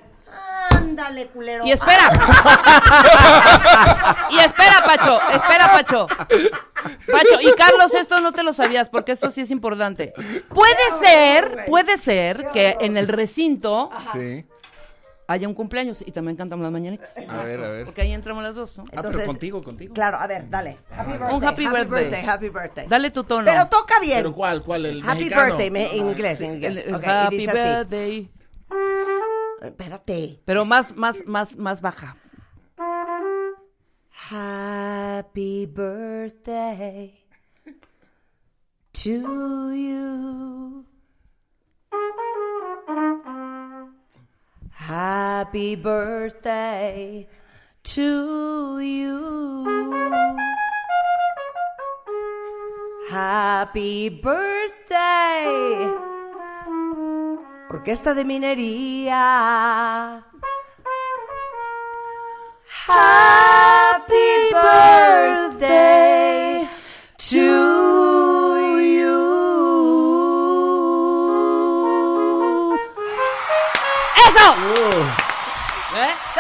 Ándale, 0.75 1.27
culero. 1.27 1.65
Y 1.65 1.71
espera. 1.71 2.11
y 4.31 4.39
espera, 4.39 4.83
Pacho. 4.85 5.19
Espera, 5.31 5.71
Pacho. 5.71 6.07
Pacho, 6.07 7.41
y 7.41 7.51
Carlos, 7.57 7.93
esto 7.93 8.19
no 8.21 8.31
te 8.31 8.43
lo 8.43 8.53
sabías 8.53 8.89
porque 8.89 9.11
esto 9.13 9.31
sí 9.31 9.41
es 9.41 9.51
importante. 9.51 10.13
Puede 10.49 10.91
ser, 10.99 11.65
puede 11.67 11.97
ser 11.97 12.47
que 12.53 12.77
en 12.79 12.97
el 12.97 13.07
recinto 13.07 13.89
Sí. 14.13 14.45
haya 15.27 15.47
un 15.47 15.53
cumpleaños 15.53 16.01
y 16.05 16.11
también 16.11 16.37
cantamos 16.37 16.63
las 16.63 16.71
mañanitas. 16.71 17.15
A 17.29 17.43
ver, 17.43 17.63
a 17.63 17.69
ver. 17.69 17.85
Porque 17.85 18.01
ahí 18.01 18.13
entramos 18.13 18.43
las 18.43 18.55
dos, 18.55 18.77
¿no? 18.77 18.83
Ah, 18.87 18.91
Entonces- 18.93 19.21
pero 19.21 19.27
contigo, 19.27 19.63
contigo. 19.63 19.93
Claro, 19.93 20.17
a 20.17 20.27
ver, 20.27 20.49
dale. 20.49 20.77
Happy 20.95 21.11
birthday. 21.11 21.35
Un 21.35 21.45
happy 21.45 21.67
birthday. 21.67 22.25
Happy 22.25 22.49
birthday. 22.49 22.87
Dale 22.87 23.11
tu 23.11 23.23
tono. 23.23 23.45
Pero 23.45 23.67
toca 23.67 23.99
bien. 23.99 24.17
¿Pero 24.17 24.33
cuál? 24.33 24.63
¿Cuál? 24.63 24.85
¿El 24.85 25.01
Happy 25.03 25.19
mexicano? 25.19 25.43
birthday 25.45 25.71
me- 25.71 25.91
en 25.97 26.09
inglés, 26.09 26.41
en 26.41 26.53
inglés. 26.55 26.85
el 26.85 26.95
happy 26.95 27.37
dice 27.37 27.51
así. 27.51 27.69
birthday. 27.69 28.31
Espérate. 29.61 30.41
Pero 30.45 30.65
más, 30.65 30.95
más, 30.95 31.25
más, 31.25 31.57
más 31.57 31.81
baja. 31.81 32.15
Happy 34.31 35.65
birthday 35.65 37.19
to 38.93 39.73
you. 39.73 40.85
Happy 44.71 45.75
birthday 45.75 47.27
to 47.83 48.79
you. 48.79 49.65
Happy 53.09 54.09
birthday. 54.09 56.18
Orquesta 57.71 58.15
de 58.15 58.25
Minería. 58.25 60.23
Happy 62.87 64.51
birthday 64.51 66.67
to 67.17 67.35
you. 68.81 69.19
¡Eso! 74.25 74.45
¿Eh? 74.75 75.18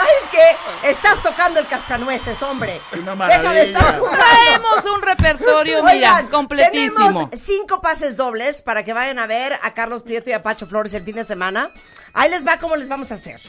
¿Sabes 0.09 0.27
qué? 0.31 0.89
Estás 0.89 1.21
tocando 1.21 1.59
el 1.59 1.67
cascanueces, 1.67 2.41
hombre. 2.43 2.81
Una 2.93 3.15
Déjame 3.15 3.37
maravilla. 3.37 3.63
estar 3.63 3.99
Traemos 3.99 4.85
un 4.95 5.01
repertorio, 5.01 5.83
mira, 5.83 5.93
Oigan, 5.93 6.27
completísimo. 6.27 7.07
Tenemos 7.07 7.41
cinco 7.41 7.81
pases 7.81 8.17
dobles 8.17 8.61
para 8.61 8.83
que 8.83 8.93
vayan 8.93 9.19
a 9.19 9.27
ver 9.27 9.53
a 9.61 9.73
Carlos 9.73 10.03
Prieto 10.03 10.29
y 10.29 10.33
a 10.33 10.43
Pacho 10.43 10.67
Flores 10.67 10.93
el 10.93 11.03
fin 11.03 11.15
de 11.15 11.25
semana. 11.25 11.71
Ahí 12.13 12.29
les 12.29 12.45
va 12.45 12.57
cómo 12.57 12.75
les 12.75 12.89
vamos 12.89 13.11
a 13.11 13.15
hacer. 13.15 13.39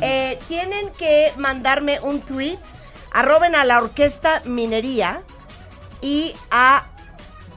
Eh, 0.00 0.38
tienen 0.48 0.90
que 0.90 1.32
mandarme 1.36 2.00
un 2.00 2.20
tweet, 2.20 2.58
arroben 3.12 3.54
a 3.54 3.64
la 3.64 3.78
orquesta 3.78 4.42
Minería 4.44 5.22
y 6.00 6.34
a 6.50 6.86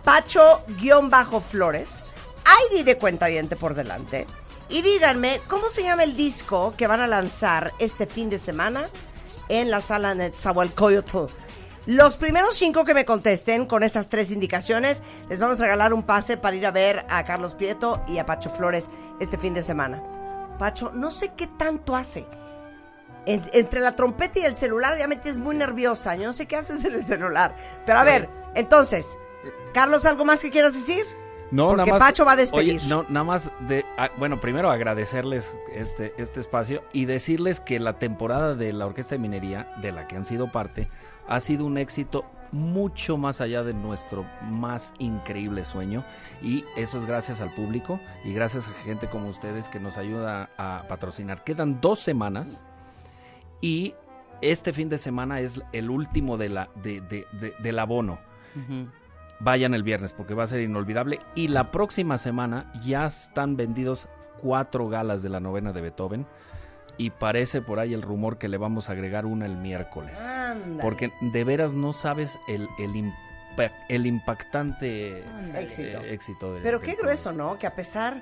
Pacho-Flores, 0.03 2.05
ID 2.71 2.83
de 2.83 2.97
cuenta 2.97 3.27
por 3.59 3.73
delante. 3.73 4.27
Y 4.69 4.81
díganme, 4.81 5.39
¿cómo 5.47 5.69
se 5.69 5.83
llama 5.83 6.03
el 6.03 6.15
disco 6.15 6.73
que 6.77 6.87
van 6.87 6.99
a 7.01 7.07
lanzar 7.07 7.71
este 7.79 8.07
fin 8.07 8.29
de 8.29 8.37
semana 8.37 8.87
en 9.49 9.69
la 9.69 9.81
sala 9.81 10.15
Netzahualcoyotl? 10.15 11.25
Los 11.85 12.15
primeros 12.15 12.55
cinco 12.55 12.85
que 12.85 12.93
me 12.93 13.05
contesten 13.05 13.65
con 13.65 13.83
esas 13.83 14.07
tres 14.09 14.31
indicaciones, 14.31 15.03
les 15.29 15.39
vamos 15.39 15.59
a 15.59 15.63
regalar 15.63 15.93
un 15.93 16.03
pase 16.03 16.37
para 16.37 16.55
ir 16.55 16.65
a 16.65 16.71
ver 16.71 17.05
a 17.09 17.23
Carlos 17.25 17.55
Prieto 17.55 18.01
y 18.07 18.17
a 18.19 18.25
Pacho 18.25 18.49
Flores 18.49 18.89
este 19.19 19.37
fin 19.37 19.53
de 19.53 19.61
semana. 19.61 20.01
Pacho, 20.57 20.91
no 20.93 21.11
sé 21.11 21.33
qué 21.35 21.47
tanto 21.47 21.95
hace. 21.95 22.25
En- 23.25 23.43
entre 23.53 23.79
la 23.81 23.95
trompeta 23.95 24.39
y 24.39 24.45
el 24.45 24.55
celular 24.55 24.97
ya 24.97 25.07
me 25.07 25.17
tienes 25.17 25.39
muy 25.39 25.55
nerviosa. 25.55 26.15
Yo 26.15 26.25
no 26.25 26.33
sé 26.33 26.45
qué 26.45 26.55
haces 26.55 26.83
en 26.85 26.93
el 26.93 27.05
celular. 27.05 27.55
Pero 27.85 27.97
a 27.99 28.03
ver, 28.03 28.29
entonces, 28.55 29.17
Carlos, 29.73 30.05
¿algo 30.05 30.23
más 30.25 30.41
que 30.41 30.51
quieras 30.51 30.73
decir? 30.73 31.05
No, 31.53 31.67
Porque 31.67 31.77
nada 31.91 31.91
más, 31.99 31.99
Pacho 32.09 32.25
va 32.25 32.31
a 32.31 32.35
despedir. 32.35 32.77
Oye, 32.79 32.87
no, 32.89 33.03
nada 33.09 33.23
más 33.23 33.51
de, 33.67 33.85
ah, 33.97 34.09
bueno, 34.17 34.39
primero 34.41 34.71
agradecerles 34.71 35.55
este, 35.73 36.13
este 36.17 36.39
espacio 36.39 36.83
y 36.93 37.05
decirles 37.05 37.59
que 37.59 37.79
la 37.79 37.99
temporada 37.99 38.55
de 38.55 38.73
la 38.73 38.85
Orquesta 38.87 39.15
de 39.15 39.19
Minería, 39.19 39.71
de 39.81 39.91
la 39.91 40.07
que 40.07 40.15
han 40.15 40.25
sido 40.25 40.51
parte, 40.51 40.89
ha 41.27 41.39
sido 41.41 41.65
un 41.65 41.77
éxito 41.77 42.25
mucho 42.51 43.17
más 43.17 43.39
allá 43.41 43.63
de 43.63 43.73
nuestro 43.73 44.25
más 44.43 44.93
increíble 44.99 45.63
sueño 45.65 46.03
y 46.41 46.65
eso 46.75 46.97
es 46.99 47.05
gracias 47.05 47.41
al 47.41 47.51
público 47.53 47.99
y 48.23 48.33
gracias 48.33 48.67
a 48.67 48.71
gente 48.83 49.07
como 49.07 49.27
ustedes 49.29 49.69
que 49.69 49.79
nos 49.79 49.97
ayuda 49.97 50.49
a 50.57 50.83
patrocinar. 50.87 51.43
Quedan 51.43 51.81
dos 51.81 51.99
semanas 51.99 52.61
y 53.61 53.95
este 54.41 54.73
fin 54.73 54.89
de 54.89 54.97
semana 54.97 55.39
es 55.39 55.61
el 55.71 55.89
último 55.89 56.37
de 56.37 56.49
la, 56.49 56.69
de, 56.83 57.01
de- 57.01 57.25
de- 57.39 57.53
del 57.59 57.79
abono. 57.79 58.19
Vayan 59.43 59.73
el 59.73 59.83
viernes 59.83 60.13
porque 60.13 60.33
va 60.33 60.43
a 60.43 60.47
ser 60.47 60.61
inolvidable. 60.61 61.19
Y 61.35 61.49
la 61.49 61.71
próxima 61.71 62.17
semana 62.17 62.71
ya 62.81 63.05
están 63.05 63.55
vendidos 63.57 64.07
cuatro 64.41 64.89
galas 64.89 65.21
de 65.21 65.29
la 65.29 65.39
novena 65.39 65.73
de 65.73 65.81
Beethoven. 65.81 66.25
Y 66.97 67.09
parece 67.09 67.61
por 67.61 67.79
ahí 67.79 67.93
el 67.93 68.03
rumor 68.03 68.37
que 68.37 68.47
le 68.47 68.57
vamos 68.57 68.87
a 68.89 68.91
agregar 68.91 69.25
una 69.25 69.45
el 69.47 69.57
miércoles. 69.57 70.19
Ándale. 70.19 70.81
Porque 70.81 71.11
de 71.21 71.43
veras 71.43 71.73
no 71.73 71.91
sabes 71.91 72.37
el, 72.47 72.67
el, 72.77 73.11
el 73.89 74.05
impactante. 74.05 75.23
Éxito. 75.55 76.01
eh, 76.03 76.13
éxito 76.13 76.53
de 76.53 76.61
Pero 76.61 76.81
qué 76.81 76.93
grueso, 76.93 77.33
¿no? 77.33 77.57
Que 77.57 77.65
a 77.65 77.73
pesar 77.75 78.21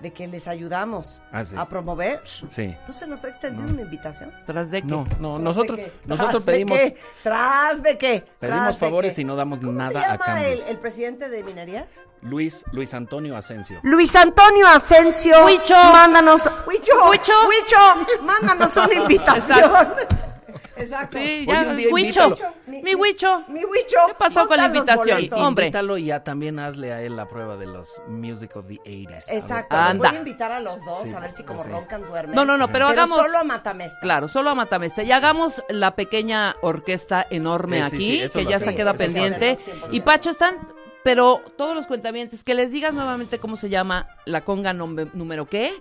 de 0.00 0.12
que 0.12 0.26
les 0.26 0.48
ayudamos 0.48 1.22
Ah, 1.32 1.44
sí. 1.44 1.54
a 1.56 1.66
promover, 1.68 2.20
Sí. 2.24 2.74
¿no 2.86 2.92
se 2.92 3.06
nos 3.06 3.24
ha 3.24 3.28
extendido 3.28 3.68
una 3.68 3.82
invitación? 3.82 4.32
¿Tras 4.46 4.70
de 4.70 4.82
qué? 4.82 4.88
No, 4.88 5.04
no, 5.18 5.30
¿Tras 5.34 5.40
nosotros, 5.42 5.76
de 5.78 5.84
qué? 5.84 5.92
nosotros 6.06 6.30
¿Tras 6.32 6.46
de 6.46 6.52
pedimos, 6.52 6.78
qué? 6.78 6.96
¿Tras 7.22 7.82
de 7.82 7.98
qué? 7.98 8.24
pedimos 8.38 8.60
¿Tras 8.62 8.74
de 8.80 8.86
favores 8.86 9.14
qué? 9.14 9.20
y 9.20 9.24
no 9.24 9.36
damos 9.36 9.60
¿Cómo 9.60 9.72
nada 9.72 9.92
se 9.92 9.98
a 9.98 10.12
llama 10.12 10.24
cambio. 10.24 10.48
el, 10.48 10.62
el 10.68 10.78
presidente 10.78 11.28
de 11.28 11.42
minería? 11.44 11.86
Luis, 12.22 12.64
Luis 12.72 12.92
Antonio 12.92 13.34
Asensio. 13.36 13.80
Luis 13.82 14.14
Antonio 14.14 14.66
Asensio. 14.66 15.44
Huicho. 15.46 15.74
Mándanos. 15.92 16.42
Huicho. 16.66 16.92
Huicho. 17.10 17.32
Huicho. 17.48 18.22
Mándanos 18.22 18.76
una 18.76 18.94
invitación. 19.02 19.58
Exacto. 19.58 20.16
Sí, 21.10 21.16
Oye, 21.16 21.46
ya, 21.46 21.74
Huicho. 21.92 22.24
invítalo. 22.26 22.54
Mi 22.66 22.94
Huicho. 22.94 23.44
Mi 23.48 23.64
Huicho. 23.64 23.96
¿Qué 24.08 24.14
pasó 24.18 24.46
con 24.48 24.56
la 24.56 24.66
invitación? 24.66 25.16
boletos. 25.16 25.38
Hombre. 25.40 25.66
Invítalo 25.66 25.98
y 25.98 26.04
ya 26.06 26.24
también 26.24 26.58
hazle 26.58 26.92
a 26.92 27.02
él 27.02 27.16
la 27.16 27.28
prueba 27.28 27.56
de 27.56 27.66
los 27.66 28.02
Music 28.08 28.56
of 28.56 28.66
the 28.66 28.78
80s. 28.84 29.24
A 29.28 29.32
ver. 29.32 29.36
Exacto. 29.38 29.76
Anda. 29.76 29.92
Los 29.94 29.98
voy 30.08 30.16
a 30.16 30.18
invitar 30.18 30.52
a 30.52 30.60
los 30.60 30.84
dos 30.84 31.04
Sí, 31.04 31.14
a 31.14 31.20
ver 31.20 31.32
si 31.32 31.42
como 31.44 31.62
sí. 31.62 31.68
roncan 31.70 32.02
duermen. 32.06 32.34
No, 32.34 32.44
no, 32.44 32.56
no, 32.56 32.68
pero 32.70 32.86
hagamos- 32.88 33.16
solo 33.16 33.38
a 33.38 33.44
Matamesta. 33.44 33.98
Claro, 34.00 34.28
solo 34.28 34.50
a 34.50 34.54
Matamesta. 34.54 35.02
Y 35.02 35.12
hagamos 35.12 35.62
la 35.68 35.94
pequeña 35.96 36.56
orquesta 36.62 37.26
enorme 37.30 37.82
Sí, 37.84 37.90
sí, 37.90 37.96
aquí, 37.96 38.28
sí, 38.28 38.38
que 38.38 38.44
ya 38.46 38.58
se 38.58 38.74
queda 38.74 38.94
pendiente. 38.94 39.50
hacemos, 39.52 39.84
100%. 39.90 39.94
Y 39.94 40.00
Pacho, 40.00 40.30
están, 40.30 40.56
pero 41.04 41.40
todos 41.56 41.74
los 41.74 41.86
cuentavientes, 41.86 42.44
que 42.44 42.54
les 42.54 42.72
digas 42.72 42.94
nuevamente 42.94 43.38
cómo 43.38 43.56
se 43.56 43.68
llama 43.68 44.08
la 44.26 44.44
conga 44.44 44.72
nombre- 44.72 45.08
número 45.14 45.46
qué. 45.46 45.72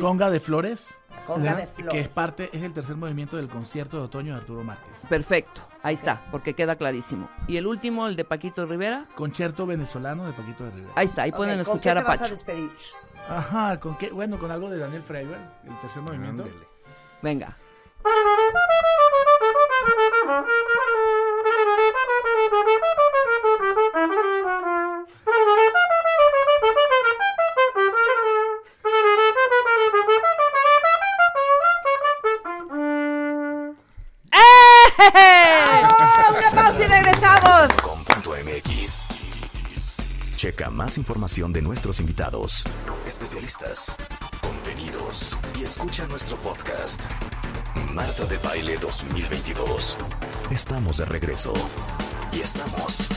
Conga 0.00 0.28
de 0.30 0.40
Flores. 0.40 0.98
Conga 1.28 1.50
Ajá, 1.52 1.60
de 1.60 1.66
Flores. 1.66 1.92
Que 1.92 2.00
es 2.00 2.08
parte, 2.08 2.48
es 2.54 2.62
el 2.62 2.72
tercer 2.72 2.96
movimiento 2.96 3.36
del 3.36 3.50
concierto 3.50 3.98
de 3.98 4.04
otoño 4.04 4.32
de 4.32 4.40
Arturo 4.40 4.64
Márquez. 4.64 4.94
Perfecto, 5.10 5.60
ahí 5.82 5.94
está, 5.94 6.22
porque 6.30 6.54
queda 6.54 6.76
clarísimo. 6.76 7.28
Y 7.46 7.58
el 7.58 7.66
último, 7.66 8.06
el 8.06 8.16
de 8.16 8.24
Paquito 8.24 8.64
Rivera, 8.64 9.04
Concierto 9.14 9.66
venezolano 9.66 10.24
de 10.24 10.32
Paquito 10.32 10.64
de 10.64 10.70
Rivera. 10.70 10.92
ahí 10.96 11.04
está, 11.04 11.24
ahí 11.24 11.32
pueden 11.32 11.56
¿con 11.56 11.60
escuchar 11.60 11.96
qué 11.96 12.00
a 12.00 12.02
te 12.02 12.08
vas 12.08 12.18
Pacho. 12.20 12.30
despedir? 12.30 12.70
Ajá, 13.28 13.78
¿con 13.78 13.98
qué? 13.98 14.08
Bueno, 14.10 14.38
con 14.38 14.50
algo 14.50 14.70
de 14.70 14.78
Daniel 14.78 15.02
Freiber, 15.02 15.38
el 15.66 15.80
tercer 15.82 16.02
movimiento. 16.02 16.48
Venga. 17.20 17.58
más 40.78 40.96
información 40.96 41.52
de 41.52 41.60
nuestros 41.60 41.98
invitados, 41.98 42.62
especialistas, 43.04 43.96
contenidos 44.40 45.36
y 45.58 45.64
escucha 45.64 46.06
nuestro 46.06 46.36
podcast. 46.36 47.02
Marta 47.92 48.24
de 48.26 48.38
Baile 48.38 48.78
2022. 48.78 49.98
Estamos 50.52 50.98
de 50.98 51.04
regreso. 51.04 51.52
Y 52.30 52.42
estamos 52.42 53.08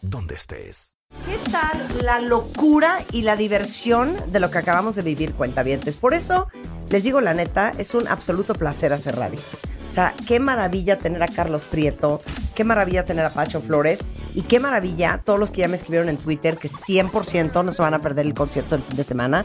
donde 0.00 0.34
estés. 0.36 0.96
¿Qué 1.26 1.36
tal 1.50 2.06
la 2.06 2.20
locura 2.20 3.00
y 3.12 3.20
la 3.20 3.36
diversión 3.36 4.16
de 4.32 4.40
lo 4.40 4.50
que 4.50 4.56
acabamos 4.56 4.96
de 4.96 5.02
vivir, 5.02 5.34
cuentavientes? 5.34 5.98
Por 5.98 6.14
eso, 6.14 6.48
les 6.88 7.04
digo 7.04 7.20
la 7.20 7.34
neta, 7.34 7.74
es 7.76 7.94
un 7.94 8.08
absoluto 8.08 8.54
placer 8.54 8.94
hacer 8.94 9.16
radio. 9.16 9.40
O 9.86 9.90
sea, 9.90 10.14
qué 10.26 10.40
maravilla 10.40 10.98
tener 10.98 11.22
a 11.22 11.28
Carlos 11.28 11.66
Prieto, 11.66 12.22
qué 12.54 12.64
maravilla 12.64 13.04
tener 13.04 13.26
a 13.26 13.34
Pacho 13.34 13.60
Flores 13.60 14.02
y 14.34 14.42
qué 14.42 14.60
maravilla 14.60 15.20
todos 15.24 15.38
los 15.38 15.50
que 15.50 15.60
ya 15.60 15.68
me 15.68 15.76
escribieron 15.76 16.08
en 16.08 16.16
Twitter 16.16 16.58
que 16.58 16.68
100% 16.68 17.64
no 17.64 17.72
se 17.72 17.82
van 17.82 17.94
a 17.94 18.00
perder 18.00 18.26
el 18.26 18.34
concierto 18.34 18.76
del 18.76 18.84
fin 18.84 18.96
de 18.96 19.04
semana. 19.04 19.44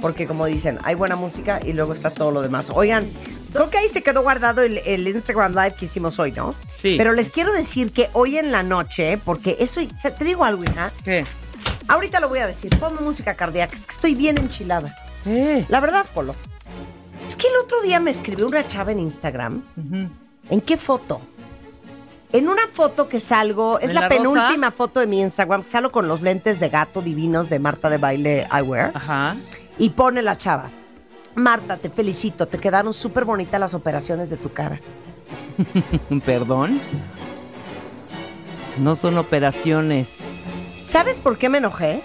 Porque 0.00 0.26
como 0.26 0.46
dicen, 0.46 0.78
hay 0.82 0.94
buena 0.94 1.16
música 1.16 1.60
y 1.64 1.72
luego 1.72 1.92
está 1.92 2.10
todo 2.10 2.30
lo 2.30 2.40
demás. 2.40 2.70
Oigan, 2.74 3.06
creo 3.52 3.68
que 3.68 3.78
ahí 3.78 3.88
se 3.88 4.02
quedó 4.02 4.22
guardado 4.22 4.62
el, 4.62 4.78
el 4.78 5.06
Instagram 5.06 5.52
Live 5.52 5.74
que 5.78 5.84
hicimos 5.84 6.18
hoy, 6.18 6.32
¿no? 6.32 6.54
Sí. 6.80 6.94
Pero 6.96 7.12
les 7.12 7.30
quiero 7.30 7.52
decir 7.52 7.92
que 7.92 8.08
hoy 8.14 8.38
en 8.38 8.50
la 8.50 8.62
noche, 8.62 9.18
porque 9.24 9.56
eso, 9.60 9.80
te 10.16 10.24
digo 10.24 10.44
algo, 10.44 10.64
hija, 10.64 10.90
¿Qué? 11.04 11.26
Ahorita 11.88 12.20
lo 12.20 12.28
voy 12.28 12.38
a 12.38 12.46
decir. 12.46 12.70
Ponme 12.78 13.00
música 13.00 13.34
cardíaca. 13.34 13.74
Es 13.74 13.86
que 13.86 13.92
estoy 13.92 14.14
bien 14.14 14.38
enchilada. 14.38 14.94
¿Qué? 15.24 15.64
La 15.68 15.80
verdad, 15.80 16.06
Polo. 16.14 16.34
Es 17.28 17.36
que 17.36 17.48
el 17.48 17.56
otro 17.62 17.82
día 17.82 18.00
me 18.00 18.10
escribió 18.10 18.46
una 18.46 18.66
chava 18.66 18.92
en 18.92 19.00
Instagram. 19.00 19.62
¿En 20.48 20.60
qué 20.60 20.76
foto? 20.76 21.20
En 22.32 22.48
una 22.48 22.62
foto 22.72 23.08
que 23.08 23.18
salgo, 23.18 23.80
es 23.80 23.90
¿En 23.90 23.96
la, 23.96 24.08
penúltima 24.08 24.70
foto 24.70 25.00
de 25.00 25.06
mi 25.06 25.20
Instagram, 25.20 25.62
que 25.62 25.68
salgo 25.68 25.90
con 25.90 26.06
los 26.06 26.22
lentes 26.22 26.60
de 26.60 26.68
gato 26.68 27.02
divinos 27.02 27.50
de 27.50 27.58
Marta 27.58 27.90
de 27.90 27.98
Baile 27.98 28.46
Eyewear. 28.52 28.92
Ajá. 28.94 29.36
Y 29.78 29.90
pone 29.90 30.22
la 30.22 30.36
chava. 30.36 30.70
Marta, 31.34 31.76
te 31.76 31.90
felicito, 31.90 32.46
te 32.46 32.58
quedaron 32.58 32.92
súper 32.92 33.24
bonitas 33.24 33.58
las 33.58 33.74
operaciones 33.74 34.30
de 34.30 34.36
tu 34.36 34.52
cara. 34.52 34.80
¿Perdón? 36.24 36.80
No 38.78 38.94
son 38.94 39.18
operaciones. 39.18 40.24
¿Sabes 40.76 41.18
por 41.18 41.36
qué 41.36 41.48
me 41.48 41.58
enojé? 41.58 42.00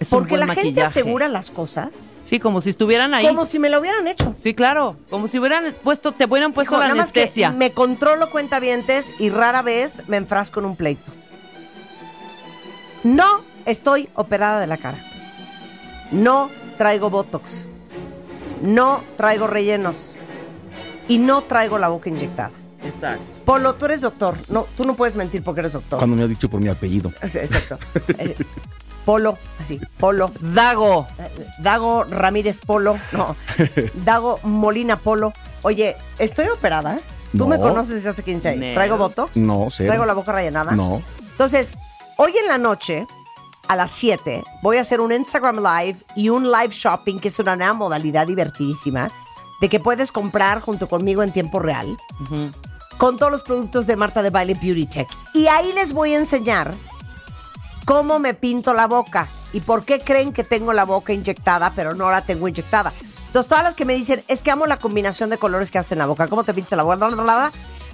Es 0.00 0.10
Porque 0.10 0.36
la 0.36 0.54
gente 0.54 0.80
asegura 0.80 1.26
las 1.28 1.50
cosas 1.50 2.14
Sí, 2.24 2.38
como 2.38 2.60
si 2.60 2.70
estuvieran 2.70 3.14
ahí. 3.14 3.26
como 3.26 3.46
si 3.46 3.58
me 3.58 3.68
lo 3.68 3.80
hubieran 3.80 4.06
hecho. 4.06 4.32
Sí, 4.38 4.54
claro. 4.54 4.96
Como 5.10 5.26
si 5.26 5.38
hubieran 5.40 5.74
puesto, 5.82 6.12
te 6.12 6.26
hubieran 6.26 6.52
puesto 6.52 6.74
Hijo, 6.74 6.80
la 6.80 6.88
nada 6.88 6.96
más 7.00 7.12
que 7.12 7.22
anestesia. 7.22 7.50
me 7.50 7.72
controlo 7.72 8.30
cuentavientes 8.30 9.12
y 9.18 9.30
rara 9.30 9.62
vez 9.62 10.04
me 10.06 10.16
enfrasco 10.18 10.60
en 10.60 10.66
un 10.66 10.76
pleito. 10.76 11.10
No 13.02 13.42
estoy 13.64 14.08
operada 14.14 14.60
de 14.60 14.66
la 14.66 14.76
cara. 14.76 14.98
No 16.12 16.50
traigo 16.76 17.10
botox. 17.10 17.66
No 18.62 19.02
traigo 19.16 19.46
rellenos. 19.46 20.14
Y 21.08 21.18
no 21.18 21.42
traigo 21.42 21.78
la 21.78 21.88
boca 21.88 22.08
inyectada. 22.08 22.50
Exacto. 22.84 23.22
Polo, 23.44 23.74
tú 23.74 23.86
eres 23.86 24.02
doctor. 24.02 24.36
No, 24.48 24.66
tú 24.76 24.84
no 24.84 24.94
puedes 24.94 25.16
mentir 25.16 25.42
porque 25.42 25.60
eres 25.60 25.72
doctor. 25.72 25.98
Cuando 25.98 26.16
me 26.16 26.22
ha 26.22 26.26
dicho 26.26 26.48
por 26.48 26.60
mi 26.60 26.68
apellido. 26.68 27.10
Exacto. 27.22 27.78
Polo, 29.08 29.38
así, 29.58 29.80
Polo. 29.96 30.30
Dago. 30.38 31.06
Dago 31.60 32.04
Ramírez 32.04 32.60
Polo. 32.60 32.98
No. 33.12 33.36
Dago 34.04 34.38
Molina 34.42 34.98
Polo. 34.98 35.32
Oye, 35.62 35.96
estoy 36.18 36.46
operada. 36.48 36.96
¿eh? 36.96 37.00
Tú 37.32 37.38
No. 37.38 37.46
me 37.46 37.58
conoces 37.58 37.94
desde 37.94 38.10
hace 38.10 38.22
15 38.22 38.48
años. 38.50 38.74
¿Traigo 38.74 38.98
botox? 38.98 39.38
No, 39.38 39.68
cero. 39.70 39.88
¿Traigo 39.88 40.04
la 40.04 40.12
boca 40.12 40.32
rellenada? 40.32 40.72
No. 40.72 41.00
Entonces, 41.22 41.72
hoy 42.18 42.36
en 42.36 42.48
la 42.48 42.58
noche, 42.58 43.06
a 43.66 43.76
las 43.76 43.92
7, 43.92 44.44
voy 44.62 44.76
a 44.76 44.82
hacer 44.82 45.00
un 45.00 45.10
Instagram 45.10 45.56
Live 45.56 46.04
y 46.14 46.28
un 46.28 46.44
live 46.44 46.68
shopping, 46.70 47.18
que 47.18 47.28
es 47.28 47.38
una 47.38 47.56
nueva 47.56 47.72
modalidad 47.72 48.26
divertidísima, 48.26 49.08
de 49.62 49.70
que 49.70 49.80
puedes 49.80 50.12
comprar 50.12 50.60
junto 50.60 50.86
conmigo 50.86 51.22
en 51.22 51.32
tiempo 51.32 51.60
real 51.60 51.96
con 52.98 53.16
todos 53.16 53.32
los 53.32 53.42
productos 53.42 53.86
de 53.86 53.96
Marta 53.96 54.20
de 54.22 54.28
Baile 54.28 54.52
Beauty 54.52 54.84
Tech. 54.84 55.08
Y 55.32 55.46
ahí 55.46 55.72
les 55.72 55.94
voy 55.94 56.12
a 56.12 56.18
enseñar 56.18 56.74
cómo 57.88 58.18
me 58.18 58.34
pinto 58.34 58.74
la 58.74 58.86
boca 58.86 59.26
y 59.54 59.60
por 59.60 59.82
qué 59.86 59.98
creen 59.98 60.34
que 60.34 60.44
tengo 60.44 60.74
la 60.74 60.84
boca 60.84 61.14
inyectada, 61.14 61.72
pero 61.74 61.94
no 61.94 62.10
la 62.10 62.20
tengo 62.20 62.46
inyectada. 62.46 62.92
Entonces, 63.28 63.48
todas 63.48 63.64
las 63.64 63.74
que 63.74 63.86
me 63.86 63.94
dicen, 63.94 64.22
es 64.28 64.42
que 64.42 64.50
amo 64.50 64.66
la 64.66 64.76
combinación 64.76 65.30
de 65.30 65.38
colores 65.38 65.70
que 65.70 65.78
haces 65.78 65.92
en 65.92 65.98
la 65.98 66.04
boca, 66.04 66.28
cómo 66.28 66.44
te 66.44 66.52
pintas 66.52 66.76
la 66.76 66.82
boca, 66.82 67.50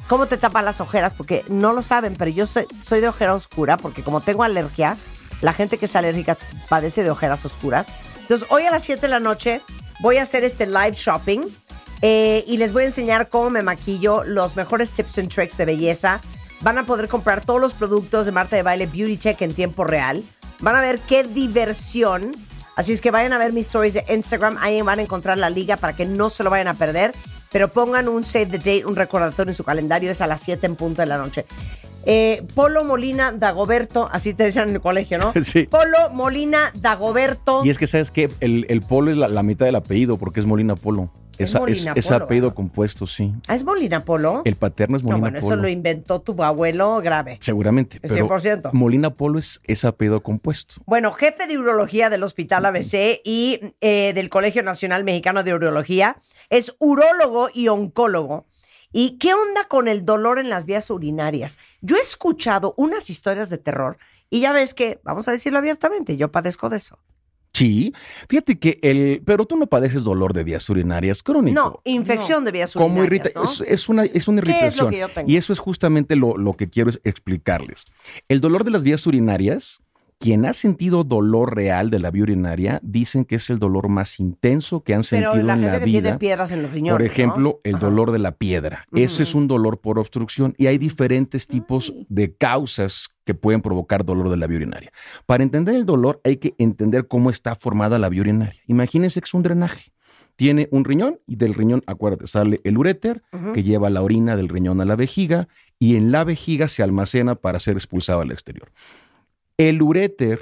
cómo 0.09 0.27
te 0.27 0.37
tapan 0.37 0.65
las 0.65 0.81
ojeras, 0.81 1.15
porque 1.15 1.45
no 1.49 1.73
lo 1.73 1.81
saben, 1.81 2.17
pero 2.17 2.29
yo 2.33 2.45
soy, 2.45 2.67
soy 2.85 3.03
de 3.03 3.09
ojera 3.09 3.35
oscura, 3.35 3.77
porque 3.77 4.03
como 4.03 4.21
tengo 4.21 4.43
alergia, 4.43 4.97
la 5.43 5.53
gente 5.53 5.79
que 5.79 5.85
es 5.85 5.95
alérgica 5.95 6.37
padece 6.69 7.05
de 7.05 7.11
ojeras 7.11 7.45
oscuras. 7.45 7.87
Entonces, 8.23 8.49
hoy 8.51 8.65
a 8.65 8.73
las 8.73 8.83
7 8.83 9.01
de 9.01 9.09
la 9.09 9.21
noche 9.21 9.61
voy 10.01 10.17
a 10.17 10.23
hacer 10.23 10.43
este 10.43 10.67
live 10.67 10.95
shopping 10.97 11.43
eh, 12.03 12.43
y 12.49 12.57
les 12.57 12.73
voy 12.73 12.83
a 12.83 12.87
enseñar 12.87 13.29
cómo 13.29 13.49
me 13.49 13.63
maquillo, 13.63 14.25
los 14.25 14.57
mejores 14.57 14.91
tips 14.91 15.19
and 15.19 15.29
tricks 15.29 15.57
de 15.57 15.67
belleza. 15.67 16.21
Van 16.61 16.79
a 16.79 16.85
poder 16.85 17.09
comprar 17.09 17.45
todos 17.45 17.61
los 17.61 17.75
productos 17.75 18.27
de 18.27 18.33
Marta 18.33 18.57
de 18.57 18.63
Baile 18.63 18.87
Beauty 18.87 19.19
Check 19.19 19.43
en 19.43 19.55
tiempo 19.55 19.85
real. 19.85 20.23
Van 20.61 20.77
a 20.77 20.81
ver 20.81 20.99
qué 21.09 21.25
diversión. 21.25 22.33
Así 22.77 22.93
es 22.93 23.01
que 23.01 23.11
vayan 23.11 23.33
a 23.33 23.39
ver 23.39 23.53
mis 23.53 23.67
stories 23.67 23.95
de 23.95 24.05
Instagram. 24.09 24.57
Ahí 24.61 24.81
van 24.83 24.99
a 24.99 25.03
encontrar 25.03 25.39
la 25.39 25.51
liga 25.51 25.77
para 25.77 25.95
que 25.95 26.07
no 26.07 26.31
se 26.31 26.43
lo 26.43 26.51
vayan 26.51 26.69
a 26.69 26.75
perder. 26.75 27.13
Pero 27.53 27.69
pongan 27.69 28.09
un 28.09 28.25
save 28.25 28.47
the 28.47 28.59
date, 28.59 28.85
un 28.87 28.97
recordatorio 28.97 29.51
en 29.51 29.55
su 29.55 29.63
calendario. 29.63 30.11
Es 30.11 30.21
a 30.21 30.27
las 30.27 30.41
7 30.41 30.67
en 30.67 30.77
punto 30.77 31.03
de 31.03 31.07
la 31.07 31.19
noche. 31.19 31.45
Eh, 32.07 32.43
Polo 32.55 32.85
Molina 32.85 33.33
Dagoberto, 33.33 34.09
así 34.13 34.35
te 34.35 34.45
decían 34.45 34.69
en 34.69 34.75
el 34.77 34.81
colegio, 34.81 35.19
¿no? 35.19 35.33
Sí. 35.45 35.65
Polo 35.65 36.11
Molina 36.11 36.73
Dagoberto. 36.75 37.65
Y 37.65 37.71
es 37.71 37.79
que, 37.79 37.87
¿sabes 37.87 38.11
qué? 38.11 38.31
El, 38.41 38.67
el 38.69 38.83
polo 38.83 39.11
es 39.11 39.17
la, 39.17 39.29
la 39.29 39.43
mitad 39.43 39.67
del 39.67 39.77
apellido 39.77 40.17
porque 40.19 40.41
es 40.41 40.47
Molina 40.47 40.77
Polo. 40.77 41.11
Es 41.39 41.55
es, 41.97 42.11
apellido 42.11 42.55
compuesto, 42.55 43.07
sí. 43.07 43.33
Ah, 43.49 43.55
¿Es 43.55 43.65
Molina 43.65 44.05
Polo? 44.05 44.43
El 44.45 44.57
paterno 44.57 44.97
es 44.97 45.03
no, 45.03 45.11
Molina 45.11 45.21
bueno, 45.21 45.39
eso 45.39 45.57
lo 45.57 45.69
inventó 45.69 46.21
tu 46.21 46.43
abuelo 46.43 47.01
grave. 47.01 47.39
Seguramente. 47.41 47.99
El 48.03 48.11
Pero 48.11 48.29
100%. 48.29 48.71
Molina 48.73 49.11
Polo 49.11 49.39
es, 49.39 49.61
es 49.65 49.85
apellido 49.85 50.23
compuesto. 50.23 50.77
Bueno, 50.87 51.13
jefe 51.13 51.47
de 51.47 51.59
urología 51.59 52.11
del 52.11 52.23
Hospital 52.23 52.67
ABC 52.67 53.21
y 53.25 53.61
eh, 53.81 54.13
del 54.15 54.29
Colegio 54.29 54.63
Nacional 54.63 55.05
Mexicano 55.05 55.43
de 55.43 55.55
Urología, 55.55 56.17
es 56.51 56.75
urólogo 56.79 57.49
y 57.53 57.69
oncólogo. 57.69 58.47
¿Y 58.93 59.19
qué 59.19 59.35
onda 59.35 59.65
con 59.69 59.89
el 59.89 60.05
dolor 60.05 60.39
en 60.39 60.49
las 60.49 60.67
vías 60.67 60.89
urinarias? 60.91 61.59
Yo 61.81 61.97
he 61.97 62.01
escuchado 62.01 62.75
unas 62.77 63.11
historias 63.11 63.51
de 63.51 63.59
terror 63.59 63.99
y 64.31 64.41
ya 64.41 64.53
ves 64.53 64.73
que, 64.73 65.01
vamos 65.03 65.27
a 65.29 65.33
decirlo 65.33 65.59
abiertamente, 65.59 66.17
yo 66.17 66.31
padezco 66.31 66.69
de 66.69 66.77
eso. 66.77 66.99
Sí. 67.55 67.95
Fíjate 68.29 68.59
que 68.59 68.79
el. 68.83 69.23
Pero 69.25 69.47
tú 69.47 69.57
no 69.57 69.67
padeces 69.69 70.05
dolor 70.05 70.35
de 70.35 70.45
vías 70.45 70.69
urinarias 70.69 71.23
crónico. 71.23 71.55
No, 71.55 71.81
infección 71.85 72.45
de 72.45 72.51
vías 72.53 72.73
como 72.73 73.01
urinarias, 73.01 73.27
irrita 73.27 73.41
¿no? 73.41 73.45
es, 73.45 73.63
es 73.67 73.89
una, 73.89 74.05
es 74.05 74.29
una 74.29 74.43
¿Qué 74.43 74.51
es 74.51 74.77
lo 74.77 74.89
irritación. 74.89 74.91
que 74.91 74.99
yo 74.99 75.09
tengo? 75.09 75.31
Y 75.31 75.37
eso 75.37 75.53
es 75.53 75.61
justamente 75.61 76.17
lo, 76.17 76.37
lo 76.37 76.55
que 76.55 76.69
quiero 76.69 76.91
es 76.91 77.01
explicarles. 77.05 77.85
El 78.29 78.41
dolor 78.41 78.65
de 78.65 78.73
las 78.73 78.83
vías 78.83 79.07
urinarias, 79.07 79.81
quien 80.25 80.47
ha 80.47 80.55
sentido 80.55 81.05
dolor 81.05 81.55
real 81.55 81.91
de 81.91 81.99
la 81.99 82.11
vía 82.11 82.23
urinaria, 82.23 82.81
dicen 82.83 83.25
que 83.27 83.37
es 83.37 83.51
el 83.51 83.59
dolor 83.59 83.89
más 83.91 84.19
intenso 84.21 84.83
que 84.83 84.95
han 84.95 85.03
Pero 85.09 85.33
sentido 85.33 85.47
la 85.47 85.53
en 85.53 85.61
gente 85.61 85.73
la 85.73 85.79
que 85.81 85.85
vida. 85.85 86.01
tiene 86.03 86.19
piedras 86.19 86.51
en 86.53 86.63
los 86.63 86.73
riñones. 86.73 86.95
Por 86.95 87.01
¿no? 87.03 87.07
ejemplo, 87.07 87.61
el 87.63 87.75
Ajá. 87.75 87.85
dolor 87.85 88.11
de 88.11 88.19
la 88.19 88.33
piedra. 88.33 88.87
Eso 88.95 89.23
es 89.23 89.35
un 89.35 89.49
dolor 89.49 89.81
por 89.81 89.99
obstrucción 89.99 90.55
y 90.57 90.67
hay 90.67 90.79
diferentes 90.79 91.47
tipos 91.47 91.93
de 92.09 92.35
causas 92.35 93.11
que 93.25 93.35
pueden 93.35 93.61
provocar 93.61 94.05
dolor 94.05 94.31
de 94.31 94.39
la 94.39 94.47
vía 94.47 94.57
urinaria. 94.57 94.91
Para 95.27 95.43
entender 95.43 95.75
el 95.75 95.85
dolor 95.85 96.21
hay 96.25 96.39
que 96.39 96.55
entender 96.59 97.07
cómo 97.07 97.29
está 97.29 97.55
formada 97.55 97.99
la 97.99 98.09
vía 98.09 98.23
urinaria. 98.23 98.61
Imagínense 98.67 99.21
que 99.21 99.27
es 99.27 99.35
un 99.35 99.43
drenaje. 99.43 99.93
Tiene 100.37 100.69
un 100.73 100.85
riñón 100.85 101.21
y 101.27 101.37
del 101.37 101.55
riñón, 101.55 101.83
acuérdate, 101.87 102.27
sale 102.27 102.61
el 102.65 102.77
uréter 102.77 103.23
que 103.53 103.63
lleva 103.63 103.89
la 103.91 104.03
orina 104.03 104.37
del 104.37 104.49
riñón 104.49 104.81
a 104.81 104.85
la 104.85 104.97
vejiga 104.97 105.49
y 105.79 105.97
en 105.97 106.11
la 106.11 106.25
vejiga 106.25 106.67
se 106.67 106.83
almacena 106.83 107.35
para 107.37 107.61
ser 107.61 107.75
expulsado 107.77 108.21
al 108.21 108.33
exterior. 108.33 108.73
El 109.57 109.83
uréter 109.83 110.41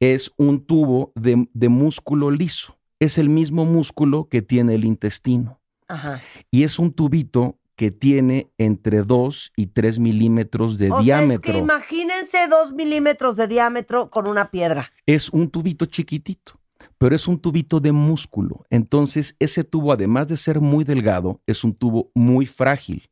es 0.00 0.32
un 0.36 0.64
tubo 0.64 1.12
de, 1.14 1.48
de 1.52 1.68
músculo 1.68 2.30
liso. 2.30 2.78
Es 3.00 3.18
el 3.18 3.28
mismo 3.28 3.64
músculo 3.64 4.28
que 4.28 4.42
tiene 4.42 4.74
el 4.74 4.84
intestino. 4.84 5.60
Ajá. 5.88 6.22
Y 6.50 6.64
es 6.64 6.78
un 6.78 6.92
tubito 6.92 7.58
que 7.76 7.90
tiene 7.90 8.50
entre 8.56 9.02
2 9.02 9.52
y 9.54 9.66
3 9.66 9.98
milímetros 9.98 10.78
de 10.78 10.90
o 10.90 11.00
diámetro. 11.00 11.52
sea, 11.52 11.52
es 11.52 11.58
que 11.58 11.62
imagínense 11.62 12.48
dos 12.48 12.72
milímetros 12.72 13.36
de 13.36 13.46
diámetro 13.46 14.10
con 14.10 14.26
una 14.26 14.50
piedra. 14.50 14.90
es 15.04 15.28
un 15.28 15.50
tubito 15.50 15.84
chiquitito, 15.84 16.58
pero 16.98 17.14
es 17.14 17.28
un 17.28 17.38
tubito 17.38 17.78
de 17.78 17.92
músculo. 17.92 18.64
Entonces, 18.70 19.36
ese 19.38 19.62
tubo, 19.62 19.92
además 19.92 20.26
de 20.28 20.38
ser 20.38 20.60
muy 20.60 20.84
delgado, 20.84 21.40
es 21.46 21.62
un 21.64 21.74
tubo 21.74 22.10
muy 22.14 22.46
frágil. 22.46 23.08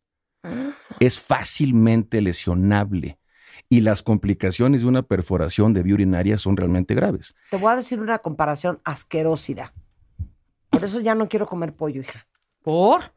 Es 1.00 1.18
fácilmente 1.20 2.20
lesionable. 2.20 3.18
Y 3.68 3.80
las 3.80 4.02
complicaciones 4.02 4.82
de 4.82 4.88
una 4.88 5.02
perforación 5.02 5.72
de 5.72 5.82
vía 5.82 5.94
urinaria 5.94 6.38
son 6.38 6.56
realmente 6.56 6.94
graves. 6.94 7.34
Te 7.50 7.56
voy 7.56 7.72
a 7.72 7.76
decir 7.76 8.00
una 8.00 8.18
comparación 8.18 8.80
asquerosidad. 8.84 9.72
Por 10.70 10.84
eso 10.84 11.00
ya 11.00 11.14
no 11.14 11.28
quiero 11.28 11.46
comer 11.46 11.72
pollo, 11.72 12.00
hija. 12.00 12.26
¿Por? 12.62 13.12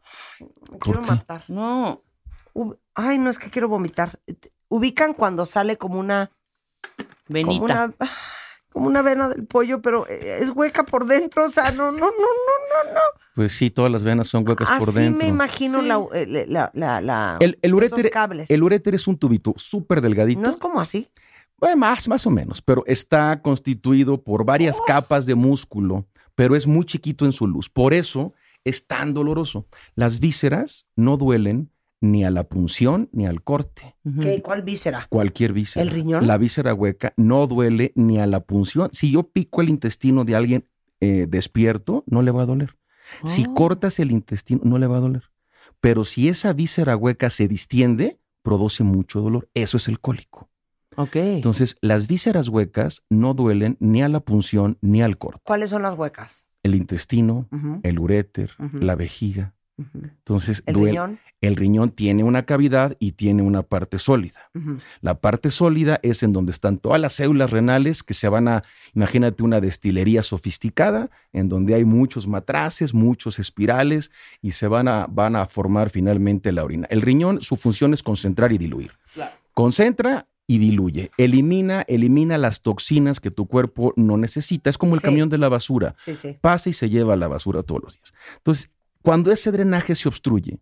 Me 0.71 0.79
quiero 0.79 1.01
qué? 1.01 1.07
matar. 1.07 1.43
No. 1.47 2.03
Ay, 2.93 3.17
no 3.17 3.29
es 3.29 3.39
que 3.39 3.49
quiero 3.49 3.67
vomitar. 3.67 4.19
Ubican 4.67 5.13
cuando 5.13 5.45
sale 5.45 5.77
como 5.77 5.99
una 5.99 6.31
Venita. 7.29 7.49
Como 7.49 7.65
una, 7.65 7.93
como 8.77 8.87
una 8.89 9.01
vena 9.01 9.27
del 9.29 9.45
pollo, 9.45 9.81
pero 9.81 10.07
eh, 10.07 10.37
es 10.41 10.49
hueca 10.51 10.83
por 10.85 11.05
dentro. 11.05 11.45
O 11.45 11.49
sea, 11.51 11.71
no, 11.71 11.91
no, 11.91 11.97
no, 11.99 12.07
no, 12.07 12.07
no, 12.11 12.93
no. 12.93 12.99
Pues 13.35 13.53
sí, 13.53 13.69
todas 13.69 13.91
las 13.91 14.03
venas 14.03 14.27
son 14.27 14.47
huecas 14.47 14.67
por 14.79 14.89
Así 14.89 14.99
dentro. 14.99 15.23
me 15.23 15.29
imagino 15.29 15.81
Sí. 15.81 15.87
la, 15.87 16.05
eh, 16.13 16.45
la, 16.47 16.71
la, 16.73 17.01
la- 17.01 17.37
El, 17.39 17.57
el, 17.61 17.71
esos 17.83 17.93
uréter, 17.93 18.11
cables. 18.11 18.49
el 18.49 18.63
uréter 18.63 18.95
es 18.95 19.07
un 19.07 19.17
tubito 19.17 19.53
súper 19.57 20.01
delgadito. 20.01 20.41
No 20.41 20.49
es 20.49 20.57
como 20.57 20.79
así. 20.79 21.07
Bueno, 21.59 21.77
más, 21.77 22.07
más 22.07 22.25
o 22.27 22.29
menos, 22.29 22.61
pero 22.61 22.83
está 22.85 23.41
constituido 23.41 24.21
por 24.23 24.45
varias 24.45 24.79
capas 24.85 25.25
de 25.25 25.33
músculo, 25.35 26.05
pero 26.35 26.55
es 26.55 26.67
muy 26.67 26.85
chiquito 26.85 27.25
en 27.25 27.31
su 27.31 27.47
luz. 27.47 27.67
Por 27.69 27.93
eso 27.95 28.33
es 28.63 28.85
tan 28.85 29.13
doloroso. 29.13 29.65
Las 29.95 30.19
vísceras 30.19 30.85
no 30.95 31.17
duelen 31.17 31.71
ni 32.01 32.23
a 32.23 32.31
la 32.31 32.43
punción 32.43 33.09
ni 33.11 33.25
al 33.25 33.43
corte. 33.43 33.95
¿Qué? 34.21 34.41
¿Cuál 34.41 34.61
víscera? 34.61 35.07
Cualquier 35.09 35.53
víscera. 35.53 35.83
¿El 35.83 35.89
riñón? 35.91 36.27
La 36.27 36.37
víscera 36.37 36.73
hueca 36.73 37.13
no 37.17 37.47
duele 37.47 37.91
ni 37.95 38.19
a 38.19 38.25
la 38.27 38.41
punción. 38.41 38.89
Si 38.93 39.11
yo 39.11 39.23
pico 39.23 39.61
el 39.61 39.69
intestino 39.69 40.23
de 40.25 40.35
alguien 40.35 40.65
eh, 40.99 41.25
despierto, 41.29 42.03
no 42.07 42.21
le 42.21 42.31
va 42.31 42.43
a 42.43 42.45
doler. 42.45 42.75
Si 43.23 43.45
Oh. 43.47 43.53
cortas 43.53 43.99
el 43.99 44.11
intestino, 44.11 44.61
no 44.63 44.77
le 44.79 44.87
va 44.87 44.97
a 44.97 45.01
doler. 45.01 45.23
Pero 45.79 46.03
si 46.03 46.27
esa 46.27 46.53
víscera 46.53 46.95
hueca 46.97 47.29
se 47.29 47.47
distiende, 47.47 48.19
produce 48.41 48.83
mucho 48.83 49.21
dolor. 49.21 49.47
Eso 49.53 49.77
es 49.77 49.87
el 49.87 49.99
cólico. 49.99 50.49
Ok. 50.95 51.15
Entonces, 51.17 51.77
las 51.81 52.07
vísceras 52.07 52.49
huecas 52.49 53.03
no 53.09 53.35
duelen 53.35 53.77
ni 53.79 54.01
a 54.01 54.09
la 54.09 54.19
punción 54.21 54.77
ni 54.81 55.03
al 55.03 55.17
corte. 55.19 55.41
¿Cuáles 55.45 55.69
son 55.69 55.83
las 55.83 55.93
huecas? 55.93 56.47
El 56.63 56.73
intestino, 56.73 57.47
el 57.83 57.99
uréter, 57.99 58.51
la 58.73 58.95
vejiga. 58.95 59.53
Entonces, 59.77 60.63
El 60.65 60.75
duele- 60.75 60.91
riñón. 60.91 61.19
el 61.41 61.55
riñón 61.55 61.91
tiene 61.91 62.23
una 62.23 62.43
cavidad 62.45 62.95
y 62.99 63.11
tiene 63.11 63.43
una 63.43 63.61
parte 63.63 63.99
sólida. 63.99 64.49
La 65.01 65.19
parte 65.19 65.51
sólida 65.51 65.99
es 66.01 66.23
en 66.23 66.33
donde 66.33 66.51
están 66.51 66.77
todas 66.79 66.99
las 66.99 67.13
células 67.13 67.51
renales 67.51 68.01
que 68.03 68.13
se 68.15 68.27
van 68.27 68.47
a, 68.47 68.63
imagínate 68.95 69.43
una 69.43 69.61
destilería 69.61 70.23
sofisticada, 70.23 71.09
en 71.33 71.47
donde 71.47 71.75
hay 71.75 71.85
muchos 71.85 72.25
matraces, 72.27 72.93
muchos 72.93 73.37
espirales 73.39 74.11
y 74.41 74.51
se 74.51 74.67
van 74.67 74.87
a, 74.87 75.05
van 75.07 75.35
a 75.35 75.45
formar 75.45 75.89
finalmente 75.91 76.51
la 76.51 76.63
orina. 76.63 76.87
El 76.89 77.01
riñón, 77.03 77.41
su 77.41 77.55
función 77.55 77.93
es 77.93 78.01
concentrar 78.01 78.51
y 78.51 78.57
diluir. 78.57 78.91
Concentra 79.53 80.27
y 80.49 80.59
diluye. 80.59 81.11
Elimina, 81.17 81.81
elimina 81.87 82.37
las 82.37 82.61
toxinas 82.61 83.19
que 83.19 83.31
tu 83.31 83.47
cuerpo 83.47 83.93
no 83.97 84.17
necesita. 84.17 84.69
Es 84.69 84.77
como 84.77 84.93
el 84.95 85.01
Sí. 85.01 85.07
camión 85.07 85.29
de 85.29 85.37
la 85.37 85.49
basura 85.49 85.93
Sí, 85.97 86.15
sí. 86.15 86.37
pasa 86.39 86.69
y 86.69 86.73
se 86.73 86.89
lleva 86.89 87.15
la 87.15 87.27
basura 87.27 87.63
todos 87.63 87.83
los 87.83 87.95
días. 87.95 88.13
Entonces, 88.37 88.69
cuando 89.01 89.31
ese 89.31 89.51
drenaje 89.51 89.95
se 89.95 90.07
obstruye, 90.07 90.59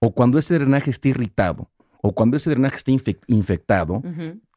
o 0.00 0.12
cuando 0.12 0.38
ese 0.38 0.54
drenaje 0.54 0.90
está 0.90 1.08
irritado, 1.08 1.70
o 2.02 2.12
cuando 2.14 2.36
ese 2.36 2.50
drenaje 2.50 2.76
está 2.76 2.92
infec- 2.92 3.24
infectado, 3.26 4.02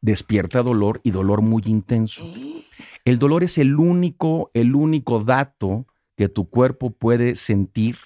despierta 0.02 0.62
dolor 0.62 1.00
y 1.02 1.10
dolor 1.10 1.42
muy 1.42 1.62
intenso. 1.66 2.24
El 3.04 3.18
dolor 3.18 3.42
es 3.42 3.56
el 3.56 3.76
único, 3.76 4.50
el 4.52 4.74
único 4.74 5.24
dato 5.24 5.86
que 6.14 6.28
tu 6.28 6.50
cuerpo 6.50 6.90
puede 6.90 7.36
sentir 7.36 7.96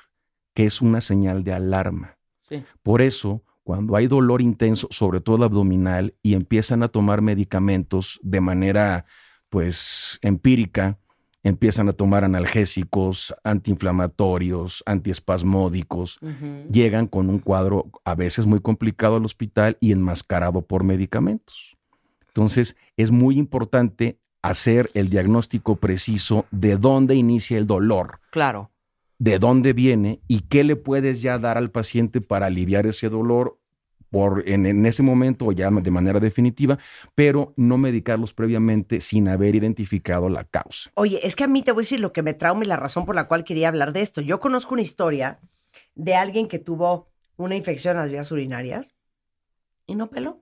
que 0.54 0.64
es 0.64 0.80
una 0.80 1.00
señal 1.00 1.42
de 1.42 1.52
alarma. 1.52 2.18
Sí. 2.48 2.62
Por 2.82 3.02
eso, 3.02 3.42
cuando 3.64 3.96
hay 3.96 4.06
dolor 4.06 4.40
intenso, 4.42 4.86
sobre 4.90 5.20
todo 5.20 5.44
abdominal, 5.44 6.14
y 6.22 6.34
empiezan 6.34 6.84
a 6.84 6.88
tomar 6.88 7.20
medicamentos 7.20 8.20
de 8.22 8.40
manera, 8.40 9.04
pues, 9.48 10.18
empírica, 10.22 10.98
empiezan 11.42 11.88
a 11.88 11.92
tomar 11.92 12.24
analgésicos, 12.24 13.34
antiinflamatorios, 13.44 14.82
antiespasmódicos, 14.86 16.18
llegan 16.70 17.06
con 17.06 17.28
un 17.28 17.38
cuadro 17.38 17.90
a 18.04 18.14
veces 18.14 18.46
muy 18.46 18.60
complicado 18.60 19.16
al 19.16 19.24
hospital 19.24 19.76
y 19.80 19.92
enmascarado 19.92 20.62
por 20.62 20.84
medicamentos. 20.84 21.76
Entonces, 22.28 22.76
es 22.96 23.10
muy 23.10 23.38
importante 23.38 24.18
hacer 24.40 24.90
el 24.94 25.08
diagnóstico 25.10 25.76
preciso 25.76 26.46
de 26.50 26.76
dónde 26.76 27.14
inicia 27.14 27.58
el 27.58 27.66
dolor 27.66 28.20
Claro. 28.30 28.70
de 29.18 29.38
dónde 29.38 29.72
viene 29.72 30.20
y 30.26 30.40
qué 30.40 30.64
le 30.64 30.74
puedes 30.76 31.22
ya 31.22 31.38
dar 31.38 31.58
al 31.58 31.70
paciente 31.70 32.20
para 32.20 32.46
aliviar 32.46 32.86
ese 32.86 33.08
dolor 33.08 33.58
por, 34.12 34.46
en, 34.46 34.66
en 34.66 34.84
ese 34.84 35.02
momento 35.02 35.46
o 35.46 35.52
ya 35.52 35.70
de 35.70 35.90
manera 35.90 36.20
definitiva, 36.20 36.78
pero 37.14 37.54
no 37.56 37.78
medicarlos 37.78 38.34
previamente 38.34 39.00
sin 39.00 39.26
haber 39.26 39.54
identificado 39.54 40.28
la 40.28 40.44
causa. 40.44 40.90
Oye, 40.94 41.26
es 41.26 41.34
que 41.34 41.44
a 41.44 41.48
mí 41.48 41.62
te 41.62 41.72
voy 41.72 41.80
a 41.80 41.84
decir 41.84 41.98
lo 41.98 42.12
que 42.12 42.22
me 42.22 42.34
trauma 42.34 42.62
y 42.62 42.66
la 42.68 42.76
razón 42.76 43.06
por 43.06 43.14
la 43.14 43.26
cual 43.26 43.42
quería 43.42 43.68
hablar 43.68 43.94
de 43.94 44.02
esto. 44.02 44.20
Yo 44.20 44.38
conozco 44.38 44.74
una 44.74 44.82
historia 44.82 45.40
de 45.94 46.14
alguien 46.14 46.46
que 46.46 46.58
tuvo 46.58 47.08
una 47.38 47.56
infección 47.56 47.96
en 47.96 48.02
las 48.02 48.10
vías 48.10 48.30
urinarias 48.30 48.94
y 49.86 49.94
no 49.94 50.10
peló. 50.10 50.38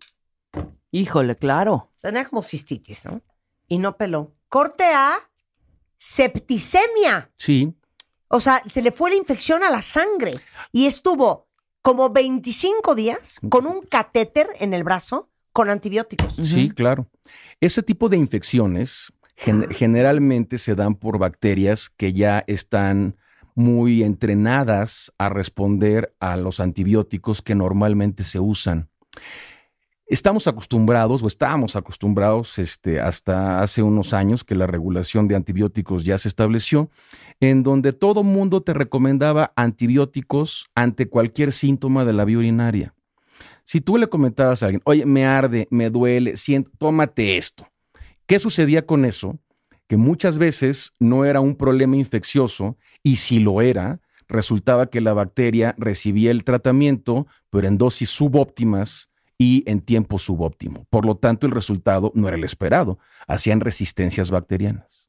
Híjole, 0.90 1.36
claro. 1.36 1.74
O 1.74 1.92
sea, 1.94 2.10
tenía 2.10 2.24
como 2.24 2.42
cistitis, 2.42 3.04
¿no? 3.04 3.22
Y 3.68 3.78
no 3.78 3.96
peló. 3.96 4.34
Corte 4.48 4.82
A, 4.82 5.16
septicemia. 5.96 7.30
Sí, 7.36 7.72
O 8.26 8.40
sea, 8.40 8.60
se 8.66 8.82
le 8.82 8.90
fue 8.90 9.10
la 9.10 9.16
infección 9.16 9.62
a 9.62 9.70
la 9.70 9.80
sangre 9.80 10.32
y 10.72 10.86
estuvo 10.86 11.46
como 11.82 12.10
25 12.10 12.94
días 12.94 13.40
con 13.48 13.66
un 13.66 13.82
catéter 13.82 14.48
en 14.58 14.74
el 14.74 14.84
brazo 14.84 15.30
con 15.52 15.68
antibióticos. 15.68 16.34
sí, 16.34 16.70
claro. 16.70 17.08
Ese 17.60 17.82
tipo 17.82 18.08
de 18.08 18.16
infecciones 18.16 19.12
gen- 19.36 19.68
generalmente 19.70 20.58
se 20.58 20.74
dan 20.74 20.94
por 20.94 21.18
bacterias 21.18 21.88
que 21.90 22.12
ya 22.12 22.44
están 22.46 23.16
muy 23.54 24.02
entrenadas 24.02 25.12
a 25.18 25.28
responder 25.28 26.14
a 26.20 26.36
los 26.36 26.60
antibióticos 26.60 27.42
que 27.42 27.54
normalmente 27.54 28.24
se 28.24 28.40
usan. 28.40 28.88
Estamos 30.10 30.48
acostumbrados 30.48 31.22
o 31.22 31.28
estábamos 31.28 31.76
acostumbrados 31.76 32.58
este, 32.58 32.98
hasta 32.98 33.62
hace 33.62 33.80
unos 33.80 34.12
años 34.12 34.42
que 34.42 34.56
la 34.56 34.66
regulación 34.66 35.28
de 35.28 35.36
antibióticos 35.36 36.02
ya 36.02 36.18
se 36.18 36.26
estableció, 36.26 36.90
en 37.38 37.62
donde 37.62 37.92
todo 37.92 38.24
mundo 38.24 38.60
te 38.60 38.74
recomendaba 38.74 39.52
antibióticos 39.54 40.66
ante 40.74 41.08
cualquier 41.08 41.52
síntoma 41.52 42.04
de 42.04 42.12
la 42.12 42.24
vía 42.24 42.38
urinaria. 42.38 42.92
Si 43.64 43.80
tú 43.80 43.98
le 43.98 44.08
comentabas 44.08 44.64
a 44.64 44.66
alguien, 44.66 44.82
oye, 44.84 45.06
me 45.06 45.26
arde, 45.26 45.68
me 45.70 45.90
duele, 45.90 46.36
siento, 46.36 46.72
tómate 46.76 47.36
esto. 47.36 47.68
¿Qué 48.26 48.40
sucedía 48.40 48.84
con 48.84 49.04
eso? 49.04 49.38
Que 49.86 49.96
muchas 49.96 50.38
veces 50.38 50.92
no 50.98 51.24
era 51.24 51.38
un 51.38 51.54
problema 51.54 51.94
infeccioso 51.94 52.76
y 53.04 53.14
si 53.14 53.38
lo 53.38 53.60
era, 53.60 54.00
resultaba 54.26 54.86
que 54.86 55.00
la 55.00 55.12
bacteria 55.12 55.76
recibía 55.78 56.32
el 56.32 56.42
tratamiento, 56.42 57.28
pero 57.48 57.68
en 57.68 57.78
dosis 57.78 58.10
subóptimas 58.10 59.09
y 59.40 59.64
en 59.64 59.80
tiempo 59.80 60.18
subóptimo. 60.18 60.84
Por 60.90 61.06
lo 61.06 61.16
tanto, 61.16 61.46
el 61.46 61.52
resultado 61.54 62.12
no 62.14 62.28
era 62.28 62.36
el 62.36 62.44
esperado. 62.44 62.98
Hacían 63.26 63.60
resistencias 63.60 64.30
bacterianas. 64.30 64.99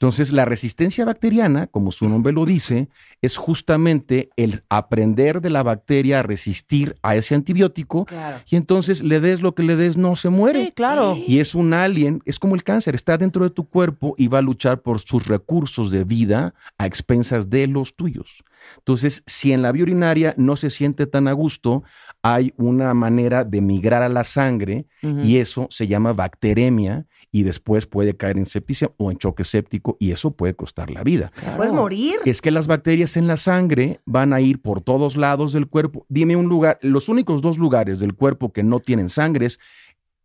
Entonces, 0.00 0.32
la 0.32 0.46
resistencia 0.46 1.04
bacteriana, 1.04 1.66
como 1.66 1.92
su 1.92 2.08
nombre 2.08 2.32
lo 2.32 2.46
dice, 2.46 2.88
es 3.20 3.36
justamente 3.36 4.30
el 4.36 4.62
aprender 4.70 5.42
de 5.42 5.50
la 5.50 5.62
bacteria 5.62 6.20
a 6.20 6.22
resistir 6.22 6.96
a 7.02 7.16
ese 7.16 7.34
antibiótico 7.34 8.06
Claro. 8.06 8.38
y 8.50 8.56
entonces 8.56 9.02
le 9.02 9.20
des 9.20 9.42
lo 9.42 9.54
que 9.54 9.62
le 9.62 9.76
des, 9.76 9.98
no 9.98 10.16
se 10.16 10.30
muere. 10.30 10.64
Sí, 10.64 10.72
claro. 10.72 11.18
Y 11.26 11.40
es 11.40 11.54
un 11.54 11.74
alien, 11.74 12.22
es 12.24 12.38
como 12.38 12.54
el 12.54 12.64
cáncer, 12.64 12.94
está 12.94 13.18
dentro 13.18 13.44
de 13.44 13.50
tu 13.50 13.68
cuerpo 13.68 14.14
y 14.16 14.28
va 14.28 14.38
a 14.38 14.42
luchar 14.42 14.80
por 14.80 15.00
sus 15.00 15.26
recursos 15.26 15.90
de 15.90 16.04
vida 16.04 16.54
a 16.78 16.86
expensas 16.86 17.50
de 17.50 17.66
los 17.66 17.94
tuyos. 17.94 18.42
Entonces, 18.78 19.22
si 19.26 19.52
en 19.52 19.60
la 19.60 19.70
vía 19.70 19.82
urinaria 19.82 20.32
no 20.38 20.56
se 20.56 20.70
siente 20.70 21.06
tan 21.06 21.28
a 21.28 21.32
gusto, 21.32 21.82
hay 22.22 22.54
una 22.56 22.94
manera 22.94 23.44
de 23.44 23.60
migrar 23.60 24.02
a 24.02 24.08
la 24.08 24.24
sangre 24.24 24.86
y 25.02 25.36
eso 25.36 25.66
se 25.70 25.86
llama 25.86 26.14
bacteremia 26.14 27.06
y 27.32 27.42
después 27.44 27.86
puede 27.86 28.16
caer 28.16 28.38
en 28.38 28.46
septicemia 28.46 28.94
o 28.98 29.10
en 29.10 29.18
choque 29.18 29.44
séptico 29.44 29.96
y 30.00 30.12
eso 30.12 30.32
puede 30.32 30.54
costar 30.54 30.90
la 30.90 31.02
vida. 31.02 31.32
Puedes 31.56 31.72
morir. 31.72 32.16
Es 32.24 32.42
que 32.42 32.50
las 32.50 32.66
bacterias 32.66 33.16
en 33.16 33.26
la 33.26 33.36
sangre 33.36 34.00
van 34.04 34.32
a 34.32 34.40
ir 34.40 34.60
por 34.60 34.80
todos 34.80 35.16
lados 35.16 35.52
del 35.52 35.68
cuerpo. 35.68 36.06
Dime 36.08 36.36
un 36.36 36.48
lugar, 36.48 36.78
los 36.82 37.08
únicos 37.08 37.42
dos 37.42 37.58
lugares 37.58 38.00
del 38.00 38.14
cuerpo 38.14 38.52
que 38.52 38.62
no 38.62 38.80
tienen 38.80 39.08
sangre 39.08 39.46
es 39.46 39.60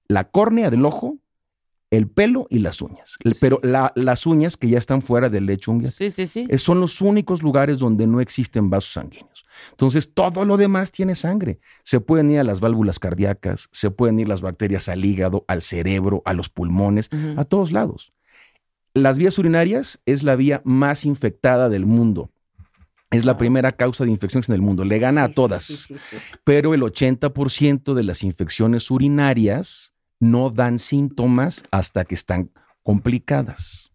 la 0.08 0.26
córnea 0.26 0.70
del 0.70 0.86
ojo, 0.86 1.18
el 1.92 2.08
pelo 2.10 2.48
y 2.50 2.60
las 2.60 2.82
uñas. 2.82 3.18
Pero 3.40 3.60
la- 3.64 3.94
las 3.96 4.26
uñas 4.26 4.58
que 4.58 4.68
ya 4.70 4.78
están 4.80 5.02
fuera 5.02 5.30
del 5.30 5.46
lecho 5.46 5.72
unguial. 5.72 5.94
Sí, 5.94 6.12
sí, 6.12 6.28
sí. 6.28 6.46
Eh, 6.50 6.58
Son 6.58 6.80
los 6.80 7.00
únicos 7.02 7.42
lugares 7.44 7.80
donde 7.80 8.08
no 8.08 8.20
existen 8.22 8.70
vasos 8.70 8.94
sanguíneos. 8.94 9.46
Entonces, 9.72 10.14
todo 10.14 10.44
lo 10.46 10.58
demás 10.58 10.92
tiene 10.92 11.16
sangre. 11.16 11.60
Se 11.84 12.00
pueden 12.02 12.30
ir 12.32 12.40
a 12.40 12.44
las 12.44 12.60
válvulas 12.60 13.00
cardíacas, 13.00 13.70
se 13.72 13.92
pueden 13.92 14.20
ir 14.20 14.28
las 14.28 14.42
bacterias 14.42 14.90
al 14.90 15.06
hígado, 15.06 15.46
al 15.48 15.62
cerebro, 15.62 16.22
a 16.26 16.34
los 16.34 16.50
pulmones, 16.50 17.10
a 17.38 17.46
todos 17.46 17.72
lados. 17.72 18.12
Las 18.94 19.18
vías 19.18 19.38
urinarias 19.38 20.00
es 20.06 20.24
la 20.24 20.36
vía 20.36 20.62
más 20.66 21.06
infectada 21.06 21.70
del 21.70 21.86
mundo. 21.86 22.32
Es 23.12 23.24
la 23.26 23.38
primera 23.38 23.72
causa 23.74 24.04
de 24.04 24.12
infecciones 24.12 24.50
en 24.50 24.56
el 24.56 24.62
mundo. 24.62 24.84
Le 24.84 25.00
gana 25.00 25.26
Sí, 25.26 25.32
a 25.32 25.36
todas. 25.36 25.64
sí. 25.64 25.96
Pero 26.44 26.74
el 26.74 26.82
80% 26.82 27.94
de 27.94 28.04
las 28.04 28.24
infecciones 28.24 28.90
urinarias 28.92 29.94
no 30.20 30.50
dan 30.50 30.80
síntomas 30.80 31.64
hasta 31.72 32.06
que 32.06 32.16
están 32.16 32.50
complicadas. 32.84 33.92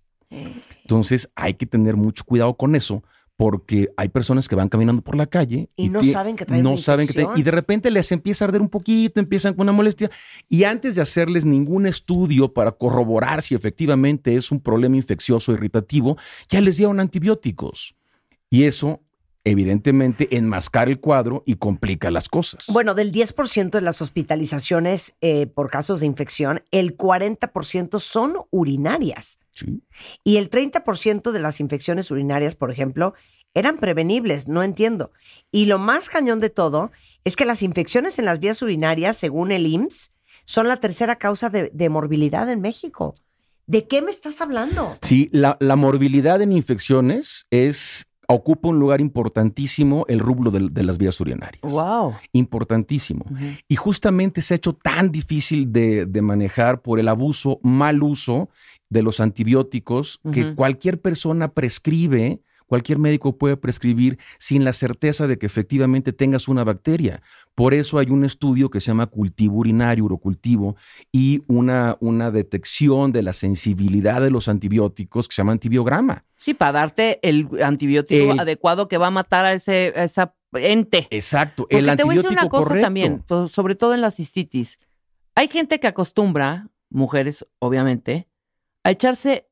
Entonces 0.82 1.30
hay 1.34 1.54
que 1.54 1.66
tener 1.66 1.96
mucho 1.96 2.24
cuidado 2.24 2.54
con 2.54 2.74
eso 2.76 3.02
porque 3.36 3.88
hay 3.96 4.08
personas 4.10 4.48
que 4.48 4.54
van 4.54 4.68
caminando 4.68 5.00
por 5.02 5.16
la 5.16 5.26
calle 5.26 5.70
Y 5.74 5.88
no 5.88 6.04
saben 6.04 6.36
que 6.36 6.44
traen 6.44 6.62
no 6.62 6.70
una 6.72 6.78
saben 6.78 7.06
que 7.06 7.14
traen- 7.14 7.22
infección. 7.22 7.40
y 7.40 7.42
de 7.42 7.50
repente 7.50 7.90
les 7.90 8.12
empieza 8.12 8.44
a 8.44 8.48
arder 8.48 8.60
un 8.60 8.68
poquito, 8.68 9.18
empiezan 9.18 9.54
con 9.54 9.62
una 9.62 9.72
molestia 9.72 10.10
y 10.48 10.64
antes 10.64 10.94
de 10.94 11.00
hacerles 11.02 11.46
ningún 11.46 11.86
estudio 11.86 12.52
para 12.52 12.72
corroborar 12.72 13.40
si 13.40 13.54
efectivamente 13.54 14.36
es 14.36 14.52
un 14.52 14.60
problema 14.60 14.96
infeccioso 14.96 15.52
irritativo, 15.52 16.18
ya 16.50 16.60
les 16.60 16.76
dieron 16.76 17.00
antibióticos. 17.00 17.94
Y 18.50 18.64
eso 18.64 19.00
evidentemente 19.44 20.36
enmascara 20.36 20.90
el 20.90 21.00
cuadro 21.00 21.42
y 21.46 21.54
complica 21.54 22.10
las 22.10 22.28
cosas. 22.28 22.64
Bueno, 22.68 22.94
del 22.94 23.12
10% 23.12 23.70
de 23.70 23.80
las 23.80 24.02
hospitalizaciones 24.02 25.14
eh, 25.20 25.46
por 25.46 25.70
casos 25.70 26.00
de 26.00 26.06
infección, 26.06 26.62
el 26.70 26.96
40% 26.96 27.98
son 28.00 28.36
urinarias. 28.50 29.38
Sí. 29.54 29.82
Y 30.24 30.36
el 30.36 30.50
30% 30.50 31.30
de 31.30 31.40
las 31.40 31.60
infecciones 31.60 32.10
urinarias, 32.10 32.54
por 32.54 32.70
ejemplo, 32.70 33.14
eran 33.54 33.78
prevenibles, 33.78 34.48
no 34.48 34.62
entiendo. 34.62 35.12
Y 35.50 35.66
lo 35.66 35.78
más 35.78 36.08
cañón 36.08 36.40
de 36.40 36.50
todo 36.50 36.92
es 37.24 37.36
que 37.36 37.44
las 37.44 37.62
infecciones 37.62 38.18
en 38.18 38.24
las 38.24 38.38
vías 38.40 38.62
urinarias, 38.62 39.16
según 39.16 39.52
el 39.52 39.66
IMSS, 39.66 40.12
son 40.44 40.68
la 40.68 40.76
tercera 40.76 41.16
causa 41.16 41.50
de, 41.50 41.70
de 41.72 41.88
morbilidad 41.88 42.48
en 42.48 42.60
México. 42.60 43.14
¿De 43.66 43.86
qué 43.86 44.02
me 44.02 44.10
estás 44.10 44.40
hablando? 44.40 44.98
Sí, 45.02 45.28
la, 45.32 45.56
la 45.60 45.76
morbilidad 45.76 46.42
en 46.42 46.50
infecciones 46.50 47.46
es 47.50 48.06
ocupa 48.32 48.68
un 48.68 48.78
lugar 48.78 49.00
importantísimo 49.00 50.04
el 50.08 50.20
rublo 50.20 50.50
de, 50.50 50.82
las 50.82 50.98
vías 50.98 51.20
urinarias. 51.20 51.62
Wow. 51.62 52.14
Importantísimo. 52.32 53.24
Y 53.68 53.76
justamente 53.76 54.42
se 54.42 54.54
ha 54.54 54.56
hecho 54.56 54.72
tan 54.72 55.10
difícil 55.10 55.72
de, 55.72 56.06
de 56.06 56.22
manejar 56.22 56.82
por 56.82 56.98
el 56.98 57.08
abuso, 57.08 57.60
mal 57.62 58.02
uso 58.02 58.48
de 58.88 59.02
los 59.02 59.20
antibióticos 59.20 60.20
que 60.32 60.54
cualquier 60.54 61.00
persona 61.00 61.52
prescribe, 61.52 62.40
cualquier 62.70 62.98
médico 62.98 63.36
puede 63.36 63.56
prescribir 63.56 64.16
sin 64.38 64.64
la 64.64 64.72
certeza 64.72 65.26
de 65.26 65.38
que 65.38 65.46
efectivamente 65.46 66.12
tengas 66.12 66.46
una 66.46 66.62
bacteria. 66.62 67.20
Por 67.56 67.74
eso 67.74 67.98
hay 67.98 68.10
un 68.10 68.24
estudio 68.24 68.70
que 68.70 68.78
se 68.80 68.86
llama 68.92 69.06
cultivo 69.06 69.56
urinario, 69.56 70.04
urocultivo, 70.04 70.76
y 71.10 71.42
una, 71.48 71.96
una 71.98 72.30
detección 72.30 73.10
de 73.10 73.24
la 73.24 73.32
sensibilidad 73.32 74.20
de 74.20 74.30
los 74.30 74.46
antibióticos 74.46 75.26
que 75.26 75.34
se 75.34 75.42
llama 75.42 75.50
antibiograma. 75.50 76.24
Sí, 76.36 76.54
para 76.54 76.70
darte 76.70 77.18
el 77.28 77.48
antibiótico 77.60 78.34
El- 78.34 78.38
adecuado 78.38 78.86
que 78.86 78.98
va 78.98 79.08
a 79.08 79.10
matar 79.10 79.44
a 79.46 79.52
ese 79.52 79.92
a 79.96 80.04
esa 80.04 80.34
ente. 80.52 81.08
Exacto, 81.10 81.64
Porque 81.64 81.78
el 81.78 81.96
te 81.96 82.04
voy 82.04 82.14
a 82.14 82.22
decir 82.22 82.30
una 82.30 82.48
cosa 82.48 82.68
correcto. 82.68 82.86
también, 82.86 83.22
to- 83.26 83.48
sobre 83.48 83.74
todo 83.74 83.94
en 83.94 84.00
la 84.00 84.12
cistitis. 84.12 84.78
Hay 85.34 85.48
gente 85.48 85.80
que 85.80 85.88
acostumbra, 85.88 86.68
mujeres 86.88 87.44
obviamente, 87.58 88.28
a 88.84 88.92
echarse 88.92 89.48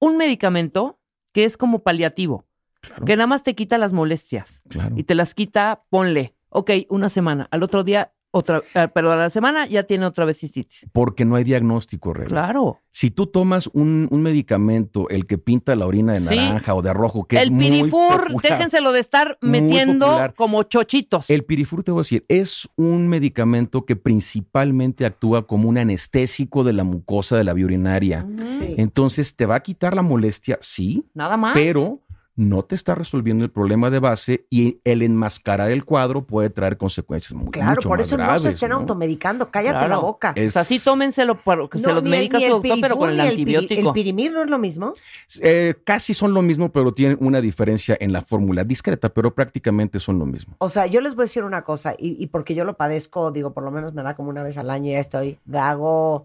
un 0.00 0.16
medicamento 0.16 0.97
que 1.38 1.44
es 1.44 1.56
como 1.56 1.84
paliativo, 1.84 2.48
Claro, 2.80 3.04
que 3.04 3.14
nada 3.14 3.28
más 3.28 3.44
te 3.44 3.54
quita 3.54 3.78
las 3.78 3.92
molestias 3.92 4.60
claro. 4.68 4.96
y 4.98 5.04
te 5.04 5.14
las 5.14 5.34
quita, 5.34 5.84
ponle, 5.88 6.34
ok, 6.48 6.72
una 6.88 7.08
semana, 7.08 7.46
al 7.52 7.62
otro 7.62 7.84
día 7.84 8.12
otra, 8.30 8.62
eh, 8.74 8.88
pero 8.92 9.10
a 9.10 9.16
la 9.16 9.30
semana 9.30 9.66
ya 9.66 9.84
tiene 9.84 10.04
otra 10.06 10.24
vez 10.24 10.38
cistitis. 10.38 10.86
Porque 10.92 11.24
no 11.24 11.34
hay 11.36 11.44
diagnóstico 11.44 12.12
real. 12.12 12.28
Claro. 12.28 12.78
Si 12.90 13.10
tú 13.10 13.26
tomas 13.26 13.68
un, 13.72 14.06
un 14.10 14.22
medicamento, 14.22 15.08
el 15.08 15.26
que 15.26 15.38
pinta 15.38 15.74
la 15.76 15.86
orina 15.86 16.12
de 16.12 16.20
Sí. 16.20 16.36
naranja 16.36 16.74
o 16.74 16.82
de 16.82 16.92
rojo, 16.92 17.24
que 17.24 17.36
el 17.38 17.44
es 17.44 17.50
muy 17.50 17.64
pirifur, 17.70 18.26
popular, 18.28 18.42
déjenselo 18.42 18.92
de 18.92 19.00
estar 19.00 19.38
Muy 19.40 19.60
metiendo 19.62 20.06
popular. 20.06 20.34
como 20.34 20.62
chochitos. 20.64 21.30
El 21.30 21.44
pirifur, 21.44 21.82
te 21.84 21.90
voy 21.90 22.00
a 22.00 22.02
decir, 22.02 22.24
es 22.28 22.68
un 22.76 23.08
medicamento 23.08 23.84
que 23.86 23.96
principalmente 23.96 25.06
actúa 25.06 25.46
como 25.46 25.68
un 25.68 25.78
anestésico 25.78 26.64
de 26.64 26.72
la 26.74 26.84
mucosa 26.84 27.36
de 27.36 27.44
la 27.44 27.52
vía 27.54 27.64
urinaria. 27.64 28.26
Sí. 28.58 28.74
Entonces, 28.76 29.36
te 29.36 29.46
va 29.46 29.56
a 29.56 29.60
quitar 29.62 29.94
la 29.94 30.02
molestia, 30.02 30.58
sí, 30.60 31.04
Nada 31.14 31.36
más. 31.36 31.54
pero 31.54 32.00
no 32.38 32.62
te 32.62 32.76
está 32.76 32.94
resolviendo 32.94 33.44
el 33.44 33.50
problema 33.50 33.90
de 33.90 33.98
base 33.98 34.46
y 34.48 34.78
el 34.84 35.02
enmascarar 35.02 35.72
el 35.72 35.84
cuadro 35.84 36.24
puede 36.24 36.50
traer 36.50 36.76
consecuencias 36.78 37.32
muy, 37.34 37.50
Claro, 37.50 37.70
mucho 37.74 37.88
por 37.88 37.98
más 37.98 38.06
eso 38.06 38.16
no 38.16 38.22
graves, 38.22 38.42
se 38.42 38.50
estén 38.50 38.68
¿no? 38.70 38.76
automedicando. 38.76 39.50
Cállate 39.50 39.78
Claro. 39.78 39.88
la 39.88 39.98
boca. 39.98 40.32
Es- 40.36 40.50
O 40.50 40.50
sea, 40.52 40.62
sí 40.62 40.78
tómenselo, 40.78 41.42
para 41.42 41.66
que 41.68 41.78
se 41.78 41.86
No, 41.88 41.94
los 41.94 42.04
medica 42.04 42.38
su 42.38 42.44
el 42.44 42.50
doctor, 42.52 42.78
pero 42.80 42.96
con 42.96 43.10
el 43.10 43.18
piri- 43.18 43.28
antibiótico. 43.30 43.88
¿El 43.88 43.92
pirimir 43.92 44.30
no 44.32 44.44
es 44.44 44.50
lo 44.50 44.58
mismo? 44.60 44.92
Eh, 45.40 45.74
casi 45.82 46.14
son 46.14 46.32
lo 46.32 46.40
mismo, 46.42 46.70
pero 46.70 46.94
tienen 46.94 47.18
una 47.20 47.40
diferencia 47.40 47.96
en 47.98 48.12
la 48.12 48.22
fórmula 48.22 48.62
discreta, 48.62 49.08
pero 49.08 49.34
prácticamente 49.34 49.98
son 49.98 50.20
lo 50.20 50.24
mismo. 50.24 50.54
O 50.58 50.68
sea, 50.68 50.86
yo 50.86 51.00
les 51.00 51.16
voy 51.16 51.22
a 51.22 51.24
decir 51.24 51.42
una 51.42 51.62
cosa, 51.62 51.94
y, 51.98 52.22
y 52.22 52.28
porque 52.28 52.54
yo 52.54 52.62
lo 52.64 52.76
padezco, 52.76 53.32
digo, 53.32 53.52
por 53.52 53.64
lo 53.64 53.72
menos 53.72 53.94
me 53.94 54.04
da 54.04 54.14
como 54.14 54.30
una 54.30 54.44
vez 54.44 54.58
al 54.58 54.70
año 54.70 54.90
y 54.90 54.92
ya 54.92 55.00
estoy, 55.00 55.38
hago, 55.52 56.24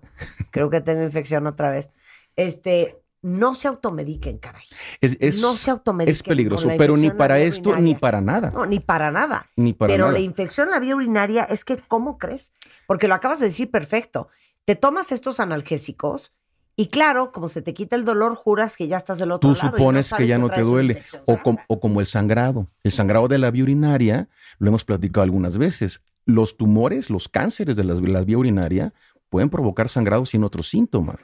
creo 0.52 0.70
que 0.70 0.80
tengo 0.80 1.02
infección 1.02 1.48
otra 1.48 1.72
vez. 1.72 1.90
Este, 2.36 3.00
no 3.24 3.56
se 3.56 3.68
automediquen, 3.68 4.38
caray. 4.38 4.64
Es, 5.02 5.18
es- 5.20 5.42
no 5.42 5.54
se 5.56 5.72
automediquen. 5.72 6.14
es 6.14 6.22
peligroso, 6.24 6.70
pero 6.78 6.96
ni 6.96 7.10
para 7.10 7.40
esto 7.40 7.72
urinaria. 7.72 7.94
ni 7.96 8.00
para 8.00 8.22
nada. 8.22 8.52
No, 8.52 8.66
ni 8.68 8.80
para 8.80 9.10
nada. 9.12 9.50
Ni 9.56 9.74
para 9.74 9.92
pero 9.92 10.06
nada. 10.06 10.20
la 10.20 10.24
infección 10.24 10.68
en 10.68 10.72
la 10.72 10.80
vía 10.80 10.96
urinaria 10.96 11.44
es 11.46 11.66
que, 11.66 11.78
¿cómo 11.78 12.18
crees? 12.20 12.54
Porque 12.86 13.08
lo 13.08 13.16
acabas 13.16 13.40
de 13.40 13.48
decir 13.48 13.72
perfecto. 13.72 14.28
Te 14.66 14.76
tomas 14.76 15.12
estos 15.12 15.40
analgésicos 15.40 16.34
y 16.76 16.88
claro, 16.88 17.32
como 17.32 17.48
se 17.50 17.62
te 17.62 17.74
quita 17.74 17.96
el 17.96 18.04
dolor, 18.04 18.36
juras 18.36 18.76
que 18.78 18.88
ya 18.88 18.98
estás 18.98 19.20
del 19.20 19.32
otro 19.32 19.52
Tú 19.54 19.56
lado. 19.56 19.68
y 19.68 19.80
supones 19.80 20.14
que 20.14 20.28
ya 20.28 20.38
no 20.38 20.50
te 20.50 20.62
duele. 20.62 21.04
com- 21.44 21.58
o 21.68 21.80
como 21.80 22.00
el 22.02 22.08
sangrado. 22.08 22.68
El 22.84 22.92
sangrado 22.92 23.28
de 23.28 23.38
la 23.38 23.52
vía 23.52 23.64
urinaria, 23.64 24.28
lo 24.60 24.68
hemos 24.70 24.84
platicado 24.84 25.24
algunas 25.24 25.58
veces. 25.58 26.02
Los 26.26 26.58
tumores, 26.58 27.10
los 27.10 27.30
cánceres 27.30 27.76
de 27.76 27.84
la, 27.84 27.94
la 27.96 28.22
vía 28.22 28.38
urinaria 28.38 28.94
pueden 29.30 29.50
provocar 29.50 29.88
sangrado 29.90 30.26
sin 30.26 30.44
otro 30.44 30.64
síntoma, 30.64 31.20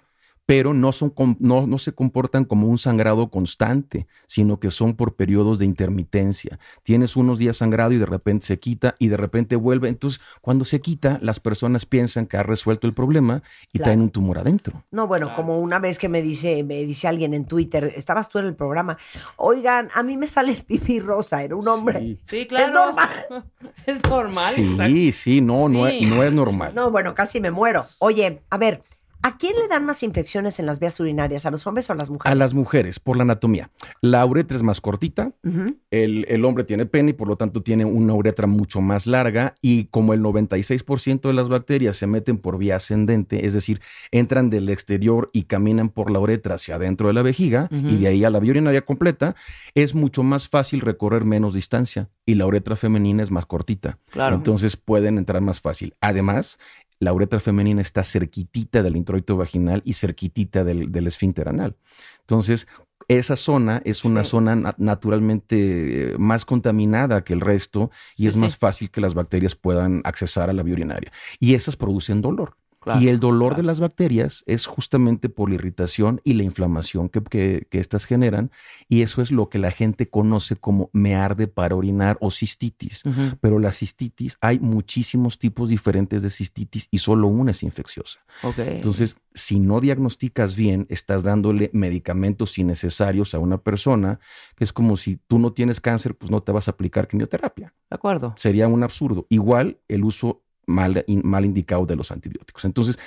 pero 0.50 0.74
no, 0.74 0.92
son, 0.94 1.14
no, 1.38 1.68
no 1.68 1.78
se 1.78 1.92
comportan 1.94 2.44
como 2.44 2.66
un 2.66 2.80
sangrado 2.80 3.30
constante, 3.30 4.08
sino 4.26 4.60
que 4.60 4.72
son 4.72 4.96
por 4.96 5.14
periodos 5.16 5.60
de 5.60 5.66
intermitencia. 5.66 6.58
Tienes 6.82 7.16
unos 7.16 7.38
días 7.38 7.58
sangrado 7.58 7.92
y 7.92 8.00
de 8.00 8.08
repente 8.08 8.48
se 8.48 8.58
quita 8.60 8.96
y 8.98 9.10
de 9.10 9.18
repente 9.18 9.56
vuelve. 9.56 9.90
Entonces, 9.90 10.22
cuando 10.42 10.66
se 10.66 10.82
quita, 10.82 11.20
las 11.22 11.40
personas 11.40 11.86
piensan 11.86 12.26
que 12.26 12.38
ha 12.38 12.42
resuelto 12.42 12.88
el 12.88 12.94
problema 12.96 13.44
y 13.72 13.78
Claro. 13.78 13.84
traen 13.90 14.02
un 14.02 14.10
tumor 14.10 14.40
adentro. 14.40 14.84
No, 14.90 15.06
bueno, 15.06 15.36
como 15.36 15.60
una 15.60 15.78
vez 15.78 16.00
que 16.00 16.10
me 16.10 16.24
dice, 16.24 16.64
me 16.64 16.84
dice 16.84 17.08
alguien 17.08 17.36
en 17.36 17.46
Twitter, 17.46 17.94
estabas 17.96 18.28
tú 18.28 18.40
en 18.40 18.46
el 18.46 18.56
programa, 18.56 18.98
oigan, 19.38 19.90
a 19.94 20.02
mí 20.02 20.18
me 20.18 20.26
sale 20.26 20.54
el 20.54 20.64
pipí 20.64 21.00
rosa, 21.00 21.44
era 21.44 21.56
un 21.56 21.68
hombre. 21.68 22.00
Sí. 22.00 22.20
Sí, 22.28 22.48
claro. 22.48 22.74
normal. 22.74 23.10
Es 23.86 24.00
normal. 24.10 24.54
exacto. 24.58 24.86
Sí, 24.94 25.12
sí, 25.12 25.42
no, 25.42 25.70
no, 25.70 25.88
Sí. 25.88 26.00
es, 26.02 26.10
no 26.10 26.24
es 26.24 26.34
normal. 26.34 26.74
No, 26.74 26.90
bueno, 26.90 27.14
casi 27.14 27.40
me 27.40 27.52
muero. 27.52 27.86
Oye, 28.00 28.42
a 28.50 28.58
ver, 28.58 28.82
¿a 29.22 29.38
quién 29.38 29.54
le 29.56 29.68
dan 29.68 29.86
más 29.86 30.04
infecciones 30.04 30.60
en 30.60 30.66
las 30.66 30.80
vías 30.80 31.00
urinarias? 31.00 31.46
¿A 31.46 31.52
los 31.52 31.66
hombres 31.68 31.90
o 31.90 31.94
a 31.94 31.96
las 31.96 32.10
mujeres? 32.10 32.32
A 32.32 32.36
las 32.36 32.54
mujeres, 32.54 33.00
por 33.00 33.18
la 33.18 33.24
anatomía. 33.24 33.70
La 34.02 34.26
uretra 34.26 34.58
es 34.58 34.64
más 34.64 34.82
cortita, 34.82 35.32
el, 35.92 36.26
el 36.28 36.46
hombre 36.46 36.64
tiene 36.64 36.86
pene 36.86 37.12
y 37.12 37.14
por 37.14 37.28
lo 37.28 37.36
tanto 37.36 37.62
tiene 37.62 37.86
una 37.86 38.14
uretra 38.14 38.48
mucho 38.48 38.82
más 38.82 39.08
larga 39.08 39.56
y 39.62 39.86
como 39.86 40.14
el 40.14 40.22
96% 40.22 41.22
de 41.22 41.34
las 41.34 41.50
bacterias 41.50 41.98
se 41.98 42.08
meten 42.08 42.38
por 42.38 42.58
vía 42.58 42.78
ascendente, 42.78 43.46
es 43.46 43.54
decir, 43.54 43.82
entran 44.12 44.50
del 44.50 44.70
exterior 44.70 45.30
y 45.34 45.44
caminan 45.44 45.90
por 45.90 46.12
la 46.12 46.20
uretra 46.20 46.56
hacia 46.56 46.76
adentro 46.76 47.08
de 47.08 47.14
la 47.14 47.22
vejiga 47.22 47.68
y 47.72 47.98
de 47.98 48.08
ahí 48.08 48.24
a 48.24 48.30
la 48.30 48.40
vía 48.40 48.52
urinaria 48.52 48.86
completa, 48.86 49.36
es 49.76 49.96
mucho 49.96 50.24
más 50.24 50.48
fácil 50.48 50.82
recorrer 50.82 51.26
menos 51.26 51.54
distancia 51.54 52.10
y 52.26 52.36
la 52.36 52.46
uretra 52.46 52.76
femenina 52.76 53.24
es 53.24 53.32
más 53.32 53.46
cortita. 53.46 53.98
Claro. 54.10 54.36
Entonces 54.36 54.78
pueden 54.78 55.18
entrar 55.18 55.42
más 55.42 55.60
fácil. 55.62 55.96
Además, 56.02 56.60
la 57.00 57.14
uretra 57.14 57.40
femenina 57.40 57.82
está 57.82 58.04
cerquitita 58.04 58.84
del 58.84 58.96
introito 58.98 59.38
vaginal 59.38 59.82
y 59.86 59.94
cerquitita 59.94 60.64
del, 60.64 60.92
del 60.92 61.08
esfínter 61.08 61.48
anal. 61.50 61.76
Entonces, 62.22 62.68
esa 63.08 63.36
zona 63.36 63.82
es 63.86 64.06
una 64.06 64.24
Sí. 64.24 64.30
zona 64.32 64.56
na- 64.56 64.76
naturalmente 64.78 66.14
eh, 66.14 66.18
más 66.18 66.46
contaminada 66.46 67.24
que 67.24 67.34
el 67.34 67.42
resto 67.42 67.90
y 68.16 68.24
Sí, 68.24 68.28
es 68.28 68.34
sí. 68.34 68.40
más 68.40 68.58
fácil 68.58 68.92
que 68.92 69.02
las 69.02 69.14
bacterias 69.14 69.56
puedan 69.56 70.02
accesar 70.04 70.50
a 70.50 70.54
la 70.54 70.62
vía 70.64 70.74
urinaria. 70.76 71.12
Y 71.40 71.56
esas 71.56 71.76
producen 71.76 72.22
dolor. 72.22 72.56
Claro, 72.80 73.02
y 73.02 73.10
el 73.10 73.20
dolor 73.20 73.50
claro. 73.50 73.62
de 73.62 73.68
las 73.68 73.80
bacterias 73.80 74.44
es 74.48 74.66
justamente 74.66 75.30
por 75.30 75.50
la 75.50 75.56
irritación 75.56 76.22
y 76.24 76.34
la 76.34 76.44
inflamación 76.44 77.10
que, 77.10 77.22
que, 77.22 77.68
que 77.70 77.80
estas 77.80 78.06
generan. 78.06 78.52
Y 78.88 79.02
eso 79.02 79.22
es 79.22 79.32
lo 79.32 79.50
que 79.50 79.60
la 79.60 79.72
gente 79.72 80.10
conoce 80.10 80.56
como 80.56 80.90
me 80.94 81.16
arde 81.16 81.48
para 81.48 81.76
orinar 81.76 82.18
o 82.22 82.32
cistitis. 82.32 83.04
Pero 83.42 83.60
la 83.60 83.72
cistitis, 83.72 84.38
hay 84.42 84.60
muchísimos 84.60 85.40
tipos 85.40 85.70
diferentes 85.70 86.24
de 86.24 86.30
cistitis 86.30 86.88
y 86.92 87.00
solo 87.00 87.28
una 87.28 87.52
es 87.52 87.64
infecciosa. 87.64 88.20
Entonces, 88.58 89.18
si 89.34 89.60
no 89.60 89.80
diagnosticas 89.80 90.56
bien, 90.56 90.86
estás 90.90 91.24
dándole 91.24 91.70
medicamentos 91.74 92.58
innecesarios 92.58 93.34
a 93.34 93.40
una 93.40 93.58
persona, 93.58 94.20
que 94.56 94.64
es 94.64 94.74
como 94.74 94.98
si 94.98 95.18
tú 95.28 95.40
no 95.40 95.54
tienes 95.54 95.82
cáncer, 95.82 96.16
pues 96.16 96.32
no 96.32 96.42
te 96.42 96.52
vas 96.52 96.68
a 96.68 96.72
aplicar 96.72 97.08
quimioterapia. 97.08 97.74
de 97.90 97.96
acuerdo. 97.96 98.34
Sería 98.38 98.68
un 98.68 98.84
absurdo. 98.84 99.26
Igual 99.30 99.80
el 99.88 100.04
uso 100.04 100.44
mal, 100.70 101.04
mal 101.24 101.46
indicado 101.46 101.86
de 101.86 101.96
los 101.96 102.12
antibióticos. 102.12 102.64
Entonces, 102.66 103.00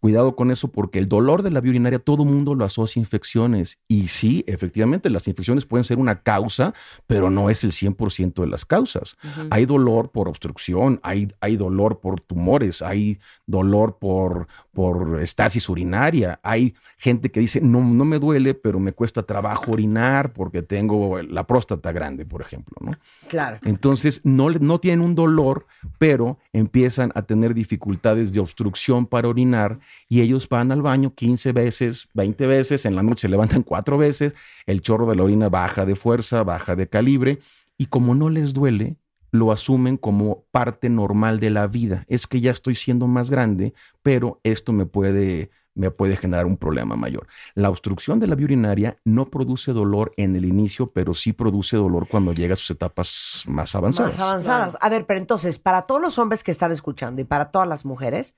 Cuidado 0.00 0.34
con 0.34 0.50
eso 0.50 0.68
porque 0.68 0.98
el 0.98 1.08
dolor 1.08 1.42
de 1.42 1.50
la 1.50 1.60
vía 1.60 1.70
urinaria 1.70 1.98
todo 1.98 2.24
mundo 2.24 2.54
lo 2.54 2.64
asocia 2.64 2.98
a 2.98 3.02
infecciones. 3.02 3.78
Y 3.86 4.08
sí, 4.08 4.44
efectivamente, 4.46 5.10
las 5.10 5.28
infecciones 5.28 5.66
pueden 5.66 5.84
ser 5.84 5.98
una 5.98 6.22
causa, 6.22 6.72
pero 7.06 7.28
no 7.28 7.50
es 7.50 7.64
el 7.64 7.72
100% 7.72 8.40
de 8.40 8.46
las 8.46 8.64
causas. 8.64 9.18
Hay 9.50 9.66
dolor 9.66 10.10
por 10.10 10.26
obstrucción, 10.26 11.00
hay, 11.02 11.28
hay 11.40 11.56
dolor 11.56 12.00
por 12.00 12.20
tumores, 12.20 12.80
hay 12.80 13.18
dolor 13.46 13.98
por, 13.98 14.48
por 14.72 15.20
estasis 15.20 15.68
urinaria. 15.68 16.40
Hay 16.42 16.74
gente 16.96 17.30
que 17.30 17.40
dice, 17.40 17.60
no, 17.60 17.80
no 17.82 18.06
me 18.06 18.18
duele, 18.18 18.54
pero 18.54 18.80
me 18.80 18.92
cuesta 18.92 19.22
trabajo 19.22 19.72
orinar 19.72 20.32
porque 20.32 20.62
tengo 20.62 21.20
la 21.20 21.46
próstata 21.46 21.92
grande, 21.92 22.24
por 22.24 22.40
ejemplo. 22.40 22.76
¿no? 22.80 22.92
Claro. 23.28 23.58
Entonces, 23.64 24.22
no, 24.24 24.48
no 24.48 24.80
tienen 24.80 25.04
un 25.04 25.14
dolor, 25.14 25.66
pero 25.98 26.38
empiezan 26.54 27.12
a 27.14 27.22
tener 27.22 27.52
dificultades 27.52 28.32
de 28.32 28.40
obstrucción 28.40 29.04
para 29.04 29.28
orinar 29.28 29.78
y 30.08 30.20
ellos 30.20 30.48
van 30.48 30.72
al 30.72 30.82
baño 30.82 31.14
15 31.14 31.52
veces, 31.52 32.08
20 32.14 32.46
veces, 32.46 32.86
en 32.86 32.96
la 32.96 33.02
noche 33.02 33.22
se 33.22 33.28
levantan 33.28 33.62
cuatro 33.62 33.98
veces, 33.98 34.34
el 34.66 34.82
chorro 34.82 35.06
de 35.06 35.16
la 35.16 35.24
orina 35.24 35.48
baja 35.48 35.86
de 35.86 35.96
fuerza, 35.96 36.42
baja 36.42 36.76
de 36.76 36.88
calibre 36.88 37.38
y 37.78 37.86
como 37.86 38.14
no 38.14 38.28
les 38.28 38.52
duele, 38.52 38.96
lo 39.30 39.52
asumen 39.52 39.96
como 39.96 40.44
parte 40.50 40.90
normal 40.90 41.40
de 41.40 41.50
la 41.50 41.66
vida. 41.66 42.04
Es 42.08 42.26
que 42.26 42.40
ya 42.40 42.50
estoy 42.50 42.74
siendo 42.74 43.06
más 43.06 43.30
grande, 43.30 43.74
pero 44.02 44.40
esto 44.42 44.72
me 44.72 44.86
puede 44.86 45.50
me 45.74 45.90
puede 45.90 46.16
generar 46.16 46.46
un 46.46 46.56
problema 46.56 46.96
mayor. 46.96 47.26
La 47.54 47.70
obstrucción 47.70 48.18
de 48.20 48.26
la 48.26 48.34
vía 48.34 48.44
urinaria 48.44 48.98
no 49.04 49.30
produce 49.30 49.72
dolor 49.72 50.12
en 50.16 50.36
el 50.36 50.44
inicio, 50.44 50.92
pero 50.92 51.14
sí 51.14 51.32
produce 51.32 51.76
dolor 51.76 52.08
cuando 52.08 52.32
llega 52.32 52.54
a 52.54 52.56
sus 52.56 52.72
etapas 52.72 53.44
más 53.46 53.74
avanzadas. 53.74 54.18
Más 54.18 54.26
avanzadas. 54.26 54.78
A 54.80 54.88
ver, 54.88 55.06
pero 55.06 55.18
entonces, 55.18 55.58
para 55.58 55.82
todos 55.82 56.02
los 56.02 56.18
hombres 56.18 56.42
que 56.42 56.50
están 56.50 56.72
escuchando 56.72 57.22
y 57.22 57.24
para 57.24 57.50
todas 57.50 57.68
las 57.68 57.84
mujeres, 57.84 58.36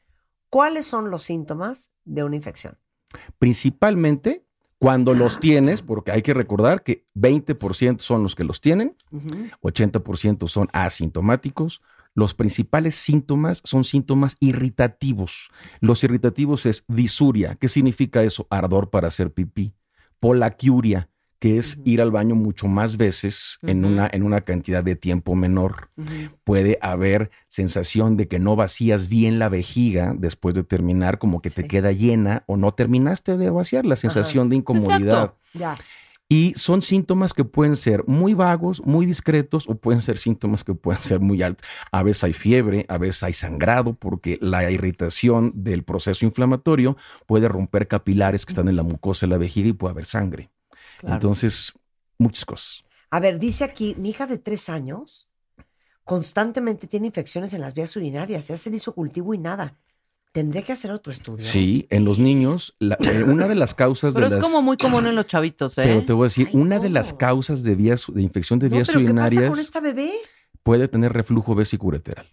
¿cuáles 0.53 0.85
son 0.85 1.11
los 1.11 1.23
síntomas 1.23 1.93
de 2.05 2.25
una 2.25 2.37
infección? 2.37 2.77
Principalmente 3.39 4.45
cuando 4.79 5.15
los 5.15 5.41
tienes, 5.41 5.81
porque 5.81 6.11
hay 6.11 6.21
que 6.21 6.35
recordar 6.35 6.83
que 6.83 7.07
20% 7.15 8.01
son 8.01 8.23
los 8.23 8.35
que 8.35 8.45
los 8.45 8.61
tienen, 8.61 8.97
80% 9.63 10.49
son 10.49 10.69
asintomáticos. 10.73 11.81
Los 12.15 12.35
principales 12.35 12.97
síntomas 12.97 13.63
son 13.65 13.85
síntomas 13.85 14.37
irritativos. 14.41 15.51
Los 15.81 16.05
irritativos 16.05 16.67
es 16.67 16.85
disuria. 16.87 17.55
¿Qué 17.55 17.71
significa 17.71 18.23
eso? 18.23 18.47
Ardor 18.51 18.91
para 18.91 19.09
hacer 19.09 19.33
pipí. 19.33 19.73
Polaquiuria, 20.21 21.09
que 21.43 21.59
es 21.59 21.81
ir 21.85 22.01
al 22.01 22.13
baño 22.13 22.37
mucho 22.37 22.69
más 22.69 22.97
veces 22.97 23.59
en, 23.63 23.85
una, 23.85 24.09
en 24.13 24.23
una 24.23 24.43
cantidad 24.43 24.85
de 24.85 24.95
tiempo 24.95 25.35
menor. 25.35 25.91
Puede 26.45 26.79
haber 26.81 27.33
sensación 27.49 28.17
de 28.17 28.29
que 28.29 28.39
no 28.39 28.55
vacías 28.55 29.09
bien 29.09 29.41
la 29.41 29.49
vejiga 29.49 30.15
después 30.17 30.55
de 30.55 30.63
terminar, 30.63 31.19
como 31.19 31.43
que 31.43 31.51
te 31.51 31.67
queda 31.67 31.91
llena 31.91 32.45
o 32.47 32.57
no 32.57 32.71
terminaste 32.71 33.37
de 33.37 33.51
vaciar, 33.51 33.85
la 33.85 33.97
sensación 33.97 34.51
de 34.51 34.55
incomodidad. 34.55 35.35
Ya. 35.53 35.75
Y 36.29 36.53
son 36.55 36.81
síntomas 36.81 37.35
que 37.35 37.43
pueden 37.43 37.75
ser 37.75 38.05
muy 38.07 38.35
vagos, 38.35 38.81
muy 38.87 39.05
discretos, 39.05 39.69
o 39.69 39.75
pueden 39.75 40.01
ser 40.01 40.19
síntomas 40.19 40.63
que 40.63 40.75
pueden 40.75 41.03
ser 41.03 41.19
muy 41.19 41.43
altos. 41.43 41.67
A 41.91 42.05
veces 42.05 42.23
hay 42.23 42.35
fiebre, 42.35 42.87
a 42.89 42.99
veces 42.99 43.25
hay 43.25 43.33
sangrado, 43.33 43.95
porque 43.95 44.39
la 44.41 44.71
irritación 44.71 45.51
del 45.57 45.83
proceso 45.83 46.25
inflamatorio 46.25 46.97
puede 47.27 47.49
romper 47.49 47.89
capilares 47.89 48.47
que 48.47 48.53
están 48.53 48.69
en 48.69 48.77
la 48.77 48.85
mucosa 48.85 49.27
de 49.27 49.31
la 49.31 49.39
vejiga 49.39 49.71
y 49.71 49.73
puede 49.73 49.91
haber 49.91 50.05
sangre. 50.05 50.52
Claro. 51.03 51.17
Entonces, 51.17 51.73
muchas 52.17 52.45
cosas. 52.45 52.85
A 53.11 53.19
ver, 53.21 53.39
dice 53.41 53.65
aquí, 53.65 53.95
mi 53.99 54.11
hija 54.11 54.27
de 54.27 54.39
tres 54.39 54.69
años 54.69 55.29
constantemente 56.05 56.87
tiene 56.87 57.09
infecciones 57.09 57.53
en 57.55 57.61
las 57.61 57.75
vías 57.75 57.95
urinarias. 57.97 58.47
Ya 58.49 58.57
se 58.57 58.71
le 58.71 58.77
hizo 58.77 58.95
cultivo 58.95 59.35
y 59.35 59.39
nada. 59.39 59.77
¿Tendría 60.31 60.63
que 60.63 60.73
hacer 60.73 60.93
otro 60.93 61.13
estudio? 61.13 61.45
Sí, 61.45 61.87
en 61.91 62.05
los 62.05 62.19
niños, 62.21 62.75
la- 62.79 62.97
eh, 63.01 63.25
una 63.25 63.49
de 63.49 63.55
las 63.57 63.75
causas 63.75 64.15
Pero 64.15 64.29
de 64.31 64.37
es 64.37 64.41
las... 64.43 64.45
como 64.51 64.63
muy 64.63 64.77
común 64.79 65.07
en 65.07 65.15
los 65.17 65.27
chavitos, 65.27 65.77
¿eh? 65.77 65.83
Pero 65.85 66.05
te 66.07 66.13
voy 66.15 66.23
a 66.25 66.27
decir, 66.27 66.47
Ay, 66.49 66.57
una 66.59 66.79
de 66.79 66.89
las 66.89 67.13
causas 67.13 67.65
de 67.65 67.75
vías 67.75 68.07
de 68.09 68.23
infección 68.23 68.59
de 68.61 68.71
No, 68.71 68.77
vías 68.77 68.89
pero 68.89 69.01
¿qué 69.01 69.05
pasa 69.07 69.13
urinarias 69.13 69.51
con 69.51 69.59
esta 69.59 69.81
bebé? 69.81 70.13
puede 70.63 70.87
tener 70.89 71.13
reflujo 71.13 71.55
vesicureteral. 71.57 72.27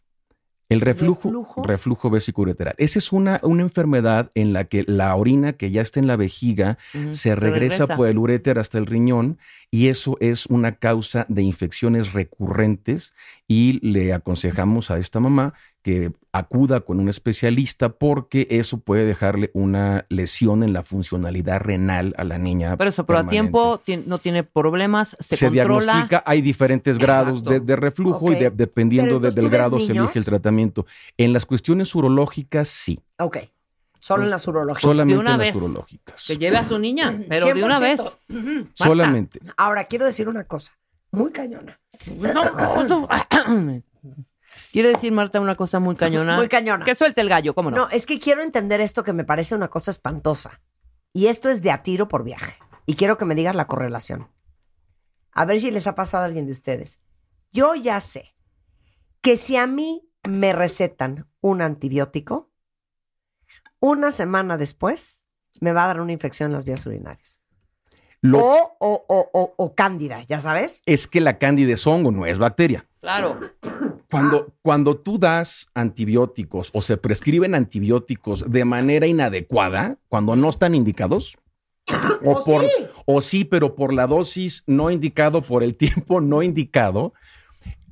El 0.70 0.82
reflujo, 0.82 1.30
¿Reflujo? 1.30 1.64
reflujo 1.64 2.10
vesicureteral. 2.12 2.76
Esa 2.78 3.00
es 3.00 3.12
una, 3.12 3.40
una 3.42 3.64
enfermedad 3.64 4.30
en 4.36 4.54
la 4.54 4.66
que 4.66 4.84
la 4.86 5.16
orina 5.16 5.54
que 5.54 5.72
ya 5.72 5.82
está 5.82 6.00
en 6.00 6.06
la 6.06 6.16
vejiga 6.16 6.78
se 7.12 7.36
regresa, 7.36 7.88
por 7.88 8.08
el 8.08 8.20
uréter 8.20 8.60
hasta 8.60 8.78
el 8.78 8.86
riñón 8.86 9.40
y 9.72 9.88
eso 9.88 10.18
es 10.20 10.46
una 10.46 10.76
causa 10.76 11.26
de 11.28 11.42
infecciones 11.42 12.14
recurrentes 12.14 13.14
y 13.48 13.80
le 13.82 14.14
aconsejamos 14.14 14.92
a 14.92 15.00
esta 15.00 15.20
mamá 15.20 15.56
que 15.82 16.12
acuda 16.34 16.82
con 16.82 17.00
un 17.00 17.08
especialista 17.10 17.90
porque 17.90 18.48
eso 18.52 18.80
puede 18.80 19.06
dejarle 19.06 19.50
una 19.54 20.06
lesión 20.10 20.62
en 20.64 20.74
la 20.74 20.84
funcionalidad 20.84 21.62
renal 21.62 22.14
a 22.18 22.24
la 22.26 22.38
niña. 22.38 22.76
Pero 22.78 22.90
eso, 22.90 23.06
pero 23.06 23.20
a 23.20 23.28
tiempo 23.28 23.80
ti- 23.84 24.04
no 24.06 24.18
tiene 24.20 24.44
problemas, 24.44 25.16
se, 25.20 25.38
se, 25.38 25.46
controla. 25.48 25.84
diagnostica, 25.94 26.24
hay 26.26 26.42
diferentes 26.42 26.98
grados 26.98 27.44
de, 27.44 27.76
reflujo 27.76 28.32
y 28.32 28.36
de- 28.36 28.50
dependiendo 28.50 29.20
de- 29.20 29.30
del 29.32 29.36
¿tú 29.46 29.50
ves 29.50 29.52
grado 29.52 29.80
se 29.80 29.92
elige 29.94 30.20
el 30.20 30.26
tratamiento. 30.26 30.86
En 31.18 31.32
las 31.34 31.46
cuestiones 31.46 31.94
urológicas, 31.96 32.68
sí, 32.68 33.00
Ok. 33.18 33.38
Solo 34.02 34.24
en 34.24 34.30
las 34.30 34.48
urologías. 34.48 34.82
solamente 34.82 35.20
una 35.20 35.32
en 35.34 35.38
las 35.40 35.48
vez. 35.48 35.56
urológicas. 35.58 36.26
Que 36.26 36.38
lleve 36.38 36.56
a 36.56 36.64
su 36.64 36.80
niña, 36.80 37.22
pero 37.30 37.48
de 37.54 37.64
una 37.64 37.80
100%. 37.80 37.82
vez. 37.82 38.02
Solamente. 38.74 39.40
Ahora, 39.58 39.84
quiero 39.86 40.06
decir 40.06 40.30
una 40.30 40.46
cosa. 40.46 40.72
Muy 41.12 41.32
cañona. 41.32 41.78
No, 42.18 42.86
no. 42.88 43.08
Quiere 44.72 44.90
decir, 44.90 45.12
Marta, 45.12 45.40
una 45.40 45.56
cosa 45.56 45.80
muy 45.80 45.96
cañona. 45.96 46.36
Muy 46.38 46.48
cañona. 46.50 46.86
Que 46.86 46.94
suelte 46.96 47.22
el 47.22 47.30
gallo, 47.30 47.56
¿cómo 47.56 47.72
no? 47.72 47.78
No, 47.78 47.90
es 47.90 48.06
que 48.06 48.20
quiero 48.20 48.44
entender 48.44 48.82
esto 48.82 49.04
que 49.04 49.14
me 49.14 49.24
parece 49.24 49.56
una 49.56 49.68
cosa 49.70 49.90
espantosa. 49.92 50.62
Y 51.12 51.26
esto 51.28 51.50
es 51.50 51.62
de 51.64 51.72
a 51.72 51.82
tiro 51.82 52.08
por 52.08 52.24
viaje. 52.24 52.54
Y 52.86 52.96
quiero 52.96 53.18
que 53.18 53.26
me 53.26 53.36
digas 53.36 53.56
la 53.56 53.66
correlación. 53.68 54.30
A 55.32 55.46
ver 55.46 55.60
si 55.60 55.72
les 55.72 55.88
ha 55.88 55.96
pasado 55.96 56.24
a 56.24 56.28
alguien 56.28 56.46
de 56.46 56.52
ustedes. 56.52 57.02
Yo 57.52 57.74
ya 57.76 58.00
sé 58.02 58.36
que 59.22 59.38
si 59.38 59.58
a 59.58 59.66
mí 59.66 60.08
me 60.28 60.54
recetan 60.54 61.28
un 61.42 61.62
antibiótico, 61.62 62.52
una 63.80 64.12
semana 64.12 64.58
después 64.58 65.26
me 65.62 65.72
va 65.72 65.86
a 65.86 65.88
dar 65.88 66.02
una 66.02 66.12
infección 66.12 66.48
en 66.48 66.54
las 66.54 66.66
vías 66.66 66.86
urinarias. 66.86 67.42
Lo- 68.22 68.40
O, 68.40 68.76
o, 68.80 69.06
o, 69.08 69.30
o, 69.34 69.54
o 69.58 69.76
cándida, 69.76 70.22
¿ya 70.24 70.42
sabes? 70.42 70.84
es 70.86 71.08
que 71.08 71.22
la 71.22 71.38
cándida 71.38 71.74
es 71.74 71.88
hongo, 71.88 72.12
no 72.12 72.26
es 72.26 72.38
bacteria. 72.38 72.88
Claro. 73.02 73.40
Cuando, 74.10 74.54
cuando 74.64 74.98
tú 74.98 75.20
das 75.20 75.68
antibióticos 75.76 76.72
o 76.74 76.82
se 76.82 76.98
prescriben 76.98 77.54
antibióticos 77.54 78.50
de 78.50 78.66
manera 78.66 79.06
inadecuada, 79.06 79.98
cuando 80.08 80.36
no 80.36 80.50
están 80.50 80.74
indicados, 80.74 81.38
o, 82.24 82.32
¿O 82.32 82.44
por, 82.44 82.62
sí? 82.62 82.68
o 83.06 83.22
sí, 83.22 83.46
pero 83.46 83.76
por 83.76 83.94
la 83.94 84.08
dosis 84.08 84.64
no 84.66 84.90
indicado, 84.90 85.44
por 85.44 85.64
el 85.64 85.76
tiempo 85.78 86.22
no 86.22 86.42
indicado, 86.42 87.14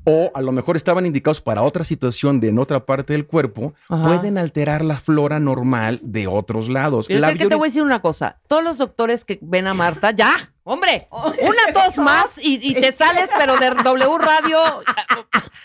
o 0.09 0.31
a 0.33 0.41
lo 0.41 0.53
mejor 0.53 0.77
estaban 0.77 1.05
indicados 1.05 1.41
para 1.41 1.63
otra 1.63 1.83
situación 1.83 2.39
de 2.39 2.47
en 2.47 2.59
otra 2.59 2.85
parte 2.85 3.11
del 3.11 3.27
cuerpo, 3.27 3.73
Ajá. 3.89 4.05
pueden 4.05 4.37
alterar 4.37 4.85
la 4.85 4.95
flora 4.95 5.41
normal 5.41 5.99
de 6.01 6.27
otros 6.27 6.69
lados. 6.69 7.07
Pero 7.07 7.19
La 7.19 7.31
es 7.31 7.37
que 7.37 7.47
te 7.47 7.55
voy 7.55 7.67
a 7.67 7.69
decir 7.69 7.83
una 7.83 8.01
cosa. 8.01 8.37
Todos 8.47 8.63
los 8.63 8.77
doctores 8.77 9.25
que 9.25 9.37
ven 9.41 9.67
a 9.67 9.73
Marta, 9.73 10.11
ya, 10.11 10.33
hombre, 10.63 11.07
una 11.11 11.73
tos 11.73 11.97
más 11.97 12.37
y, 12.37 12.57
y 12.61 12.73
te 12.73 12.93
sales, 12.93 13.29
pero 13.37 13.57
de 13.57 13.69
W 13.71 14.17
Radio 14.17 14.59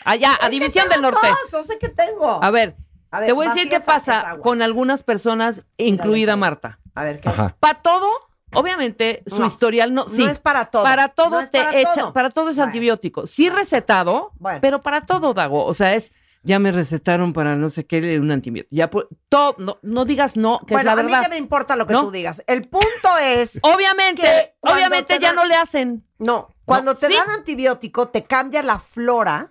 allá, 0.04 0.36
a 0.40 0.48
División 0.48 0.88
del 0.88 1.02
Norte. 1.02 1.28
No, 1.52 1.62
sé 1.62 1.78
que 1.78 1.88
tengo. 1.88 2.42
A 2.42 2.50
ver, 2.50 2.74
A 3.12 3.20
ver, 3.20 3.28
te 3.28 3.32
voy 3.32 3.46
a 3.46 3.54
decir 3.54 3.68
qué 3.68 3.78
pasa 3.78 4.38
con 4.42 4.60
algunas 4.60 5.04
personas, 5.04 5.62
incluida. 5.76 6.34
Marta. 6.34 6.80
A 6.96 7.04
ver, 7.04 7.20
¿qué? 7.20 7.30
Para 7.60 7.80
todo, 7.80 8.08
obviamente, 8.54 9.22
su 9.26 9.38
No, 9.40 9.46
historial 9.46 9.92
no, 9.94 10.08
sí. 10.08 10.22
No 10.24 10.30
es 10.30 10.40
para 10.40 10.66
todo. 10.66 10.82
Para 10.84 11.08
todo 11.08 11.40
No 11.40 11.48
te 11.48 11.58
para 11.60 11.78
echa, 11.78 11.94
todo. 11.94 12.12
para 12.12 12.30
todo 12.30 12.50
es 12.50 12.56
Bueno. 12.56 12.68
antibiótico. 12.68 13.26
Sí 13.26 13.48
recetado, 13.50 14.32
Bueno. 14.38 14.58
pero 14.62 14.80
para 14.80 15.02
todo, 15.02 15.34
Dago. 15.34 15.64
O 15.64 15.74
sea, 15.74 15.94
es, 15.94 16.12
ya 16.44 16.58
me 16.58 16.72
recetaron 16.72 17.32
para 17.32 17.54
no 17.56 17.68
sé 17.70 17.86
qué 17.86 18.18
un 18.18 18.30
antibiótico. 18.30 18.74
Ya, 18.74 18.90
todo, 19.28 19.54
no, 19.58 19.78
no 19.82 20.04
digas 20.04 20.36
no, 20.36 20.60
que 20.66 20.74
bueno, 20.74 20.80
es 20.90 20.96
la 20.96 21.00
a 21.00 21.04
mí 21.04 21.10
verdad. 21.12 21.22
que 21.24 21.28
me 21.30 21.36
importa 21.36 21.76
lo 21.76 21.86
que 21.86 21.94
tú 21.94 22.10
digas. 22.10 22.42
El 22.46 22.68
punto 22.68 23.18
es, 23.20 23.58
Obviamente, 23.62 24.54
obviamente 24.60 25.14
te 25.14 25.20
ya 25.20 25.28
dan- 25.28 25.36
no 25.36 25.44
le 25.44 25.54
hacen. 25.54 26.04
no, 26.18 26.48
cuando 26.64 26.94
te 26.94 27.06
sí. 27.08 27.14
dan 27.14 27.30
antibiótico 27.30 28.08
te 28.08 28.24
cambia 28.24 28.62
la 28.62 28.78
flora. 28.78 29.50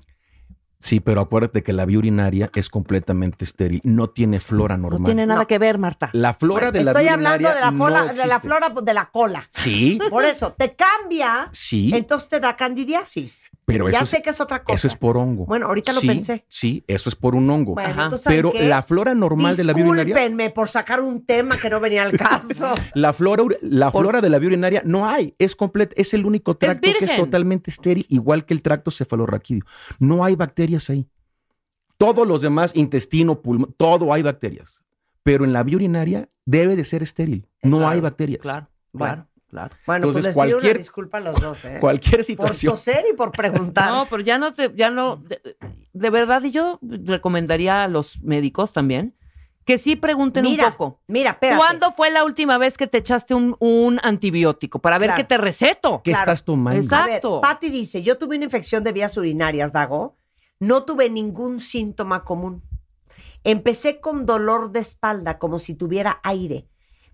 Sí, 0.81 0.99
pero 0.99 1.21
acuérdate 1.21 1.63
que 1.63 1.73
la 1.73 1.85
vía 1.85 1.99
urinaria 1.99 2.49
es 2.55 2.69
completamente 2.69 3.45
estéril, 3.45 3.81
no 3.83 4.09
tiene 4.09 4.39
flora 4.39 4.77
normal. 4.77 5.01
No 5.01 5.05
tiene 5.05 5.25
nada 5.27 5.41
No. 5.41 5.47
que 5.47 5.59
ver, 5.59 5.77
Marta. 5.77 6.09
La 6.13 6.33
flora 6.33 6.71
de 6.71 6.83
la 6.83 6.91
Estoy 6.91 7.03
vía 7.05 7.13
hablando 7.13 7.37
de 7.49 7.55
la, 7.55 7.69
urinaria 7.69 7.77
flora, 7.77 8.01
no 8.13 8.13
de 8.21 8.27
la 8.27 8.39
flora 8.39 8.69
de 8.81 8.93
la 8.93 9.05
cola. 9.11 9.47
Sí, 9.51 9.99
Por 10.09 10.25
eso, 10.25 10.53
te 10.53 10.75
cambia, 10.75 11.49
sí, 11.51 11.91
entonces 11.95 12.27
te 12.29 12.39
da 12.39 12.55
candidiasis. 12.55 13.49
Pero 13.71 13.89
ya 13.89 13.97
eso 13.97 14.03
es- 14.05 14.09
sé 14.09 14.21
que 14.21 14.29
es 14.31 14.39
otra 14.41 14.63
cosa. 14.63 14.75
Eso 14.75 14.87
es 14.87 14.95
por 14.95 15.17
hongo. 15.17 15.45
Bueno, 15.45 15.67
ahorita 15.67 15.93
lo 15.93 15.99
Sí, 16.01 16.07
pensé. 16.07 16.45
Sí, 16.47 16.83
eso 16.87 17.09
es 17.09 17.15
por 17.15 17.35
un 17.35 17.49
hongo. 17.49 17.73
Bueno, 17.73 17.89
Ajá. 17.89 18.03
entonces, 18.05 18.23
¿saben 18.23 18.37
Pero 18.39 18.51
qué? 18.51 18.67
la 18.67 18.81
flora 18.83 19.13
normal 19.13 19.55
de 19.57 19.63
la 19.63 19.73
vía 19.73 19.85
urinaria, 19.85 20.15
Discúlpenme 20.15 20.49
por 20.51 20.67
sacar 20.69 21.01
un 21.01 21.25
tema 21.25 21.57
que 21.57 21.69
no 21.69 21.79
venía 21.79 22.03
al 22.03 22.11
caso. 22.17 22.73
la 22.95 23.13
flora, 23.13 23.43
la 23.61 23.91
Por- 23.91 24.01
flora 24.03 24.21
de 24.21 24.29
la 24.29 24.39
vía 24.39 24.47
urinaria 24.47 24.81
no 24.85 25.07
hay, 25.09 25.35
es 25.39 25.55
completo, 25.55 25.93
es 25.97 26.13
el 26.13 26.25
único 26.25 26.55
tracto 26.57 26.89
que 26.97 27.05
es 27.05 27.15
totalmente 27.15 27.71
estéril, 27.71 28.05
igual 28.09 28.45
que 28.45 28.53
el 28.53 28.61
tracto 28.61 28.91
cefalorraquídeo. 28.91 29.63
No 29.99 30.23
hay 30.25 30.35
bacterias 30.35 30.89
ahí. 30.89 31.07
Todos 31.97 32.27
los 32.27 32.41
demás, 32.41 32.71
intestino, 32.75 33.41
pulmón, 33.41 33.73
todo 33.77 34.13
hay 34.13 34.21
bacterias. 34.23 34.81
pero 35.23 35.45
en 35.45 35.53
la 35.53 35.61
vía 35.61 35.75
urinaria 35.75 36.27
debe 36.45 36.75
de 36.75 36.83
ser 36.83 37.03
estéril. 37.03 37.47
No 37.61 37.77
Claro, 37.77 37.91
hay 37.93 37.99
bacterias. 38.01 38.41
Claro, 38.41 38.69
Bueno. 38.91 39.13
claro, 39.13 39.29
claro. 39.51 39.75
Bueno, 39.85 40.07
pues 40.07 40.15
Entonces, 40.15 40.25
les 40.25 40.33
pido 40.33 40.43
una 40.57 40.61
cualquier- 40.63 40.77
disculpa 40.79 41.17
a 41.17 41.21
los 41.21 41.39
dos, 41.39 41.65
¿eh? 41.65 41.77
Cualquier 41.79 42.17
por 42.17 42.25
situación. 42.25 42.73
toser 42.73 43.05
y 43.11 43.15
por 43.15 43.31
preguntar. 43.73 43.91
No, 43.91 44.07
pero 44.09 44.23
ya 44.23 44.39
no 44.39 44.51
te, 44.53 44.73
ya 44.75 44.89
no, 44.89 45.17
de, 45.17 45.55
de 45.93 46.09
verdad, 46.09 46.41
y 46.43 46.49
yo 46.51 46.79
recomendaría 46.81 47.83
a 47.83 47.87
los 47.87 48.19
médicos 48.21 48.73
también 48.73 49.15
que 49.63 49.77
sí 49.77 49.95
pregunten 49.95 50.43
mira, 50.43 50.65
un 50.67 50.71
poco. 50.71 51.01
mira, 51.07 51.29
espérate. 51.31 51.57
¿Cuándo 51.59 51.91
fue 51.91 52.09
la 52.09 52.23
última 52.23 52.57
vez 52.57 52.77
que 52.77 52.87
te 52.87 52.97
echaste 52.97 53.35
un, 53.35 53.55
un 53.59 53.99
antibiótico? 54.01 54.79
Para 54.79 54.97
ver 54.97 55.09
Claro. 55.09 55.17
qué 55.21 55.23
te 55.23 55.37
receto. 55.37 56.01
¿Qué 56.03 56.11
Claro. 56.11 56.23
estás 56.31 56.43
tomando? 56.43 56.81
Exacto. 56.81 57.41
Patti 57.41 57.69
dice, 57.69 58.01
yo 58.01 58.17
tuve 58.17 58.37
una 58.37 58.45
infección 58.45 58.83
de 58.83 58.91
vías 58.91 59.15
urinarias, 59.17 59.71
Dago. 59.71 60.17
No 60.59 60.83
tuve 60.83 61.09
ningún 61.11 61.59
síntoma 61.59 62.23
común. 62.23 62.63
Empecé 63.43 63.99
con 63.99 64.25
dolor 64.25 64.71
de 64.71 64.79
espalda, 64.79 65.37
como 65.37 65.59
si 65.59 65.75
tuviera 65.75 66.19
aire. 66.23 66.67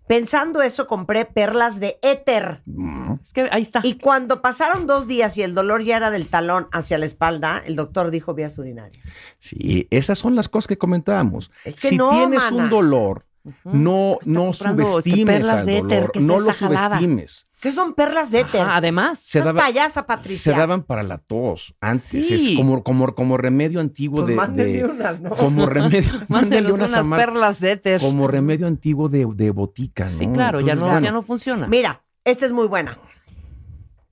Pensando 0.08 0.62
eso, 0.62 0.88
compré 0.88 1.26
perlas 1.26 1.80
de 1.80 2.00
éter. 2.02 2.62
Mm. 2.66 3.16
Es 3.22 3.34
que 3.34 3.50
ahí 3.52 3.62
está. 3.62 3.82
Y 3.84 3.98
cuando 3.98 4.42
pasaron 4.42 4.88
dos 4.88 5.08
días 5.08 5.38
y 5.38 5.44
el 5.44 5.54
dolor 5.54 5.84
ya 5.84 5.98
era 5.98 6.10
del 6.10 6.30
talón 6.30 6.68
hacia 6.72 6.98
la 6.98 7.06
espalda, 7.06 7.62
el 7.66 7.76
doctor 7.76 8.10
dijo 8.10 8.34
vías 8.34 8.58
urinarias. 8.58 9.04
Sí, 9.38 9.88
esas 9.92 10.18
son 10.18 10.36
las 10.36 10.50
cosas 10.50 10.68
que 10.68 10.78
comentábamos. 10.78 11.52
Es 11.66 11.80
que 11.80 11.90
si 11.90 11.98
no, 11.98 12.10
tienes 12.12 12.40
mana. 12.40 12.64
un 12.64 12.70
dolor, 12.70 13.26
no, 13.64 14.18
no 14.26 14.54
subestimes 14.54 15.38
perlas 15.40 15.60
al 15.62 15.66
de 15.66 15.78
éter, 15.78 15.90
dolor. 16.00 16.12
¿qué 16.12 16.20
es 16.20 16.26
no 16.26 16.40
lo 16.40 16.54
jalada? 16.54 16.82
subestimes. 16.98 17.48
¿Qué 17.60 17.72
son 17.72 17.94
perlas 17.94 18.30
de 18.30 18.42
éter? 18.42 18.62
Ajá, 18.62 18.76
además. 18.76 19.20
Se 19.20 19.40
Estás 19.40 19.56
daba- 19.56 19.66
payasa, 19.66 20.06
Patricia. 20.06 20.38
Se 20.38 20.52
daban 20.52 20.84
para 20.84 21.02
la 21.02 21.18
tos 21.18 21.74
antes. 21.82 22.28
Sí. 22.28 22.34
Es 22.36 22.50
como, 22.56 22.84
como, 22.84 23.16
como 23.16 23.36
remedio 23.38 23.80
antiguo 23.80 24.18
Pues 24.18 24.28
de, 24.28 24.36
mándenme 24.36 24.74
de- 24.74 24.86
unas, 24.86 25.22
¿no? 25.22 25.32
Como 25.32 25.66
remedio. 25.66 26.12
mándenle 26.28 26.70
Mándenos 26.70 26.72
unas 26.74 26.94
a 26.94 27.04
Mar- 27.04 27.20
perlas 27.20 27.60
de 27.60 27.72
éter. 27.72 28.00
Como 28.02 28.28
remedio 28.28 28.68
antiguo 28.68 29.10
de, 29.10 29.26
de 29.34 29.50
botica, 29.50 30.06
¿no? 30.06 30.12
Sí, 30.12 30.28
claro, 30.28 30.60
ya 30.62 30.76
no, 30.76 30.82
bueno, 30.86 31.00
ya 31.02 31.12
no 31.12 31.24
funciona. 31.24 31.68
Mira, 31.68 32.04
esta 32.26 32.46
es 32.46 32.52
muy 32.52 32.68
buena. 32.68 33.00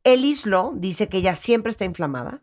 Elislo 0.04 0.74
dice 0.76 1.08
que 1.10 1.18
ella 1.18 1.36
siempre 1.36 1.70
está 1.72 1.86
inflamada, 1.86 2.42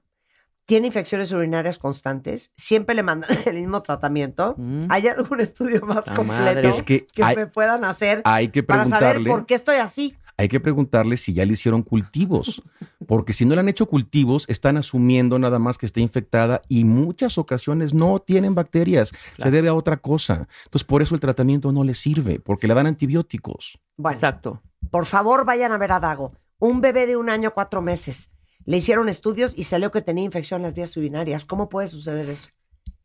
tiene 0.64 0.86
infecciones 0.88 1.32
urinarias 1.32 1.78
constantes, 1.78 2.52
siempre 2.56 2.94
le 2.94 3.02
mandan 3.02 3.30
el 3.46 3.56
mismo 3.56 3.82
tratamiento. 3.82 4.54
Mm. 4.58 4.82
¿Hay 4.88 5.06
algún 5.08 5.40
estudio 5.40 5.80
más 5.82 6.08
La 6.08 6.14
completo. 6.14 6.68
Es 6.68 6.82
que 6.82 7.06
hay- 7.22 7.36
me 7.36 7.46
puedan 7.46 7.84
hacer 7.84 8.22
Hay 8.24 8.48
que 8.48 8.62
para 8.62 8.86
saber 8.86 9.22
por 9.24 9.46
qué 9.46 9.54
estoy 9.54 9.76
así? 9.76 10.16
hay 10.38 10.48
que 10.48 10.60
preguntarle 10.60 11.18
si 11.18 11.34
ya 11.34 11.44
le 11.44 11.52
hicieron 11.52 11.82
cultivos, 11.82 12.62
porque 13.06 13.32
si 13.32 13.44
no 13.44 13.54
le 13.54 13.60
han 13.60 13.68
hecho 13.68 13.86
cultivos, 13.86 14.46
están 14.48 14.76
asumiendo 14.76 15.38
nada 15.38 15.58
más 15.60 15.78
que 15.78 15.86
está 15.86 16.00
infectada 16.00 16.62
y 16.68 16.84
muchas 16.84 17.36
ocasiones 17.38 17.92
no 17.94 18.18
tienen 18.18 18.54
bacterias, 18.54 19.12
se 19.38 19.50
debe 19.50 19.68
a 19.68 19.74
otra 19.74 19.98
cosa. 19.98 20.48
Entonces, 20.64 20.84
por 20.84 21.02
eso 21.02 21.14
el 21.14 21.20
tratamiento 21.20 21.70
no 21.70 21.84
le 21.84 21.94
sirve, 21.94 22.40
porque 22.40 22.66
le 22.66 22.74
dan 22.74 22.86
antibióticos. 22.86 23.78
Bueno, 23.96 24.16
Exacto. 24.16 24.62
por 24.90 25.04
favor 25.06 25.44
vayan 25.44 25.70
a 25.70 25.78
ver 25.78 25.92
a 25.92 26.00
Dago. 26.00 26.32
Un 26.58 26.80
bebé 26.80 27.06
de 27.06 27.16
un 27.16 27.28
año, 27.28 27.52
cuatro 27.52 27.82
meses. 27.82 28.32
Le 28.64 28.76
hicieron 28.76 29.08
estudios 29.08 29.52
y 29.56 29.64
salió 29.64 29.90
que 29.90 30.02
tenía 30.02 30.24
infección 30.24 30.60
en 30.60 30.64
las 30.64 30.74
vías 30.74 30.96
urinarias. 30.96 31.44
¿Cómo 31.44 31.68
puede 31.68 31.88
suceder 31.88 32.28
eso? 32.28 32.50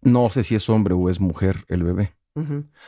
No 0.01 0.29
sé 0.29 0.43
si 0.43 0.55
es 0.55 0.69
hombre 0.69 0.93
o 0.93 1.09
es 1.09 1.19
mujer 1.19 1.65
el 1.67 1.83
bebé. 1.83 2.15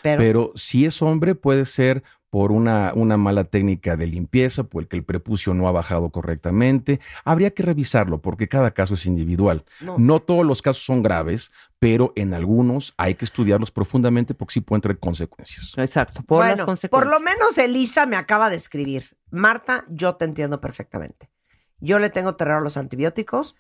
Pero, 0.04 0.20
pero 0.20 0.52
si 0.54 0.86
es 0.86 1.02
hombre 1.02 1.34
puede 1.34 1.66
ser 1.66 2.04
por 2.30 2.52
una, 2.52 2.94
una 2.96 3.18
mala 3.18 3.46
técnica 3.46 3.96
de 3.96 4.06
limpieza, 4.06 4.64
porque 4.64 4.96
el 4.96 5.04
prepucio 5.04 5.54
no 5.54 5.68
ha 5.68 5.72
bajado 5.72 6.10
correctamente. 6.10 7.00
Habría 7.26 7.52
que 7.52 7.64
revisarlo 7.64 8.22
porque 8.22 8.48
cada 8.48 8.72
caso 8.72 8.94
es 8.94 9.06
individual. 9.06 9.66
no. 9.82 9.98
No 9.98 10.20
todos 10.20 10.46
los 10.46 10.62
casos 10.62 10.84
son 10.84 11.02
graves, 11.02 11.52
pero 11.80 12.14
en 12.16 12.34
algunos 12.34 12.94
hay 12.98 13.16
que 13.16 13.26
estudiarlos 13.26 13.72
profundamente 13.72 14.34
porque 14.34 14.54
sí 14.54 14.62
pueden 14.62 14.82
traer 14.82 15.00
consecuencias. 15.00 15.74
Exacto. 15.78 16.22
Por 16.24 16.40
las 16.40 16.50
bueno, 16.50 16.66
consecuencias. 16.66 17.12
por 17.12 17.12
lo 17.12 17.20
menos 17.20 17.58
Elisa 17.58 18.06
me 18.06 18.18
acaba 18.18 18.50
de 18.50 18.58
escribir. 18.58 19.18
Marta, 19.32 19.86
yo 19.90 20.16
te 20.16 20.26
entiendo 20.26 20.62
perfectamente. 20.62 21.30
Yo 21.81 21.99
le 21.99 22.10
tengo 22.10 22.35
terror 22.35 22.57
a 22.57 22.61
los 22.61 22.77
antibióticos. 22.77 23.56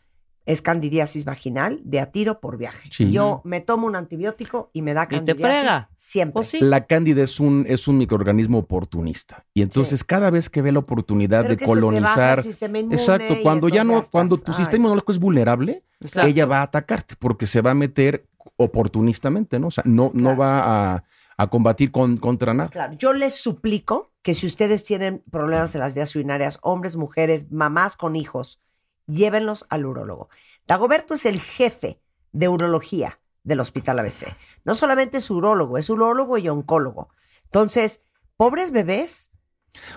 Es 0.45 0.63
candidiasis 0.63 1.25
vaginal 1.25 1.79
de 1.83 1.99
a 1.99 2.11
tiro 2.11 2.39
por 2.39 2.57
viaje. 2.57 2.89
Sí. 2.91 3.11
Yo 3.11 3.41
me 3.43 3.61
tomo 3.61 3.85
un 3.85 3.95
antibiótico 3.95 4.71
y 4.73 4.81
me 4.81 4.95
da 4.95 5.05
te 5.07 5.17
candidiasis 5.17 5.43
frega. 5.59 5.89
siempre. 5.95 6.33
Pues 6.33 6.47
sí. 6.47 6.59
La 6.61 6.87
cándida 6.87 7.21
es 7.23 7.39
un, 7.39 7.65
es 7.67 7.87
un 7.87 7.99
microorganismo 7.99 8.57
oportunista. 8.57 9.45
Y 9.53 9.61
entonces 9.61 9.99
Sí. 9.99 10.05
cada 10.07 10.31
vez 10.31 10.49
que 10.49 10.63
ve 10.63 10.71
la 10.71 10.79
oportunidad 10.79 11.41
Pero 11.43 11.49
de 11.51 11.57
que 11.57 11.65
se 11.65 11.71
te 11.73 11.79
baja 11.79 11.81
colonizar. 11.81 12.37
el 12.39 12.43
sistema 12.45 12.79
inmune 12.79 12.95
Exacto, 12.95 13.33
y 13.33 13.41
cuando 13.43 13.69
ya 13.69 13.83
no, 13.83 14.01
cuando 14.11 14.37
tu 14.37 14.51
ay. 14.51 14.57
sistema 14.57 14.77
inmunológico 14.77 15.11
es 15.11 15.19
vulnerable, 15.19 15.83
Exacto. 15.99 16.27
ella 16.27 16.45
va 16.47 16.59
a 16.59 16.63
atacarte 16.63 17.15
porque 17.19 17.45
se 17.45 17.61
va 17.61 17.71
a 17.71 17.75
meter 17.75 18.25
oportunistamente, 18.55 19.59
¿no? 19.59 19.67
O 19.67 19.71
sea, 19.71 19.83
no, 19.85 20.09
no 20.15 20.35
va 20.35 20.95
a, 20.95 21.03
a 21.39 21.47
combatir 21.47 21.89
con, 21.89 22.17
contra 22.17 22.53
nada. 22.53 22.69
Claro, 22.69 22.93
yo 22.97 23.13
les 23.13 23.33
suplico 23.33 24.11
que 24.21 24.33
si 24.33 24.45
ustedes 24.45 24.83
tienen 24.83 25.23
problemas 25.31 25.73
en 25.73 25.79
las 25.79 25.93
vías 25.93 26.13
urinarias, 26.13 26.59
hombres, 26.61 26.97
mujeres, 26.97 27.49
mamás 27.49 27.95
con 27.95 28.17
hijos, 28.17 28.61
llévenlos 29.07 29.65
al 29.69 29.85
urólogo. 29.85 30.27
Dagoberto 30.67 31.13
es 31.13 31.25
el 31.25 31.39
jefe 31.39 32.01
de 32.33 32.49
urología 32.49 33.21
del 33.43 33.61
Hospital 33.61 33.99
ABC. 33.99 34.35
No 34.65 34.75
solamente 34.75 35.19
es 35.19 35.29
urólogo, 35.31 35.77
es 35.77 35.89
urólogo 35.89 36.37
y 36.37 36.49
oncólogo. 36.49 37.07
Entonces, 37.45 38.03
pobres 38.35 38.71
bebés, 38.71 39.31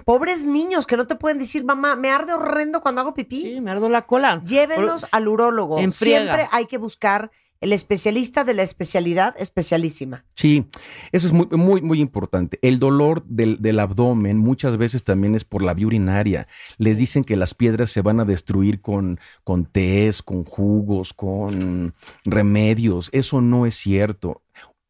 pobres 0.04 0.46
niños 0.46 0.86
que 0.86 0.96
no 0.96 1.08
te 1.08 1.16
pueden 1.16 1.38
decir, 1.38 1.64
mamá, 1.64 1.96
me 1.96 2.10
arde 2.10 2.34
horrendo 2.34 2.82
cuando 2.82 3.00
hago 3.00 3.14
pipí. 3.14 3.42
Sí, 3.42 3.60
me 3.60 3.72
ardo 3.72 3.88
la 3.88 4.06
cola. 4.06 4.40
Llévenlos 4.44 5.00
Por- 5.02 5.10
al 5.10 5.26
urólogo. 5.26 5.78
Siempre 5.90 6.46
hay 6.52 6.66
que 6.66 6.78
buscar 6.78 7.32
el 7.62 7.72
especialista 7.72 8.42
de 8.42 8.54
la 8.54 8.62
especialidad 8.64 9.34
especialísima. 9.38 10.24
Sí, 10.34 10.66
eso 11.12 11.28
es 11.28 11.32
muy, 11.32 11.46
muy, 11.46 11.80
muy 11.80 12.00
importante. 12.00 12.58
El 12.60 12.80
dolor 12.80 13.24
del, 13.24 13.62
del 13.62 13.78
abdomen 13.78 14.36
muchas 14.36 14.76
veces 14.76 15.04
también 15.04 15.36
es 15.36 15.44
por 15.44 15.62
la 15.62 15.72
vía 15.72 15.86
urinaria. 15.86 16.48
Les 16.76 16.98
dicen 16.98 17.22
que 17.22 17.36
las 17.36 17.54
piedras 17.54 17.90
se 17.90 18.02
van 18.02 18.18
a 18.18 18.24
destruir 18.24 18.80
con, 18.80 19.20
con 19.44 19.64
tés, 19.64 20.22
con 20.22 20.42
jugos, 20.42 21.14
con 21.14 21.94
remedios. 22.24 23.08
Eso 23.12 23.40
no 23.40 23.64
es 23.64 23.76
cierto. 23.76 24.42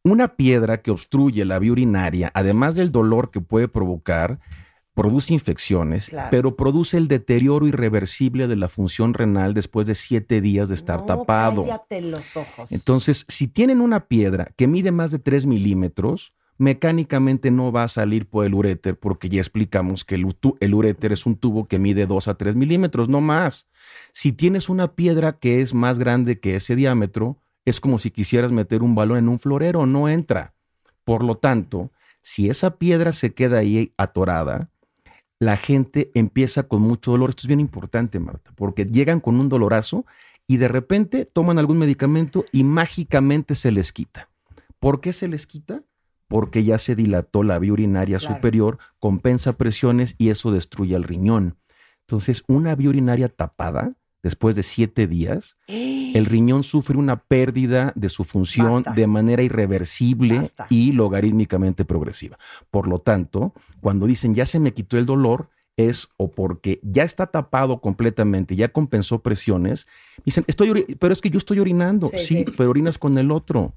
Una 0.02 0.34
piedra 0.34 0.80
que 0.80 0.90
obstruye 0.90 1.44
la 1.44 1.58
vía 1.58 1.72
urinaria, 1.72 2.30
además 2.34 2.74
del 2.74 2.90
dolor 2.90 3.30
que 3.30 3.42
puede 3.42 3.68
provocar, 3.68 4.40
produce 4.94 5.32
infecciones, 5.32 6.10
Claro. 6.10 6.28
pero 6.30 6.56
produce 6.56 6.96
el 6.98 7.08
deterioro 7.08 7.66
irreversible 7.66 8.46
de 8.48 8.56
la 8.56 8.68
función 8.68 9.14
renal 9.14 9.54
después 9.54 9.86
de 9.86 9.94
siete 9.94 10.40
días 10.40 10.68
de 10.68 10.74
estar 10.74 11.00
No, 11.00 11.06
tapado. 11.06 11.62
Cállate 11.62 12.00
los 12.02 12.36
ojos. 12.36 12.70
Entonces, 12.72 13.24
si 13.28 13.48
tienen 13.48 13.80
una 13.80 14.06
piedra 14.06 14.52
que 14.56 14.66
mide 14.66 14.92
más 14.92 15.10
de 15.10 15.18
3 15.18 15.46
milímetros, 15.46 16.34
mecánicamente 16.58 17.50
no 17.50 17.72
va 17.72 17.84
a 17.84 17.88
salir 17.88 18.26
por 18.28 18.44
el 18.46 18.54
uréter, 18.54 18.98
porque 18.98 19.28
ya 19.28 19.40
explicamos 19.40 20.04
que 20.04 20.14
el, 20.14 20.26
el 20.60 20.74
uréter 20.74 21.12
es 21.12 21.26
un 21.26 21.36
tubo 21.36 21.66
que 21.66 21.78
mide 21.78 22.06
2 22.06 22.28
a 22.28 22.34
3 22.34 22.54
milímetros, 22.56 23.08
no 23.08 23.20
más. 23.20 23.66
Si 24.12 24.32
tienes 24.32 24.68
una 24.68 24.94
piedra 24.94 25.38
que 25.38 25.60
es 25.60 25.74
más 25.74 25.98
grande 25.98 26.38
que 26.40 26.54
ese 26.56 26.76
diámetro, 26.76 27.38
es 27.64 27.80
como 27.80 27.98
si 27.98 28.10
quisieras 28.10 28.52
meter 28.52 28.82
un 28.82 28.94
balón 28.94 29.18
en 29.18 29.28
un 29.28 29.38
florero, 29.38 29.86
no 29.86 30.08
entra. 30.08 30.54
Por 31.04 31.24
lo 31.24 31.36
tanto, 31.36 31.90
si 32.20 32.48
esa 32.50 32.76
piedra 32.76 33.12
se 33.12 33.34
queda 33.34 33.58
ahí 33.58 33.92
atorada, 33.96 34.70
la 35.42 35.56
gente 35.56 36.12
empieza 36.14 36.68
con 36.68 36.82
mucho 36.82 37.10
dolor. 37.10 37.30
Esto 37.30 37.40
es 37.42 37.46
bien 37.48 37.58
importante, 37.58 38.20
Marta, 38.20 38.52
porque 38.54 38.84
llegan 38.84 39.18
con 39.18 39.40
un 39.40 39.48
dolorazo 39.48 40.06
y 40.46 40.58
de 40.58 40.68
repente 40.68 41.24
toman 41.24 41.58
algún 41.58 41.78
medicamento 41.78 42.44
y 42.52 42.62
mágicamente 42.62 43.56
se 43.56 43.72
les 43.72 43.92
quita. 43.92 44.28
¿Por 44.78 45.00
qué 45.00 45.12
se 45.12 45.26
les 45.26 45.48
quita? 45.48 45.82
Porque 46.28 46.62
ya 46.62 46.78
se 46.78 46.94
dilató 46.94 47.42
la 47.42 47.58
vía 47.58 47.72
urinaria 47.72 48.18
Claro. 48.18 48.36
superior, 48.36 48.78
compensa 49.00 49.54
presiones 49.58 50.14
y 50.16 50.28
eso 50.28 50.52
destruye 50.52 50.94
el 50.94 51.02
riñón. 51.02 51.56
Entonces, 52.02 52.44
una 52.46 52.76
vía 52.76 52.90
urinaria 52.90 53.28
tapada, 53.28 53.94
después 54.22 54.56
de 54.56 54.62
siete 54.62 55.06
días, 55.06 55.56
el 55.66 56.24
riñón 56.26 56.62
sufre 56.62 56.96
una 56.96 57.16
pérdida 57.22 57.92
de 57.96 58.08
su 58.08 58.24
función 58.24 58.82
Basta. 58.84 58.92
de 58.92 59.06
manera 59.06 59.42
irreversible 59.42 60.38
Basta. 60.38 60.66
y 60.70 60.92
logarítmicamente 60.92 61.84
progresiva. 61.84 62.38
Por 62.70 62.86
lo 62.88 62.98
tanto, 63.00 63.52
cuando 63.80 64.06
dicen 64.06 64.34
ya 64.34 64.46
se 64.46 64.60
me 64.60 64.72
quitó 64.74 64.96
el 64.98 65.06
dolor, 65.06 65.48
es 65.78 66.08
o 66.18 66.30
porque 66.30 66.80
ya 66.82 67.02
está 67.02 67.28
tapado 67.28 67.80
completamente, 67.80 68.56
ya 68.56 68.68
compensó 68.68 69.20
presiones, 69.22 69.88
dicen, 70.24 70.44
estoy 70.46 70.84
pero 71.00 71.14
es 71.14 71.20
que 71.22 71.30
yo 71.30 71.38
estoy 71.38 71.60
orinando. 71.60 72.08
Sí, 72.08 72.18
Sí, 72.18 72.44
sí. 72.44 72.52
pero 72.56 72.68
orinas 72.70 72.98
con 72.98 73.16
el 73.16 73.30
otro. 73.30 73.74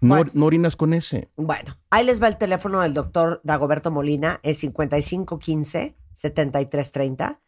No, 0.00 0.16
Bueno. 0.16 0.30
no 0.34 0.46
orinas 0.46 0.74
con 0.76 0.92
ese. 0.92 1.28
Bueno, 1.36 1.78
ahí 1.90 2.04
les 2.04 2.20
va 2.20 2.26
el 2.28 2.36
teléfono 2.38 2.80
del 2.80 2.92
doctor 2.92 3.40
Dagoberto 3.44 3.90
Molina, 3.90 4.40
es 4.42 4.62
5515-7330, 4.64 7.38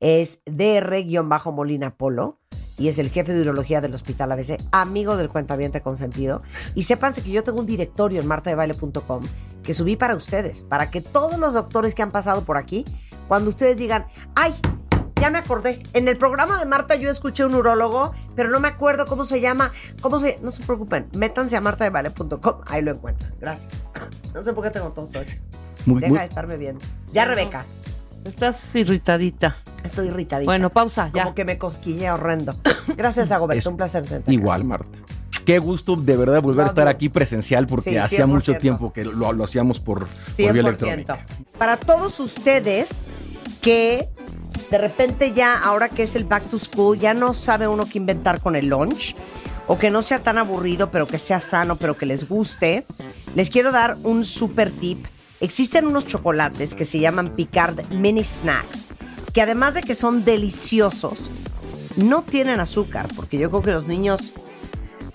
es 0.00 0.40
DR-Molina 0.46 1.94
Polo 1.96 2.38
y 2.78 2.88
es 2.88 2.98
el 2.98 3.10
jefe 3.10 3.32
de 3.32 3.40
urología 3.42 3.80
del 3.80 3.94
Hospital 3.94 4.32
ABC, 4.32 4.58
amigo 4.70 5.16
del 5.16 5.28
cuentaviente 5.30 5.80
consentido. 5.80 6.42
Y 6.74 6.82
sépanse 6.82 7.22
que 7.22 7.30
yo 7.30 7.42
tengo 7.42 7.60
un 7.60 7.66
directorio 7.66 8.20
en 8.20 8.26
martadebaile.com 8.26 9.24
que 9.62 9.72
subí 9.72 9.96
para 9.96 10.14
ustedes, 10.14 10.62
para 10.62 10.90
que 10.90 11.00
todos 11.00 11.38
los 11.38 11.54
doctores 11.54 11.94
que 11.94 12.02
han 12.02 12.12
pasado 12.12 12.44
por 12.44 12.56
aquí, 12.58 12.84
cuando 13.28 13.48
ustedes 13.50 13.78
digan, 13.78 14.06
ay, 14.34 14.54
ya 15.18 15.30
me 15.30 15.38
acordé. 15.38 15.82
En 15.94 16.06
el 16.08 16.18
programa 16.18 16.58
de 16.58 16.66
Marta 16.66 16.94
yo 16.94 17.10
escuché 17.10 17.46
un 17.46 17.54
urólogo, 17.54 18.12
pero 18.34 18.50
no 18.50 18.60
me 18.60 18.68
acuerdo 18.68 19.06
cómo 19.06 19.24
se 19.24 19.40
llama. 19.40 19.72
¿Cómo 20.02 20.18
se.? 20.18 20.38
No 20.42 20.50
se 20.50 20.62
preocupen. 20.62 21.08
Métanse 21.14 21.56
a 21.56 21.62
martadevale.com. 21.62 22.60
Ahí 22.66 22.82
lo 22.82 22.90
encuentran. 22.92 23.34
Gracias. 23.40 23.84
No 24.34 24.42
sé 24.42 24.52
por 24.52 24.62
qué 24.64 24.70
tengo 24.70 24.90
tos 24.92 25.14
hoy. 25.14 25.24
Muy- 25.86 26.00
Deja 26.02 26.10
muy- 26.10 26.18
de 26.18 26.24
estarme 26.26 26.58
viendo. 26.58 26.84
Ya, 27.14 27.24
Rebeca. 27.24 27.64
Estás 28.26 28.74
irritadita. 28.74 29.56
Estoy 29.84 30.08
irritadita. 30.08 30.50
Bueno, 30.50 30.70
pausa, 30.70 31.10
ya. 31.14 31.22
Como 31.22 31.34
que 31.34 31.44
me 31.44 31.58
cosquillea 31.58 32.14
horrendo. 32.14 32.54
Gracias, 32.96 33.28
Dagoberto. 33.28 33.58
Es 33.60 33.66
Un 33.66 33.76
placer 33.76 34.04
tenerte. 34.04 34.32
Igual, 34.32 34.64
Marta. 34.64 34.98
Qué 35.44 35.60
gusto 35.60 35.94
de 35.94 36.16
verdad 36.16 36.42
volver 36.42 36.64
a 36.64 36.68
estar 36.68 36.88
aquí 36.88 37.08
presencial 37.08 37.68
porque 37.68 37.90
Sí, 37.90 37.96
hacía 37.96 38.26
mucho 38.26 38.54
100%. 38.54 38.60
tiempo 38.60 38.92
que 38.92 39.04
lo, 39.04 39.32
lo 39.32 39.44
hacíamos 39.44 39.78
por, 39.78 40.00
por 40.00 40.08
100%. 40.08 40.52
vía 40.52 40.60
electrónica. 40.62 41.24
Para 41.56 41.76
todos 41.76 42.18
ustedes 42.18 43.10
que 43.62 44.08
de 44.72 44.78
repente 44.78 45.32
ya, 45.34 45.56
ahora 45.56 45.88
que 45.88 46.02
es 46.02 46.16
el 46.16 46.24
back 46.24 46.42
to 46.50 46.58
school, 46.58 46.98
ya 46.98 47.14
no 47.14 47.32
sabe 47.32 47.68
uno 47.68 47.84
qué 47.84 47.98
inventar 47.98 48.40
con 48.40 48.56
el 48.56 48.66
lunch, 48.66 49.14
o 49.68 49.78
que 49.78 49.90
no 49.90 50.02
sea 50.02 50.18
tan 50.18 50.38
aburrido, 50.38 50.90
pero 50.90 51.06
que 51.06 51.18
sea 51.18 51.38
sano, 51.38 51.76
pero 51.76 51.96
que 51.96 52.06
les 52.06 52.28
guste, 52.28 52.84
les 53.36 53.48
quiero 53.50 53.70
dar 53.70 53.98
un 54.02 54.24
super 54.24 54.72
tip. 54.72 55.06
Existen 55.40 55.86
unos 55.86 56.06
chocolates 56.06 56.72
que 56.72 56.86
se 56.86 56.98
llaman 56.98 57.36
Picard 57.36 57.92
Mini 57.92 58.24
Snacks, 58.24 58.88
que 59.34 59.42
además 59.42 59.74
de 59.74 59.82
que 59.82 59.94
son 59.94 60.24
deliciosos, 60.24 61.30
no 61.96 62.22
tienen 62.22 62.58
azúcar, 62.58 63.06
porque 63.14 63.36
yo 63.36 63.50
creo 63.50 63.62
que 63.62 63.72
los 63.72 63.86
niños 63.86 64.32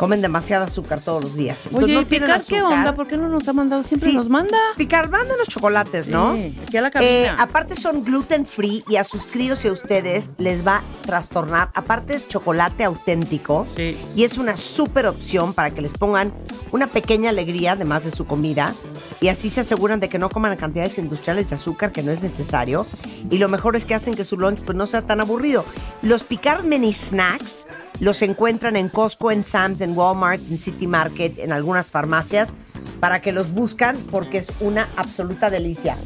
comen 0.01 0.19
demasiado 0.19 0.63
azúcar 0.65 0.99
todos 0.99 1.23
los 1.23 1.35
días. 1.35 1.67
Entonces, 1.67 1.83
Oye, 1.85 1.93
no 1.93 2.01
¿y 2.01 2.05
tienen 2.05 2.27
Picar 2.27 2.41
qué 2.43 2.59
onda? 2.63 2.95
¿Por 2.95 3.07
qué 3.07 3.17
no 3.17 3.29
nos 3.29 3.47
ha 3.47 3.53
mandado? 3.53 3.83
Siempre 3.83 4.09
Sí. 4.09 4.15
nos 4.17 4.29
manda. 4.29 4.57
Picar, 4.75 5.11
mándanos 5.11 5.47
chocolates, 5.47 6.07
¿no? 6.09 6.33
Sí, 6.33 6.57
aquí 6.65 6.77
a 6.77 6.81
la 6.81 6.89
cabina. 6.89 7.11
Eh, 7.11 7.31
aparte 7.37 7.75
son 7.75 8.03
gluten 8.03 8.47
free 8.47 8.83
y 8.89 8.95
a 8.95 9.03
sus 9.03 9.27
críos 9.27 9.63
y 9.63 9.67
a 9.67 9.71
ustedes 9.71 10.31
les 10.39 10.65
va 10.65 10.77
a 10.77 10.81
trastornar. 11.05 11.69
Aparte 11.75 12.15
es 12.15 12.27
chocolate 12.27 12.83
auténtico 12.83 13.67
Sí. 13.75 13.95
y 14.15 14.23
es 14.23 14.39
una 14.39 14.57
súper 14.57 15.05
opción 15.05 15.53
para 15.53 15.69
que 15.69 15.81
les 15.83 15.93
pongan 15.93 16.33
una 16.71 16.87
pequeña 16.87 17.29
alegría 17.29 17.73
además 17.73 18.03
de 18.03 18.09
su 18.09 18.25
comida 18.25 18.73
y 19.19 19.27
así 19.27 19.51
se 19.51 19.61
aseguran 19.61 19.99
de 19.99 20.09
que 20.09 20.17
no 20.17 20.29
coman 20.29 20.57
cantidades 20.57 20.97
industriales 20.97 21.49
de 21.49 21.55
azúcar 21.57 21.91
que 21.91 22.01
no 22.01 22.11
es 22.11 22.23
necesario 22.23 22.87
y 23.29 23.37
lo 23.37 23.49
mejor 23.49 23.75
es 23.75 23.85
que 23.85 23.93
hacen 23.93 24.15
que 24.15 24.23
su 24.23 24.35
lunch 24.35 24.61
pues 24.65 24.75
no 24.75 24.87
sea 24.87 25.03
tan 25.03 25.21
aburrido. 25.21 25.63
Los 26.01 26.23
Picar 26.23 26.63
Mini 26.63 26.91
Snacks 26.91 27.67
los 27.99 28.21
encuentran 28.21 28.75
en 28.75 28.89
Costco, 28.89 29.31
en 29.31 29.43
Sam's, 29.43 29.81
en 29.81 29.97
Walmart, 29.97 30.41
en 30.49 30.57
City 30.57 30.87
Market, 30.87 31.39
en 31.39 31.51
algunas 31.51 31.91
farmacias 31.91 32.53
para 32.99 33.21
que 33.21 33.31
los 33.31 33.51
buscan 33.51 33.97
porque 34.11 34.37
es 34.37 34.51
una 34.59 34.87
absoluta 34.97 35.49
delicia. 35.49 35.97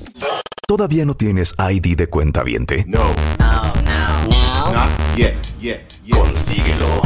¿Todavía 0.68 1.06
no 1.06 1.14
tienes 1.14 1.54
ID 1.60 1.96
de 1.96 2.08
cuenta 2.08 2.44
viente? 2.44 2.86
No. 2.88 3.14
No, 3.38 3.74
no. 3.84 4.74
Not 4.74 4.90
yet, 5.16 5.36
yet, 5.60 6.02
yet. 6.04 6.18
Consíguelo 6.18 7.04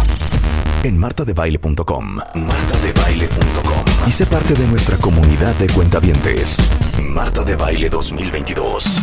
en 0.84 0.98
martadebaile.com. 0.98 2.16
Martadebaile.com. 2.16 4.08
Y 4.08 4.12
sé 4.12 4.26
parte 4.26 4.54
de 4.54 4.66
nuestra 4.68 4.98
comunidad 4.98 5.56
de 5.56 5.68
cuentavientes. 5.68 6.58
Marta 7.02 7.44
de 7.44 7.56
Baile 7.56 7.90
2022. 7.90 9.02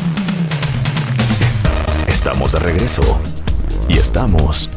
Estamos 2.09 2.53
de 2.53 2.59
regreso. 2.61 3.21
Y 3.89 3.99
estamos 3.99 4.71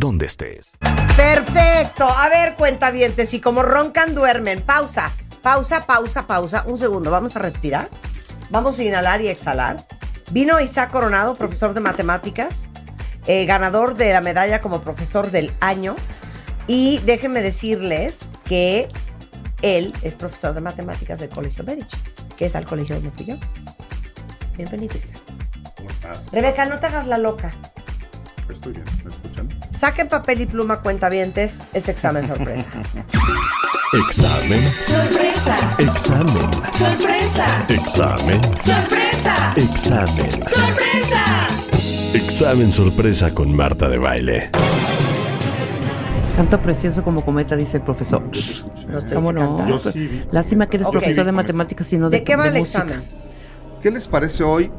donde 0.00 0.26
estés. 0.26 0.72
Perfecto. 1.14 2.08
A 2.08 2.28
ver, 2.30 2.54
cuentavientes, 2.54 3.34
y 3.34 3.40
como 3.40 3.62
roncan, 3.62 4.14
duermen. 4.14 4.62
Pausa, 4.62 5.12
pausa, 5.42 5.82
pausa, 5.82 6.26
pausa. 6.26 6.64
Un 6.66 6.78
segundo, 6.78 7.10
vamos 7.10 7.36
a 7.36 7.38
respirar. 7.38 7.90
Vamos 8.48 8.78
a 8.78 8.82
inhalar 8.82 9.20
y 9.20 9.28
exhalar. 9.28 9.76
Vino 10.30 10.58
Isaac 10.58 10.90
Coronado, 10.90 11.34
profesor 11.34 11.74
de 11.74 11.80
matemáticas, 11.80 12.70
eh, 13.26 13.44
ganador 13.44 13.94
de 13.94 14.12
la 14.12 14.22
medalla 14.22 14.62
como 14.62 14.80
profesor 14.80 15.30
del 15.30 15.52
año. 15.60 15.94
Y 16.66 16.98
déjenme 17.00 17.42
decirles 17.42 18.30
que 18.44 18.88
él 19.60 19.92
es 20.02 20.14
profesor 20.14 20.54
de 20.54 20.62
matemáticas 20.62 21.18
del 21.18 21.28
Colegio 21.28 21.62
Berich, 21.62 21.94
que 22.36 22.46
es 22.46 22.56
al 22.56 22.64
colegio 22.64 22.98
de 22.98 23.10
fui 23.10 23.26
yo. 23.26 23.36
Bienvenido, 24.56 24.96
Isaac. 24.96 25.20
¿Cómo 25.76 25.90
estás? 25.90 26.32
Rebeca, 26.32 26.64
no 26.64 26.78
te 26.78 26.86
hagas 26.86 27.06
la 27.06 27.18
loca. 27.18 27.52
Estoy 28.48 28.72
bien, 28.72 28.84
¿me 29.04 29.10
escuchan? 29.10 29.19
Saquen 29.80 30.08
papel 30.10 30.42
y 30.42 30.46
pluma, 30.46 30.80
cuentavientes. 30.80 31.62
Es 31.72 31.88
examen 31.88 32.26
sorpresa. 32.26 32.68
Examen. 33.94 34.60
Sorpresa. 34.62 35.56
Examen. 35.78 36.52
Sorpresa. 36.74 37.46
Examen. 37.70 38.42
Sorpresa. 38.60 39.54
Examen. 39.56 40.30
Sorpresa. 40.30 41.46
Examen 42.12 42.72
sorpresa 42.74 43.34
con 43.34 43.56
Marta 43.56 43.88
de 43.88 43.96
baile. 43.96 44.50
Canto 46.36 46.60
precioso 46.60 47.02
como 47.02 47.24
cometa, 47.24 47.56
dice 47.56 47.78
el 47.78 47.82
profesor. 47.82 48.22
No 48.86 48.98
estoy 48.98 49.16
¿Cómo 49.16 49.32
no? 49.32 49.56
cantando. 49.56 49.78
Yo 49.78 49.90
sí 49.92 49.98
vi. 50.06 50.24
Lástima 50.30 50.66
que 50.68 50.76
eres 50.76 50.88
profesor 50.88 51.24
de 51.24 51.32
matemáticas 51.32 51.90
y 51.94 51.96
no 51.96 52.10
de 52.10 52.18
¿De 52.18 52.24
qué 52.24 52.36
va 52.36 52.42
de 52.42 52.50
el 52.50 52.58
música. 52.58 52.82
examen? 52.82 53.08
¿Qué 53.80 53.90
les 53.90 54.06
parece 54.06 54.44
hoy? 54.44 54.70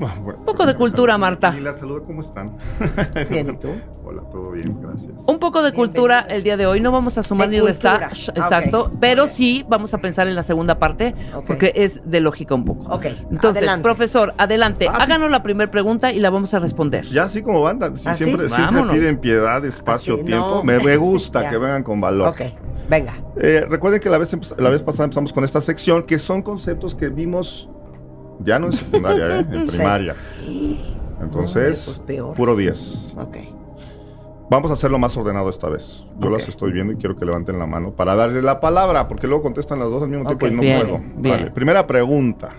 Un 0.00 0.44
poco 0.44 0.66
de 0.66 0.74
cultura, 0.74 1.16
Marta. 1.18 1.54
Y 1.56 1.60
la 1.60 1.72
saludo, 1.72 2.02
¿cómo 2.02 2.20
están? 2.20 2.56
Bien, 3.30 3.48
¿y 3.50 3.56
tú? 3.56 3.68
Hola, 4.06 4.22
todo 4.30 4.50
bien, 4.50 4.76
gracias. 4.82 5.12
Un 5.26 5.38
poco 5.38 5.62
de 5.62 5.72
cultura 5.72 6.26
Bienvenido. 6.26 6.36
el 6.36 6.42
día 6.44 6.56
de 6.58 6.66
hoy. 6.66 6.80
No 6.80 6.92
vamos 6.92 7.16
a 7.16 7.22
sumar 7.22 7.48
De 7.48 7.58
ni 7.58 7.66
restar. 7.66 8.02
Ah, 8.04 8.10
Exacto. 8.34 8.92
Pero 9.00 9.28
sí 9.28 9.64
vamos 9.68 9.94
a 9.94 9.98
pensar 9.98 10.28
en 10.28 10.34
la 10.34 10.42
segunda 10.42 10.78
parte 10.78 11.14
porque 11.46 11.72
es 11.74 12.02
de 12.10 12.20
lógica 12.20 12.54
un 12.54 12.64
poco. 12.66 12.92
Ok, 12.92 13.06
Entonces, 13.30 13.58
adelante. 13.62 13.82
profesor, 13.82 14.34
adelante. 14.36 14.88
Ah, 14.90 14.96
sí. 14.96 15.02
Háganos 15.04 15.30
la 15.30 15.42
primera 15.42 15.70
pregunta 15.70 16.12
y 16.12 16.18
la 16.18 16.28
vamos 16.30 16.52
a 16.52 16.58
responder. 16.58 17.04
Ya 17.06 17.24
así 17.24 17.40
como 17.42 17.62
banda, 17.62 17.90
sí, 17.94 18.06
¿Ah, 18.06 18.14
sí? 18.14 18.24
siempre, 18.24 18.48
Vámonos. 18.48 18.92
piden 18.94 19.16
piedad, 19.18 19.64
espacio, 19.64 20.14
Así, 20.16 20.24
tiempo. 20.24 20.56
no. 20.56 20.64
Me, 20.64 20.78
me 20.80 20.96
gusta 20.98 21.48
que 21.50 21.56
vengan 21.56 21.82
con 21.82 22.00
valor. 22.00 22.28
Ok, 22.28 22.42
venga. 22.90 23.14
Eh, 23.40 23.64
recuerden 23.70 24.00
que 24.00 24.10
la 24.10 24.18
vez, 24.18 24.36
la 24.58 24.68
vez 24.70 24.82
pasada 24.82 25.04
empezamos 25.04 25.32
con 25.32 25.44
esta 25.44 25.60
sección, 25.62 26.02
que 26.02 26.18
son 26.18 26.42
conceptos 26.42 26.94
que 26.94 27.08
vimos 27.08 27.70
ya 28.40 28.58
no 28.58 28.66
en 28.66 28.72
secundaria, 28.72 29.40
¿eh? 29.40 29.46
en 29.52 29.64
primaria. 29.64 30.16
Entonces, 31.20 31.78
Hombre, 31.78 31.82
pues 31.84 31.98
peor. 32.00 32.34
puro 32.36 32.56
10. 32.56 33.14
Ok. 33.16 33.36
Vamos 34.50 34.70
a 34.70 34.74
hacerlo 34.74 34.98
más 34.98 35.16
ordenado 35.16 35.48
esta 35.48 35.68
vez. 35.70 36.04
Yo 36.18 36.28
las 36.28 36.46
estoy 36.48 36.72
viendo 36.72 36.92
y 36.92 36.96
quiero 36.96 37.16
que 37.16 37.24
levanten 37.24 37.58
la 37.58 37.66
mano 37.66 37.92
para 37.92 38.14
darles 38.14 38.44
la 38.44 38.60
palabra, 38.60 39.08
porque 39.08 39.26
luego 39.26 39.42
contestan 39.42 39.78
las 39.78 39.88
dos 39.88 40.02
al 40.02 40.08
mismo 40.10 40.26
tiempo 40.26 40.46
y 40.46 40.50
no 40.50 40.60
bien, 40.60 40.80
puedo. 40.80 40.98
bien. 40.98 41.22
Vale, 41.22 41.50
Primera 41.50 41.86
pregunta. 41.86 42.50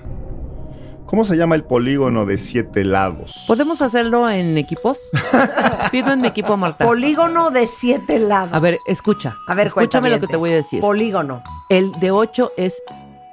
¿Cómo 1.05 1.23
se 1.23 1.37
llama 1.37 1.53
el 1.53 1.63
polígono 1.63 2.25
de 2.25 2.39
siete 2.39 2.83
lados? 2.83 3.43
¿Podemos 3.47 3.83
hacerlo 3.83 4.27
en 4.27 4.57
equipos? 4.57 4.97
Pido 5.91 6.11
en 6.11 6.21
mi 6.21 6.27
equipo 6.27 6.53
a 6.53 6.57
Marta. 6.57 6.83
Polígono 6.83 7.51
de 7.51 7.67
siete 7.67 8.17
lados. 8.17 8.51
A 8.51 8.59
ver, 8.59 8.75
escucha. 8.87 9.35
a 9.47 9.53
ver, 9.53 9.67
Escúchame 9.67 10.09
lo 10.09 10.19
que 10.19 10.25
te 10.25 10.37
voy 10.37 10.49
a 10.49 10.55
decir. 10.55 10.81
Polígono, 10.81 11.43
El 11.69 11.91
de 11.99 12.09
8 12.09 12.53
es 12.57 12.81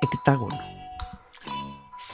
hectágono. 0.02 0.58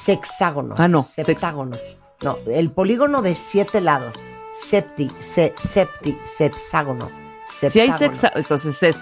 Sexágono. 0.09 0.75
Ah, 0.79 0.89
no, 0.89 1.03
Septágono. 1.03 1.77
No, 2.23 2.39
el 2.47 2.71
polígono 2.71 3.21
de 3.21 3.35
siete 3.35 3.81
lados. 3.83 4.23
Septi, 4.53 5.11
se, 5.19 5.53
septi, 5.59 6.19
sepságono. 6.25 7.11
Si 7.45 7.67
hay 7.67 7.93
septágono. 7.93 7.99
sexa, 7.99 8.33
entonces 8.35 8.83
es 8.83 8.97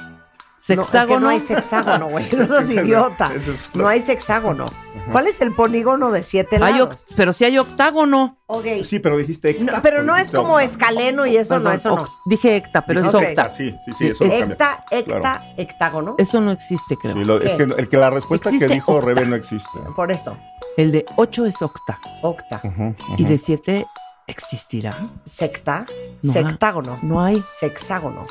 No, 0.74 0.82
es 0.82 0.88
que 0.88 0.92
sexágono. 0.92 1.20
no 1.20 1.28
hay 1.28 1.40
sexágono, 1.40 2.08
güey. 2.08 2.28
No 2.32 2.46
seas 2.46 2.70
idiota. 2.70 3.32
No 3.74 3.86
hay 3.88 4.00
sexágono. 4.00 4.72
¿Cuál 5.12 5.28
es 5.28 5.40
el 5.40 5.54
polígono 5.54 6.10
de 6.10 6.22
siete 6.22 6.56
Hay 6.56 6.72
lados? 6.74 7.06
pero 7.14 7.32
si 7.32 7.44
hay 7.44 7.56
octágono. 7.58 8.38
Ok. 8.46 8.64
Sí, 8.84 8.98
pero 8.98 9.16
dijiste 9.16 9.54
No, 9.60 9.66
hecta. 9.66 9.82
pero 9.82 10.02
no 10.02 10.16
es 10.16 10.32
como 10.32 10.58
escaleno 10.58 11.26
y 11.26 11.36
eso 11.36 11.60
no, 11.60 11.70
eso 11.70 11.94
no. 11.94 12.06
Dije 12.24 12.56
hecta, 12.56 12.84
pero 12.84 13.00
es 13.00 13.14
Ok. 13.14 13.22
octa. 13.22 13.50
Sí, 13.50 13.70
sí, 13.84 13.92
sí, 13.92 13.94
Sí, 13.98 14.06
eso 14.08 14.24
no. 14.24 14.32
Hecta, 14.52 14.84
hecta, 14.90 15.20
Claro. 15.20 15.44
hectágono. 15.56 16.14
Eso 16.18 16.40
no 16.40 16.50
existe, 16.50 16.96
creo. 16.96 17.14
Sí, 17.14 17.24
lo- 17.24 17.40
es 17.40 17.52
que, 17.54 17.62
el 17.62 17.88
que 17.88 17.96
la 17.96 18.10
respuesta 18.10 18.50
que 18.50 18.66
dijo 18.66 18.94
octa. 18.94 19.06
Rebe 19.06 19.26
no 19.26 19.36
existe. 19.36 19.68
Por 19.94 20.10
eso. 20.10 20.36
El 20.76 20.90
de 20.90 21.06
8 21.16 21.46
es 21.46 21.62
octa. 21.62 21.98
Octa. 22.22 22.60
Ujú, 22.64 22.94
Y 23.16 23.22
ujú. 23.22 23.30
de 23.32 23.38
7 23.38 23.86
existirá. 24.26 24.92
Secta. 25.24 25.86
No. 26.22 26.32
Sectágono. 26.32 26.98
No 27.02 27.22
hay. 27.22 27.44
Sexágono. 27.46 28.22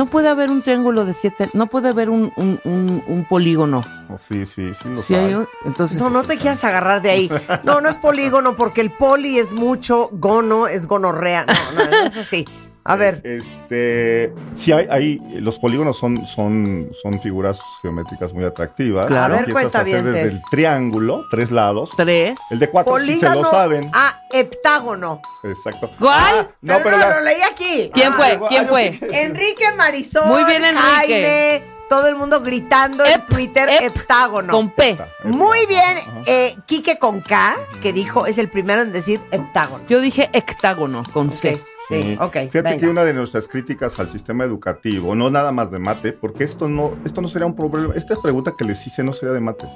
No 0.00 0.06
puede 0.06 0.30
haber 0.30 0.50
un 0.50 0.62
triángulo 0.62 1.04
de 1.04 1.12
7. 1.12 1.50
No 1.52 1.66
puede 1.66 1.90
haber 1.90 2.08
un, 2.08 2.32
un, 2.36 2.58
un- 2.64 3.04
un 3.06 3.24
polígono. 3.28 3.84
Sí, 4.16 4.46
sí, 4.46 4.72
sí 4.72 4.88
lo 4.88 5.02
hay, 5.14 5.34
un- 5.34 5.46
entonces. 5.66 5.98
No, 5.98 6.08
no 6.08 6.22
te 6.22 6.38
quieras 6.38 6.64
agarrar 6.64 7.02
de 7.02 7.10
ahí. 7.10 7.30
No, 7.64 7.82
no 7.82 7.88
es 7.90 7.98
polígono 7.98 8.56
porque 8.56 8.80
el 8.80 8.90
poli 8.92 9.38
es 9.38 9.52
mucho, 9.52 10.08
gono 10.12 10.68
es 10.68 10.86
gonorrea. 10.86 11.44
No, 11.44 11.72
no, 11.84 11.90
no 11.90 12.06
es 12.06 12.16
así. 12.16 12.46
A 12.84 12.96
ver, 12.96 13.20
Este, 13.24 14.32
sí, 14.54 14.72
hay, 14.72 14.86
hay- 14.90 15.20
los 15.40 15.58
polígonos 15.58 15.98
son, 15.98 16.26
son, 16.26 16.88
son 17.02 17.20
figuras 17.20 17.58
geométricas 17.82 18.32
muy 18.32 18.44
atractivas. 18.44 19.06
Claro. 19.06 19.34
A 19.34 19.40
ver, 19.40 19.48
Empiezas 19.50 19.74
a 19.74 19.80
hacer 19.82 20.02
desde 20.04 20.22
el 20.36 20.40
triángulo, 20.50 21.24
tres 21.30 21.50
lados. 21.50 21.90
3. 21.96 22.38
El 22.50 22.58
de 22.58 22.70
cuatro 22.70 22.98
sí 22.98 23.06
se 23.14 23.26
polígono 23.26 23.42
lo 23.42 23.50
saben. 23.50 23.90
a 23.92 24.22
heptágono. 24.32 25.20
Exacto. 25.44 25.90
¿Cuál? 25.98 26.34
Ah, 26.34 26.48
no, 26.62 26.78
pero 26.82 26.96
no, 26.96 27.08
la- 27.08 27.18
lo 27.18 27.24
leí 27.24 27.42
aquí. 27.42 27.90
¿Quién 27.92 28.12
Ah, 28.12 28.16
fue? 28.16 28.26
Ah, 28.42 28.46
¿Quién 28.48 28.66
fue? 28.66 28.98
Enrique 29.12 29.64
Marisol. 29.76 30.26
Muy 30.26 30.44
bien, 30.44 30.64
Enrique. 30.64 30.82
Jaime, 30.82 31.64
todo 31.90 32.06
el 32.08 32.14
mundo 32.16 32.40
gritando 32.40 33.04
en 33.04 33.26
Twitter 33.26 33.68
ep, 33.68 33.82
heptágono. 33.96 34.52
Con 34.52 34.70
P. 34.70 34.96
Muy 35.24 35.66
bien, 35.66 35.98
eh, 36.24 36.56
Quique 36.64 36.98
con 36.98 37.20
K, 37.20 37.56
que 37.82 37.92
dijo, 37.92 38.26
es 38.26 38.38
el 38.38 38.48
primero 38.48 38.82
en 38.82 38.92
decir 38.92 39.20
heptágono. 39.32 39.84
Yo 39.88 40.00
dije 40.00 40.30
hectágono 40.32 41.02
con 41.12 41.32
C. 41.32 41.54
Ok, 41.54 41.60
sí, 41.88 42.16
ok. 42.20 42.32
Fíjate 42.32 42.62
venga. 42.62 42.76
que 42.78 42.88
una 42.88 43.02
de 43.02 43.12
nuestras 43.12 43.48
críticas 43.48 43.98
al 43.98 44.08
sistema 44.08 44.44
educativo, 44.44 45.16
no 45.16 45.30
nada 45.30 45.50
más 45.50 45.72
de 45.72 45.80
mate, 45.80 46.12
porque 46.12 46.44
esto 46.44 46.68
no, 46.68 46.94
esto 47.04 47.20
no 47.20 47.26
sería 47.28 47.46
un 47.46 47.56
problema. 47.56 47.92
Esta 47.96 48.14
pregunta 48.22 48.54
que 48.56 48.64
les 48.64 48.86
hice 48.86 49.02
no 49.02 49.12
sería 49.12 49.34
de 49.34 49.40
mate. 49.40 49.68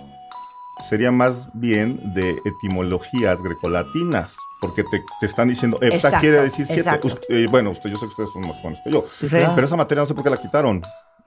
Sería 0.89 1.11
más 1.11 1.49
bien 1.55 2.15
de 2.15 2.39
etimologías 2.45 3.43
grecolatinas, 3.43 4.37
porque 4.61 4.85
te, 4.85 5.03
te 5.21 5.27
están 5.27 5.49
diciendo, 5.49 5.79
hepta 5.81 5.97
Exacto, 5.97 6.21
quiere 6.21 6.41
decir 6.43 6.67
siete. 6.67 6.91
eh, 7.29 7.47
bueno, 7.51 7.71
usted, 7.71 7.91
yo 7.91 7.97
sé 7.97 8.03
que 8.03 8.07
ustedes 8.07 8.31
son 8.33 8.43
más 8.49 8.61
buenos 8.63 8.81
que 8.85 8.91
yo, 8.91 9.05
Sí. 9.21 9.37
pero 9.55 9.67
esa 9.67 9.77
materia 9.77 10.03
no 10.03 10.07
sé 10.07 10.15
por 10.15 10.23
qué 10.25 10.31
la 10.31 10.37
quitaron. 10.37 10.83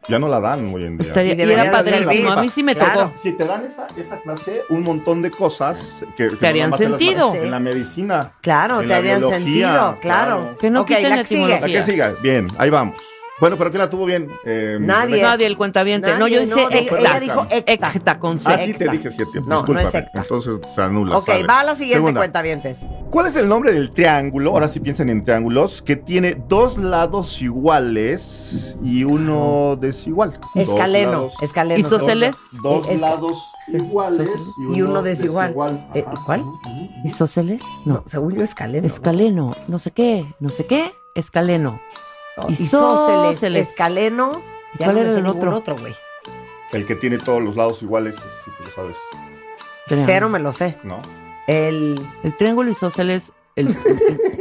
Ya 0.08 0.20
no 0.20 0.28
la 0.30 0.40
dan 0.40 0.74
hoy 0.74 0.86
en 0.86 0.98
día. 0.98 1.08
Estaría- 1.08 1.34
Y 1.36 1.42
era 1.52 1.72
padrísimo. 1.72 2.32
A 2.32 2.42
mí 2.42 2.50
sí 2.50 2.64
me 2.64 2.76
Claro. 2.76 3.00
tocó. 3.08 3.18
Si 3.18 3.34
te 3.34 3.46
dan 3.46 3.66
esa, 3.66 3.88
esa 3.98 4.20
clase, 4.22 4.62
un 4.70 4.84
montón 4.84 5.22
de 5.22 5.32
cosas 5.32 6.04
que, 6.16 6.28
que 6.30 6.48
harían 6.48 6.70
nada 6.70 6.78
más 6.78 6.82
en 6.82 6.92
las 6.92 7.00
sentido. 7.02 7.36
En 7.36 7.52
la 7.52 7.60
medicina. 7.60 8.32
Claro, 8.42 8.76
en 8.82 8.88
te 8.88 8.94
la 8.94 8.98
harían 8.98 9.20
biología, 9.20 9.38
sentido, 9.46 9.98
claro. 10.00 10.56
Que 10.60 10.70
no 10.70 10.82
Ok, 10.82 10.88
quiten 10.88 11.10
la 11.10 11.18
que 11.18 11.26
sigue. 11.26 11.42
etimología. 11.44 11.68
La 11.68 11.86
que 11.86 11.92
siga, 11.92 12.14
bien, 12.22 12.48
ahí 12.58 12.70
vamos. 12.70 12.98
Bueno, 13.40 13.56
pero 13.58 13.70
¿quién 13.70 13.80
la 13.80 13.90
tuvo 13.90 14.06
bien? 14.06 14.32
Eh, 14.46 14.78
Nadie. 14.80 15.22
Nadie, 15.22 15.46
el 15.46 15.58
cuentaviente. 15.58 16.16
No, 16.18 16.28
yo 16.28 16.42
hice 16.42 16.56
no, 16.56 16.70
ella 16.72 17.20
dijo 17.20 17.46
hecta. 17.52 17.92
Hecta 17.94 18.20
con 18.20 18.40
C. 18.40 18.50
Ah, 18.52 18.58
sí 18.58 18.74
te 18.74 18.90
dije 18.90 19.12
siete. 19.12 19.42
No, 19.46 19.64
no 19.64 19.80
es 19.80 19.94
hecta. 19.94 20.22
Entonces 20.22 20.56
se 20.74 20.82
anula. 20.82 21.18
Ok, 21.18 21.28
sale. 21.28 21.46
va 21.46 21.60
a 21.60 21.64
la 21.64 21.76
siguiente 21.76 21.98
Segunda. 21.98 22.20
cuentavientes. 22.22 22.88
¿Cuál 23.12 23.28
es 23.28 23.36
el 23.36 23.48
nombre 23.48 23.72
del 23.74 23.92
triángulo? 23.92 24.52
Ahora 24.52 24.68
sí 24.68 24.80
piensen 24.80 25.10
en 25.10 25.24
triángulos. 25.24 25.84
Que 25.84 25.96
tiene 25.96 26.36
dos 26.48 26.78
lados 26.80 27.40
iguales 27.42 28.78
y 28.84 29.04
uno 29.04 29.78
desigual. 29.80 30.40
Escaleno, 30.56 31.12
lados- 31.12 31.34
escaleno. 31.42 31.80
Isósceles. 31.80 32.36
Dos 32.64 33.00
lados 33.00 33.38
iguales 33.68 34.30
Y 34.74 34.82
uno 34.82 35.04
desigual. 35.04 35.54
Eh. 35.94 36.04
¿cuál? 36.26 36.44
¿Isósceles? 37.04 37.64
No. 37.86 37.96
No, 37.96 38.04
según 38.06 38.36
yo 38.36 38.44
escaleno. 38.44 38.86
Escaleno. 38.88 39.52
No 39.68 39.78
sé 39.80 39.92
qué. 39.92 40.26
No 40.40 40.50
sé 40.50 40.66
qué. 40.66 40.92
Escaleno. 41.16 41.80
Isósceles. 42.50 42.60
Isósceles, 42.60 43.68
escaleno. 43.70 44.42
¿Y 44.76 44.84
cuál 44.84 44.98
era 44.98 45.12
el 45.12 45.26
otro? 45.28 45.76
güey. 45.78 45.96
El 46.74 46.86
que 46.86 46.96
tiene 46.96 47.18
todos 47.18 47.42
los 47.42 47.56
lados 47.56 47.82
iguales, 47.82 48.16
sí 48.16 48.52
que 48.58 48.64
lo 48.66 48.72
sabes, 48.72 48.96
Triángulo. 49.86 50.06
Cero 50.14 50.30
me 50.30 50.40
lo 50.40 50.52
sé. 50.52 50.78
¿no? 50.84 51.02
El. 51.48 52.06
El 52.24 52.36
triángulo 52.36 52.70
isósceles. 52.72 53.32
El, 53.56 53.68
el, 53.68 53.76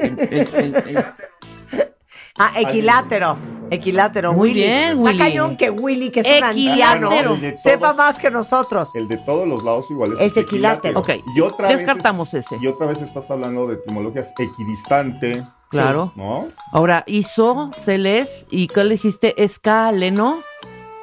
el- 0.01 0.29
el- 0.31 0.55
el- 0.55 0.97
el- 0.97 1.05
Ah, 2.39 2.51
equilátero. 2.61 3.39
Equilátero. 3.71 4.33
Muy 4.35 4.51
Willy. 4.51 4.61
bien, 4.61 4.89
Está 4.91 5.01
Willy. 5.01 5.19
cañón 5.19 5.57
que 5.57 5.71
Willy, 5.71 6.11
que 6.11 6.21
es 6.21 6.27
un 6.27 6.33
Equilátero. 6.51 7.09
anciano, 7.09 7.35
todos- 7.39 7.61
sepa 7.63 7.93
más 7.95 8.19
que 8.19 8.31
nosotros. 8.31 8.95
El 8.95 9.09
de 9.09 9.17
todos 9.19 9.49
los 9.49 9.65
lados 9.65 9.91
iguales. 9.91 10.19
Es 10.21 10.37
equilátero. 10.37 11.01
Ok, 11.01 11.11
Y 11.35 11.41
otra 11.41 11.69
vez 11.69 11.79
Descartamos 11.79 12.35
ese. 12.35 12.57
Y 12.61 12.67
otra 12.67 12.87
vez 12.89 13.01
estás 13.01 13.31
hablando 13.31 13.67
de 13.69 13.75
etimologías 13.77 14.35
equidistante, 14.39 15.47
Claro. 15.83 16.13
¿no? 16.17 16.47
Ahora, 16.73 17.05
isósceles. 17.07 18.47
¿Y 18.51 18.69
qué 18.69 18.85
le 18.85 18.91
dijiste? 18.95 19.43
Escaleno. 19.43 20.43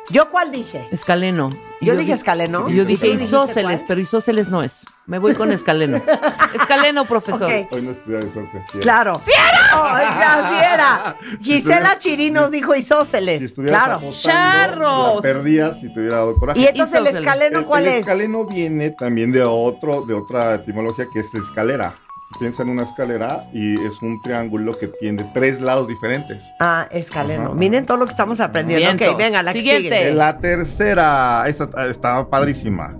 ¿Yo 0.09 0.29
cuál 0.29 0.51
dije? 0.51 0.87
Escaleno. 0.91 1.49
Y 1.79 1.85
Yo 1.85 1.93
dije 1.93 2.07
di- 2.07 2.11
escaleno. 2.13 2.69
y 2.69 2.75
Yo 2.75 2.83
¿Y 2.83 2.85
dije 2.85 2.99
tú 2.99 3.11
dijiste 3.13 3.25
isósceles, 3.25 3.79
cuál? 3.79 3.85
pero 3.87 4.01
isósceles 4.01 4.49
no 4.49 4.61
es. 4.63 4.85
Me 5.05 5.17
voy 5.17 5.33
con 5.33 5.51
escaleno. 5.51 6.01
escaleno, 6.53 7.05
profesor. 7.05 7.43
Ok. 7.51 7.71
Hoy 7.71 7.81
no 7.81 7.91
estudia 7.91 8.19
de 8.19 8.31
suerte. 8.31 8.61
sí 8.71 8.77
era. 8.77 8.81
Claro. 8.81 9.21
¡Sí 9.23 9.31
era! 9.31 10.73
Era. 10.73 11.17
Gisela 11.41 11.97
Chirinos 11.97 12.51
dijo 12.51 12.73
Si 12.73 12.79
isósceles. 12.79 13.43
estuvieras 13.43 13.79
Claro. 13.79 13.95
apostando, 13.95 14.85
¡Charros! 14.85 15.15
la 15.15 15.21
perdías 15.21 15.79
si 15.79 15.93
te 15.93 15.99
hubiera 15.99 16.17
dado 16.17 16.35
coraje. 16.35 16.59
Y 16.59 16.67
entonces 16.67 16.95
el 16.95 17.03
Isósceles. 17.03 17.21
escaleno, 17.27 17.59
el, 17.59 17.65
¿cuál 17.65 17.83
el 17.83 17.89
es? 17.93 17.99
escaleno 18.01 18.45
viene 18.45 18.89
también 18.91 19.31
de 19.31 19.43
otro, 19.43 20.05
de 20.05 20.13
otra 20.13 20.55
etimología 20.55 21.05
que 21.13 21.19
es 21.21 21.33
escalera. 21.33 21.97
Piensa 22.39 22.63
en 22.63 22.69
una 22.69 22.83
escalera 22.83 23.47
y 23.53 23.79
es 23.85 24.01
un 24.01 24.21
triángulo 24.21 24.73
que 24.77 24.87
tiene 24.87 25.23
tres 25.33 25.61
lados 25.61 25.87
diferentes. 25.87 26.43
Ah, 26.59 26.87
escaleno. 26.91 27.45
Ajá. 27.47 27.53
Miren 27.53 27.85
todo 27.85 27.97
lo 27.97 28.05
que 28.05 28.11
estamos 28.11 28.39
aprendiendo. 28.39 28.85
Vientos. 28.87 29.07
Ok, 29.09 29.17
venga, 29.17 29.43
la 29.43 29.53
que 29.53 29.59
Siguiente. 29.61 29.97
sigue. 29.99 30.13
La 30.13 30.37
tercera, 30.39 31.43
esta 31.47 31.69
ah, 31.75 31.85
está 31.87 32.27
padrísima. 32.29 32.95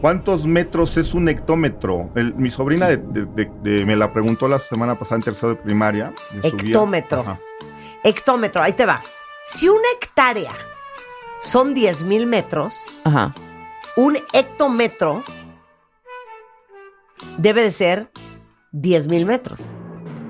¿Cuántos 0.00 0.44
metros 0.46 0.96
es 0.98 1.14
un 1.14 1.28
hectómetro? 1.28 2.10
El- 2.14 2.34
mi 2.34 2.50
sobrina 2.50 2.88
de- 2.88 2.98
de- 2.98 3.24
de- 3.26 3.50
de- 3.62 3.86
me 3.86 3.96
la 3.96 4.12
preguntó 4.12 4.48
la 4.48 4.58
semana 4.58 4.98
pasada 4.98 5.16
en 5.16 5.22
tercero 5.22 5.48
de 5.50 5.56
primaria. 5.56 6.12
Hectómetro. 6.42 7.38
Hectómetro, 8.02 8.62
ahí 8.62 8.74
te 8.74 8.84
va. 8.84 9.00
Si 9.46 9.68
una 9.68 9.86
hectárea 9.96 10.52
son 11.40 11.72
10 11.72 12.02
mil 12.02 12.26
metros, 12.26 13.00
Ajá. 13.04 13.34
un 13.96 14.18
hectómetro 14.34 15.22
debe 17.38 17.62
de 17.62 17.70
ser 17.70 18.10
10 18.74 19.06
mil 19.08 19.24
metros. 19.26 19.72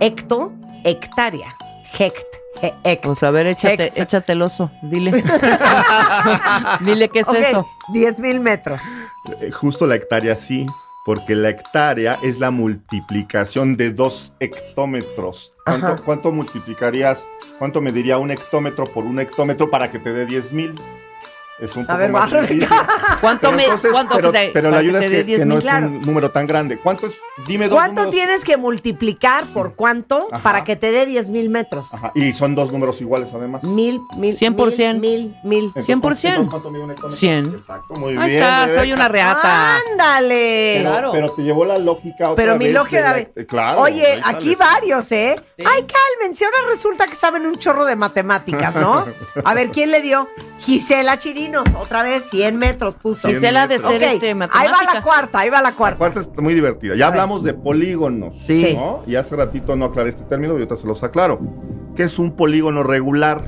Hecto, 0.01 0.53
hectárea. 0.85 1.57
Hect, 1.99 2.19
he- 2.61 2.75
hect. 2.85 3.05
Pues 3.07 3.23
a 3.23 3.31
ver, 3.31 3.47
échate, 3.47 3.87
Hect. 3.87 3.99
échate 3.99 4.33
el 4.33 4.43
oso. 4.43 4.71
Dile. 4.83 5.13
Dile 6.81 7.09
qué 7.09 7.21
es 7.21 7.29
Ok, 7.29 7.37
eso. 7.37 7.67
10 7.93 8.21
mil 8.21 8.41
metros. 8.41 8.81
Eh, 9.41 9.51
Justo 9.51 9.87
la 9.87 9.95
hectárea 9.95 10.37
sí, 10.37 10.67
porque 11.07 11.35
la 11.35 11.51
hectárea 11.51 12.17
es 12.23 12.39
la 12.39 12.51
multiplicación 12.51 13.77
de 13.77 13.93
dos 13.93 14.35
hectómetros. 14.41 15.55
¿Cuánto, 15.65 16.03
cuánto 16.05 16.33
multiplicarías, 16.33 17.27
cuánto 17.59 17.81
mediría 17.81 18.19
un 18.19 18.31
hectómetro 18.31 18.85
por 18.85 19.05
un 19.05 19.21
hectómetro 19.21 19.71
para 19.71 19.91
que 19.91 19.99
te 19.99 20.13
dé 20.13 20.27
10 20.27 20.53
mil? 20.53 20.75
Es 21.61 21.77
un 21.77 21.85
A 21.85 21.87
poco 21.87 21.99
ver, 21.99 22.11
más 22.11 22.33
difícil. 22.33 22.67
¿Cuánto 23.21 23.43
Pero, 23.49 23.57
me, 23.57 23.63
entonces- 23.65 23.93
cuánto 23.93 24.17
pero, 24.17 24.33
te- 24.33 24.51
pero 24.53 24.71
la 24.71 24.79
que 24.81 24.87
ayuda 24.87 24.99
te 24.99 25.05
es 25.07 25.11
que, 25.13 25.25
10 25.25 25.39
que 25.41 25.47
no 25.47 25.55
mil? 25.57 25.67
es 25.67 25.75
un 25.75 26.01
número 26.01 26.31
tan 26.33 26.47
grande. 26.49 26.79
¿Cuánto 26.79 27.07
es? 27.07 27.15
Dime 27.47 27.69
dos 27.69 27.77
¿Cuánto 27.79 28.03
números. 28.03 28.15
tienes 28.15 28.45
que 28.45 28.57
multiplicar 28.57 29.47
por 29.53 29.75
cuánto 29.77 30.27
Ajá. 30.33 30.43
para 30.43 30.65
que 30.65 30.75
te 30.75 30.91
dé 30.91 31.07
10 31.07 31.31
mil 31.31 31.51
metros? 31.51 31.95
Ajá, 31.95 32.11
Y 32.17 32.33
son 32.33 32.55
dos 32.57 32.73
números 32.73 33.01
iguales 33.01 33.31
además. 33.33 33.63
Mil, 33.63 34.01
mil, 34.17 34.37
100%. 34.37 34.99
mil, 34.99 35.01
mil, 35.01 35.37
mil. 35.45 35.65
Entonces, 35.77 35.87
100%. 35.87 35.95
entonces, 36.35 36.49
¿cuánto 36.51 36.71
mide 36.71 36.83
un 36.83 36.91
hectómetro? 36.91 37.17
100. 37.17 37.55
Exacto, 37.55 37.95
muy 37.95 38.17
Ahí 38.19 38.31
bien. 38.31 38.43
está, 38.43 38.75
soy 38.75 38.93
una 38.93 39.09
reata. 39.09 39.77
¡Ándale! 39.93 40.75
Pero, 40.79 40.91
Claro. 40.91 41.13
pero 41.13 41.33
te 41.35 41.43
llevó 41.43 41.65
la 41.65 41.79
lógica 41.79 42.31
otra 42.31 42.35
Pero 42.45 42.57
mi 42.57 42.67
vez 42.67 42.75
lógica 42.75 43.15
de 43.15 43.31
la- 43.37 43.45
Claro. 43.47 43.81
Oye, 43.81 44.05
ahí 44.07 44.21
aquí 44.25 44.55
sales. 44.55 44.59
varios, 44.59 45.13
¿eh? 45.13 45.37
Ay, 45.65 45.85
cálmense, 45.87 46.45
ahora 46.45 46.59
resulta 46.69 47.07
que 47.07 47.15
saben 47.15 47.47
un 47.47 47.57
chorro 47.59 47.85
de 47.85 47.95
matemáticas, 47.97 48.75
¿no? 48.77 49.05
A 49.45 49.55
ver, 49.55 49.71
¿quién 49.71 49.91
le 49.91 50.01
dio? 50.03 50.29
Gisela 50.59 51.17
Otra 51.79 52.03
vez 52.03 52.25
100 52.31 52.57
metros 52.57 52.95
puso. 52.95 53.29
100 53.29 53.35
Gisela 53.35 53.67
de 53.67 53.77
metros. 53.77 53.93
ser 53.93 54.03
Ok, 54.03 54.13
este, 54.15 54.29
ahí 54.29 54.35
matemática. 54.35 54.73
va 54.89 54.95
la 54.95 55.03
cuarta, 55.03 55.39
ahí 55.41 55.51
va 55.51 55.57
la 55.63 55.71
La 55.71 55.77
cuarta. 55.77 55.99
cuarta 55.99 56.21
es 56.21 56.31
muy 56.39 56.55
divertida. 56.55 56.95
Ya 56.97 57.09
hablamos 57.09 57.43
de 57.45 57.55
polígonos. 57.55 58.35
Sí. 58.43 58.75
¿no? 58.77 59.03
Y 59.07 59.17
hace 59.17 59.37
ratito 59.37 59.77
no 59.77 59.87
aclaré 59.87 60.11
este 60.11 60.25
término 60.25 60.53
y 60.55 60.57
ahorita 60.57 60.77
se 60.77 60.87
los 60.87 61.03
aclaro. 61.03 61.41
¿Qué 61.97 62.05
es 62.05 62.19
un 62.19 62.33
polígono 62.37 62.83
regular? 62.83 63.45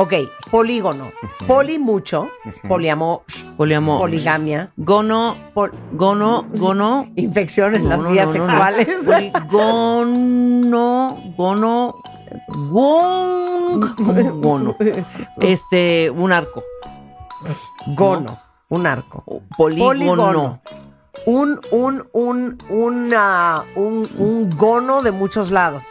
Ok, 0.00 0.14
polígono. 0.52 1.10
Poli 1.48 1.78
mucho, 1.80 2.28
poliamor, 2.68 3.22
Poliamor. 3.56 3.98
poligamia, 3.98 4.70
Gono, 4.76 5.34
pol- 5.54 5.72
gono, 5.92 6.46
gono. 6.54 7.08
infección 7.16 7.74
en 7.74 7.88
las 7.88 8.02
no, 8.04 8.10
vías 8.10 8.28
no, 8.28 8.32
no, 8.34 8.38
no. 8.38 8.46
sexuales. 8.46 9.02
Poli- 9.04 9.32
Gono, 9.50 11.18
gono, 11.36 11.96
gon, 12.46 13.94
¿cómo 13.96 14.32
gono. 14.40 14.76
Este, 15.40 16.10
un 16.10 16.32
arco. 16.32 16.62
Gono, 17.86 18.40
un 18.68 18.86
arco. 18.86 19.24
Polígono. 19.56 19.88
Polígono. 19.88 20.62
Un, 21.26 21.60
un, 21.72 22.08
un, 22.12 22.58
una, 22.68 23.64
un, 23.74 24.08
un 24.18 24.50
gono 24.50 25.02
de 25.02 25.10
muchos 25.10 25.50
lados. 25.50 25.82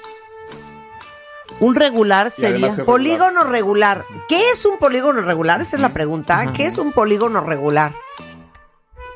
Un 1.59 1.75
regular 1.75 2.29
sería. 2.31 2.67
es- 2.67 2.79
Polígono 2.81 3.43
regular. 3.43 4.05
¿Qué 4.29 4.51
es 4.51 4.63
un 4.65 4.77
polígono 4.77 5.21
regular? 5.21 5.59
Esa 5.61 5.75
es 5.75 5.81
la 5.81 5.91
pregunta. 5.93 6.39
Ajá. 6.41 6.53
¿Qué 6.53 6.65
es 6.65 6.77
un 6.77 6.91
polígono 6.93 7.41
regular? 7.41 7.93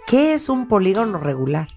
¿Qué 0.08 0.34
es 0.34 0.50
un 0.50 0.68
polígono 0.68 1.20
regular? 1.20 1.68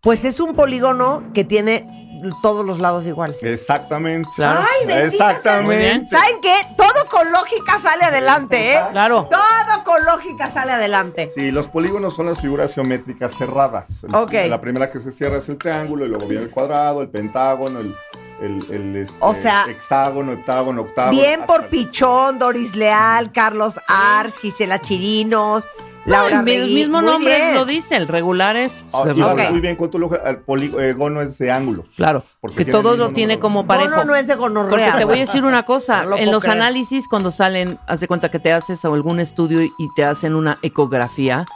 Pues 0.00 0.24
es 0.24 0.40
un 0.40 0.54
polígono 0.54 1.24
que 1.34 1.44
tiene 1.44 1.99
todos 2.42 2.64
los 2.64 2.78
lados 2.78 3.06
iguales. 3.06 3.42
Exactamente. 3.42 4.28
Claro. 4.36 4.60
Ay, 4.60 4.86
sea. 4.86 5.04
Exactamente. 5.06 6.08
¿Saben 6.08 6.40
qué? 6.40 6.54
Todo 6.76 7.06
con 7.10 7.30
lógica 7.32 7.78
sale 7.78 8.04
adelante, 8.04 8.74
¿eh? 8.74 8.80
Claro. 8.92 9.28
Todo 9.30 9.84
con 9.84 10.04
lógica 10.04 10.50
sale 10.50 10.72
adelante. 10.72 11.30
Sí, 11.34 11.50
los 11.50 11.68
polígonos 11.68 12.14
son 12.14 12.26
las 12.26 12.40
figuras 12.40 12.74
geométricas 12.74 13.36
cerradas. 13.36 13.88
El- 14.04 14.14
Ok. 14.14 14.32
La 14.48 14.60
primera 14.60 14.90
que 14.90 15.00
se 15.00 15.12
cierra 15.12 15.38
es 15.38 15.48
el 15.48 15.56
triángulo, 15.58 16.04
y 16.04 16.08
luego 16.08 16.26
viene 16.26 16.44
el 16.44 16.50
cuadrado, 16.50 17.02
el 17.02 17.08
pentágono, 17.08 17.80
el, 17.80 17.94
el, 18.40 18.64
el, 18.70 18.96
este, 18.96 19.16
O 19.20 19.34
sea, 19.34 19.64
hexágono, 19.68 20.32
hectágono, 20.32 20.82
octágono. 20.82 21.12
Bien 21.20 21.40
hasta 21.42 21.46
por 21.46 21.68
Pichón, 21.68 22.38
Doris 22.38 22.76
Leal, 22.76 23.32
Carlos 23.32 23.78
Ars, 23.88 24.38
Gisela 24.38 24.80
Chirinos, 24.80 25.68
Laura 26.10 26.38
el, 26.38 26.44
mi- 26.44 26.52
el 26.52 26.60
Regui, 26.62 26.74
mismo 26.74 27.00
muy 27.00 27.10
nombre 27.10 27.36
bien. 27.36 27.54
lo 27.54 27.64
dice, 27.64 27.96
el 27.96 28.08
regular 28.08 28.56
es 28.56 28.82
Ah, 28.92 29.04
y 29.14 29.20
muy 29.52 29.60
bien 29.60 29.76
con 29.76 29.90
tu 29.90 29.98
lógica, 29.98 30.22
el 30.28 30.38
polígono 30.38 31.20
es 31.22 31.38
de 31.38 31.50
ángulos. 31.50 31.86
Claro, 31.96 32.22
Porque 32.40 32.56
que 32.58 32.64
tiene 32.64 32.78
el 32.78 32.82
todo 32.82 32.92
mismo 32.92 33.06
lo 33.08 33.12
tiene 33.12 33.34
número. 33.34 33.40
como 33.40 33.66
parejo. 33.66 33.90
no, 33.96 34.04
no 34.04 34.14
es 34.14 34.26
de 34.26 34.34
gonorrea. 34.34 34.70
Porque 34.70 34.98
te 34.98 35.04
voy 35.04 35.16
a 35.16 35.20
decir 35.20 35.44
una 35.44 35.64
cosa, 35.64 36.02
No 36.04 36.10
lo 36.10 36.16
en 36.16 36.22
puedo 36.24 36.32
los 36.32 36.42
creer. 36.42 36.56
análisis 36.58 37.08
cuando 37.08 37.30
salen, 37.30 37.78
haz 37.86 38.00
de 38.00 38.08
cuenta 38.08 38.30
que 38.30 38.38
te 38.38 38.52
haces 38.52 38.84
algún 38.84 39.20
estudio 39.20 39.62
y 39.62 39.94
te 39.94 40.04
hacen 40.04 40.34
una 40.34 40.58
ecografía, 40.62 41.46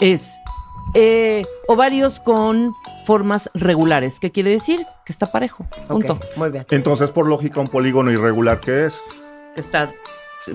es 0.00 0.36
eh, 0.94 1.42
ovarios 1.68 2.20
con 2.20 2.74
formas 3.06 3.50
regulares. 3.54 4.20
¿Qué 4.20 4.30
quiere 4.30 4.50
decir? 4.50 4.86
Que 5.06 5.12
está 5.12 5.32
parejo. 5.32 5.66
Punto. 5.88 6.14
Ok, 6.14 6.24
muy 6.36 6.50
bien. 6.50 6.66
Entonces, 6.70 7.10
por 7.10 7.26
lógica, 7.26 7.60
un 7.60 7.68
polígono 7.68 8.10
irregular, 8.10 8.60
¿qué 8.60 8.86
es? 8.86 9.00
Que 9.54 9.60
está 9.60 9.90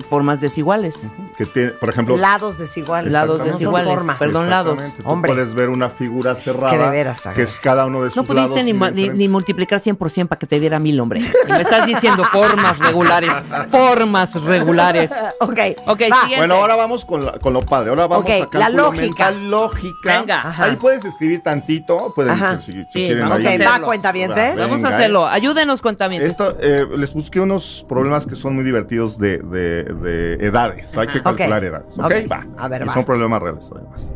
formas 0.08 0.40
desiguales. 0.40 0.94
Que 1.36 1.44
tiene, 1.46 1.70
por 1.70 1.88
ejemplo, 1.88 2.16
Lados 2.16 2.58
desiguales. 2.58 3.12
Lados 3.12 3.38
No 3.38 3.44
desiguales. 3.46 3.88
formas. 3.94 4.18
Perdón, 4.18 4.50
lados. 4.50 4.78
Tú 4.98 5.02
Hombre. 5.08 5.32
puedes 5.32 5.54
ver 5.54 5.68
una 5.70 5.90
figura 5.90 6.34
que 6.34 6.50
de 6.50 6.56
cerrada, 6.56 6.90
veras 6.90 7.16
está 7.18 7.32
que 7.34 7.42
es 7.42 7.58
cada 7.60 7.86
uno 7.86 8.02
de 8.02 8.10
sus 8.10 8.16
No 8.16 8.24
pudiste 8.24 8.62
lados 8.62 8.92
ni, 8.92 9.02
ni- 9.02 9.08
ni 9.10 9.28
multiplicar 9.28 9.80
100% 9.80 10.28
para 10.28 10.38
que 10.38 10.46
te 10.46 10.58
diera 10.60 10.78
mil, 10.78 10.98
hombre. 11.00 11.20
Y 11.20 11.52
me 11.52 11.60
estás 11.62 11.86
diciendo 11.86 12.24
formas 12.24 12.78
regulares. 12.78 13.30
Formas 13.68 14.34
regulares. 14.42 15.10
Ok. 15.40 15.58
Ok, 15.86 16.00
va. 16.10 16.20
siguiente. 16.22 16.36
Bueno, 16.38 16.54
ahora 16.54 16.76
vamos 16.76 17.04
con, 17.04 17.24
la- 17.24 17.38
con 17.38 17.52
lo 17.52 17.62
padre. 17.62 17.90
Ahora 17.90 18.06
vamos 18.06 18.24
Ok, 18.24 18.54
a 18.54 18.58
la 18.58 18.68
lógica. 18.70 19.02
mental, 19.30 19.50
lógica. 19.50 20.18
Venga. 20.20 20.40
Ajá. 20.48 20.64
Ahí 20.64 20.76
puedes 20.76 21.04
escribir 21.04 21.42
tantito. 21.42 22.12
Pueden, 22.14 22.32
Ajá. 22.32 22.60
si, 22.60 22.72
si 22.72 22.78
Sí, 22.78 22.84
quieren 23.06 23.28
vamos 23.28 23.44
ahí. 23.44 23.58
va, 23.58 23.80
cuentavientes. 23.80 24.58
Va. 24.58 24.66
Vamos 24.66 24.84
a 24.84 24.88
hacerlo. 24.88 25.26
Ayúdenos, 25.26 25.80
contamientos. 25.82 26.30
Esto, 26.30 26.56
eh, 26.60 26.86
les 26.96 27.12
busqué 27.14 27.40
unos 27.40 27.84
problemas 27.88 28.26
que 28.26 28.34
son 28.36 28.54
muy 28.54 28.64
divertidos 28.64 29.18
de, 29.18 29.38
de- 29.38 29.77
de 29.84 30.34
edades. 30.34 30.96
Hay 30.96 31.08
que 31.08 31.22
calcular 31.22 31.62
edades. 31.64 31.98
¿ok? 31.98 32.12
Va. 32.30 32.46
A 32.56 32.68
ver, 32.68 32.82
y 32.82 32.86
va. 32.86 32.94
son 32.94 33.04
problemas 33.04 33.42
reales 33.42 33.68
además. 33.74 34.12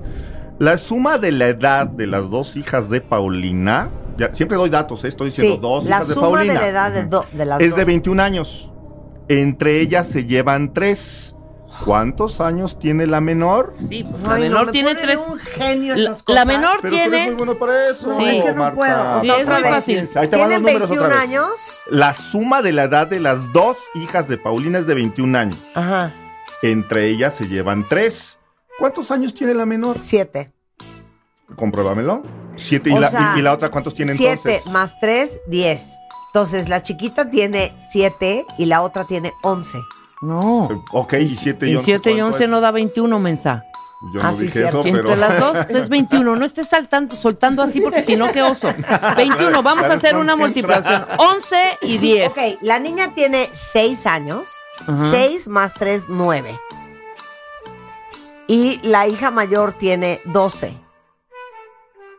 La 0.59 0.79
suma 0.79 1.19
de 1.19 1.33
la 1.33 1.49
edad 1.49 1.87
de 1.87 2.07
las 2.07 2.31
dos 2.31 2.57
hijas 2.57 2.89
de 2.91 3.01
Paulina. 3.01 3.91
Ya, 4.19 4.33
siempre 4.35 4.57
doy 4.59 4.69
datos, 4.71 5.03
¿eh? 5.05 5.09
estoy 5.09 5.29
diciendo 5.31 5.55
Sí, 5.57 5.61
dos 5.63 5.85
la 5.85 5.97
hijas 5.97 6.09
de 6.09 6.15
suma 6.15 6.31
Paulina. 6.31 6.53
de 6.55 6.61
la 6.61 6.69
edad 6.69 6.93
de, 6.93 7.05
do- 7.07 7.25
de 7.33 7.45
las 7.47 7.61
es 7.61 7.71
dos. 7.71 7.79
de 7.79 7.85
21 7.85 8.23
años. 8.23 8.73
Entre 9.29 9.81
ellas 9.81 10.07
se 10.07 10.25
llevan 10.27 10.73
tres. 10.75 11.32
¿Cuántos 11.85 12.41
años 12.41 12.79
tiene 12.79 13.07
la 13.07 13.21
menor? 13.21 13.75
Sí, 13.89 14.05
pues 14.05 14.23
la 14.23 14.35
Ay, 14.35 14.43
no, 14.45 14.49
menor 14.51 14.67
me 14.67 14.73
tiene 14.73 14.95
tres. 14.95 15.19
un 15.29 15.39
genio 15.39 15.95
La, 15.97 16.01
estas 16.11 16.23
cosas. 16.23 16.35
la 16.35 16.45
menor 16.45 16.79
Pero 16.83 16.91
tú 16.95 17.01
eres 17.01 17.11
tiene. 17.11 17.27
muy 17.27 17.35
bueno 17.35 17.59
para 17.59 17.89
eso. 17.91 18.15
Sí. 18.15 18.25
Es 18.25 18.45
que 18.45 18.51
no 18.53 18.57
Marta. 18.59 18.77
puedo. 18.77 19.17
O 19.17 19.21
Sí, 19.21 19.27
sea, 19.27 19.37
es 19.37 19.43
otra 19.43 19.55
muy 19.55 19.63
vez. 19.65 19.73
fácil. 19.75 19.99
Ahí 19.99 20.07
te 20.07 20.17
van 20.17 20.23
los 20.23 20.31
Tienen 20.31 20.63
números 20.63 20.81
21 20.89 21.05
otra 21.07 21.17
vez. 21.21 21.29
años. 21.29 21.81
La 21.89 22.15
suma 22.15 22.63
de 22.63 22.73
la 22.73 22.85
edad 22.85 23.07
de 23.07 23.21
las 23.21 23.53
dos 23.53 23.77
hijas 23.95 24.29
de 24.29 24.39
Paulina 24.39 24.79
es 24.79 24.87
de 24.87 24.95
21 24.95 25.37
años. 25.39 25.59
Ajá. 25.75 26.13
Entre 26.63 27.09
ellas 27.09 27.35
se 27.35 27.49
llevan 27.49 27.87
tres. 27.89 28.39
¿Cuántos 28.79 29.11
años 29.11 29.35
tiene 29.35 29.53
la 29.55 29.67
menor? 29.67 29.99
Siete. 29.99 30.53
Compruébamelo. 31.57 32.23
Siete. 32.57 32.91
¿Y, 32.91 32.93
O 32.95 33.01
la, 33.01 33.11
sea, 33.11 33.33
y- 33.37 33.41
y 33.41 33.43
la 33.43 33.53
otra 33.53 33.71
cuántos 33.71 33.95
tiene 33.95 34.15
Siete 34.15 34.33
entonces? 34.57 34.67
más 34.73 34.99
tres, 35.01 35.41
diez. 35.47 35.99
Entonces, 36.29 36.69
la 36.69 36.83
chiquita 36.83 37.29
tiene 37.29 37.75
siete 37.79 38.47
y 38.57 38.65
la 38.67 38.81
otra 38.83 39.05
tiene 39.07 39.33
once. 39.43 39.79
No. 40.23 40.85
Ok, 40.93 41.15
y 41.15 41.29
siete 41.29 41.67
y 41.67 41.73
Y 41.73 41.75
once. 41.77 41.85
7 41.85 42.11
y 42.11 42.15
¿cuánto 42.15 42.27
11 42.29 42.45
es? 42.45 42.51
no 42.51 42.61
da 42.61 42.71
21, 42.71 43.19
mensa. 43.19 43.65
Yo 44.13 44.21
Ah, 44.21 44.25
no 44.29 44.33
sí, 44.33 44.47
dije 44.47 44.59
cierto. 44.59 44.81
eso, 44.81 44.89
Y 44.89 44.93
pero... 44.93 45.11
entre 45.13 45.17
las 45.17 45.39
dos 45.39 45.57
es 45.69 45.89
21. 45.89 46.35
No 46.37 46.45
estés 46.45 46.69
saltando, 46.69 47.15
soltando 47.15 47.63
así 47.63 47.81
porque 47.81 48.03
si 48.03 48.17
no, 48.17 48.33
qué 48.33 48.43
oso. 48.43 48.69
21. 49.17 49.63
Vamos 49.63 49.85
a 49.85 49.93
hacer 49.95 50.17
una 50.17 50.35
multiplicación. 50.37 51.07
11 51.19 51.79
y 51.83 51.99
10. 51.99 52.33
Ok, 52.33 52.39
la 52.63 52.79
niña 52.79 53.13
tiene 53.15 53.49
seis 53.53 54.07
años. 54.07 54.51
Ajá. 54.87 54.97
Seis 54.97 55.47
más 55.49 55.75
tres, 55.75 56.07
nueve. 56.09 56.59
Y 58.49 58.81
la 58.83 59.07
hija 59.07 59.31
mayor 59.31 59.73
tiene 59.73 60.21
doce. 60.25 60.75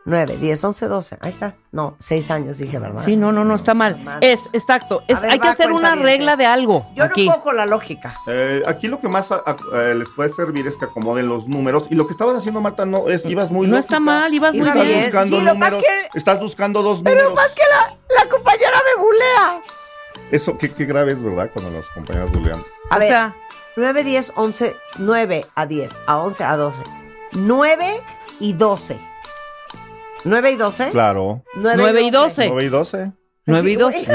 Nueve, 0.06 0.36
diez, 0.38 0.62
once, 0.62 0.86
doce. 0.86 1.16
Ahí 1.22 1.30
está. 1.30 1.54
No, 1.72 1.96
seis 1.98 2.30
años 2.30 2.58
dije, 2.58 2.78
¿verdad? 2.78 3.02
Sí, 3.04 3.16
no, 3.16 3.32
no, 3.32 3.42
no 3.44 3.54
está 3.54 3.72
mal. 3.72 3.98
Mal. 4.00 4.18
Es, 4.22 4.40
exacto. 4.52 5.02
Es, 5.08 5.22
ver, 5.22 5.30
hay 5.30 5.38
que 5.38 5.48
hacer 5.48 5.72
una 5.72 5.94
regla 5.94 6.36
de 6.36 6.44
algo. 6.44 6.86
Yo 6.94 7.04
aquí. 7.04 7.26
no 7.26 7.40
con 7.40 7.56
la 7.56 7.64
lógica. 7.64 8.14
Eh, 8.26 8.62
aquí 8.66 8.86
lo 8.88 9.00
que 9.00 9.08
más 9.08 9.32
a- 9.32 9.42
a- 9.46 9.56
eh, 9.80 9.94
les 9.94 10.08
puede 10.10 10.28
servir 10.28 10.66
es 10.66 10.76
que 10.76 10.84
acomoden 10.84 11.26
los 11.26 11.48
números. 11.48 11.86
Y 11.90 11.94
lo 11.94 12.06
que 12.06 12.12
estabas 12.12 12.36
haciendo, 12.36 12.60
Marta, 12.60 12.84
no 12.84 13.08
es, 13.08 13.24
ibas 13.24 13.50
muy 13.50 13.66
No 13.66 13.76
lógica. 13.76 13.86
está 13.96 14.00
mal, 14.00 14.34
ibas 14.34 14.54
muy 14.54 14.62
bien. 14.62 14.78
bien. 14.78 15.04
buscando 15.04 15.38
Sí, 15.38 15.42
lo 15.44 15.54
más 15.54 15.70
números. 15.70 15.82
que- 16.12 16.18
Estás 16.18 16.38
buscando 16.38 16.82
dos 16.82 17.00
Pero 17.02 17.14
números. 17.22 17.34
más 17.34 17.54
que 17.54 17.62
la, 17.62 18.22
la 18.24 18.30
compañera 18.30 18.76
me 18.96 19.02
bulea. 19.02 19.62
Eso, 20.30 20.58
qué, 20.58 20.70
qué 20.72 20.84
grave 20.84 21.12
es, 21.12 21.22
¿verdad? 21.22 21.48
Cuando 21.52 21.70
las 21.70 21.86
compañeras 21.88 22.30
bulean. 22.30 22.62
A 22.90 22.96
o 22.96 22.98
ver, 22.98 23.08
sea, 23.08 23.34
9, 23.76 24.04
10, 24.04 24.32
11, 24.36 24.76
9 24.98 25.46
a 25.54 25.64
10, 25.66 25.90
a 26.06 26.18
11, 26.18 26.44
a 26.44 26.56
12. 26.56 26.82
9 27.32 27.86
y 28.40 28.52
12. 28.52 28.98
9 30.24 30.52
y 30.52 30.56
12. 30.56 30.90
Claro. 30.90 31.44
9 31.56 32.02
y 32.02 32.10
12. 32.10 32.48
9 32.48 32.64
y 32.64 32.68
12. 32.68 33.12
9 33.46 33.70
y 33.70 33.74
Sí, 33.74 33.76
12. 33.78 34.06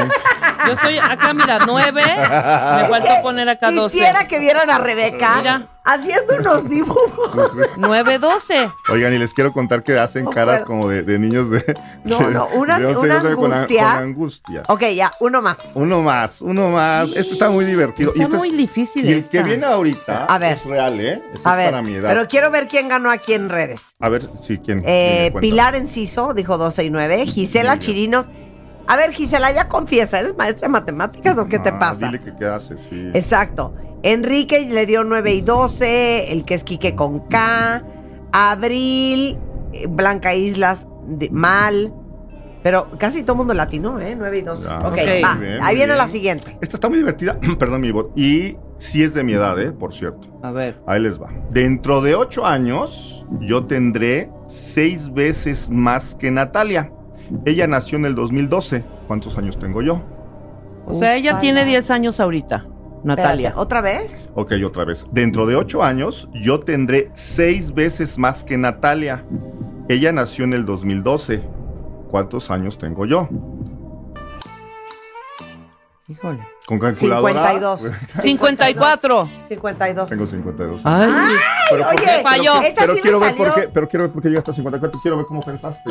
Yo 0.68 0.74
estoy 0.74 0.98
acá, 0.98 1.34
mira, 1.34 1.60
9. 1.66 1.92
Me 1.94 2.82
Es 2.84 2.90
falta 2.90 3.22
poner 3.22 3.50
acá 3.50 3.72
12. 3.72 3.92
Quisiera 3.98 4.28
que 4.28 4.40
vieran 4.40 4.70
a 4.70 4.78
Rebeca 4.80 5.38
Mira. 5.38 5.68
haciendo 5.84 6.36
unos 6.38 6.68
dibujos. 6.70 7.52
9, 7.78 8.20
12. 8.20 8.70
Oigan, 8.90 9.14
y 9.14 9.18
les 9.18 9.34
quiero 9.34 9.52
contar 9.54 9.84
que 9.84 9.98
hacen 9.98 10.26
caras 10.28 10.64
como 10.64 10.88
de, 10.88 11.04
de 11.04 11.20
niños 11.20 11.50
de. 11.50 11.64
No, 12.04 12.20
de- 12.20 12.34
no, 12.34 12.48
una- 12.54 12.80
de 12.80 12.86
11, 12.88 13.00
una 13.00 13.20
12 13.20 13.36
con 13.36 13.54
a- 13.54 13.56
angustia. 13.58 13.84
Con, 13.94 14.04
angustia. 14.04 14.64
Ok, 14.68 14.84
ya, 14.96 15.12
uno 15.20 15.42
más. 15.42 15.72
Uno 15.76 16.02
más, 16.02 16.42
uno 16.42 16.70
más. 16.70 17.10
Este 17.16 17.34
está 17.34 17.50
muy 17.50 17.66
divertido. 17.66 18.12
Está 18.12 18.24
este 18.24 18.36
es- 18.36 18.40
muy 18.40 18.52
difícil 18.52 19.06
y 19.06 19.12
el 19.14 19.20
esta. 19.20 19.30
que 19.32 19.44
viene 19.44 19.66
ahorita 19.66 20.26
A 20.26 20.38
ver. 20.38 20.54
es 20.54 20.66
real, 20.66 21.00
¿eh? 21.00 21.22
Este 21.34 21.48
A 21.48 21.52
es 21.52 21.58
ver, 21.58 21.70
para 21.72 21.82
mi 21.82 21.94
edad. 21.96 22.10
pero 22.10 22.28
quiero 22.28 22.52
ver 22.52 22.68
quién 22.68 22.88
ganó 22.90 23.10
aquí 23.12 23.34
en 23.34 23.50
redes. 23.50 23.96
A 24.00 24.10
ver, 24.10 24.24
sí, 24.42 24.60
¿quién? 24.64 24.82
Eh, 24.86 25.30
quién? 25.32 25.42
Pilar 25.42 25.76
Enciso 25.76 26.34
dijo 26.34 26.58
12 26.58 26.84
y 26.84 26.90
9. 26.90 27.26
Gisela. 27.26 27.78
Chirinos. 27.80 28.28
A 28.90 28.98
ver, 28.98 29.12
Gisela, 29.12 29.52
ya 29.52 29.68
confiesa, 29.68 30.20
¿eres 30.20 30.36
maestra 30.36 30.68
de 30.68 30.72
matemáticas 30.72 31.38
o 31.38 31.46
qué 31.48 31.60
te 31.60 31.70
Ah, 31.70 31.80
pasa? 31.80 32.08
Dile 32.08 32.20
que 32.22 32.36
qué 32.36 32.46
hace, 32.46 32.78
sí. 32.78 33.10
Exacto. 33.14 33.74
Enrique 34.02 34.68
le 34.70 34.86
dio 34.86 35.04
9 35.04 35.32
y 35.34 35.42
12, 35.42 36.32
el 36.34 36.44
que 36.44 36.56
es 36.56 36.64
Quique 36.64 36.96
con 36.96 37.20
K. 37.28 37.84
Abril, 38.32 39.38
eh, 39.74 39.86
Blanca 39.88 40.34
Islas, 40.36 40.88
de- 41.08 41.30
mal. 41.32 41.94
Pero 42.64 42.88
casi 42.98 43.22
todo 43.24 43.34
el 43.34 43.38
mundo 43.38 43.54
latino, 43.54 44.00
¿eh? 44.00 44.16
9 44.18 44.40
y 44.40 44.42
12. 44.42 44.68
Ya. 44.70 44.80
ok, 44.80 44.88
Ok. 44.88 44.98
va. 45.24 45.36
Bien, 45.36 45.60
Ahí 45.64 45.76
viene 45.76 45.96
la 45.96 46.08
siguiente. 46.08 46.58
Esta 46.60 46.76
está 46.78 46.90
muy 46.90 46.98
divertida, 46.98 47.40
perdón 47.60 47.82
mi 47.82 47.92
voz. 47.92 48.08
Y 48.16 48.58
sí 48.78 49.04
es 49.04 49.14
de 49.14 49.24
mi 49.24 49.34
edad, 49.34 49.60
¿eh? 49.62 49.72
Por 49.72 49.94
cierto. 49.94 50.28
A 50.44 50.52
ver. 50.52 50.82
Ahí 50.88 51.00
les 51.02 51.22
va. 51.22 51.30
Dentro 51.52 52.02
de 52.02 52.16
ocho 52.16 52.46
años, 52.46 53.26
yo 53.40 53.66
tendré 53.66 54.30
seis 54.48 55.14
veces 55.14 55.70
más 55.70 56.16
que 56.16 56.32
Natalia. 56.32 56.92
Ella 57.46 57.68
nació 57.68 57.98
en 57.98 58.06
el 58.06 58.16
2012. 58.16 58.84
¿Cuántos 59.08 59.38
años 59.38 59.58
tengo 59.60 59.82
yo? 59.82 60.02
O 60.86 60.94
sea, 60.94 61.16
ella 61.16 61.32
Ufala. 61.32 61.42
tiene 61.42 61.66
10 61.66 61.92
años 61.92 62.20
ahorita, 62.20 62.66
Natalia. 63.04 63.50
Espérate, 63.50 63.60
¿Otra 63.62 63.82
vez? 63.82 64.30
Ok, 64.34 64.54
otra 64.66 64.86
vez. 64.86 65.06
Dentro 65.12 65.46
de 65.46 65.56
ocho 65.56 65.84
años, 65.84 66.30
yo 66.34 66.62
tendré 66.62 67.12
seis 67.14 67.74
veces 67.74 68.18
más 68.18 68.44
que 68.44 68.58
Natalia. 68.58 69.24
Ella 69.88 70.12
nació 70.12 70.46
en 70.46 70.54
el 70.54 70.66
2012. 70.66 71.44
¿Cuántos 72.10 72.50
años 72.50 72.78
tengo 72.78 73.06
yo? 73.06 73.30
Híjole. 76.08 76.40
Con 76.70 76.78
calculadora. 76.78 77.34
52. 77.50 77.92
54. 78.22 79.26
52. 79.48 80.10
Tengo 80.10 80.28
52. 80.28 80.82
Ay. 80.86 81.10
pero 81.72 81.84
¿por 81.84 81.94
Oye, 81.96 82.04
qué? 82.06 82.22
falló. 82.24 82.62
esa 82.62 82.82
Pero 82.82 82.94
sí 82.94 82.98
me 82.98 83.02
quiero 83.02 83.20
ver 83.20 83.36
por 83.36 83.56
qué, 83.56 83.62
pero 83.74 83.90
quiero 83.90 84.04
ver 84.06 84.14
por 84.14 84.22
qué 84.22 84.30
llegaste 84.30 84.52
a 84.52 84.54
54. 84.54 85.00
Quiero 85.02 85.18
ver 85.18 85.26
cómo 85.26 85.42
pensaste. 85.42 85.90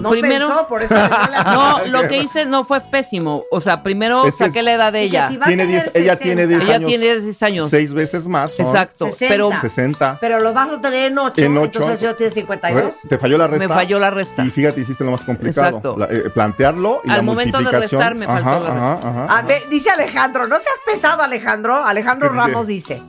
No 0.00 0.10
Primero- 0.10 0.48
pensó, 0.48 0.66
por 0.66 0.82
eso 0.82 0.94
le 0.94 1.00
dio 1.02 1.08
la- 1.30 1.44
No, 1.54 1.86
lo 1.86 2.08
que 2.08 2.18
hice 2.18 2.44
no 2.46 2.64
fue 2.64 2.80
pésimo. 2.80 3.44
O 3.52 3.60
sea, 3.60 3.84
primero 3.84 4.24
Es 4.26 4.34
que- 4.34 4.46
saqué 4.46 4.62
la 4.62 4.72
edad 4.72 4.92
de 4.92 5.02
ella. 5.02 5.28
si 5.28 5.36
va 5.36 5.44
a 5.44 5.48
Tiene 5.48 5.64
tener 5.66 5.82
10 5.84 5.94
ella 5.96 6.16
tiene 6.16 6.46
10 6.48 6.62
Ella 6.62 6.74
años. 6.76 6.88
tiene 6.88 7.04
16 7.04 7.42
años. 7.42 7.70
Seis 7.70 7.92
veces 7.92 8.26
más. 8.26 8.52
son 8.52 8.66
Exacto. 8.66 9.04
60. 9.06 9.28
Pero 9.34 9.50
60. 9.60 10.18
Pero 10.20 10.40
lo 10.40 10.52
vas 10.52 10.72
a 10.72 10.80
tener 10.80 11.12
en 11.12 11.18
8. 11.18 11.44
En 11.44 11.56
ocho. 11.58 11.78
Entonces 11.78 12.00
yo 12.00 12.16
tiene 12.16 12.32
52. 12.32 12.96
Te 13.08 13.18
falló 13.18 13.38
la 13.38 13.46
resta. 13.46 13.68
me 13.68 13.72
falló 13.74 13.98
la 14.00 14.10
resta. 14.10 14.44
Y 14.44 14.50
fíjate, 14.50 14.80
hiciste 14.80 15.04
lo 15.04 15.12
más 15.12 15.20
complicado. 15.24 15.68
Exacto. 15.68 15.96
La- 15.98 16.06
eh, 16.06 16.30
plantearlo 16.34 17.02
y 17.04 17.10
Al 17.10 17.16
la 17.18 17.22
momento 17.22 17.58
de 17.58 17.62
multiplicación. 17.64 18.00
restar 18.00 18.14
me 18.16 18.26
faltó 18.26 18.60
la 18.64 18.70
Ajá, 18.70 18.94
resta. 18.94 19.08
ajá, 19.08 19.20
A 19.22 19.24
ajá. 19.38 19.42
ver, 19.46 19.68
dice 19.68 19.90
Alejandro, 20.06 20.46
no 20.46 20.56
seas 20.56 20.80
pesado, 20.84 21.22
Alejandro. 21.22 21.84
Alejandro. 21.84 22.28
Ramos 22.28 22.66
dice: 22.66 23.02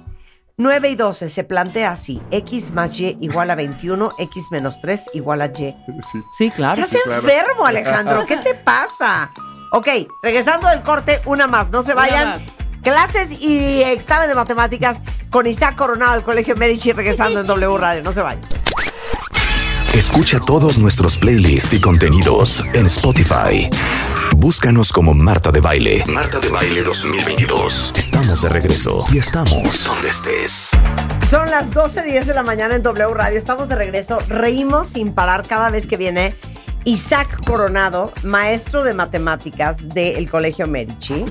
9 0.57 0.89
y 0.89 0.95
12 0.95 1.29
se 1.29 1.43
plantea 1.43 1.91
así: 1.91 2.21
X 2.31 2.71
más 2.71 2.99
Y 2.99 3.17
igual 3.21 3.51
a 3.51 3.55
21, 3.55 4.15
X 4.17 4.45
menos 4.51 4.81
3 4.81 5.11
igual 5.13 5.41
a 5.41 5.45
Y. 5.47 5.75
Sí. 6.11 6.23
Sí, 6.37 6.51
claro. 6.51 6.81
Estás 6.81 7.01
claro. 7.03 7.21
enfermo, 7.21 7.65
Alejandro. 7.65 8.25
¿Qué 8.25 8.37
te 8.37 8.55
pasa? 8.55 9.31
Ok, 9.71 9.87
regresando 10.23 10.67
del 10.69 10.81
corte, 10.81 11.21
una 11.25 11.47
más. 11.47 11.69
No 11.69 11.83
se 11.83 11.93
vayan. 11.93 12.33
Clases 12.81 13.41
y 13.41 13.83
examen 13.83 14.29
de 14.29 14.35
matemáticas 14.35 15.01
con 15.29 15.45
Isaac 15.45 15.75
Coronado 15.75 16.13
del 16.13 16.23
Colegio 16.23 16.55
Medici 16.55 16.93
regresando 16.93 17.41
en 17.41 17.47
W 17.47 17.77
Radio. 17.77 18.01
No 18.01 18.13
se 18.13 18.21
vayan. 18.21 18.41
Escucha 19.93 20.39
todos 20.39 20.77
nuestros 20.77 21.17
playlists 21.17 21.73
y 21.73 21.81
contenidos 21.81 22.63
en 22.73 22.85
Spotify. 22.85 23.69
Búscanos 24.39 24.91
como 24.93 25.15
Marta 25.15 25.51
de 25.51 25.61
Baile. 25.61 26.03
Marta 26.13 26.39
de 26.39 26.49
Baile 26.49 26.83
2022. 26.83 27.93
Estamos 27.97 28.43
de 28.43 28.49
regreso 28.49 29.03
y 29.11 29.17
estamos 29.17 29.83
donde 29.83 30.09
estés. 30.09 30.69
Son 31.27 31.49
las 31.49 31.73
12.10 31.73 32.25
de 32.25 32.33
la 32.35 32.43
mañana 32.43 32.75
en 32.75 32.83
W 32.83 33.15
Radio. 33.15 33.35
Estamos 33.35 33.67
de 33.67 33.73
regreso. 33.73 34.19
Reímos 34.29 34.89
sin 34.89 35.15
parar 35.15 35.41
cada 35.47 35.71
vez 35.71 35.87
que 35.87 35.97
viene 35.97 36.35
Isaac 36.85 37.43
Coronado, 37.47 38.13
maestro 38.23 38.83
de 38.83 38.93
matemáticas 38.93 39.89
del 39.89 40.29
Colegio 40.29 40.67
Medici. 40.67 41.25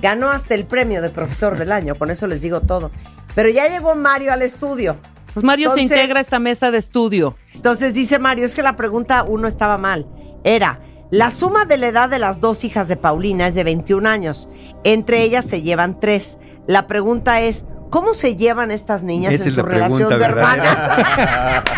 Ganó 0.00 0.30
hasta 0.30 0.54
el 0.54 0.64
premio 0.64 1.02
de 1.02 1.10
profesor 1.10 1.58
del 1.58 1.72
año, 1.72 1.94
con 1.94 2.10
eso 2.10 2.26
les 2.26 2.40
digo 2.40 2.62
todo. 2.62 2.90
Pero 3.34 3.50
ya 3.50 3.68
llegó 3.68 3.94
Mario 3.94 4.32
al 4.32 4.40
estudio. 4.40 4.96
Pues 5.34 5.44
Mario 5.44 5.68
Entonces- 5.68 5.88
se 5.90 5.94
integra 5.96 6.20
a 6.20 6.22
esta 6.22 6.38
mesa 6.38 6.70
de 6.70 6.78
estudio. 6.78 7.36
Entonces 7.52 7.92
dice 7.92 8.18
Mario, 8.18 8.46
es 8.46 8.54
que 8.54 8.62
la 8.62 8.76
pregunta 8.76 9.24
uno 9.24 9.46
estaba 9.46 9.76
mal. 9.76 10.06
Era, 10.42 10.80
la 11.10 11.30
suma 11.30 11.64
de 11.64 11.76
la 11.76 11.88
edad 11.88 12.08
de 12.08 12.18
las 12.18 12.40
dos 12.40 12.64
hijas 12.64 12.88
de 12.88 12.96
Paulina 12.96 13.46
es 13.46 13.54
de 13.54 13.64
21 13.64 14.08
años. 14.08 14.48
Entre 14.84 15.22
ellas 15.22 15.44
se 15.44 15.62
llevan 15.62 16.00
tres. 16.00 16.38
La 16.66 16.86
pregunta 16.86 17.40
es, 17.40 17.64
¿cómo 17.90 18.12
se 18.14 18.36
llevan 18.36 18.70
estas 18.70 19.04
niñas 19.04 19.34
Esa 19.34 19.44
en 19.44 19.48
es 19.48 19.54
su 19.54 19.60
la 19.60 19.66
relación 19.68 20.18
de 20.18 20.24
hermanas? 20.24 20.76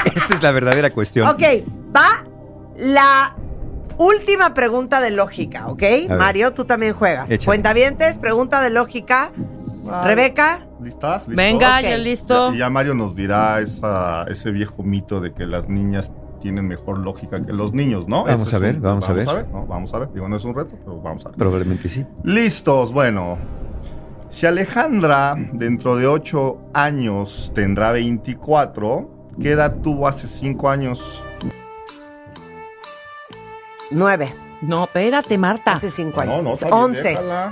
Esa 0.16 0.34
es 0.34 0.42
la 0.42 0.50
verdadera 0.52 0.90
cuestión. 0.90 1.28
Ok, 1.28 1.42
va 1.94 2.24
la 2.76 3.34
última 3.98 4.54
pregunta 4.54 5.00
de 5.00 5.10
lógica, 5.10 5.66
¿ok? 5.68 5.82
Mario, 6.08 6.54
tú 6.54 6.64
también 6.64 6.92
juegas. 6.92 7.30
Échale. 7.30 7.44
Cuentavientes, 7.46 8.16
pregunta 8.18 8.62
de 8.62 8.70
lógica. 8.70 9.30
Rebeca, 10.04 10.66
¿Listas? 10.82 11.26
¿Listos? 11.28 11.34
Venga, 11.36 11.80
ya 11.80 11.96
listo. 11.96 12.52
Y 12.54 12.58
ya 12.58 12.68
Mario 12.68 12.94
nos 12.94 13.16
dirá 13.16 13.58
esa- 13.60 14.24
ese 14.28 14.50
viejo 14.50 14.82
mito 14.82 15.18
de 15.20 15.32
que 15.32 15.46
las 15.46 15.68
niñas 15.70 16.12
tienen 16.40 16.66
mejor 16.66 16.98
lógica 16.98 17.44
que 17.44 17.52
los 17.52 17.72
niños, 17.72 18.08
¿no? 18.08 18.24
Vamos 18.24 18.46
Ese 18.48 18.56
a 18.56 18.58
ver, 18.58 18.76
un- 18.76 18.82
vamos 18.82 19.08
a 19.08 19.12
ver. 19.12 19.26
No, 19.52 19.66
vamos 19.66 19.92
a 19.94 19.98
ver. 19.98 20.12
Digo, 20.12 20.28
no 20.28 20.36
es 20.36 20.44
un 20.44 20.54
reto, 20.54 20.76
pero 20.84 21.00
vamos 21.00 21.24
a 21.26 21.28
ver. 21.30 21.38
Probablemente 21.38 21.88
sí. 21.88 22.04
Listos, 22.24 22.92
bueno. 22.92 23.38
Si 24.28 24.44
Alejandra 24.46 25.34
dentro 25.52 25.96
de 25.96 26.06
8 26.06 26.58
años 26.74 27.50
tendrá 27.54 27.92
24, 27.92 29.10
¿qué 29.40 29.52
edad 29.52 29.76
tuvo 29.82 30.06
hace 30.06 30.26
5 30.28 30.68
años? 30.68 31.24
nueve. 33.90 34.34
No, 34.60 34.84
espérate, 34.84 35.38
Marta. 35.38 35.72
Hace 35.72 35.88
cinco 35.88 36.22
No, 36.24 36.32
años. 36.32 36.62
no, 36.62 36.76
once, 36.76 37.08
déjala. 37.08 37.50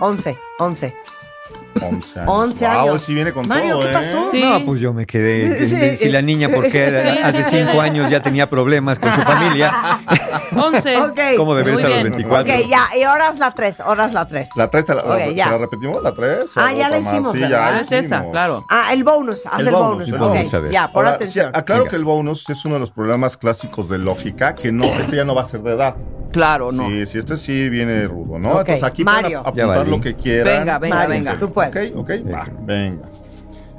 Once, 1.83 2.21
once. 2.21 2.21
11 2.21 2.21
años. 2.21 2.29
11 2.29 2.65
Wow, 2.67 2.89
años. 2.91 3.03
sí 3.03 3.15
viene 3.15 3.33
con 3.33 3.49
Mario, 3.49 3.71
todo, 3.75 3.83
¿qué 3.83 3.91
¿eh? 3.91 3.93
pasó? 3.93 4.31
Sí. 4.31 4.41
No, 4.43 4.65
pues 4.65 4.81
yo 4.81 4.93
me 4.93 5.07
quedé. 5.07 5.67
Sí. 5.67 5.97
Si 5.97 6.09
la 6.11 6.23
niña, 6.23 6.49
porque 6.49 7.21
hace 7.23 7.45
sí, 7.45 7.57
cinco 7.59 7.73
sí. 7.73 7.79
años 7.79 8.11
ya 8.11 8.21
tenía 8.23 8.49
problemas 8.49 8.99
con 8.99 9.13
su 9.13 9.21
familia, 9.23 9.99
11. 10.55 10.97
Ok. 10.99 11.21
¿cómo 11.37 11.55
debería 11.55 11.75
Muy 11.75 11.83
estar 11.83 11.93
a 11.93 12.03
los 12.03 12.03
bien. 12.03 12.13
24? 12.13 12.55
Ok, 12.55 12.69
ya, 12.69 12.99
y 12.99 13.03
ahora 13.03 13.29
es 13.31 13.39
la 13.39 13.51
tres, 13.53 13.81
ahora 13.81 14.07
es 14.07 14.13
la 14.15 14.27
tres. 14.27 14.49
¿La 14.57 14.71
3 14.71 14.89
la, 14.89 14.95
Ok, 14.97 15.09
la- 15.19 15.31
ya. 15.31 15.45
¿se 15.47 15.51
la 15.51 15.59
repetimos? 15.59 16.03
¿La 16.03 16.15
3? 16.15 16.45
Ah, 16.57 16.73
ya 16.73 16.89
la 16.89 16.99
hicimos, 16.99 17.33
Sí, 17.35 17.41
¿verdad? 17.41 17.51
ya 17.71 17.77
Ah, 17.77 17.81
es 17.81 17.93
esa, 17.93 18.25
claro. 18.31 18.65
Ah, 18.71 18.93
el 18.93 19.05
bonus, 19.05 19.47
haz 19.47 19.61
el, 19.61 19.67
El 19.69 19.73
bonus. 19.75 19.91
bonus, 19.91 20.09
el 20.09 20.19
bonus, 20.19 20.55
a 20.55 20.61
ver. 20.61 20.73
ya, 20.73 20.93
pon 20.93 21.05
Ahora, 21.05 21.17
atención. 21.17 21.47
sí, 21.53 21.59
aclaro 21.59 21.83
Venga. 21.83 21.91
que 21.91 21.97
el 21.97 22.05
bonus 22.05 22.49
es 22.51 22.65
uno 22.65 22.75
de 22.75 22.81
los 22.81 22.91
problemas 22.91 23.37
clásicos 23.37 23.89
de 23.89 23.99
lógica, 23.99 24.55
que 24.55 24.73
no, 24.73 24.85
este 24.85 25.17
ya 25.17 25.25
no 25.25 25.35
va 25.35 25.43
a 25.43 25.47
ser 25.47 25.61
de 25.63 25.73
edad. 25.73 25.95
Claro, 26.33 26.73
no. 26.73 26.89
Sí, 26.89 27.07
sí, 27.07 27.19
este 27.19 27.37
sí 27.37 27.69
viene 27.69 28.07
rudo, 28.07 28.39
¿no? 28.39 28.51
Ok, 28.53 28.59
Entonces 28.61 28.83
aquí 28.85 29.05
Mario. 29.05 29.43
pueden 29.43 29.57
Ya 29.57 29.63
apuntar 29.65 29.79
valí. 29.85 29.91
lo 29.91 30.01
que 30.01 30.15
quieran. 30.15 30.59
Venga, 30.61 30.79
venga, 30.79 30.97
Mario, 30.97 31.11
venga. 31.11 31.39
Tú 31.39 31.51
puedes. 31.51 31.95
Ok, 31.95 32.01
ok, 32.01 32.11
va, 32.33 32.49
venga. 32.63 33.05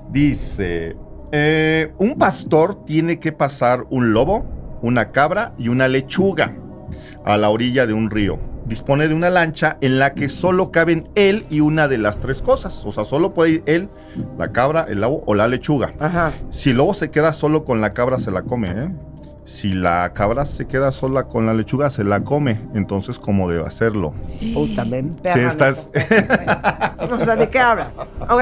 Dice, 0.10 0.96
eh, 1.32 1.92
un 1.98 2.16
pastor 2.18 2.86
tiene 2.86 3.20
que 3.20 3.32
pasar 3.32 3.86
un 3.90 4.14
lobo, 4.14 4.46
una 4.82 5.12
cabra 5.12 5.54
y 5.58 5.68
una 5.68 5.88
lechuga 5.88 6.54
a 7.26 7.38
la 7.38 7.50
orilla 7.50 7.86
de 7.86 7.94
un 7.94 8.10
río. 8.10 8.40
Dispone 8.66 9.08
de 9.08 9.14
una 9.14 9.30
lancha 9.30 9.78
en 9.82 9.98
la 10.00 10.14
que 10.14 10.28
solo 10.28 10.72
caben 10.72 11.08
él 11.16 11.46
y 11.50 11.62
una 11.62 11.88
de 11.88 11.98
las 11.98 12.20
tres 12.20 12.42
cosas. 12.42 12.86
O 12.86 12.92
sea, 12.92 13.06
solo 13.06 13.34
puede 13.34 13.52
ir 13.52 13.64
él, 13.66 13.90
la 14.38 14.52
cabra, 14.52 14.86
el 14.90 15.00
lobo 15.02 15.24
o 15.26 15.36
la 15.36 15.48
lechuga. 15.48 15.94
Ajá. 16.00 16.32
Si 16.50 16.72
el 16.72 16.78
lobo 16.78 16.94
se 16.94 17.10
queda 17.10 17.32
solo 17.34 17.64
con 17.64 17.80
la 17.80 17.94
cabra, 17.94 18.20
se 18.20 18.30
la 18.32 18.42
come, 18.42 18.68
¿eh? 18.70 18.90
Si 19.48 19.72
la 19.72 20.12
cabra 20.14 20.46
se 20.46 20.68
queda 20.68 20.92
sola 20.92 21.24
con 21.24 21.46
la 21.46 21.54
lechuga, 21.54 21.90
se 21.90 22.04
la 22.04 22.22
come. 22.22 22.60
Entonces, 22.76 23.18
¿cómo 23.18 23.50
debe 23.50 23.66
hacerlo? 23.66 24.14
Puta, 24.54 24.84
ven, 24.84 25.14
Sí, 25.14 25.20
perra, 25.24 25.48
estás... 25.48 25.90
O 27.10 27.20
sea, 27.22 27.38
¿de 27.38 27.48
qué 27.50 27.58
hablas? 27.58 27.88
Ok. 28.28 28.42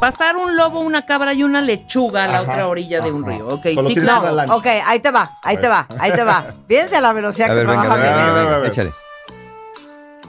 Pasar 0.00 0.34
un 0.36 0.56
lobo, 0.56 0.80
una 0.80 1.04
cabra 1.04 1.34
y 1.34 1.42
una 1.42 1.60
lechuga 1.60 2.24
a 2.24 2.26
la 2.26 2.38
Ajá, 2.38 2.52
otra 2.52 2.68
orilla 2.68 3.00
de 3.00 3.12
un 3.12 3.26
río. 3.26 3.48
Ok, 3.48 3.66
Solo 3.74 3.88
sí, 3.90 3.96
claro. 3.96 4.30
lancha. 4.34 4.56
Ok, 4.56 4.66
ahí 4.86 4.98
te 5.00 5.10
va, 5.10 5.38
ahí 5.42 5.58
te 5.58 5.68
va, 5.68 5.86
ahí 5.98 6.12
te 6.12 6.24
va. 6.24 6.42
Fíjense 6.66 6.96
a 6.96 7.00
la 7.02 7.12
velocidad 7.12 7.48
A 7.48 7.50
que 7.50 7.56
ver, 7.56 7.66
venga, 7.66 7.82
trabaja 7.82 8.00
venga, 8.02 8.16
mi 8.16 8.22
a 8.22 8.24
ver, 8.24 8.34
mente. 8.34 8.40
a 8.40 8.44
ver, 8.44 8.54
a 8.54 8.58
ver. 8.58 8.70
échale. 8.70 8.92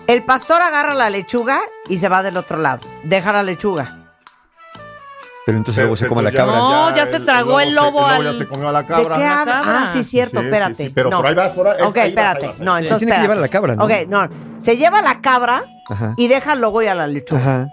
El 0.07 0.23
pastor 0.23 0.61
agarra 0.61 0.93
la 0.93 1.09
lechuga 1.09 1.59
y 1.87 1.99
se 1.99 2.09
va 2.09 2.21
del 2.21 2.35
otro 2.35 2.57
lado. 2.57 2.81
Deja 3.05 3.31
la 3.31 3.43
lechuga. 3.43 4.06
Pero 5.47 5.59
entonces 5.59 5.81
luego 5.81 5.95
se 5.95 6.07
come 6.07 6.21
la 6.23 6.31
cabra. 6.33 6.57
No, 6.57 6.93
ya 6.93 7.07
se 7.07 7.21
tragó 7.21 7.61
el 7.61 7.73
lobo 7.73 8.05
ya 8.05 8.15
al- 8.17 8.37
se 8.37 8.45
comió 8.49 8.67
a 8.67 8.71
la 8.73 8.81
¿De 8.81 8.87
cabra. 8.87 9.15
qué 9.15 9.21
cabra. 9.21 9.61
Ah, 9.63 9.87
sí, 9.87 10.03
cierto, 10.03 10.41
espérate. 10.41 10.75
sí, 10.75 10.89
pero 10.89 11.09
no. 11.09 11.17
por 11.19 11.27
ahí 11.27 11.35
vas, 11.35 11.53
por 11.53 11.67
ahí- 11.69 11.81
Ok, 11.83 11.95
espérate. 11.95 12.53
No, 12.59 12.77
entonces 12.77 12.97
Tiene 12.99 13.15
que 13.15 13.21
llevar 13.21 13.37
a 13.37 13.41
la 13.41 13.47
cabra, 13.47 13.75
¿no? 13.77 13.85
Ok, 13.85 13.91
no. 14.09 14.27
Se 14.57 14.75
lleva 14.75 15.01
la 15.01 15.21
cabra 15.21 15.63
Ajá. 15.89 16.13
y 16.17 16.27
deja 16.27 16.51
al 16.51 16.59
lobo 16.59 16.81
y 16.81 16.87
a 16.87 16.95
la 16.95 17.07
lechuga. 17.07 17.39
Ajá. 17.41 17.67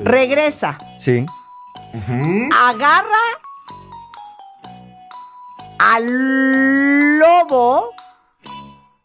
Regresa, 0.00 0.78
Sí. 0.98 1.24
Agarra 2.60 3.06
al 5.78 7.18
lobo 7.20 7.90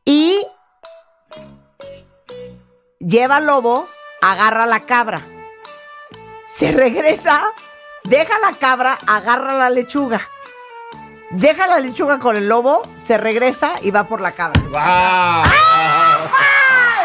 y 0.05 0.41
lleva 2.99 3.37
al 3.37 3.45
lobo, 3.45 3.87
agarra 4.23 4.63
a 4.63 4.67
la 4.67 4.79
cabra. 4.81 5.21
Se 6.47 6.71
regresa, 6.71 7.43
deja 8.03 8.33
la 8.39 8.57
cabra, 8.57 8.97
agarra 9.07 9.53
la 9.53 9.69
lechuga. 9.69 10.21
Deja 11.29 11.67
la 11.67 11.79
lechuga 11.79 12.19
con 12.19 12.35
el 12.35 12.47
lobo, 12.49 12.81
se 12.95 13.17
regresa 13.17 13.73
y 13.81 13.91
va 13.91 14.05
por 14.05 14.21
la 14.21 14.33
cabra. 14.33 14.61
¡Wow! 14.69 15.43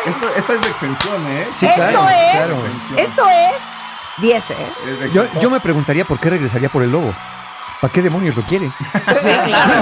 Esto, 0.07 0.55
es 0.55 0.61
de 0.61 0.69
extensión, 0.69 1.27
¿eh? 1.29 1.49
Sí, 1.53 1.67
esto 1.67 1.77
claro, 1.77 2.09
es, 2.09 2.33
claro. 2.33 2.65
esto 2.97 3.29
es 3.29 3.63
10, 4.19 4.51
¿eh? 4.51 4.57
Es 5.03 5.41
yo 5.41 5.51
me 5.51 5.61
preguntaría 5.61 6.05
por 6.05 6.19
qué 6.21 6.31
regresaría 6.31 6.69
por 6.69 6.83
el 6.83 6.93
lobo. 6.93 7.13
¿Para 7.81 7.93
qué 7.93 8.01
demonios 8.03 8.35
lo 8.37 8.43
quiere? 8.43 8.69
Sí, 8.69 9.37
claro. 9.45 9.73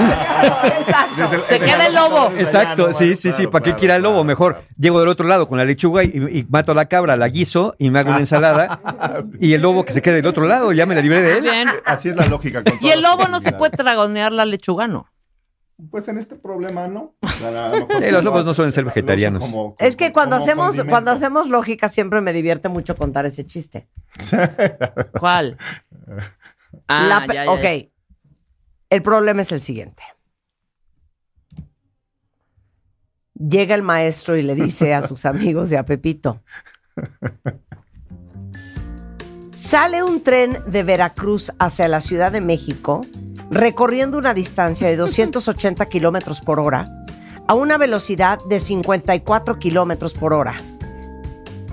Exacto. 0.79 1.43
Se 1.47 1.59
queda 1.59 1.87
el 1.87 1.95
lobo. 1.95 2.29
Exacto, 2.37 2.93
sí, 2.93 3.15
sí, 3.15 3.31
sí. 3.31 3.47
¿Para 3.47 3.63
qué 3.63 3.73
quiere 3.75 3.95
el 3.95 4.03
lobo? 4.03 4.23
Mejor 4.23 4.63
llego 4.77 4.99
del 4.99 5.07
otro 5.09 5.25
lado 5.27 5.47
con 5.47 5.57
la 5.57 5.65
lechuga 5.65 6.03
y, 6.03 6.07
y 6.09 6.45
mato 6.49 6.73
a 6.73 6.75
la 6.75 6.85
cabra, 6.87 7.15
la 7.15 7.29
guiso 7.29 7.75
y 7.79 7.89
me 7.89 7.99
hago 7.99 8.09
una 8.09 8.19
ensalada. 8.19 8.81
y 9.39 9.53
el 9.53 9.61
lobo 9.61 9.85
que 9.85 9.93
se 9.93 10.01
quede 10.01 10.15
del 10.15 10.25
otro 10.27 10.45
lado, 10.45 10.71
ya 10.73 10.85
me 10.85 10.93
la 10.95 11.01
libré 11.01 11.21
de 11.21 11.37
él. 11.37 11.41
Bien. 11.43 11.69
Así 11.85 12.09
es 12.09 12.15
la 12.15 12.25
lógica. 12.25 12.63
con 12.63 12.73
Y 12.81 12.89
el 12.89 13.01
lobo 13.01 13.27
no 13.27 13.39
se 13.39 13.53
puede 13.53 13.71
tragonear 13.77 14.31
la 14.31 14.45
lechuga, 14.45 14.87
¿no? 14.87 15.07
Pues 15.91 16.07
en 16.07 16.17
este 16.17 16.35
problema, 16.35 16.87
¿no? 16.87 17.15
Sí, 17.27 18.09
los 18.09 18.23
lobos 18.23 18.41
lo 18.41 18.45
no 18.47 18.53
suelen 18.53 18.71
ser 18.71 18.85
vegetarianos. 18.85 19.41
como- 19.43 19.75
Es 19.77 19.97
que 19.97 20.13
cuando 20.13 20.37
hacemos, 20.37 20.67
condimento. 20.67 20.89
cuando 20.91 21.11
hacemos 21.11 21.47
lógica 21.49 21.89
siempre 21.89 22.21
me 22.21 22.31
divierte 22.31 22.69
mucho 22.69 22.95
contar 22.95 23.25
ese 23.25 23.45
chiste. 23.45 23.87
¿Cuál? 25.19 25.57
Ah, 26.87 27.05
La 27.07 27.25
ya, 27.33 27.45
ya, 27.45 27.51
ok. 27.51 27.61
ya. 27.61 27.89
El 28.89 29.01
problema 29.01 29.41
es 29.41 29.51
el 29.51 29.61
siguiente. 29.61 30.03
Llega 33.33 33.75
el 33.75 33.83
maestro 33.83 34.37
y 34.37 34.41
le 34.41 34.55
dice 34.55 34.93
a 34.93 35.01
sus 35.01 35.25
amigos 35.25 35.71
y 35.71 35.75
a 35.75 35.83
Pepito. 35.83 36.41
Sale 39.53 40.03
un 40.03 40.21
tren 40.21 40.59
de 40.67 40.83
Veracruz 40.83 41.51
hacia 41.59 41.87
la 41.87 42.01
Ciudad 42.01 42.31
de 42.31 42.41
México, 42.41 43.05
recorriendo 43.49 44.17
una 44.17 44.33
distancia 44.33 44.87
de 44.87 44.97
280 44.97 45.85
kilómetros 45.87 46.41
por 46.41 46.59
hora 46.59 46.85
a 47.47 47.53
una 47.53 47.77
velocidad 47.77 48.39
de 48.49 48.59
54 48.59 49.59
kilómetros 49.59 50.13
por 50.13 50.33
hora. 50.33 50.55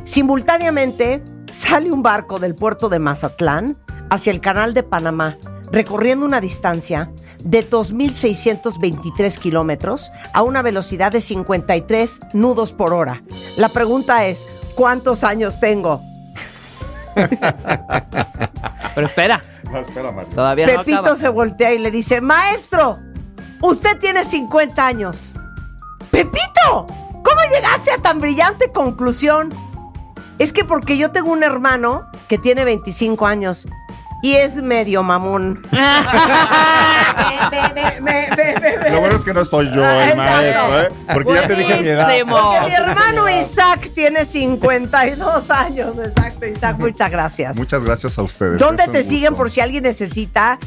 Simultáneamente, 0.04 1.22
sale 1.50 1.90
un 1.90 2.02
barco 2.02 2.38
del 2.38 2.54
puerto 2.54 2.88
de 2.88 2.98
Mazatlán 2.98 3.78
hacia 4.12 4.30
el 4.30 4.42
canal 4.42 4.74
de 4.74 4.82
Panamá, 4.82 5.38
recorriendo 5.70 6.26
una 6.26 6.38
distancia 6.38 7.10
de 7.42 7.68
2.623 7.68 9.38
kilómetros 9.38 10.12
a 10.34 10.42
una 10.42 10.60
velocidad 10.60 11.10
de 11.10 11.22
53 11.22 12.20
nudos 12.34 12.74
por 12.74 12.92
hora. 12.92 13.22
La 13.56 13.70
pregunta 13.70 14.26
es, 14.26 14.46
¿cuántos 14.74 15.24
años 15.24 15.58
tengo? 15.58 16.02
Pero 17.14 19.06
espera, 19.06 19.42
No, 19.70 19.78
espera, 19.78 20.12
Mario. 20.12 20.34
todavía 20.34 20.66
no 20.66 20.78
Pepito 20.80 20.98
acaba. 20.98 21.16
se 21.16 21.30
voltea 21.30 21.72
y 21.72 21.78
le 21.78 21.90
dice, 21.90 22.20
maestro, 22.20 22.98
usted 23.62 23.98
tiene 23.98 24.24
50 24.24 24.86
años. 24.86 25.34
Pepito, 26.10 26.86
¿cómo 26.86 27.40
llegaste 27.50 27.92
a 27.92 27.96
tan 28.02 28.20
brillante 28.20 28.70
conclusión? 28.72 29.48
Es 30.38 30.52
que 30.52 30.64
porque 30.66 30.98
yo 30.98 31.12
tengo 31.12 31.32
un 31.32 31.42
hermano 31.42 32.06
que 32.28 32.36
tiene 32.36 32.64
25 32.64 33.26
años. 33.26 33.66
Y 34.22 34.34
es 34.34 34.62
medio 34.62 35.02
mamón. 35.02 35.60
Lo 38.90 39.00
bueno 39.00 39.16
es 39.16 39.24
que 39.24 39.34
no 39.34 39.44
soy 39.44 39.66
yo 39.66 39.84
el 39.84 40.16
maestro, 40.16 40.80
¿eh? 40.80 40.88
Porque 41.12 41.34
ya 41.34 41.46
te 41.48 41.56
dije 41.56 41.82
mi 41.82 41.88
edad. 41.88 42.08
Porque 42.28 42.60
mi 42.66 42.72
hermano 42.72 43.28
Isaac 43.28 43.90
tiene 43.94 44.24
52 44.24 45.50
años. 45.50 45.96
Exacto, 45.98 46.46
Isaac, 46.46 46.76
muchas 46.78 47.10
gracias. 47.10 47.56
Muchas 47.56 47.84
gracias 47.84 48.16
a 48.18 48.22
ustedes. 48.22 48.58
¿Dónde 48.58 48.86
te 48.88 49.02
siguen 49.02 49.34
por 49.34 49.50
si 49.50 49.60
alguien 49.60 49.82
necesita 49.82 50.58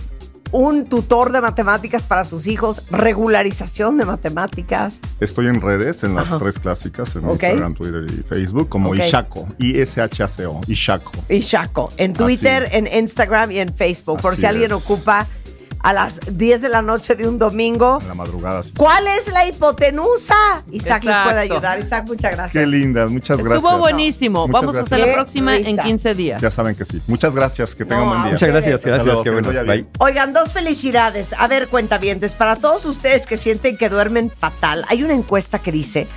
un 0.51 0.85
tutor 0.85 1.31
de 1.31 1.41
matemáticas 1.41 2.03
para 2.03 2.23
sus 2.25 2.47
hijos, 2.47 2.89
regularización 2.91 3.97
de 3.97 4.05
matemáticas? 4.05 5.01
Estoy 5.19 5.47
en 5.47 5.61
redes, 5.61 6.03
en 6.03 6.15
las 6.15 6.27
Ajá. 6.27 6.39
tres 6.39 6.59
clásicas, 6.59 7.15
en. 7.15 7.29
Instagram, 7.29 7.73
Twitter 7.75 8.05
y 8.09 8.23
Facebook, 8.23 8.69
como. 8.69 8.95
Ishaco, 8.95 9.47
I-S-H-A-C-O, 9.57 10.61
Ishaco. 10.67 11.11
Y 11.29 11.41
Chaco, 11.41 11.89
en 11.97 12.13
Twitter, 12.13 12.69
en 12.71 12.87
Instagram 12.87 13.51
y 13.51 13.59
en 13.59 13.73
Facebook, 13.73 14.21
por 14.21 14.33
Así 14.33 14.41
si 14.41 14.47
alguien 14.47 14.71
es. 14.71 14.77
ocupa 14.77 15.27
a 15.85 15.93
las 15.93 16.19
10 16.27 16.63
de 16.63 16.69
la 16.69 16.81
noche 16.81 17.13
de 17.13 17.27
un 17.27 17.37
domingo. 17.37 17.99
En 18.01 18.07
la 18.07 18.15
madrugada. 18.15 18.63
sí. 18.63 18.71
¿Cuál 18.75 19.05
es 19.07 19.31
la 19.31 19.45
hipotenusa? 19.47 20.33
Isaac 20.71 21.03
les 21.03 21.15
puede 21.19 21.43
Exacto. 21.43 21.53
ayudar. 21.53 21.79
Isaac, 21.79 22.05
muchas 22.07 22.31
gracias. 22.31 22.63
Qué 22.63 22.67
lindas, 22.67 23.11
muchas 23.11 23.37
Estuvo 23.37 23.49
gracias. 23.61 23.77
buenísimo. 23.79 24.47
Muchas 24.47 24.61
Vamos 24.61 24.75
a 24.75 24.79
hacer 24.81 24.97
gracias. 24.97 25.07
la 25.07 25.13
próxima 25.13 25.55
en 25.57 25.65
risa. 25.65 25.83
15 25.83 26.13
días. 26.15 26.41
Ya 26.41 26.49
saben 26.49 26.75
que 26.75 26.85
sí. 26.85 26.99
Muchas 27.05 27.35
gracias, 27.35 27.75
que 27.75 27.85
tengan 27.85 28.05
No, 28.05 28.09
buen 28.09 28.23
día. 28.23 28.31
Muchas 28.31 28.49
gracias, 28.49 28.75
Hasta 28.75 28.89
gracias, 28.89 29.05
luego, 29.05 29.23
qué 29.23 29.29
que 29.29 29.51
bueno. 29.51 29.63
Bye. 29.71 29.85
Oigan, 29.99 30.33
dos 30.33 30.51
felicidades. 30.51 31.33
A 31.37 31.47
ver, 31.47 31.67
cuentavientes, 31.67 32.33
para 32.33 32.55
todos 32.55 32.83
ustedes 32.85 33.27
que 33.27 33.37
sienten 33.37 33.77
que 33.77 33.87
duermen 33.89 34.31
fatal, 34.31 34.85
hay 34.89 35.03
una 35.03 35.13
encuesta 35.13 35.59
que 35.59 35.71
dice 35.71 36.07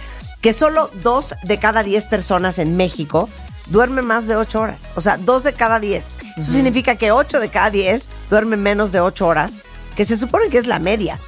que 0.40 0.54
solo 0.54 0.88
dos 1.02 1.34
de 1.42 1.58
cada 1.58 1.82
diez 1.82 2.06
personas 2.06 2.58
en 2.58 2.76
México 2.78 3.28
duermen 3.70 4.06
más 4.06 4.26
de 4.26 4.36
ocho 4.36 4.60
horas. 4.60 4.90
O 4.94 5.00
sea, 5.00 5.16
dos 5.16 5.44
de 5.44 5.52
cada 5.52 5.80
diez. 5.80 6.16
Eso 6.36 6.52
significa 6.52 6.96
que 6.96 7.12
ocho 7.12 7.40
de 7.40 7.48
cada 7.48 7.70
diez 7.70 8.08
duermen 8.30 8.62
menos 8.62 8.92
de 8.92 9.00
ocho 9.00 9.26
horas, 9.26 9.58
que 9.96 10.04
se 10.04 10.16
supone 10.16 10.48
que 10.48 10.58
es 10.58 10.66
la 10.66 10.78
media. 10.78 11.18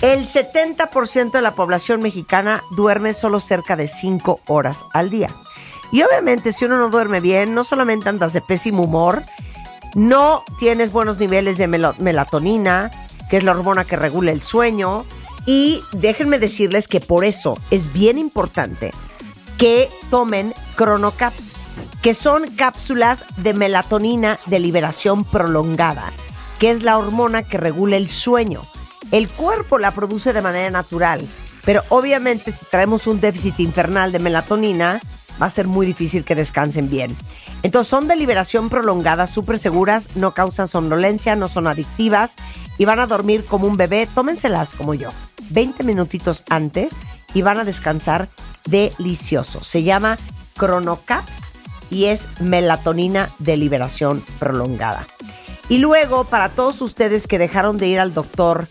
El 0.00 0.26
70% 0.26 1.32
de 1.32 1.42
la 1.42 1.54
población 1.54 2.00
mexicana 2.00 2.62
duerme 2.70 3.14
solo 3.14 3.40
cerca 3.40 3.74
de 3.74 3.88
5 3.88 4.40
horas 4.46 4.84
al 4.92 5.10
día. 5.10 5.28
Y 5.90 6.02
obviamente 6.02 6.52
si 6.52 6.66
uno 6.66 6.78
no 6.78 6.88
duerme 6.90 7.18
bien, 7.20 7.54
no 7.54 7.64
solamente 7.64 8.08
andas 8.08 8.32
de 8.32 8.40
pésimo 8.40 8.84
humor, 8.84 9.22
no 9.94 10.44
tienes 10.58 10.92
buenos 10.92 11.18
niveles 11.18 11.56
de 11.58 11.66
melatonina, 11.66 12.90
que 13.28 13.38
es 13.38 13.42
la 13.42 13.52
hormona 13.52 13.84
que 13.84 13.96
regula 13.96 14.30
el 14.30 14.42
sueño. 14.42 15.04
Y 15.46 15.82
déjenme 15.92 16.38
decirles 16.38 16.86
que 16.86 17.00
por 17.00 17.24
eso 17.24 17.58
es 17.70 17.92
bien 17.92 18.18
importante 18.18 18.92
que 19.58 19.90
tomen 20.08 20.54
Chronocaps, 20.76 21.54
que 22.00 22.14
son 22.14 22.48
cápsulas 22.52 23.24
de 23.36 23.52
melatonina 23.52 24.38
de 24.46 24.60
liberación 24.60 25.24
prolongada, 25.24 26.12
que 26.60 26.70
es 26.70 26.84
la 26.84 26.96
hormona 26.96 27.42
que 27.42 27.58
regula 27.58 27.96
el 27.96 28.08
sueño. 28.08 28.62
El 29.10 29.28
cuerpo 29.28 29.78
la 29.78 29.90
produce 29.90 30.32
de 30.32 30.42
manera 30.42 30.70
natural, 30.70 31.26
pero 31.64 31.82
obviamente 31.88 32.52
si 32.52 32.66
traemos 32.66 33.08
un 33.08 33.20
déficit 33.20 33.58
infernal 33.58 34.12
de 34.12 34.20
melatonina, 34.20 35.00
va 35.42 35.46
a 35.46 35.50
ser 35.50 35.66
muy 35.66 35.86
difícil 35.86 36.24
que 36.24 36.36
descansen 36.36 36.88
bien. 36.88 37.16
Entonces 37.64 37.90
son 37.90 38.06
de 38.06 38.14
liberación 38.14 38.68
prolongada, 38.68 39.26
súper 39.26 39.58
seguras, 39.58 40.14
no 40.14 40.34
causan 40.34 40.68
somnolencia, 40.68 41.34
no 41.34 41.48
son 41.48 41.66
adictivas 41.66 42.36
y 42.76 42.84
van 42.84 43.00
a 43.00 43.06
dormir 43.06 43.44
como 43.44 43.66
un 43.66 43.76
bebé. 43.76 44.08
Tómenselas 44.14 44.74
como 44.76 44.94
yo, 44.94 45.10
20 45.50 45.82
minutitos 45.82 46.44
antes 46.48 46.96
y 47.34 47.42
van 47.42 47.58
a 47.58 47.64
descansar 47.64 48.28
delicioso. 48.70 49.62
Se 49.62 49.82
llama 49.82 50.18
Chronocaps 50.58 51.52
y 51.90 52.06
es 52.06 52.28
melatonina 52.40 53.28
de 53.38 53.56
liberación 53.56 54.22
prolongada. 54.38 55.06
Y 55.68 55.78
luego, 55.78 56.24
para 56.24 56.48
todos 56.48 56.80
ustedes 56.80 57.26
que 57.26 57.38
dejaron 57.38 57.78
de 57.78 57.88
ir 57.88 58.00
al 58.00 58.14
doctor 58.14 58.68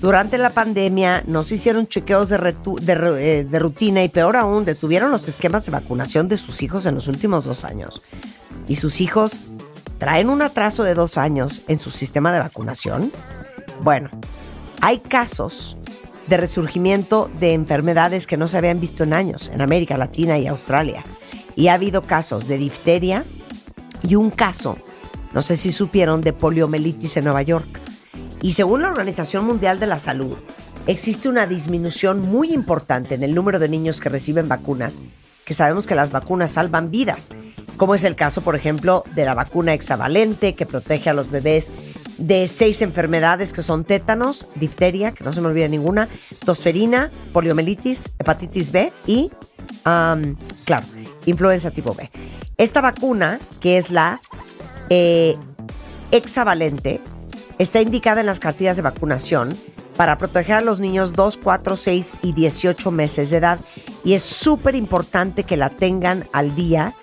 durante 0.00 0.38
la 0.38 0.50
pandemia, 0.50 1.24
no 1.26 1.42
se 1.42 1.56
hicieron 1.56 1.86
chequeos 1.86 2.28
de, 2.28 2.36
eh, 2.38 3.44
de 3.44 3.58
rutina 3.58 4.02
y 4.04 4.08
peor 4.08 4.36
aún, 4.36 4.64
detuvieron 4.64 5.10
los 5.10 5.28
esquemas 5.28 5.66
de 5.66 5.72
vacunación 5.72 6.28
de 6.28 6.36
sus 6.36 6.62
hijos 6.62 6.86
en 6.86 6.94
los 6.94 7.08
últimos 7.08 7.44
dos 7.44 7.64
años. 7.64 8.02
Y 8.68 8.76
sus 8.76 9.00
hijos 9.00 9.40
traen 9.98 10.30
un 10.30 10.40
atraso 10.40 10.84
de 10.84 10.94
dos 10.94 11.18
años 11.18 11.62
en 11.68 11.78
su 11.78 11.90
sistema 11.90 12.32
de 12.32 12.38
vacunación. 12.38 13.12
Bueno, 13.82 14.08
hay 14.80 14.98
casos 14.98 15.76
de 16.30 16.36
resurgimiento 16.36 17.28
de 17.40 17.52
enfermedades 17.52 18.28
que 18.28 18.36
no 18.36 18.46
se 18.46 18.56
habían 18.56 18.80
visto 18.80 19.02
en 19.02 19.12
años 19.12 19.50
en 19.52 19.60
América 19.60 19.96
Latina 19.96 20.38
y 20.38 20.46
Australia. 20.46 21.02
Y 21.56 21.66
ha 21.66 21.74
habido 21.74 22.02
casos 22.02 22.46
de 22.46 22.56
difteria 22.56 23.24
y 24.02 24.14
un 24.14 24.30
caso, 24.30 24.78
no 25.34 25.42
sé 25.42 25.56
si 25.56 25.72
supieron, 25.72 26.20
de 26.20 26.32
poliomielitis 26.32 27.16
en 27.16 27.24
Nueva 27.24 27.42
York. 27.42 27.66
Y 28.40 28.52
según 28.52 28.82
la 28.82 28.88
Organización 28.90 29.44
Mundial 29.44 29.80
de 29.80 29.88
la 29.88 29.98
Salud, 29.98 30.36
existe 30.86 31.28
una 31.28 31.46
disminución 31.46 32.22
muy 32.22 32.54
importante 32.54 33.16
en 33.16 33.24
el 33.24 33.34
número 33.34 33.58
de 33.58 33.68
niños 33.68 34.00
que 34.00 34.08
reciben 34.08 34.48
vacunas, 34.48 35.02
que 35.44 35.52
sabemos 35.52 35.88
que 35.88 35.96
las 35.96 36.12
vacunas 36.12 36.52
salvan 36.52 36.92
vidas, 36.92 37.30
como 37.76 37.96
es 37.96 38.04
el 38.04 38.14
caso, 38.14 38.40
por 38.40 38.54
ejemplo, 38.54 39.02
de 39.16 39.24
la 39.24 39.34
vacuna 39.34 39.74
hexavalente, 39.74 40.54
que 40.54 40.64
protege 40.64 41.10
a 41.10 41.14
los 41.14 41.30
bebés 41.30 41.72
de 42.20 42.46
seis 42.48 42.82
enfermedades 42.82 43.52
que 43.52 43.62
son 43.62 43.84
tétanos, 43.84 44.46
difteria, 44.54 45.12
que 45.12 45.24
no 45.24 45.32
se 45.32 45.40
me 45.40 45.48
olvida 45.48 45.66
ninguna, 45.66 46.08
tosferina, 46.44 47.10
poliomielitis, 47.32 48.12
hepatitis 48.18 48.70
B 48.70 48.92
y, 49.06 49.30
claro, 49.82 50.86
influenza 51.26 51.70
tipo 51.70 51.94
B. 51.94 52.10
Esta 52.56 52.80
vacuna, 52.80 53.40
que 53.60 53.78
es 53.78 53.90
la 53.90 54.20
eh, 54.90 55.36
hexavalente, 56.12 57.00
está 57.58 57.80
indicada 57.80 58.20
en 58.20 58.26
las 58.26 58.38
cartillas 58.38 58.76
de 58.76 58.82
vacunación 58.82 59.56
para 59.96 60.16
proteger 60.16 60.56
a 60.56 60.60
los 60.60 60.80
niños 60.80 61.14
2, 61.14 61.38
4, 61.42 61.76
6 61.76 62.14
y 62.22 62.32
18 62.32 62.90
meses 62.90 63.30
de 63.30 63.38
edad. 63.38 63.58
Y 64.04 64.14
es 64.14 64.22
súper 64.22 64.74
importante 64.74 65.44
que 65.44 65.56
la 65.56 65.70
tengan 65.70 66.24
al 66.32 66.54
día 66.54 66.94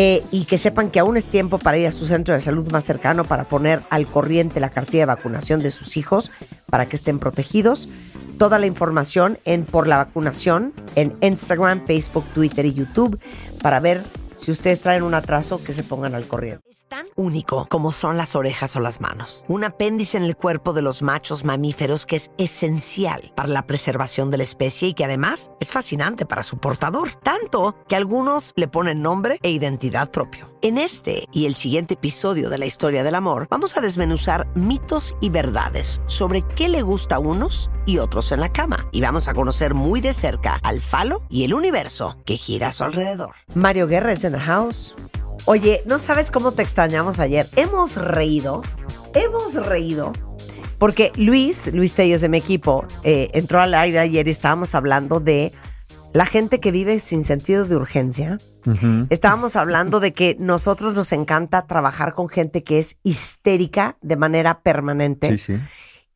eh, 0.00 0.22
y 0.30 0.44
que 0.44 0.58
sepan 0.58 0.90
que 0.90 1.00
aún 1.00 1.16
es 1.16 1.26
tiempo 1.26 1.58
para 1.58 1.76
ir 1.76 1.88
a 1.88 1.90
su 1.90 2.06
centro 2.06 2.32
de 2.32 2.38
salud 2.38 2.70
más 2.70 2.84
cercano 2.84 3.24
para 3.24 3.48
poner 3.48 3.80
al 3.90 4.06
corriente 4.06 4.60
la 4.60 4.70
cartilla 4.70 5.00
de 5.00 5.06
vacunación 5.06 5.60
de 5.60 5.72
sus 5.72 5.96
hijos 5.96 6.30
para 6.70 6.86
que 6.86 6.94
estén 6.94 7.18
protegidos. 7.18 7.88
Toda 8.38 8.60
la 8.60 8.66
información 8.66 9.40
en 9.44 9.64
Por 9.64 9.88
la 9.88 9.96
Vacunación 9.96 10.72
en 10.94 11.16
Instagram, 11.20 11.84
Facebook, 11.84 12.24
Twitter 12.32 12.64
y 12.66 12.74
YouTube 12.74 13.18
para 13.60 13.80
ver 13.80 14.04
si 14.38 14.52
ustedes 14.52 14.80
traen 14.80 15.02
un 15.02 15.14
atraso 15.14 15.62
que 15.62 15.72
se 15.72 15.82
pongan 15.82 16.14
al 16.14 16.26
corriente. 16.26 16.64
Es 16.70 16.84
tan 16.84 17.06
único 17.16 17.66
como 17.68 17.92
son 17.92 18.16
las 18.16 18.36
orejas 18.36 18.76
o 18.76 18.80
las 18.80 19.00
manos. 19.00 19.44
Un 19.48 19.64
apéndice 19.64 20.16
en 20.16 20.22
el 20.22 20.36
cuerpo 20.36 20.72
de 20.72 20.80
los 20.80 21.02
machos 21.02 21.44
mamíferos 21.44 22.06
que 22.06 22.16
es 22.16 22.30
esencial 22.38 23.32
para 23.34 23.48
la 23.48 23.66
preservación 23.66 24.30
de 24.30 24.38
la 24.38 24.44
especie 24.44 24.88
y 24.88 24.94
que 24.94 25.04
además 25.04 25.50
es 25.60 25.72
fascinante 25.72 26.24
para 26.24 26.44
su 26.44 26.58
portador. 26.58 27.14
Tanto 27.22 27.76
que 27.88 27.96
algunos 27.96 28.52
le 28.56 28.68
ponen 28.68 29.02
nombre 29.02 29.38
e 29.42 29.50
identidad 29.50 30.10
propio. 30.10 30.56
En 30.60 30.78
este 30.78 31.28
y 31.32 31.46
el 31.46 31.54
siguiente 31.54 31.94
episodio 31.94 32.50
de 32.50 32.58
la 32.58 32.66
historia 32.66 33.04
del 33.04 33.14
amor, 33.14 33.46
vamos 33.50 33.76
a 33.76 33.80
desmenuzar 33.80 34.48
mitos 34.56 35.14
y 35.20 35.30
verdades 35.30 36.00
sobre 36.06 36.42
qué 36.42 36.68
le 36.68 36.82
gusta 36.82 37.16
a 37.16 37.20
unos 37.20 37.70
y 37.86 37.98
otros 37.98 38.32
en 38.32 38.40
la 38.40 38.52
cama. 38.52 38.88
Y 38.92 39.00
vamos 39.00 39.28
a 39.28 39.34
conocer 39.34 39.74
muy 39.74 40.00
de 40.00 40.12
cerca 40.12 40.58
al 40.62 40.80
falo 40.80 41.22
y 41.28 41.44
el 41.44 41.54
universo 41.54 42.16
que 42.24 42.36
gira 42.36 42.68
a 42.68 42.72
su 42.72 42.84
alrededor. 42.84 43.34
Mario 43.54 43.86
Guerra 43.86 44.12
es 44.12 44.24
en 44.28 44.34
the 44.34 44.40
house. 44.40 44.94
Oye, 45.46 45.82
no 45.86 45.98
sabes 45.98 46.30
cómo 46.30 46.52
te 46.52 46.62
extrañamos 46.62 47.20
ayer. 47.20 47.48
Hemos 47.56 47.96
reído, 47.96 48.62
hemos 49.14 49.54
reído. 49.66 50.12
Porque 50.78 51.10
Luis, 51.16 51.72
Luis 51.72 51.94
Telles 51.94 52.20
de 52.20 52.28
mi 52.28 52.38
equipo, 52.38 52.84
eh, 53.02 53.30
entró 53.32 53.60
al 53.60 53.74
aire 53.74 53.98
ayer 53.98 54.28
y 54.28 54.30
estábamos 54.30 54.74
hablando 54.76 55.18
de 55.18 55.52
la 56.12 56.24
gente 56.24 56.60
que 56.60 56.70
vive 56.70 57.00
sin 57.00 57.24
sentido 57.24 57.64
de 57.64 57.76
urgencia. 57.76 58.38
Estábamos 59.08 59.56
hablando 59.56 59.98
de 59.98 60.12
que 60.12 60.36
nosotros 60.38 60.94
nos 60.94 61.12
encanta 61.12 61.66
trabajar 61.66 62.12
con 62.12 62.28
gente 62.28 62.62
que 62.62 62.78
es 62.78 62.98
histérica 63.02 63.96
de 64.02 64.16
manera 64.16 64.60
permanente 64.60 65.38
Sí, 65.38 65.56
sí. 65.56 65.60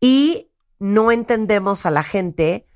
y 0.00 0.50
no 0.78 1.10
entendemos 1.12 1.86
a 1.86 1.90
la 1.90 2.02
gente 2.02 2.66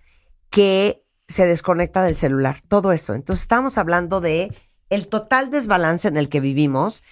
que 0.49 1.05
se 1.29 1.45
desconecta 1.45 2.03
del 2.03 2.15
celular, 2.15 2.61
todo 2.67 2.91
eso. 2.93 3.13
Entonces 3.15 3.43
estábamos 3.43 3.77
hablando 3.77 4.23
de 4.23 4.51
el 4.91 5.09
total 5.09 5.51
desbalance 5.51 6.07
en 6.09 6.17
el 6.17 6.29
que 6.29 6.41
vivimos 6.41 7.03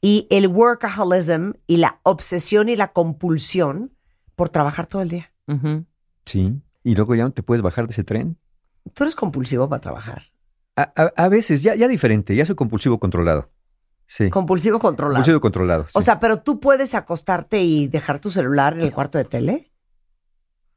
y 0.00 0.26
el 0.30 0.48
workaholism 0.48 1.52
y 1.66 1.78
la 1.78 2.00
obsesión 2.02 2.68
y 2.68 2.76
la 2.76 2.88
compulsión 2.88 3.92
por 4.36 4.48
trabajar 4.50 4.86
todo 4.86 5.02
el 5.02 5.08
día. 5.08 5.32
Sí. 6.26 6.60
Y 6.82 6.94
luego 6.94 7.14
ya 7.14 7.24
no 7.24 7.32
te 7.32 7.42
puedes 7.42 7.62
bajar 7.62 7.86
de 7.86 7.92
ese 7.92 8.04
tren. 8.04 8.36
Tú 8.92 9.04
eres 9.04 9.14
compulsivo 9.14 9.68
para 9.68 9.80
trabajar. 9.80 10.24
A, 10.76 10.92
a- 10.96 11.12
a 11.16 11.28
veces, 11.28 11.62
ya, 11.62 11.74
ya 11.74 11.88
diferente, 11.88 12.34
ya 12.36 12.44
soy 12.44 12.54
compulsivo 12.54 12.98
controlado. 12.98 13.50
Sí. 14.06 14.28
Compulsivo 14.28 14.78
controlado. 14.78 15.14
Compulsivo 15.14 15.40
controlado. 15.40 15.86
O 15.94 16.02
sea, 16.02 16.18
pero 16.20 16.42
tú 16.42 16.60
puedes 16.60 16.94
acostarte 16.94 17.62
y 17.62 17.88
dejar 17.88 18.18
tu 18.20 18.30
celular 18.30 18.74
en 18.74 18.80
el 18.82 18.92
cuarto 18.92 19.16
de 19.16 19.24
tele. 19.24 19.70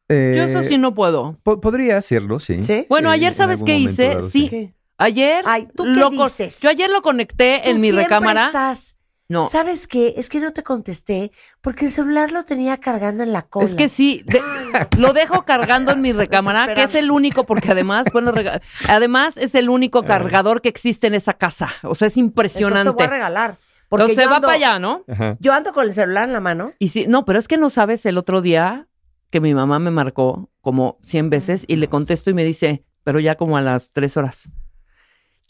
Eh, 0.10 0.34
Yo 0.38 0.44
eso 0.44 0.64
sí 0.64 0.78
no 0.78 0.94
puedo. 0.94 1.38
po- 1.44 1.60
podría 1.60 1.98
hacerlo, 1.98 2.40
sí. 2.40 2.64
¿Sí? 2.64 2.86
Bueno, 2.90 3.10
ayer, 3.10 3.34
en 3.34 3.38
¿sabes 3.38 3.64
qué 3.64 3.78
hice? 3.78 4.08
dado, 4.10 4.30
sí. 4.30 4.48
¿Qué? 4.48 4.74
Ayer. 4.98 5.44
Ay, 5.48 5.68
¿tú 5.76 5.84
qué 5.84 6.10
dices? 6.10 6.62
Yo 6.62 6.70
ayer 6.70 6.90
lo 6.90 7.02
conecté 7.02 7.62
Tú 7.64 7.70
en 7.72 7.82
mi 7.82 7.92
recámara. 7.92 8.48
estás 8.48 8.98
No. 9.30 9.44
¿Sabes 9.44 9.88
qué? 9.88 10.14
Es 10.18 10.30
que 10.30 10.40
no 10.40 10.54
te 10.54 10.64
contesté 10.64 11.32
porque 11.62 11.86
el 11.86 11.92
celular 11.92 12.32
lo 12.32 12.46
tenía 12.46 12.78
cargando 12.78 13.24
en 13.24 13.34
la 13.34 13.42
cola. 13.42 13.66
Es 13.66 13.76
que 13.76 13.90
sí, 13.90 14.24
de- 14.26 14.42
lo 14.98 15.12
dejo 15.14 15.44
cargando 15.44 15.92
en 15.92 16.02
mi 16.02 16.14
recámara, 16.14 16.74
que 16.74 16.84
es 16.84 16.96
el 16.96 17.12
único, 17.12 17.44
porque 17.44 17.72
además, 17.72 18.08
bueno, 18.14 18.32
rega- 18.32 18.62
además 18.88 19.36
es 19.38 19.54
el 19.56 19.70
único 19.70 20.04
cargador 20.04 20.62
que 20.62 20.70
existe 20.70 21.08
en 21.08 21.14
esa 21.14 21.34
casa. 21.34 21.74
O 21.84 21.94
sea, 21.94 22.08
es 22.08 22.16
Entonces 22.16 22.16
te 22.16 22.20
impresionante. 22.22 22.90
voy 22.92 23.04
a 23.04 23.08
regalar. 23.10 23.58
Porque 23.90 24.04
Entonces 24.04 24.24
yo 24.26 24.30
va 24.32 24.38
ando- 24.38 24.42
para 24.42 24.54
allá, 24.54 24.80
¿no? 24.80 25.04
Ajá. 25.08 25.38
Yo 25.40 25.54
ando 25.54 25.72
con 25.74 25.86
el 25.86 25.94
celular 25.94 26.26
en 26.26 26.34
la 26.34 26.40
mano. 26.42 26.74
Y 26.80 26.90
sí, 26.90 27.06
no, 27.08 27.24
pero 27.26 27.38
es 27.40 27.48
que 27.48 27.58
no 27.58 27.70
sabes 27.70 28.06
el 28.06 28.18
otro 28.18 28.42
día 28.42 28.88
que 29.30 29.40
mi 29.42 29.54
mamá 29.54 29.78
me 29.80 29.92
marcó 29.92 30.50
como 30.62 30.98
100 31.02 31.30
veces 31.30 31.66
y 31.68 31.76
le 31.78 31.88
contesto 31.90 32.30
y 32.30 32.34
me 32.34 32.44
dice, 32.46 32.84
pero 33.04 33.20
ya 33.20 33.36
como 33.36 33.56
a 33.58 33.62
las 33.62 33.90
tres 33.92 34.16
horas. 34.18 34.50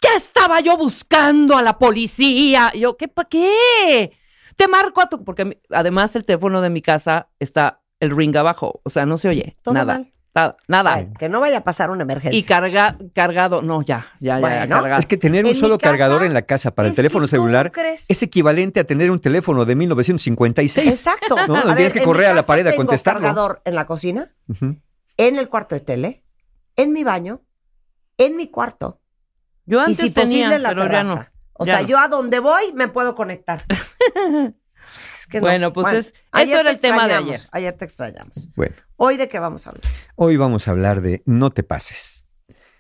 Ya 0.02 0.16
estaba 0.16 0.60
yo 0.60 0.78
buscando 0.78 1.58
a 1.58 1.62
la 1.62 1.78
policía. 1.78 2.72
Y 2.74 2.82
yo, 2.82 2.98
¿qué 2.98 3.08
pa' 3.08 3.26
qué? 3.26 4.12
Te 4.56 4.68
marco 4.68 5.02
a 5.02 5.10
tu. 5.10 5.24
Porque 5.24 5.60
además 5.72 6.16
el 6.16 6.26
teléfono 6.26 6.62
de 6.62 6.70
mi 6.70 6.82
casa 6.82 7.30
está 7.40 7.82
el 8.00 8.16
ring 8.16 8.36
abajo. 8.36 8.82
O 8.84 8.90
sea, 8.90 9.06
no 9.06 9.18
se 9.18 9.30
oye. 9.30 9.58
Todo 9.62 9.74
nada. 9.74 9.94
mal. 9.94 10.14
Nada. 10.36 10.56
Nada. 10.68 10.94
Ay, 10.94 11.10
que 11.18 11.30
no 11.30 11.40
vaya 11.40 11.58
a 11.58 11.64
pasar 11.64 11.90
una 11.90 12.04
emergencia. 12.04 12.38
y 12.38 12.44
carga, 12.44 12.96
cargado. 13.16 13.64
No, 13.64 13.82
ya, 13.82 14.06
ya, 14.20 14.36
ya, 14.36 14.40
Bueno, 14.40 14.76
cargado. 14.76 15.00
Es 15.00 15.08
que 15.08 15.18
tener 15.18 15.46
un 15.46 15.56
solo 15.56 15.80
casa, 15.80 15.90
cargador 15.98 16.24
en 16.24 16.34
la 16.36 16.44
casa 16.44 16.70
para 16.70 16.88
el 16.90 16.96
teléfono 16.96 17.22
¿cómo 17.24 17.28
celular 17.28 17.72
es 18.08 18.22
equivalente 18.22 18.80
a 18.80 18.84
tener 18.84 19.10
un 19.10 19.20
teléfono 19.20 19.66
de 19.66 19.76
1956. 19.76 20.88
Exacto. 20.88 21.36
No, 21.48 21.56
A 21.56 21.76
tienes 21.76 21.92
que 21.92 22.04
correr 22.04 22.28
a 22.28 22.36
la 22.36 22.44
pared 22.44 22.68
a 22.68 22.70
tengo 22.70 22.84
contestarlo. 22.86 23.22
cargador 23.22 23.62
en 23.66 23.74
la 23.74 23.88
cocina, 23.88 24.32
en 25.18 25.36
el 25.38 25.50
cuarto 25.50 25.74
de 25.74 25.82
tele, 25.82 26.24
en 26.76 26.94
mi 26.94 27.04
baño, 27.04 27.42
en 28.20 28.36
mi 28.36 28.48
cuarto 28.50 29.02
Yo 29.68 29.78
y 29.78 29.82
antes 29.82 29.98
si 29.98 30.10
tenía, 30.12 30.46
posible 30.48 30.60
la 30.60 30.70
pero 30.70 30.84
ya 30.86 30.90
terraza. 30.90 31.16
no. 31.16 31.26
O 31.54 31.66
Ya 31.66 31.74
sea, 31.74 31.82
no. 31.84 31.88
yo 31.88 32.00
a 32.00 32.08
donde 32.08 32.40
voy 32.40 32.74
me 32.74 32.88
puedo 32.88 33.14
conectar. 33.14 33.64
Es 34.98 35.28
que 35.28 35.38
no. 35.40 35.42
Bueno, 35.48 35.74
pues 35.74 35.94
es- 35.94 36.14
ayer 36.32 36.50
eso 36.56 36.60
era 36.62 36.70
te 36.70 36.76
el 36.76 36.82
tema 36.82 37.08
de 37.08 37.14
ayer. 37.14 37.40
Ayer 37.52 37.74
te 37.74 37.86
extrañamos. 37.86 38.50
Bueno, 38.56 38.76
Hoy 38.96 39.18
de 39.18 39.28
qué 39.30 39.38
vamos 39.40 39.68
a 39.68 39.72
hablar. 39.72 39.84
hoy 40.16 40.38
vamos 40.38 40.68
a 40.68 40.72
hablar 40.72 41.02
de 41.02 41.22
no 41.26 41.52
te 41.52 41.62
pases. 41.62 42.26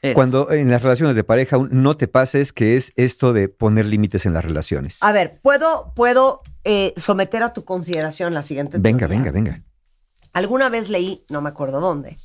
Eso. 0.02 0.14
Cuando 0.16 0.52
en 0.52 0.72
las 0.72 0.82
relaciones 0.82 1.16
de 1.16 1.24
pareja, 1.24 1.58
un 1.58 1.70
no 1.72 1.96
te 1.98 2.08
pases, 2.08 2.54
que 2.54 2.76
es 2.76 2.94
esto 2.96 3.34
de 3.34 3.50
poner 3.50 3.86
límites 3.86 4.26
en 4.26 4.34
las 4.34 4.46
relaciones. 4.46 5.04
A 5.04 5.12
ver, 5.12 5.40
puedo, 5.42 5.92
puedo 5.96 6.42
eh, 6.64 6.94
someter 6.98 7.44
a 7.44 7.52
tu 7.54 7.66
consideración 7.66 8.34
la 8.34 8.42
siguiente. 8.42 8.78
Venga, 8.80 9.00
teoría? 9.08 9.18
venga, 9.18 9.32
venga. 9.32 9.64
Alguna 10.34 10.70
vez 10.70 10.90
leí, 10.90 11.26
no 11.30 11.42
me 11.42 11.50
acuerdo 11.50 11.82
dónde, 11.82 12.18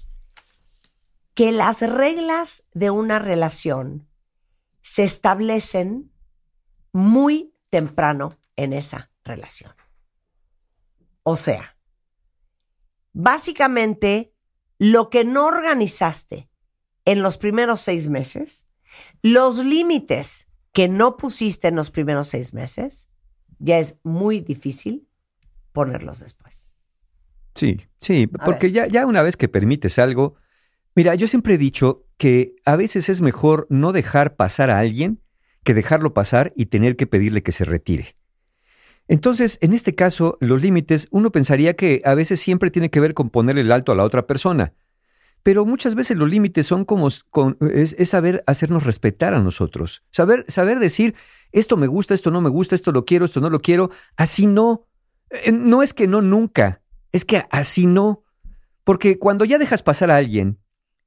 que 1.34 1.50
las 1.52 1.80
reglas 1.82 2.64
de 2.74 2.90
una 2.90 3.18
relación 3.18 4.06
se 4.82 5.04
establecen 5.04 6.12
muy 6.92 7.54
temprano 7.70 8.38
en 8.56 8.72
esa 8.72 9.10
relación. 9.24 9.72
O 11.22 11.36
sea, 11.36 11.76
básicamente 13.12 14.34
lo 14.78 15.08
que 15.08 15.24
no 15.24 15.46
organizaste 15.46 16.50
en 17.04 17.22
los 17.22 17.38
primeros 17.38 17.80
seis 17.80 18.08
meses, 18.08 18.66
los 19.22 19.58
límites 19.58 20.48
que 20.72 20.88
no 20.88 21.16
pusiste 21.16 21.68
en 21.68 21.76
los 21.76 21.90
primeros 21.90 22.28
seis 22.28 22.52
meses, 22.52 23.08
ya 23.58 23.78
es 23.78 23.98
muy 24.02 24.40
difícil 24.40 25.08
ponerlos 25.72 26.20
después. 26.20 26.74
Sí, 27.54 27.80
sí, 27.98 28.28
A 28.38 28.44
porque 28.44 28.72
ya, 28.72 28.86
ya 28.86 29.06
una 29.06 29.22
vez 29.22 29.36
que 29.36 29.48
permites 29.48 29.98
algo, 29.98 30.36
mira, 30.94 31.14
yo 31.14 31.28
siempre 31.28 31.54
he 31.54 31.58
dicho 31.58 32.06
que 32.22 32.54
a 32.64 32.76
veces 32.76 33.08
es 33.08 33.20
mejor 33.20 33.66
no 33.68 33.90
dejar 33.90 34.36
pasar 34.36 34.70
a 34.70 34.78
alguien 34.78 35.20
que 35.64 35.74
dejarlo 35.74 36.14
pasar 36.14 36.52
y 36.54 36.66
tener 36.66 36.94
que 36.94 37.08
pedirle 37.08 37.42
que 37.42 37.50
se 37.50 37.64
retire. 37.64 38.14
Entonces, 39.08 39.58
en 39.60 39.72
este 39.72 39.96
caso, 39.96 40.38
los 40.38 40.62
límites, 40.62 41.08
uno 41.10 41.32
pensaría 41.32 41.74
que 41.74 42.00
a 42.04 42.14
veces 42.14 42.38
siempre 42.38 42.70
tiene 42.70 42.90
que 42.90 43.00
ver 43.00 43.14
con 43.14 43.28
ponerle 43.28 43.62
el 43.62 43.72
alto 43.72 43.90
a 43.90 43.96
la 43.96 44.04
otra 44.04 44.28
persona, 44.28 44.72
pero 45.42 45.66
muchas 45.66 45.96
veces 45.96 46.16
los 46.16 46.30
límites 46.30 46.64
son 46.64 46.84
como 46.84 47.08
es, 47.08 47.26
es 47.98 48.08
saber 48.08 48.44
hacernos 48.46 48.84
respetar 48.84 49.34
a 49.34 49.42
nosotros, 49.42 50.04
saber, 50.12 50.44
saber 50.46 50.78
decir 50.78 51.16
esto 51.50 51.76
me 51.76 51.88
gusta, 51.88 52.14
esto 52.14 52.30
no 52.30 52.40
me 52.40 52.50
gusta, 52.50 52.76
esto 52.76 52.92
lo 52.92 53.04
quiero, 53.04 53.24
esto 53.24 53.40
no 53.40 53.50
lo 53.50 53.58
quiero, 53.58 53.90
así 54.16 54.46
no. 54.46 54.86
Eh, 55.28 55.50
No 55.50 55.82
es 55.82 55.92
que 55.92 56.06
no 56.06 56.22
nunca, 56.22 56.82
es 57.10 57.24
que 57.24 57.46
así 57.50 57.86
no. 57.86 58.22
Porque 58.84 59.18
cuando 59.18 59.44
ya 59.44 59.58
dejas 59.58 59.82
pasar 59.82 60.12
a 60.12 60.18
alguien 60.18 60.61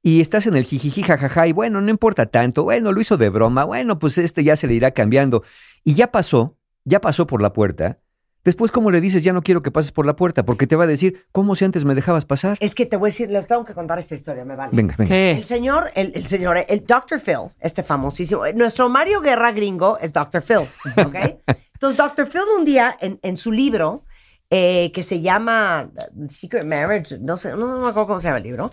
y 0.06 0.20
estás 0.20 0.46
en 0.46 0.54
el 0.54 0.62
jijiji 0.62 1.02
jajaja 1.02 1.48
y 1.48 1.52
bueno, 1.52 1.80
no 1.80 1.90
importa 1.90 2.26
tanto, 2.26 2.62
bueno, 2.62 2.92
lo 2.92 3.00
hizo 3.00 3.16
de 3.16 3.28
broma, 3.28 3.64
bueno, 3.64 3.98
pues 3.98 4.18
este 4.18 4.44
ya 4.44 4.54
se 4.54 4.68
le 4.68 4.74
irá 4.74 4.92
cambiando 4.92 5.42
y 5.82 5.94
ya 5.94 6.12
pasó, 6.12 6.56
ya 6.84 7.00
pasó 7.00 7.26
por 7.26 7.42
la 7.42 7.52
puerta. 7.52 7.98
Después, 8.44 8.70
¿cómo 8.70 8.92
le 8.92 9.00
dices 9.00 9.24
ya 9.24 9.32
no 9.32 9.42
quiero 9.42 9.62
que 9.62 9.72
pases 9.72 9.90
por 9.90 10.06
la 10.06 10.14
puerta? 10.14 10.44
Porque 10.44 10.68
te 10.68 10.76
va 10.76 10.84
a 10.84 10.86
decir, 10.86 11.24
¿cómo 11.32 11.56
si 11.56 11.64
antes 11.64 11.84
me 11.84 11.96
dejabas 11.96 12.24
pasar? 12.24 12.56
Es 12.60 12.76
que 12.76 12.86
te 12.86 12.96
voy 12.96 13.08
a 13.08 13.10
decir, 13.10 13.32
les 13.32 13.48
tengo 13.48 13.64
que 13.64 13.74
contar 13.74 13.98
esta 13.98 14.14
historia, 14.14 14.44
me 14.44 14.54
vale. 14.54 14.70
Venga, 14.72 14.94
venga. 14.96 15.08
¿Qué? 15.08 15.32
El 15.32 15.44
señor, 15.44 15.90
el, 15.96 16.12
el 16.14 16.24
señor, 16.24 16.64
el 16.68 16.86
Dr. 16.86 17.20
Phil, 17.20 17.50
este 17.58 17.82
famosísimo, 17.82 18.44
nuestro 18.54 18.88
Mario 18.88 19.20
Guerra 19.20 19.50
gringo 19.50 19.98
es 19.98 20.12
Dr. 20.12 20.40
Phil, 20.40 20.68
¿ok? 21.04 21.16
Entonces, 21.74 21.96
Dr. 21.96 22.28
Phil 22.28 22.42
un 22.56 22.64
día 22.64 22.96
en, 23.00 23.18
en 23.24 23.36
su 23.36 23.50
libro, 23.50 24.04
eh, 24.50 24.92
que 24.92 25.02
se 25.02 25.20
llama 25.20 25.90
uh, 26.14 26.28
Secret 26.30 26.64
Marriage, 26.64 27.18
no 27.18 27.36
sé, 27.36 27.50
no, 27.50 27.56
no 27.56 27.80
me 27.80 27.88
acuerdo 27.88 28.06
cómo 28.06 28.20
se 28.20 28.28
llama 28.28 28.38
el 28.38 28.44
libro, 28.44 28.70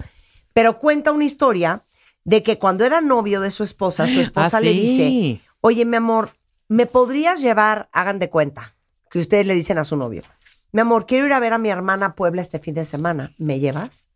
pero 0.53 0.77
cuenta 0.79 1.11
una 1.11 1.25
historia 1.25 1.83
de 2.23 2.41
que 2.43 2.57
cuando 2.59 2.85
era 2.85 3.01
novio 3.01 3.41
de 3.41 3.49
su 3.51 3.63
esposa, 3.63 4.07
su 4.07 4.19
esposa 4.21 4.57
Ah, 4.57 4.61
le 4.61 4.71
sí. 4.71 4.79
dice, 4.79 5.41
oye, 5.61 5.85
mi 5.85 5.97
amor, 5.97 6.37
¿me 6.67 6.85
podrías 6.85 7.41
llevar, 7.41 7.89
hagan 7.91 8.19
de 8.19 8.29
cuenta, 8.29 8.75
que 9.09 9.19
ustedes 9.19 9.45
le 9.47 9.55
dicen 9.55 9.77
a 9.77 9.83
su 9.83 9.97
novio, 9.97 10.23
mi 10.71 10.81
amor, 10.81 11.05
quiero 11.05 11.25
ir 11.27 11.33
a 11.33 11.39
ver 11.39 11.53
a 11.53 11.57
mi 11.59 11.69
hermana 11.69 12.07
a 12.07 12.15
Puebla 12.15 12.41
este 12.41 12.59
fin 12.59 12.73
de 12.73 12.83
semana, 12.85 13.33
¿me 13.37 13.59
llevas? 13.59 14.09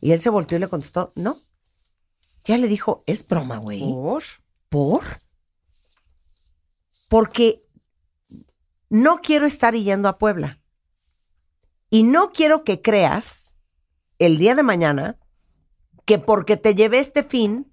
Y 0.00 0.12
él 0.12 0.18
se 0.18 0.30
volteó 0.30 0.56
y 0.56 0.60
le 0.60 0.68
contestó, 0.68 1.12
no. 1.14 1.40
Ya 2.44 2.58
le 2.58 2.68
dijo, 2.68 3.02
es 3.06 3.26
broma, 3.26 3.58
güey. 3.58 3.80
¿Por? 3.80 4.22
¿Por? 4.68 5.02
Porque 7.08 7.62
no 8.88 9.20
quiero 9.20 9.46
estar 9.46 9.74
yendo 9.74 10.08
a 10.08 10.18
Puebla. 10.18 10.60
Y 11.90 12.02
no 12.02 12.32
quiero 12.32 12.64
que 12.64 12.82
creas 12.82 13.56
el 14.18 14.38
día 14.38 14.54
de 14.54 14.62
mañana 14.62 15.16
que 16.06 16.18
porque 16.18 16.56
te 16.56 16.74
llevé 16.74 16.98
este 16.98 17.22
fin, 17.22 17.70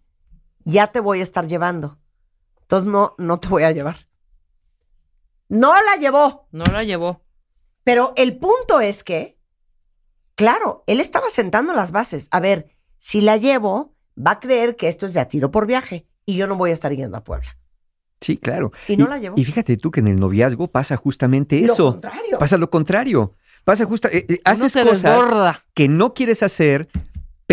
ya 0.66 0.88
te 0.88 1.00
voy 1.00 1.20
a 1.20 1.24
estar 1.24 1.48
llevando. 1.48 1.98
Entonces 2.62 2.92
no, 2.92 3.16
no 3.18 3.40
te 3.40 3.48
voy 3.48 3.64
a 3.64 3.72
llevar. 3.72 4.08
No 5.48 5.74
la 5.74 5.96
llevó. 6.00 6.48
No 6.52 6.66
la 6.66 6.84
llevó. 6.84 7.22
Pero 7.84 8.14
el 8.16 8.38
punto 8.38 8.82
es 8.82 9.04
que, 9.04 9.38
claro, 10.36 10.84
él 10.88 11.00
estaba 11.00 11.30
sentando 11.30 11.74
las 11.74 11.92
bases. 11.92 12.28
A 12.32 12.40
ver, 12.40 12.76
si 12.98 13.22
la 13.22 13.38
llevo, 13.38 13.94
va 14.18 14.32
a 14.32 14.40
creer 14.40 14.76
que 14.76 14.88
esto 14.88 15.06
es 15.06 15.14
de 15.14 15.20
a 15.20 15.28
tiro 15.28 15.52
por 15.52 15.68
viaje 15.68 16.08
y 16.26 16.36
yo 16.36 16.48
no 16.48 16.56
voy 16.56 16.72
a 16.72 16.74
estar 16.74 16.92
yendo 16.94 17.18
a 17.18 17.24
Puebla. 17.24 17.58
Sí, 18.22 18.38
claro. 18.38 18.72
Y 18.88 18.96
no 18.98 19.08
la 19.08 19.20
llevó. 19.20 19.36
Y 19.38 19.44
fíjate 19.44 19.76
tú 19.78 19.92
que 19.92 20.00
en 20.00 20.08
el 20.08 20.16
noviazgo 20.20 20.70
pasa 20.70 20.96
justamente 20.98 21.60
Lo 21.60 21.74
eso. 21.74 21.92
contrario. 21.92 22.40
Pasa 22.40 22.58
lo 22.58 22.70
contrario. 22.70 23.36
Pasa 23.66 23.86
justo, 23.86 24.08
eh, 24.08 24.26
eh, 24.28 24.40
haces 24.44 24.74
cosas 24.74 25.04
desborda. 25.04 25.66
que 25.74 25.88
no 25.88 26.14
quieres 26.14 26.42
hacer, 26.44 26.90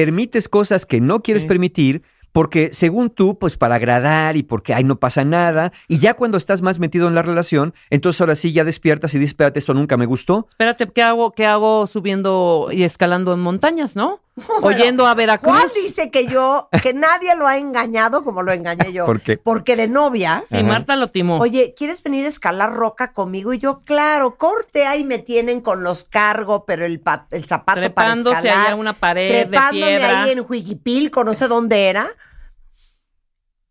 permites 0.04 0.48
cosas 0.48 0.86
que 0.86 1.00
no 1.00 1.20
quieres 1.22 1.42
Sí. 1.42 1.48
permitir, 1.48 2.02
porque 2.32 2.70
según 2.72 3.10
tú, 3.10 3.38
pues 3.38 3.56
para 3.56 3.74
agradar 3.74 4.36
y 4.36 4.42
porque 4.44 4.72
ay 4.72 4.84
no 4.84 4.96
pasa 5.00 5.24
nada, 5.24 5.72
y 5.88 5.98
ya 5.98 6.14
cuando 6.14 6.38
estás 6.38 6.62
más 6.62 6.78
metido 6.78 7.08
en 7.08 7.14
la 7.16 7.22
relación, 7.22 7.74
entonces 7.90 8.20
ahora 8.20 8.36
sí 8.36 8.52
ya 8.52 8.62
despiertas 8.64 9.12
y 9.14 9.18
dices, 9.18 9.30
espérate, 9.32 9.58
esto 9.58 9.74
nunca 9.74 9.96
me 9.96 10.06
gustó. 10.06 10.46
Espérate, 10.50 10.88
¿qué 10.94 11.02
hago, 11.02 11.32
¿qué 11.32 11.44
hago 11.46 11.86
subiendo 11.88 12.68
y 12.70 12.84
escalando 12.84 13.32
en 13.34 13.40
montañas, 13.40 13.96
no? 13.96 14.20
Oyendo 14.62 15.06
a 15.06 15.14
Veracruz. 15.14 15.52
Juan 15.56 15.68
dice 15.74 16.10
que 16.10 16.26
yo, 16.26 16.68
que 16.82 16.92
nadie 16.94 17.34
lo 17.36 17.46
ha 17.46 17.56
engañado 17.58 18.24
como 18.24 18.42
lo 18.42 18.52
engañé 18.52 18.92
yo. 18.92 19.04
¿Por 19.04 19.20
qué? 19.20 19.36
Porque 19.38 19.76
de 19.76 19.88
novia, 19.88 20.42
Sí, 20.48 20.56
Ajá. 20.56 20.64
Marta 20.66 20.96
lo 20.96 21.08
timó. 21.08 21.38
oye, 21.38 21.74
¿quieres 21.76 22.02
venir 22.02 22.24
a 22.24 22.28
escalar 22.28 22.72
roca 22.74 23.12
conmigo? 23.12 23.52
Y 23.52 23.58
yo, 23.58 23.80
claro, 23.84 24.36
corte, 24.36 24.86
ahí 24.86 25.04
me 25.04 25.18
tienen 25.18 25.60
con 25.60 25.82
los 25.82 26.04
cargo, 26.04 26.64
pero 26.64 26.84
el, 26.86 27.00
pa- 27.00 27.26
el 27.30 27.44
zapato 27.44 27.80
trepándose 27.80 28.34
para 28.36 28.38
escalar. 28.48 28.66
allá 28.66 28.72
a 28.72 28.76
una 28.76 28.92
pared 28.94 29.30
de 29.32 29.44
trepándome 29.46 29.86
piedra. 29.96 30.22
ahí 30.24 30.30
en 30.30 30.44
Huiquipilco, 30.48 31.24
no 31.24 31.34
sé 31.34 31.48
dónde 31.48 31.86
era. 31.88 32.08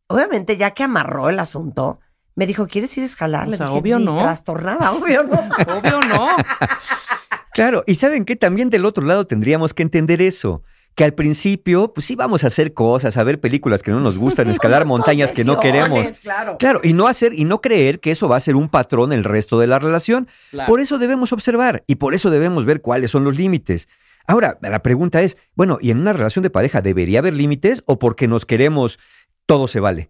Obviamente, 0.08 0.58
ya 0.58 0.72
que 0.72 0.84
amarró 0.84 1.30
el 1.30 1.40
asunto, 1.40 2.00
me 2.36 2.48
dijo, 2.48 2.68
¿quieres 2.68 2.98
ir 2.98 3.04
a 3.04 3.06
escalar? 3.06 3.48
O 3.48 3.52
Le 3.52 3.58
sea, 3.58 3.68
dije, 3.68 3.78
obvio 3.80 4.00
"Ni 4.00 4.06
no". 4.06 4.18
trastornada, 4.18 4.92
obvio 4.94 5.24
no. 5.24 5.36
Obvio 5.78 6.00
no. 6.02 6.28
Claro, 7.60 7.84
y 7.86 7.96
saben 7.96 8.24
que 8.24 8.38
también 8.38 8.70
del 8.70 8.86
otro 8.86 9.06
lado 9.06 9.28
tendríamos 9.28 9.74
que 9.74 9.84
entender 9.84 10.22
eso. 10.22 10.64
Que 10.96 11.04
al 11.04 11.14
principio, 11.14 11.94
pues 11.94 12.06
sí 12.06 12.16
vamos 12.16 12.46
a 12.46 12.48
hacer 12.48 12.74
cosas, 12.74 13.18
a 13.18 13.24
ver 13.26 13.42
películas 13.42 13.84
que 13.84 13.92
no 13.92 14.00
nos 14.00 14.18
gustan, 14.18 14.50
escalar 14.50 14.86
montañas 14.86 15.34
que 15.34 15.44
no 15.44 15.60
queremos. 15.60 16.10
Claro. 16.22 16.58
Claro, 16.58 16.80
y 16.86 16.94
no 16.94 17.06
hacer 17.06 17.34
y 17.38 17.44
no 17.44 17.60
creer 17.60 18.00
que 18.00 18.12
eso 18.12 18.30
va 18.30 18.38
a 18.38 18.40
ser 18.40 18.56
un 18.56 18.70
patrón 18.70 19.12
el 19.12 19.26
resto 19.26 19.60
de 19.60 19.68
la 19.68 19.78
relación. 19.78 20.30
Claro. 20.52 20.70
Por 20.70 20.80
eso 20.80 20.98
debemos 21.00 21.34
observar 21.34 21.84
y 21.86 21.96
por 21.96 22.14
eso 22.14 22.30
debemos 22.30 22.64
ver 22.64 22.80
cuáles 22.80 23.12
son 23.12 23.26
los 23.26 23.36
límites. 23.36 23.90
Ahora, 24.26 24.58
la 24.62 24.82
pregunta 24.82 25.22
es, 25.22 25.36
bueno, 25.54 25.80
¿y 25.82 25.92
en 25.92 26.00
una 26.00 26.14
relación 26.14 26.44
de 26.44 26.50
pareja 26.50 26.80
debería 26.80 27.20
haber 27.20 27.34
límites 27.34 27.84
o 27.88 28.00
porque 28.00 28.30
nos 28.30 28.46
queremos 28.46 29.00
todo 29.46 29.68
se 29.68 29.82
vale? 29.82 30.10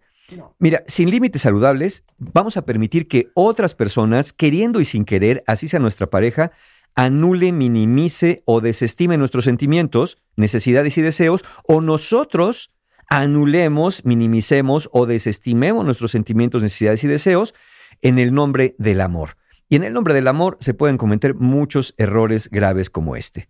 Mira, 0.58 0.82
sin 0.86 1.10
límites 1.10 1.42
saludables, 1.42 2.04
vamos 2.18 2.56
a 2.56 2.64
permitir 2.64 3.08
que 3.08 3.30
otras 3.34 3.74
personas, 3.74 4.32
queriendo 4.32 4.80
y 4.80 4.84
sin 4.84 5.04
querer, 5.04 5.42
así 5.46 5.68
sea 5.68 5.80
nuestra 5.80 6.08
pareja, 6.08 6.52
anule, 6.94 7.52
minimice 7.52 8.42
o 8.44 8.60
desestime 8.60 9.16
nuestros 9.16 9.44
sentimientos, 9.44 10.18
necesidades 10.36 10.98
y 10.98 11.02
deseos, 11.02 11.44
o 11.66 11.80
nosotros 11.80 12.72
anulemos, 13.08 14.04
minimicemos 14.04 14.88
o 14.92 15.06
desestimemos 15.06 15.84
nuestros 15.84 16.12
sentimientos, 16.12 16.62
necesidades 16.62 17.04
y 17.04 17.08
deseos 17.08 17.54
en 18.02 18.18
el 18.18 18.32
nombre 18.32 18.74
del 18.78 19.00
amor. 19.00 19.36
Y 19.68 19.76
en 19.76 19.84
el 19.84 19.92
nombre 19.92 20.14
del 20.14 20.28
amor 20.28 20.56
se 20.60 20.74
pueden 20.74 20.98
cometer 20.98 21.34
muchos 21.34 21.94
errores 21.96 22.48
graves 22.50 22.90
como 22.90 23.16
este. 23.16 23.48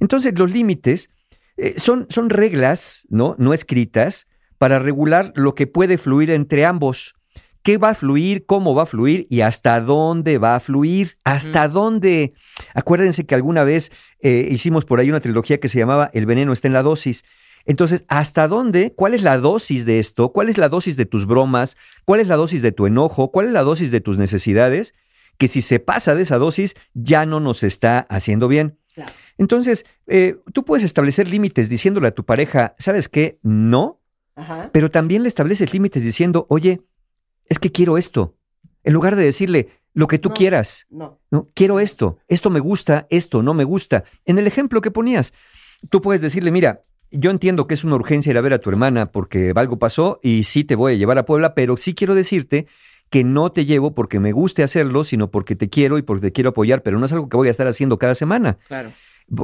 Entonces, 0.00 0.38
los 0.38 0.50
límites 0.50 1.10
eh, 1.56 1.74
son, 1.76 2.06
son 2.08 2.30
reglas 2.30 3.06
¿no? 3.10 3.34
no 3.38 3.52
escritas 3.52 4.26
para 4.58 4.78
regular 4.78 5.32
lo 5.34 5.54
que 5.54 5.66
puede 5.66 5.98
fluir 5.98 6.30
entre 6.30 6.64
ambos. 6.64 7.14
¿Qué 7.62 7.76
va 7.78 7.90
a 7.90 7.94
fluir? 7.94 8.46
¿Cómo 8.46 8.74
va 8.74 8.84
a 8.84 8.86
fluir? 8.86 9.26
¿Y 9.30 9.40
hasta 9.42 9.80
dónde 9.80 10.38
va 10.38 10.54
a 10.54 10.60
fluir? 10.60 11.16
¿Hasta 11.24 11.68
dónde? 11.68 12.32
Acuérdense 12.74 13.26
que 13.26 13.34
alguna 13.34 13.64
vez 13.64 13.90
eh, 14.20 14.48
hicimos 14.50 14.84
por 14.84 15.00
ahí 15.00 15.10
una 15.10 15.20
trilogía 15.20 15.58
que 15.60 15.68
se 15.68 15.78
llamaba 15.78 16.10
El 16.12 16.26
veneno 16.26 16.52
está 16.52 16.68
en 16.68 16.74
la 16.74 16.82
dosis. 16.82 17.24
Entonces, 17.66 18.04
¿hasta 18.08 18.48
dónde? 18.48 18.94
¿Cuál 18.96 19.12
es 19.12 19.22
la 19.22 19.36
dosis 19.36 19.84
de 19.84 19.98
esto? 19.98 20.32
¿Cuál 20.32 20.48
es 20.48 20.56
la 20.56 20.70
dosis 20.70 20.96
de 20.96 21.04
tus 21.04 21.26
bromas? 21.26 21.76
¿Cuál 22.06 22.20
es 22.20 22.28
la 22.28 22.36
dosis 22.36 22.62
de 22.62 22.72
tu 22.72 22.86
enojo? 22.86 23.30
¿Cuál 23.30 23.48
es 23.48 23.52
la 23.52 23.62
dosis 23.62 23.90
de 23.90 24.00
tus 24.00 24.16
necesidades? 24.16 24.94
Que 25.36 25.48
si 25.48 25.60
se 25.60 25.78
pasa 25.78 26.14
de 26.14 26.22
esa 26.22 26.38
dosis, 26.38 26.74
ya 26.94 27.26
no 27.26 27.40
nos 27.40 27.62
está 27.62 28.00
haciendo 28.08 28.48
bien. 28.48 28.78
Entonces, 29.36 29.84
eh, 30.06 30.38
tú 30.52 30.64
puedes 30.64 30.82
establecer 30.82 31.28
límites 31.28 31.68
diciéndole 31.68 32.08
a 32.08 32.12
tu 32.12 32.24
pareja, 32.24 32.74
¿sabes 32.78 33.08
qué? 33.08 33.38
No, 33.42 34.00
Ajá. 34.34 34.70
pero 34.72 34.90
también 34.90 35.22
le 35.22 35.28
estableces 35.28 35.72
límites 35.72 36.02
diciendo, 36.02 36.46
oye, 36.48 36.80
es 37.48 37.58
que 37.58 37.70
quiero 37.72 37.98
esto. 37.98 38.34
En 38.84 38.92
lugar 38.94 39.16
de 39.16 39.24
decirle 39.24 39.68
lo 39.94 40.06
que 40.06 40.18
tú 40.18 40.28
No. 40.28 40.34
quieras, 40.34 40.86
No. 40.90 41.18
no, 41.30 41.48
quiero 41.54 41.80
esto, 41.80 42.18
esto 42.28 42.50
me 42.50 42.60
gusta, 42.60 43.06
esto 43.10 43.42
no 43.42 43.54
me 43.54 43.64
gusta. 43.64 44.04
En 44.24 44.38
el 44.38 44.46
ejemplo 44.46 44.80
que 44.80 44.90
ponías, 44.90 45.32
tú 45.90 46.00
puedes 46.00 46.20
decirle, 46.20 46.50
mira, 46.50 46.84
yo 47.10 47.30
entiendo 47.30 47.66
que 47.66 47.74
es 47.74 47.84
una 47.84 47.96
urgencia 47.96 48.30
ir 48.30 48.38
a 48.38 48.42
ver 48.42 48.52
a 48.52 48.58
tu 48.60 48.70
hermana 48.70 49.10
porque 49.10 49.52
algo 49.56 49.78
pasó 49.78 50.20
y 50.22 50.44
sí 50.44 50.62
te 50.64 50.74
voy 50.76 50.92
a 50.92 50.96
llevar 50.96 51.18
a 51.18 51.24
Puebla, 51.24 51.54
pero 51.54 51.76
sí 51.76 51.94
quiero 51.94 52.14
decirte 52.14 52.66
que 53.10 53.24
no 53.24 53.50
te 53.50 53.64
llevo 53.64 53.94
porque 53.94 54.20
me 54.20 54.32
guste 54.32 54.62
hacerlo, 54.62 55.02
sino 55.04 55.30
porque 55.30 55.56
te 55.56 55.70
quiero 55.70 55.96
y 55.96 56.02
porque 56.02 56.26
te 56.28 56.32
quiero 56.32 56.50
apoyar, 56.50 56.82
pero 56.82 56.98
no 56.98 57.06
es 57.06 57.12
algo 57.12 57.28
que 57.30 57.38
voy 57.38 57.48
a 57.48 57.50
estar 57.50 57.66
haciendo 57.66 57.98
cada 57.98 58.14
semana 58.14 58.58
Claro. 58.68 58.92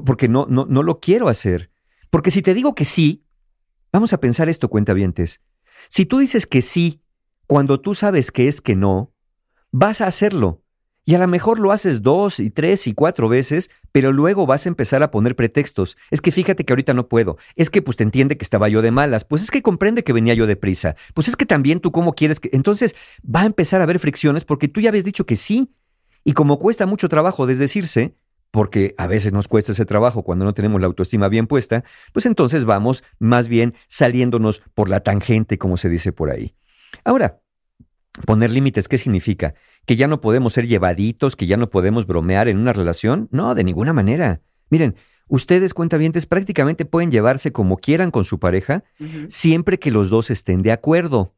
porque 0.05 0.29
no, 0.29 0.47
no, 0.51 0.67
no 0.69 0.83
lo 0.83 1.01
quiero 1.01 1.29
hacer. 1.29 1.71
Porque 2.11 2.31
si 2.31 2.43
te 2.43 2.53
digo 2.53 2.75
que 2.75 2.85
sí, 2.85 3.25
vamos 3.93 4.13
a 4.13 4.21
pensar 4.21 4.49
esto, 4.51 4.69
cuentavientes. 4.69 5.41
Si 5.89 6.05
tú 6.05 6.19
dices 6.19 6.47
que 6.47 6.61
sí 6.63 7.01
cuando 7.47 7.81
tú 7.81 7.95
sabes 7.95 8.31
que 8.31 8.49
es 8.49 8.61
que 8.61 8.77
no, 8.77 9.13
vas 9.71 10.01
a 10.01 10.07
hacerlo. 10.07 10.63
Y 11.07 11.15
a 11.15 11.19
lo 11.19 11.29
mejor 11.29 11.59
lo 11.59 11.71
haces 11.71 12.01
dos 12.01 12.41
y 12.41 12.49
tres 12.49 12.87
y 12.87 12.95
cuatro 12.95 13.29
veces, 13.29 13.71
pero 13.93 14.11
luego 14.11 14.47
vas 14.47 14.65
a 14.65 14.71
empezar 14.71 15.03
a 15.03 15.11
poner 15.11 15.37
pretextos. 15.37 15.99
Es 16.11 16.23
que 16.23 16.33
fíjate 16.33 16.65
que 16.65 16.73
ahorita 16.73 16.95
no 16.95 17.09
puedo. 17.09 17.37
Es 17.57 17.69
que 17.69 17.83
pues 17.83 17.99
te 17.99 18.05
entiende 18.05 18.39
que 18.39 18.45
estaba 18.45 18.71
yo 18.71 18.81
de 18.81 18.91
malas. 18.91 19.25
Pues 19.27 19.43
es 19.43 19.51
que 19.51 19.61
comprende 19.61 20.03
que 20.03 20.15
venía 20.15 20.33
yo 20.33 20.47
deprisa. 20.47 20.97
Pues 21.13 21.29
es 21.29 21.37
que 21.37 21.45
también 21.45 21.81
tú 21.81 21.93
cómo 21.93 22.15
quieres 22.15 22.41
que... 22.41 22.49
Entonces 22.55 22.95
va 23.23 23.43
a 23.43 23.47
empezar 23.47 23.83
a 23.83 23.85
haber 23.85 23.99
fricciones 23.99 24.47
porque 24.47 24.67
tú 24.67 24.81
ya 24.81 24.89
habías 24.89 25.05
dicho 25.05 25.27
que 25.27 25.37
sí. 25.37 25.75
Y 26.25 26.33
como 26.33 26.59
cuesta 26.59 26.87
mucho 26.87 27.11
trabajo 27.11 27.47
desdecirse, 27.47 28.15
porque 28.51 28.95
a 28.97 29.07
veces 29.07 29.35
nos 29.35 29.47
cuesta 29.47 29.73
ese 29.73 29.85
trabajo 29.85 30.23
cuando 30.23 30.47
no 30.47 30.55
tenemos 30.55 30.81
la 30.81 30.87
autoestima 30.87 31.29
bien 31.29 31.47
puesta, 31.47 31.85
pues 32.15 32.25
entonces 32.25 32.65
vamos 32.65 33.05
más 33.19 33.49
bien 33.49 33.75
saliéndonos 33.89 34.63
por 34.73 34.89
la 34.89 35.01
tangente, 35.01 35.59
como 35.59 35.77
se 35.77 35.91
dice 35.91 36.13
por 36.13 36.31
ahí. 36.31 36.55
Ahora, 37.05 37.41
poner 38.27 38.51
límites, 38.51 38.89
¿qué 38.89 38.99
significa? 38.99 39.55
¿Que 39.87 39.97
ya 39.97 40.07
no 40.07 40.21
podemos 40.21 40.53
ser 40.55 40.67
llevaditos, 40.67 41.37
que 41.37 41.47
ya 41.47 41.57
no 41.57 41.71
podemos 41.71 42.07
bromear 42.07 42.49
en 42.49 42.59
una 42.59 42.73
relación? 42.73 43.29
No, 43.31 43.55
de 43.55 43.65
ninguna 43.65 43.93
manera. 43.93 44.41
Miren, 44.71 44.97
ustedes, 45.29 45.75
cuentavientes, 45.75 46.27
prácticamente 46.27 46.85
pueden 46.85 47.11
llevarse 47.11 47.53
como 47.53 47.77
quieran 47.77 48.11
con 48.11 48.25
su 48.25 48.39
pareja, 48.39 48.85
siempre 49.29 49.79
que 49.79 49.91
los 49.91 50.11
dos 50.11 50.31
estén 50.31 50.63
de 50.63 50.73
acuerdo. 50.73 51.35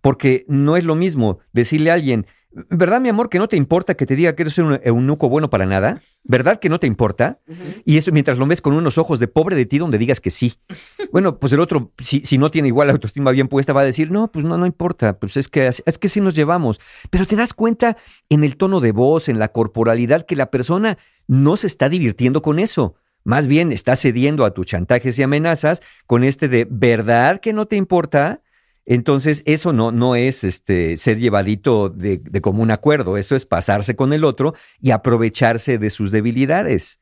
Porque 0.00 0.44
no 0.48 0.76
es 0.76 0.84
lo 0.84 0.94
mismo 0.94 1.40
decirle 1.52 1.90
a 1.90 1.94
alguien, 1.94 2.26
¿verdad, 2.50 3.00
mi 3.00 3.08
amor, 3.08 3.28
que 3.28 3.38
no 3.38 3.48
te 3.48 3.56
importa 3.56 3.94
que 3.94 4.06
te 4.06 4.16
diga 4.16 4.34
que 4.34 4.42
eres 4.42 4.58
un 4.58 4.80
eunuco 4.82 5.28
bueno 5.28 5.50
para 5.50 5.66
nada? 5.66 6.00
¿Verdad 6.24 6.60
que 6.60 6.68
no 6.68 6.80
te 6.80 6.86
importa? 6.86 7.40
Y 7.84 7.96
eso 7.96 8.12
mientras 8.12 8.38
lo 8.38 8.46
ves 8.46 8.60
con 8.60 8.74
unos 8.74 8.98
ojos 8.98 9.20
de 9.20 9.28
pobre 9.28 9.56
de 9.56 9.66
ti 9.66 9.78
donde 9.78 9.98
digas 9.98 10.20
que 10.20 10.30
sí. 10.30 10.54
Bueno, 11.10 11.38
pues 11.38 11.54
el 11.54 11.60
otro, 11.60 11.90
si, 12.02 12.20
si 12.20 12.36
no 12.36 12.50
tiene 12.50 12.68
igual 12.68 12.88
la 12.88 12.92
autoestima 12.92 13.30
bien 13.30 13.48
puesta, 13.48 13.72
va 13.72 13.80
a 13.80 13.84
decir, 13.84 14.10
no, 14.10 14.30
pues 14.30 14.44
no, 14.44 14.58
no 14.58 14.66
importa, 14.66 15.18
pues 15.18 15.38
es 15.38 15.48
que, 15.48 15.66
es 15.66 15.98
que 15.98 16.08
sí 16.08 16.20
nos 16.20 16.34
llevamos. 16.34 16.80
Pero 17.08 17.24
te 17.24 17.34
das 17.34 17.54
cuenta 17.54 17.96
en 18.28 18.44
el 18.44 18.58
tono 18.58 18.80
de 18.80 18.92
voz, 18.92 19.30
en 19.30 19.38
la 19.38 19.48
corporalidad, 19.48 20.26
que 20.26 20.36
la 20.36 20.50
persona 20.50 20.98
no 21.26 21.56
se 21.56 21.66
está 21.66 21.88
divirtiendo 21.88 22.42
con 22.42 22.58
eso. 22.58 22.96
Más 23.24 23.46
bien 23.46 23.72
está 23.72 23.96
cediendo 23.96 24.44
a 24.44 24.52
tus 24.52 24.66
chantajes 24.66 25.18
y 25.18 25.22
amenazas 25.22 25.82
con 26.06 26.24
este 26.24 26.48
de, 26.48 26.66
¿verdad 26.70 27.40
que 27.40 27.52
no 27.52 27.66
te 27.66 27.76
importa? 27.76 28.42
Entonces, 28.90 29.42
eso 29.44 29.74
no, 29.74 29.92
no 29.92 30.16
es 30.16 30.44
este, 30.44 30.96
ser 30.96 31.18
llevadito 31.18 31.90
de, 31.90 32.16
de 32.16 32.40
común 32.40 32.70
acuerdo, 32.70 33.18
eso 33.18 33.36
es 33.36 33.44
pasarse 33.44 33.96
con 33.96 34.14
el 34.14 34.24
otro 34.24 34.54
y 34.80 34.92
aprovecharse 34.92 35.76
de 35.76 35.90
sus 35.90 36.10
debilidades. 36.10 36.98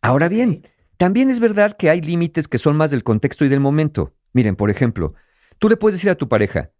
Ahora 0.00 0.28
bien, 0.28 0.68
también 0.98 1.28
es 1.28 1.40
verdad 1.40 1.76
que 1.76 1.90
hay 1.90 2.00
límites 2.00 2.46
que 2.46 2.58
son 2.58 2.76
más 2.76 2.92
del 2.92 3.02
contexto 3.02 3.44
y 3.44 3.48
del 3.48 3.58
momento. 3.58 4.14
Miren, 4.32 4.54
por 4.54 4.70
ejemplo, 4.70 5.14
tú 5.58 5.68
le 5.68 5.76
puedes 5.76 5.98
decir 5.98 6.10
a 6.10 6.14
tu 6.14 6.28
pareja, 6.28 6.70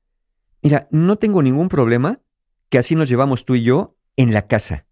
mira, 0.62 0.86
no 0.92 1.16
tengo 1.16 1.42
ningún 1.42 1.68
problema 1.68 2.20
que 2.68 2.78
así 2.78 2.94
nos 2.94 3.08
llevamos 3.08 3.44
tú 3.44 3.56
y 3.56 3.64
yo 3.64 3.96
en 4.14 4.32
la 4.32 4.46
casa, 4.46 4.86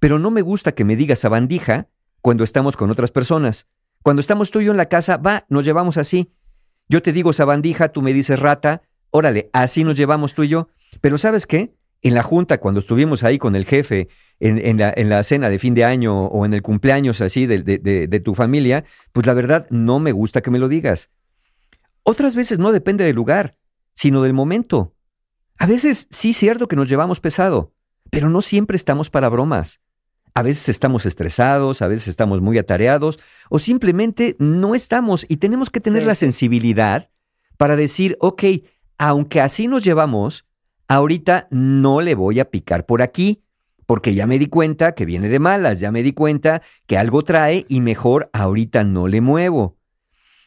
pero 0.00 0.18
no 0.18 0.30
me 0.30 0.42
gusta 0.42 0.72
que 0.72 0.84
me 0.84 0.96
digas 0.96 1.20
sabandija 1.20 1.88
cuando 2.20 2.44
estamos 2.44 2.76
con 2.76 2.90
otras 2.90 3.10
personas. 3.10 3.68
Cuando 4.02 4.20
estamos 4.20 4.50
tú 4.50 4.60
y 4.60 4.66
yo 4.66 4.70
en 4.70 4.76
la 4.76 4.90
casa, 4.90 5.16
va, 5.16 5.46
nos 5.48 5.64
llevamos 5.64 5.96
así. 5.96 6.30
Yo 6.90 7.02
te 7.02 7.12
digo 7.12 7.32
sabandija, 7.32 7.90
tú 7.90 8.02
me 8.02 8.12
dices 8.12 8.40
rata, 8.40 8.82
órale, 9.10 9.48
así 9.52 9.84
nos 9.84 9.96
llevamos 9.96 10.34
tú 10.34 10.42
y 10.42 10.48
yo. 10.48 10.68
Pero 11.00 11.18
¿sabes 11.18 11.46
qué? 11.46 11.72
En 12.02 12.14
la 12.14 12.24
junta, 12.24 12.58
cuando 12.58 12.80
estuvimos 12.80 13.22
ahí 13.22 13.38
con 13.38 13.54
el 13.54 13.64
jefe, 13.64 14.08
en, 14.40 14.76
la, 14.78 14.92
en 14.96 15.08
la 15.08 15.22
cena 15.22 15.48
de 15.48 15.60
fin 15.60 15.74
de 15.74 15.84
año 15.84 16.24
o 16.26 16.44
en 16.44 16.52
el 16.52 16.62
cumpleaños 16.62 17.20
así 17.20 17.46
de- 17.46 17.62
de 17.62 18.20
tu 18.20 18.34
familia, 18.34 18.84
pues 19.12 19.24
la 19.24 19.34
verdad 19.34 19.68
no 19.70 20.00
me 20.00 20.10
gusta 20.10 20.40
que 20.40 20.50
me 20.50 20.58
lo 20.58 20.66
digas. 20.66 21.10
Otras 22.02 22.34
veces 22.34 22.58
no 22.58 22.72
depende 22.72 23.04
del 23.04 23.14
lugar, 23.14 23.56
sino 23.94 24.22
del 24.22 24.32
momento. 24.32 24.96
A 25.58 25.66
veces 25.66 26.08
sí 26.10 26.30
es 26.30 26.36
cierto 26.38 26.66
que 26.66 26.74
nos 26.74 26.88
llevamos 26.88 27.20
pesado, 27.20 27.72
pero 28.10 28.28
no 28.30 28.40
siempre 28.40 28.74
estamos 28.76 29.10
para 29.10 29.28
bromas. 29.28 29.80
A 30.34 30.42
veces 30.42 30.68
estamos 30.68 31.06
estresados, 31.06 31.82
a 31.82 31.88
veces 31.88 32.08
estamos 32.08 32.40
muy 32.40 32.58
atareados 32.58 33.18
o 33.48 33.58
simplemente 33.58 34.36
no 34.38 34.74
estamos 34.74 35.26
y 35.28 35.38
tenemos 35.38 35.70
que 35.70 35.80
tener 35.80 36.02
Sí, 36.02 36.06
la 36.06 36.14
sensibilidad 36.14 37.10
para 37.56 37.76
decir, 37.76 38.16
ok, 38.20 38.44
aunque 38.98 39.40
así 39.40 39.66
nos 39.66 39.84
llevamos, 39.84 40.46
ahorita 40.88 41.48
no 41.50 42.00
le 42.00 42.14
voy 42.14 42.40
a 42.40 42.50
picar 42.50 42.86
por 42.86 43.02
aquí, 43.02 43.42
porque 43.86 44.14
ya 44.14 44.26
me 44.26 44.38
di 44.38 44.46
cuenta 44.46 44.92
que 44.94 45.04
viene 45.04 45.28
de 45.28 45.40
malas, 45.40 45.80
ya 45.80 45.90
me 45.90 46.02
di 46.02 46.12
cuenta 46.12 46.62
que 46.86 46.96
algo 46.96 47.22
trae 47.22 47.66
y 47.68 47.80
mejor 47.80 48.30
ahorita 48.32 48.84
no 48.84 49.08
le 49.08 49.20
muevo. 49.20 49.78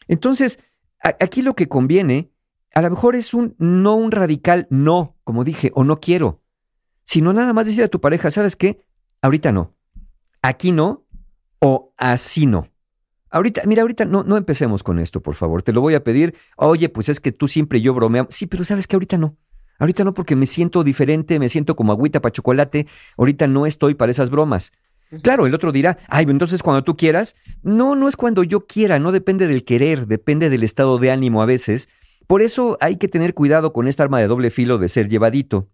Entonces, 0.08 0.60
aquí 0.98 1.42
lo 1.42 1.54
que 1.54 1.68
conviene, 1.68 2.30
a 2.74 2.80
lo 2.80 2.90
mejor 2.90 3.16
es 3.16 3.34
un 3.34 3.54
no 3.58 3.96
un 3.96 4.12
radical 4.12 4.66
no, 4.70 5.16
como 5.24 5.44
dije, 5.44 5.72
o 5.74 5.84
no 5.84 6.00
quiero, 6.00 6.40
sino 7.04 7.34
nada 7.34 7.52
más 7.52 7.66
decir 7.66 7.84
a 7.84 7.88
tu 7.88 8.00
pareja, 8.00 8.30
¿sabes 8.30 8.56
qué? 8.56 8.80
Ahorita 9.20 9.52
no, 9.52 9.73
aquí 10.44 10.72
no, 10.72 11.06
o 11.58 11.92
así 11.96 12.44
no. 12.46 12.68
Ahorita, 13.30 13.62
mira, 13.64 13.82
ahorita 13.82 14.04
no, 14.04 14.22
no 14.22 14.36
empecemos 14.36 14.82
con 14.82 14.98
esto, 14.98 15.20
por 15.22 15.34
favor. 15.34 15.62
Te 15.62 15.72
lo 15.72 15.80
voy 15.80 15.94
a 15.94 16.04
pedir. 16.04 16.36
Oye, 16.56 16.88
pues 16.88 17.08
es 17.08 17.18
que 17.18 17.32
tú 17.32 17.48
siempre 17.48 17.78
y 17.78 17.82
yo 17.82 17.94
bromeamos. 17.94 18.32
Sí, 18.32 18.46
pero 18.46 18.62
sabes 18.64 18.86
que 18.86 18.94
ahorita 18.94 19.16
no. 19.16 19.36
Ahorita 19.78 20.04
no 20.04 20.14
porque 20.14 20.36
me 20.36 20.46
siento 20.46 20.84
diferente, 20.84 21.38
me 21.40 21.48
siento 21.48 21.74
como 21.74 21.92
agüita 21.92 22.20
para 22.20 22.32
chocolate. 22.32 22.86
Ahorita 23.16 23.48
no 23.48 23.66
estoy 23.66 23.94
para 23.94 24.10
esas 24.10 24.30
bromas. 24.30 24.72
Claro, 25.22 25.46
el 25.46 25.54
otro 25.54 25.72
dirá, 25.72 25.98
ay, 26.08 26.26
entonces 26.28 26.62
cuando 26.62 26.84
tú 26.84 26.96
quieras. 26.96 27.34
No, 27.62 27.96
no 27.96 28.06
es 28.06 28.14
cuando 28.14 28.44
yo 28.44 28.66
quiera, 28.66 28.98
no 28.98 29.10
depende 29.10 29.48
del 29.48 29.64
querer, 29.64 30.06
depende 30.06 30.50
del 30.50 30.62
estado 30.62 30.98
de 30.98 31.10
ánimo 31.10 31.42
a 31.42 31.46
veces. 31.46 31.88
Por 32.26 32.42
eso 32.42 32.76
hay 32.80 32.96
que 32.96 33.08
tener 33.08 33.34
cuidado 33.34 33.72
con 33.72 33.88
esta 33.88 34.02
arma 34.02 34.20
de 34.20 34.28
doble 34.28 34.50
filo 34.50 34.78
de 34.78 34.88
ser 34.88 35.08
llevadito. 35.08 35.70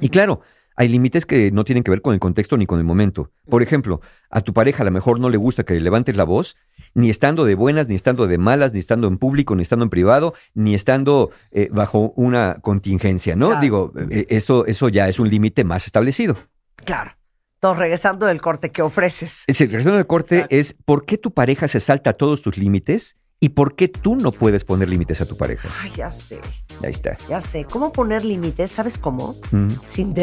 Y 0.00 0.08
claro, 0.08 0.40
hay 0.76 0.88
límites 0.88 1.26
que 1.26 1.50
no 1.50 1.64
tienen 1.64 1.84
que 1.84 1.90
ver 1.90 2.02
con 2.02 2.14
el 2.14 2.20
contexto 2.20 2.56
ni 2.56 2.66
con 2.66 2.78
el 2.78 2.84
momento. 2.84 3.30
Por 3.48 3.62
ejemplo, 3.62 4.00
a 4.30 4.40
tu 4.40 4.52
pareja 4.52 4.82
a 4.82 4.84
lo 4.84 4.90
mejor 4.90 5.20
no 5.20 5.28
le 5.30 5.36
gusta 5.36 5.64
que 5.64 5.74
le 5.74 5.80
levantes 5.80 6.16
la 6.16 6.24
voz, 6.24 6.56
ni 6.94 7.10
estando 7.10 7.44
de 7.44 7.54
buenas, 7.54 7.88
ni 7.88 7.94
estando 7.94 8.26
de 8.26 8.38
malas, 8.38 8.72
ni 8.72 8.78
estando 8.78 9.08
en 9.08 9.18
público, 9.18 9.54
ni 9.54 9.62
estando 9.62 9.84
en 9.84 9.90
privado, 9.90 10.34
ni 10.54 10.74
estando 10.74 11.30
eh, 11.52 11.68
bajo 11.70 12.12
una 12.16 12.58
contingencia, 12.60 13.36
¿no? 13.36 13.48
Claro. 13.48 13.60
Digo, 13.60 13.92
eh, 14.10 14.26
eso, 14.30 14.66
eso 14.66 14.88
ya 14.88 15.08
es 15.08 15.18
un 15.18 15.28
límite 15.28 15.64
más 15.64 15.86
establecido. 15.86 16.36
Claro. 16.76 17.12
Entonces, 17.54 17.78
regresando 17.78 18.26
del 18.26 18.42
corte, 18.42 18.70
¿qué 18.70 18.82
ofreces? 18.82 19.44
Es 19.46 19.58
regresando 19.58 19.96
del 19.96 20.06
corte 20.06 20.46
es 20.50 20.74
por 20.84 21.06
qué 21.06 21.16
tu 21.16 21.32
pareja 21.32 21.66
se 21.66 21.80
salta 21.80 22.12
todos 22.12 22.42
tus 22.42 22.58
límites 22.58 23.16
y 23.40 23.50
por 23.50 23.74
qué 23.74 23.88
tú 23.88 24.16
no 24.16 24.32
puedes 24.32 24.64
poner 24.64 24.88
límites 24.88 25.20
a 25.20 25.26
tu 25.26 25.36
pareja. 25.36 25.68
Ay, 25.80 25.90
ya 25.96 26.10
sé. 26.10 26.40
Ahí 26.82 26.90
está. 26.90 27.16
Ya 27.28 27.40
sé. 27.40 27.64
¿Cómo 27.64 27.92
poner 27.92 28.24
límites? 28.24 28.70
¿Sabes 28.70 28.98
cómo? 28.98 29.36
Mm. 29.50 29.68
Sin, 29.86 30.14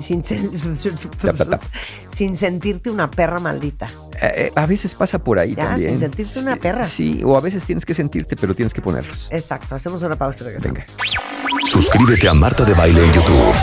sin, 0.00 0.24
sin, 2.08 2.36
sentirte 2.36 2.90
una 2.90 3.10
perra 3.10 3.38
maldita. 3.38 3.86
Eh, 4.20 4.32
eh, 4.36 4.52
a 4.54 4.66
veces 4.66 4.94
pasa 4.94 5.18
por 5.18 5.38
ahí 5.38 5.54
Ya, 5.54 5.64
también. 5.68 5.90
sin 5.90 5.98
sentirte 5.98 6.38
una 6.38 6.56
perra. 6.56 6.84
Sí, 6.84 7.22
o 7.24 7.36
a 7.36 7.40
veces 7.40 7.64
tienes 7.64 7.84
que 7.84 7.94
sentirte, 7.94 8.36
pero 8.36 8.54
tienes 8.54 8.72
que 8.74 8.80
ponerlos. 8.80 9.28
Exacto. 9.30 9.74
Hacemos 9.74 10.02
una 10.02 10.16
pausa 10.16 10.44
y 10.44 10.46
regresamos. 10.48 10.96
Suscríbete 11.64 12.28
a 12.28 12.34
Marta 12.34 12.64
de 12.64 12.74
Baile 12.74 13.04
en 13.04 13.12
YouTube. 13.12 13.54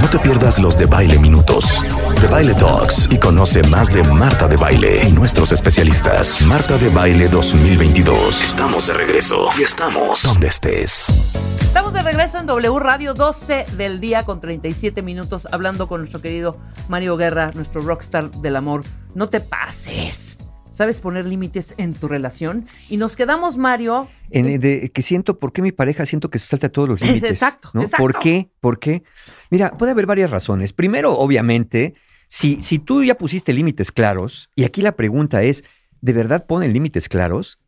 No 0.00 0.08
te 0.08 0.18
pierdas 0.18 0.58
los 0.58 0.78
de 0.78 0.86
Baile 0.86 1.18
Minutos, 1.18 1.80
de 2.20 2.26
Baile 2.28 2.54
Talks 2.54 3.08
y 3.10 3.18
conoce 3.18 3.62
más 3.64 3.92
de 3.92 4.02
Marta 4.04 4.46
de 4.46 4.56
Baile 4.56 5.02
y 5.08 5.12
nuestros 5.12 5.50
especialistas. 5.52 6.42
Marta 6.46 6.78
de 6.78 6.88
Baile 6.88 7.28
2022. 7.28 8.42
Estamos 8.42 8.86
de 8.86 8.94
regreso 8.94 9.48
y 9.58 9.64
estamos 9.64 10.22
donde 10.22 10.46
estés. 10.48 11.27
Estamos 11.68 11.92
de 11.92 12.02
regreso 12.02 12.38
en 12.38 12.46
W 12.46 12.80
Radio 12.80 13.12
12 13.12 13.66
del 13.76 14.00
día 14.00 14.24
con 14.24 14.40
37 14.40 15.02
minutos 15.02 15.46
hablando 15.52 15.86
con 15.86 16.00
nuestro 16.00 16.22
querido 16.22 16.58
Mario 16.88 17.18
Guerra, 17.18 17.52
nuestro 17.54 17.82
rockstar 17.82 18.30
del 18.30 18.56
amor. 18.56 18.84
No 19.14 19.28
te 19.28 19.40
pases. 19.40 20.38
¿Sabes 20.70 20.98
poner 21.00 21.26
límites 21.26 21.74
en 21.76 21.92
tu 21.92 22.08
relación? 22.08 22.66
Y 22.88 22.96
nos 22.96 23.16
quedamos, 23.16 23.58
Mario. 23.58 24.08
En, 24.30 24.58
de, 24.58 24.90
que 24.90 25.02
siento, 25.02 25.38
¿por 25.38 25.52
qué 25.52 25.60
mi 25.60 25.70
pareja 25.70 26.06
siento 26.06 26.30
que 26.30 26.38
se 26.38 26.46
salta 26.46 26.70
todos 26.70 26.88
los 26.88 27.00
límites? 27.02 27.30
Exacto, 27.30 27.70
¿no? 27.74 27.82
exacto. 27.82 28.02
¿Por 28.02 28.18
qué? 28.18 28.50
¿Por 28.60 28.78
qué? 28.78 29.02
Mira, 29.50 29.76
puede 29.76 29.92
haber 29.92 30.06
varias 30.06 30.30
razones. 30.30 30.72
Primero, 30.72 31.18
obviamente, 31.18 31.94
si, 32.28 32.62
si 32.62 32.78
tú 32.78 33.04
ya 33.04 33.18
pusiste 33.18 33.52
límites 33.52 33.92
claros, 33.92 34.48
y 34.56 34.64
aquí 34.64 34.80
la 34.80 34.96
pregunta 34.96 35.42
es, 35.42 35.64
¿de 36.00 36.14
verdad 36.14 36.46
ponen 36.46 36.72
límites 36.72 37.10
claros? 37.10 37.58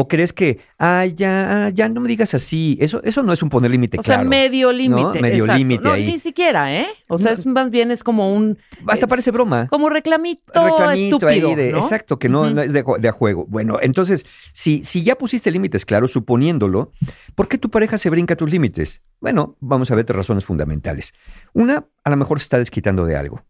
¿O 0.00 0.06
crees 0.06 0.32
que, 0.32 0.60
ay, 0.78 1.14
ya, 1.16 1.70
ya 1.74 1.88
no 1.88 2.00
me 2.00 2.08
digas 2.08 2.32
así? 2.32 2.78
Eso, 2.80 3.02
eso 3.02 3.24
no 3.24 3.32
es 3.32 3.42
un 3.42 3.48
poner 3.48 3.72
límite 3.72 3.98
O 3.98 4.02
claro. 4.04 4.22
sea, 4.22 4.28
medio 4.28 4.70
límite. 4.70 5.20
Medio 5.20 5.42
exacto. 5.42 5.58
límite 5.58 5.82
No, 5.82 5.90
ahí. 5.90 6.06
Ni 6.06 6.20
siquiera, 6.20 6.72
¿eh? 6.72 6.86
O 7.08 7.18
sea, 7.18 7.32
es 7.32 7.44
más 7.44 7.70
bien 7.70 7.90
es 7.90 8.04
como 8.04 8.32
un. 8.32 8.58
Hasta 8.86 9.06
es 9.06 9.10
parece 9.10 9.32
broma. 9.32 9.66
Como 9.66 9.90
reclamito, 9.90 10.52
reclamito 10.54 11.16
estúpido. 11.16 11.48
ahí 11.48 11.54
de, 11.56 11.72
¿no? 11.72 11.78
exacto, 11.78 12.16
que 12.16 12.28
no, 12.28 12.48
no 12.48 12.62
es 12.62 12.72
de 12.72 13.08
a 13.08 13.10
juego. 13.10 13.44
Bueno, 13.48 13.78
entonces, 13.82 14.24
si, 14.52 14.84
si 14.84 15.02
ya 15.02 15.16
pusiste 15.16 15.50
límites 15.50 15.84
claros, 15.84 16.12
suponiéndolo, 16.12 16.92
¿por 17.34 17.48
qué 17.48 17.58
tu 17.58 17.68
pareja 17.68 17.98
se 17.98 18.08
brinca 18.08 18.36
tus 18.36 18.48
límites? 18.48 19.02
Bueno, 19.20 19.56
vamos 19.58 19.90
a 19.90 19.96
ver 19.96 20.04
tres 20.04 20.16
razones 20.16 20.44
fundamentales. 20.44 21.12
Una, 21.54 21.86
a 22.04 22.10
lo 22.10 22.16
mejor 22.16 22.38
se 22.38 22.44
está 22.44 22.58
desquitando 22.58 23.04
de 23.04 23.16
algo. 23.16 23.42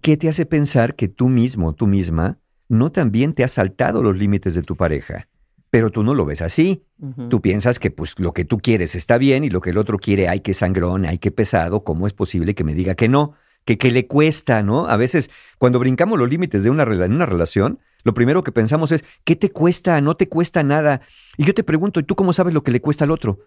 ¿Qué 0.00 0.16
te 0.16 0.28
hace 0.28 0.46
pensar 0.46 0.96
que 0.96 1.06
tú 1.06 1.28
mismo, 1.28 1.76
tú 1.76 1.86
misma, 1.86 2.38
no 2.68 2.90
también 2.90 3.34
te 3.34 3.44
has 3.44 3.52
saltado 3.52 4.02
los 4.02 4.16
límites 4.16 4.56
de 4.56 4.62
tu 4.62 4.74
pareja? 4.74 5.28
Pero 5.74 5.90
tú 5.90 6.04
no 6.04 6.14
lo 6.14 6.24
ves 6.24 6.40
así. 6.40 6.84
Tú 7.30 7.40
piensas 7.40 7.80
que 7.80 7.90
pues 7.90 8.16
lo 8.20 8.32
que 8.32 8.44
tú 8.44 8.58
quieres 8.58 8.94
está 8.94 9.18
bien 9.18 9.42
y 9.42 9.50
lo 9.50 9.60
que 9.60 9.70
el 9.70 9.76
otro 9.76 9.98
quiere, 9.98 10.28
ay, 10.28 10.38
qué 10.38 10.54
sangrón, 10.54 11.04
ay, 11.04 11.18
qué 11.18 11.32
pesado, 11.32 11.82
¿cómo 11.82 12.06
es 12.06 12.12
posible 12.12 12.54
que 12.54 12.62
me 12.62 12.76
diga 12.76 12.94
que 12.94 13.08
no? 13.08 13.32
Que, 13.64 13.76
que 13.76 13.90
le 13.90 14.06
cuesta, 14.06 14.62
¿no? 14.62 14.86
A 14.86 14.96
veces, 14.96 15.32
cuando 15.58 15.80
brincamos 15.80 16.16
los 16.16 16.30
límites 16.30 16.62
de 16.62 16.70
una, 16.70 16.84
en 16.84 17.12
una 17.12 17.26
relación, 17.26 17.80
lo 18.04 18.14
primero 18.14 18.44
que 18.44 18.52
pensamos 18.52 18.92
es, 18.92 19.04
¿qué 19.24 19.34
te 19.34 19.50
cuesta? 19.50 20.00
No 20.00 20.14
te 20.14 20.28
cuesta 20.28 20.62
nada. 20.62 21.00
Y 21.36 21.44
yo 21.44 21.54
te 21.54 21.64
pregunto, 21.64 21.98
¿y 21.98 22.04
tú 22.04 22.14
cómo 22.14 22.32
sabes 22.32 22.54
lo 22.54 22.62
que 22.62 22.70
le 22.70 22.80
cuesta 22.80 23.02
al 23.02 23.10
otro? 23.10 23.40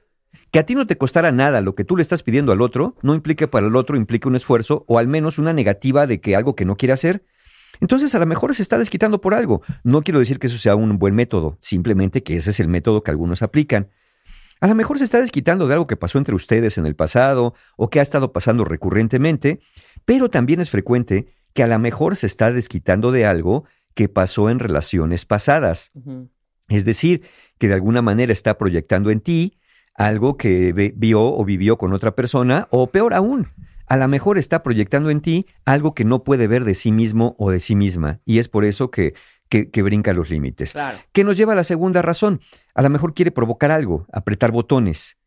Que 0.51 0.59
a 0.59 0.65
ti 0.65 0.75
no 0.75 0.85
te 0.85 0.97
costara 0.97 1.31
nada 1.31 1.61
lo 1.61 1.75
que 1.75 1.85
tú 1.85 1.95
le 1.95 2.01
estás 2.01 2.23
pidiendo 2.23 2.51
al 2.51 2.59
otro, 2.59 2.97
no 3.03 3.15
implica 3.15 3.45
que 3.45 3.47
para 3.47 3.67
el 3.67 3.75
otro 3.77 3.95
implique 3.95 4.27
un 4.27 4.35
esfuerzo 4.35 4.83
o 4.89 4.99
al 4.99 5.07
menos 5.07 5.39
una 5.39 5.53
negativa 5.53 6.05
de 6.07 6.19
que 6.19 6.35
algo 6.35 6.57
que 6.57 6.65
no 6.65 6.75
quiere 6.75 6.91
hacer. 6.91 7.23
Entonces, 7.79 8.13
a 8.15 8.19
lo 8.19 8.25
mejor 8.25 8.53
se 8.55 8.63
está 8.63 8.77
desquitando 8.77 9.21
por 9.21 9.33
algo. 9.33 9.61
No 9.83 10.01
quiero 10.01 10.19
decir 10.19 10.39
que 10.39 10.47
eso 10.47 10.57
sea 10.57 10.75
un 10.75 10.97
buen 10.97 11.15
método, 11.15 11.57
simplemente 11.61 12.23
que 12.23 12.37
ese 12.37 12.49
es 12.49 12.59
el 12.59 12.67
método 12.67 13.03
que 13.03 13.11
algunos 13.11 13.41
aplican. 13.41 13.89
A 14.59 14.67
lo 14.67 14.75
mejor 14.75 14.97
se 14.97 15.03
está 15.03 15.19
desquitando 15.19 15.67
de 15.67 15.73
algo 15.73 15.87
que 15.87 15.97
pasó 15.97 16.17
entre 16.17 16.33
ustedes 16.33 16.77
en 16.77 16.85
el 16.85 16.95
pasado 16.95 17.53
o 17.75 17.89
que 17.89 17.99
ha 17.99 18.01
estado 18.01 18.33
pasando 18.33 18.65
recurrentemente, 18.65 19.59
pero 20.05 20.29
también 20.29 20.59
es 20.59 20.69
frecuente 20.69 21.27
que 21.53 21.63
a 21.63 21.67
lo 21.67 21.77
mejor 21.79 22.15
se 22.15 22.27
está 22.27 22.51
desquitando 22.51 23.11
de 23.11 23.25
algo 23.25 23.65
que 23.93 24.09
pasó 24.09 24.49
en 24.49 24.59
relaciones 24.59 25.25
pasadas. 25.25 25.91
Es 26.69 26.85
decir, 26.85 27.21
que 27.57 27.67
de 27.67 27.75
alguna 27.75 28.01
manera 28.01 28.33
está 28.33 28.57
proyectando 28.57 29.11
en 29.11 29.21
ti 29.21 29.59
algo 29.93 30.37
que 30.37 30.93
vio 30.95 31.21
o 31.21 31.43
vivió 31.45 31.77
con 31.77 31.93
otra 31.93 32.15
persona, 32.15 32.67
o 32.69 32.87
peor 32.87 33.15
aún, 33.15 33.47
a 33.87 33.97
lo 33.97 34.07
mejor 34.07 34.37
está 34.37 34.63
proyectando 34.63 35.09
en 35.09 35.21
ti 35.21 35.45
algo 35.65 35.93
que 35.93 36.05
no 36.05 36.23
puede 36.23 36.47
ver 36.47 36.63
de 36.65 36.73
sí 36.73 36.91
mismo 36.91 37.35
o 37.39 37.51
de 37.51 37.59
sí 37.59 37.75
misma, 37.75 38.19
y 38.25 38.39
es 38.39 38.49
por 38.49 38.65
eso 38.65 38.91
que, 38.91 39.13
que, 39.49 39.69
que 39.69 39.81
brinca 39.81 40.13
los 40.13 40.29
límites. 40.29 40.73
Claro. 40.73 40.97
Que 41.11 41.23
nos 41.23 41.37
lleva 41.37 41.53
a 41.53 41.55
la 41.55 41.63
segunda 41.63 42.01
razón. 42.01 42.41
A 42.75 42.81
lo 42.81 42.89
mejor 42.89 43.13
quiere 43.13 43.31
provocar 43.31 43.71
algo, 43.71 44.05
apretar 44.11 44.51
botones. 44.51 45.17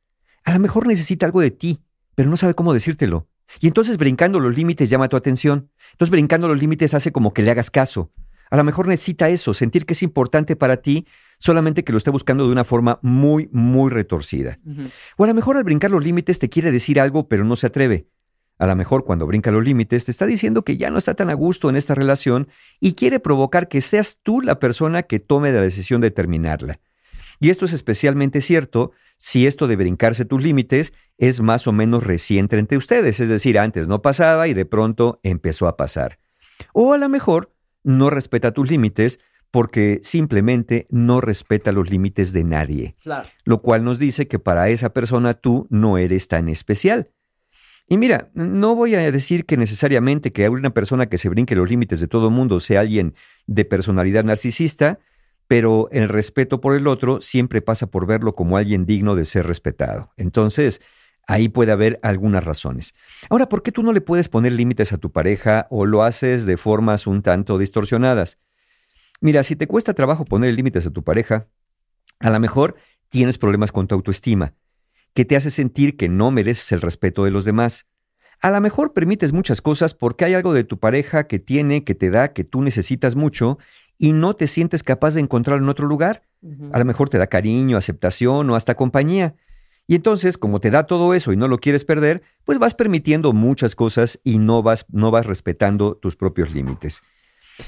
A 0.45 0.53
lo 0.53 0.61
mejor 0.61 0.87
necesita 0.87 1.27
algo 1.27 1.41
de 1.41 1.51
ti, 1.51 1.81
pero 2.15 2.29
no 2.29 2.37
sabe 2.37 2.55
cómo 2.55 2.73
decírtelo. 2.73 3.29
Y 3.59 3.67
entonces 3.67 3.97
brincando 3.97 4.39
los 4.39 4.55
límites 4.55 4.91
llama 4.91 5.09
tu 5.09 5.17
atención. 5.17 5.71
Entonces 5.93 6.11
brincando 6.11 6.47
los 6.47 6.59
límites 6.59 6.95
hace 6.95 7.13
como 7.13 7.35
que 7.35 7.43
le 7.43 7.51
hagas 7.51 7.71
caso. 7.71 8.13
A 8.51 8.57
lo 8.57 8.65
mejor 8.65 8.89
necesita 8.89 9.29
eso, 9.29 9.55
sentir 9.55 9.87
que 9.87 9.93
es 9.93 10.03
importante 10.03 10.57
para 10.57 10.79
ti, 10.79 11.07
solamente 11.39 11.85
que 11.85 11.93
lo 11.93 11.99
esté 11.99 12.11
buscando 12.11 12.47
de 12.47 12.53
una 12.53 12.65
forma 12.65 12.99
muy, 13.01 13.49
muy 13.53 13.91
retorcida. 13.91 14.59
O 15.17 15.25
a 15.25 15.27
lo 15.27 15.35
mejor 15.35 15.57
al 15.57 15.65
brincar 15.65 15.91
los 15.91 16.03
límites 16.03 16.41
te 16.41 16.49
quiere 16.49 16.73
decir 16.73 17.01
algo, 17.01 17.29
pero 17.29 17.45
no 17.45 17.55
se 17.55 17.69
atreve. 17.69 18.09
A 18.61 18.67
lo 18.67 18.77
mejor 18.77 19.07
cuando 19.07 19.27
brinca 19.27 19.51
los 19.51 19.65
límites 19.65 20.05
te 20.05 20.11
está 20.11 20.27
diciendo 20.27 20.65
que 20.65 20.77
ya 20.77 20.91
no 20.91 20.99
está 20.99 21.15
tan 21.15 21.31
a 21.31 21.35
gusto 21.35 21.71
en 21.71 21.77
esta 21.77 21.95
relación 21.95 22.49
y 22.79 22.93
quiere 22.93 23.19
provocar 23.19 23.69
que 23.69 23.81
seas 23.81 24.19
tú 24.23 24.43
la 24.43 24.61
persona 24.61 25.03
que 25.05 25.19
tome 25.19 25.51
la 25.51 25.63
decisión 25.63 26.03
de 26.03 26.11
terminarla. 26.11 26.79
Y 27.41 27.49
esto 27.49 27.65
es 27.65 27.73
especialmente 27.73 28.43
cierto 28.43 28.93
si 29.17 29.47
esto 29.47 29.67
de 29.67 29.77
brincarse 29.77 30.27
tus 30.27 30.43
límites 30.43 30.93
es 31.17 31.41
más 31.41 31.67
o 31.67 31.73
menos 31.73 32.05
reciente 32.05 32.59
entre 32.59 32.77
ustedes, 32.77 33.19
es 33.21 33.31
decir, 33.31 33.59
antes 33.59 33.89
no 33.89 34.03
pasaba 34.03 34.47
y 34.47 34.53
de 34.53 34.67
pronto 34.67 35.21
empezó 35.23 35.67
a 35.67 35.79
pasar. 35.79 36.19
O 36.75 36.93
a 36.93 36.99
lo 36.99 37.09
mejor 37.09 37.55
no 37.83 38.11
respeta 38.11 38.53
tus 38.53 38.71
límites 38.71 39.21
porque 39.51 40.01
simplemente 40.03 40.87
no 40.91 41.23
respeta 41.23 41.73
los 41.73 41.89
límites 41.89 42.35
de 42.35 42.45
nadie 42.45 42.95
Claro. 43.03 43.27
lo 43.45 43.57
cual 43.59 43.85
nos 43.85 43.99
dice 43.99 44.29
que 44.29 44.39
para 44.39 44.69
esa 44.69 44.93
persona 44.93 45.33
tú 45.33 45.67
no 45.71 45.97
eres 45.97 46.29
tan 46.29 46.51
especial. 46.51 47.11
Y 47.93 47.99
mira, 47.99 48.31
no 48.35 48.77
voy 48.77 48.95
a 48.95 49.11
decir 49.11 49.47
que 49.47 49.57
necesariamente 49.57 50.33
que 50.33 50.49
una 50.49 50.71
persona 50.71 51.07
que 51.07 51.19
se 51.19 51.29
brinque 51.29 51.57
los 51.57 51.69
límites 51.69 51.99
de 51.99 52.07
todo 52.07 52.31
mundo 52.31 52.61
sea 52.61 52.83
alguien 52.83 53.17
de 53.49 53.65
personalidad 53.65 54.23
narcisista, 54.23 55.01
pero 55.49 55.89
el 55.91 56.09
respeto 56.09 56.61
por 56.61 56.77
el 56.77 56.87
otro 56.87 57.21
siempre 57.21 57.63
pasa 57.63 57.89
por 57.89 58.07
verlo 58.07 58.33
como 58.37 58.57
alguien 58.57 58.87
digno 58.87 59.17
de 59.17 59.25
ser 59.25 59.49
respetado. 59.49 60.13
Entonces, 60.17 60.81
ahí 61.27 61.49
puede 61.49 61.73
haber 61.73 61.99
algunas 62.05 62.45
razones. 62.45 62.95
Ahora, 63.29 63.49
¿por 63.49 63.65
qué 63.65 63.73
tú 63.73 63.83
no 63.83 63.93
le 63.93 64.01
puedes 64.01 64.29
poner 64.29 64.53
límites 64.53 64.93
a 64.93 64.99
tu 64.99 65.11
pareja 65.11 65.67
o 65.69 65.85
lo 65.85 66.05
haces 66.05 66.47
de 66.47 66.57
formas 66.57 67.09
un 67.09 67.23
tanto 67.23 67.59
distorsionadas? 67.59 68.39
Mira, 69.21 69.43
si 69.43 69.57
te 69.57 69.67
cuesta 69.67 69.95
trabajo 69.95 70.25
poner 70.25 70.55
límites 70.55 70.87
a 70.87 70.93
tu 70.93 71.03
pareja, 71.03 71.49
a 72.21 72.31
lo 72.31 72.39
mejor 72.39 72.77
tienes 73.09 73.37
problemas 73.37 73.73
con 73.73 73.89
tu 73.89 73.97
autoestima, 73.97 74.55
que 75.15 75.25
te 75.25 75.37
hace 75.37 75.51
sentir 75.51 75.97
que 75.97 76.09
no 76.09 76.31
mereces 76.31 76.73
el 76.73 76.81
respeto 76.81 77.25
de 77.25 77.31
los 77.31 77.45
demás. 77.45 77.87
A 78.41 78.51
lo 78.51 78.61
mejor 78.61 78.93
permites 78.93 79.33
muchas 79.33 79.61
cosas 79.61 79.95
porque 79.95 80.25
hay 80.25 80.35
algo 80.35 80.55
de 80.55 80.65
tu 80.65 80.79
pareja 80.79 81.27
que 81.27 81.39
tiene, 81.39 81.85
que 81.85 81.95
te 81.95 82.11
da, 82.11 82.33
que 82.33 82.45
tú 82.45 82.63
necesitas 82.63 83.17
mucho 83.17 83.59
y 83.99 84.13
no 84.13 84.35
te 84.35 84.47
sientes 84.47 84.83
capaz 84.83 85.15
de 85.15 85.21
encontrarlo 85.21 85.63
en 85.63 85.69
otro 85.69 85.87
lugar. 85.87 86.23
A 86.73 86.79
lo 86.79 86.85
mejor 86.87 87.11
te 87.11 87.19
da 87.19 87.27
cariño, 87.27 87.77
aceptación 87.77 88.49
o 88.49 88.57
hasta 88.57 88.75
compañía. 88.75 89.35
Y 89.87 89.95
entonces, 89.95 90.39
como 90.39 90.61
te 90.61 90.71
da 90.71 90.87
todo 90.87 91.13
eso 91.15 91.33
y 91.33 91.37
no 91.37 91.49
lo 91.49 91.59
quieres 91.59 91.85
perder, 91.85 92.23
pues 92.45 92.59
vas 92.59 92.75
permitiendo 92.75 93.33
muchas 93.33 93.75
cosas 93.75 94.21
y 94.25 94.39
no 94.39 94.63
vas, 94.63 94.87
no 94.89 95.11
vas 95.11 95.27
respetando 95.27 95.97
tus 95.97 96.17
propios 96.17 96.55
límites. 96.55 97.03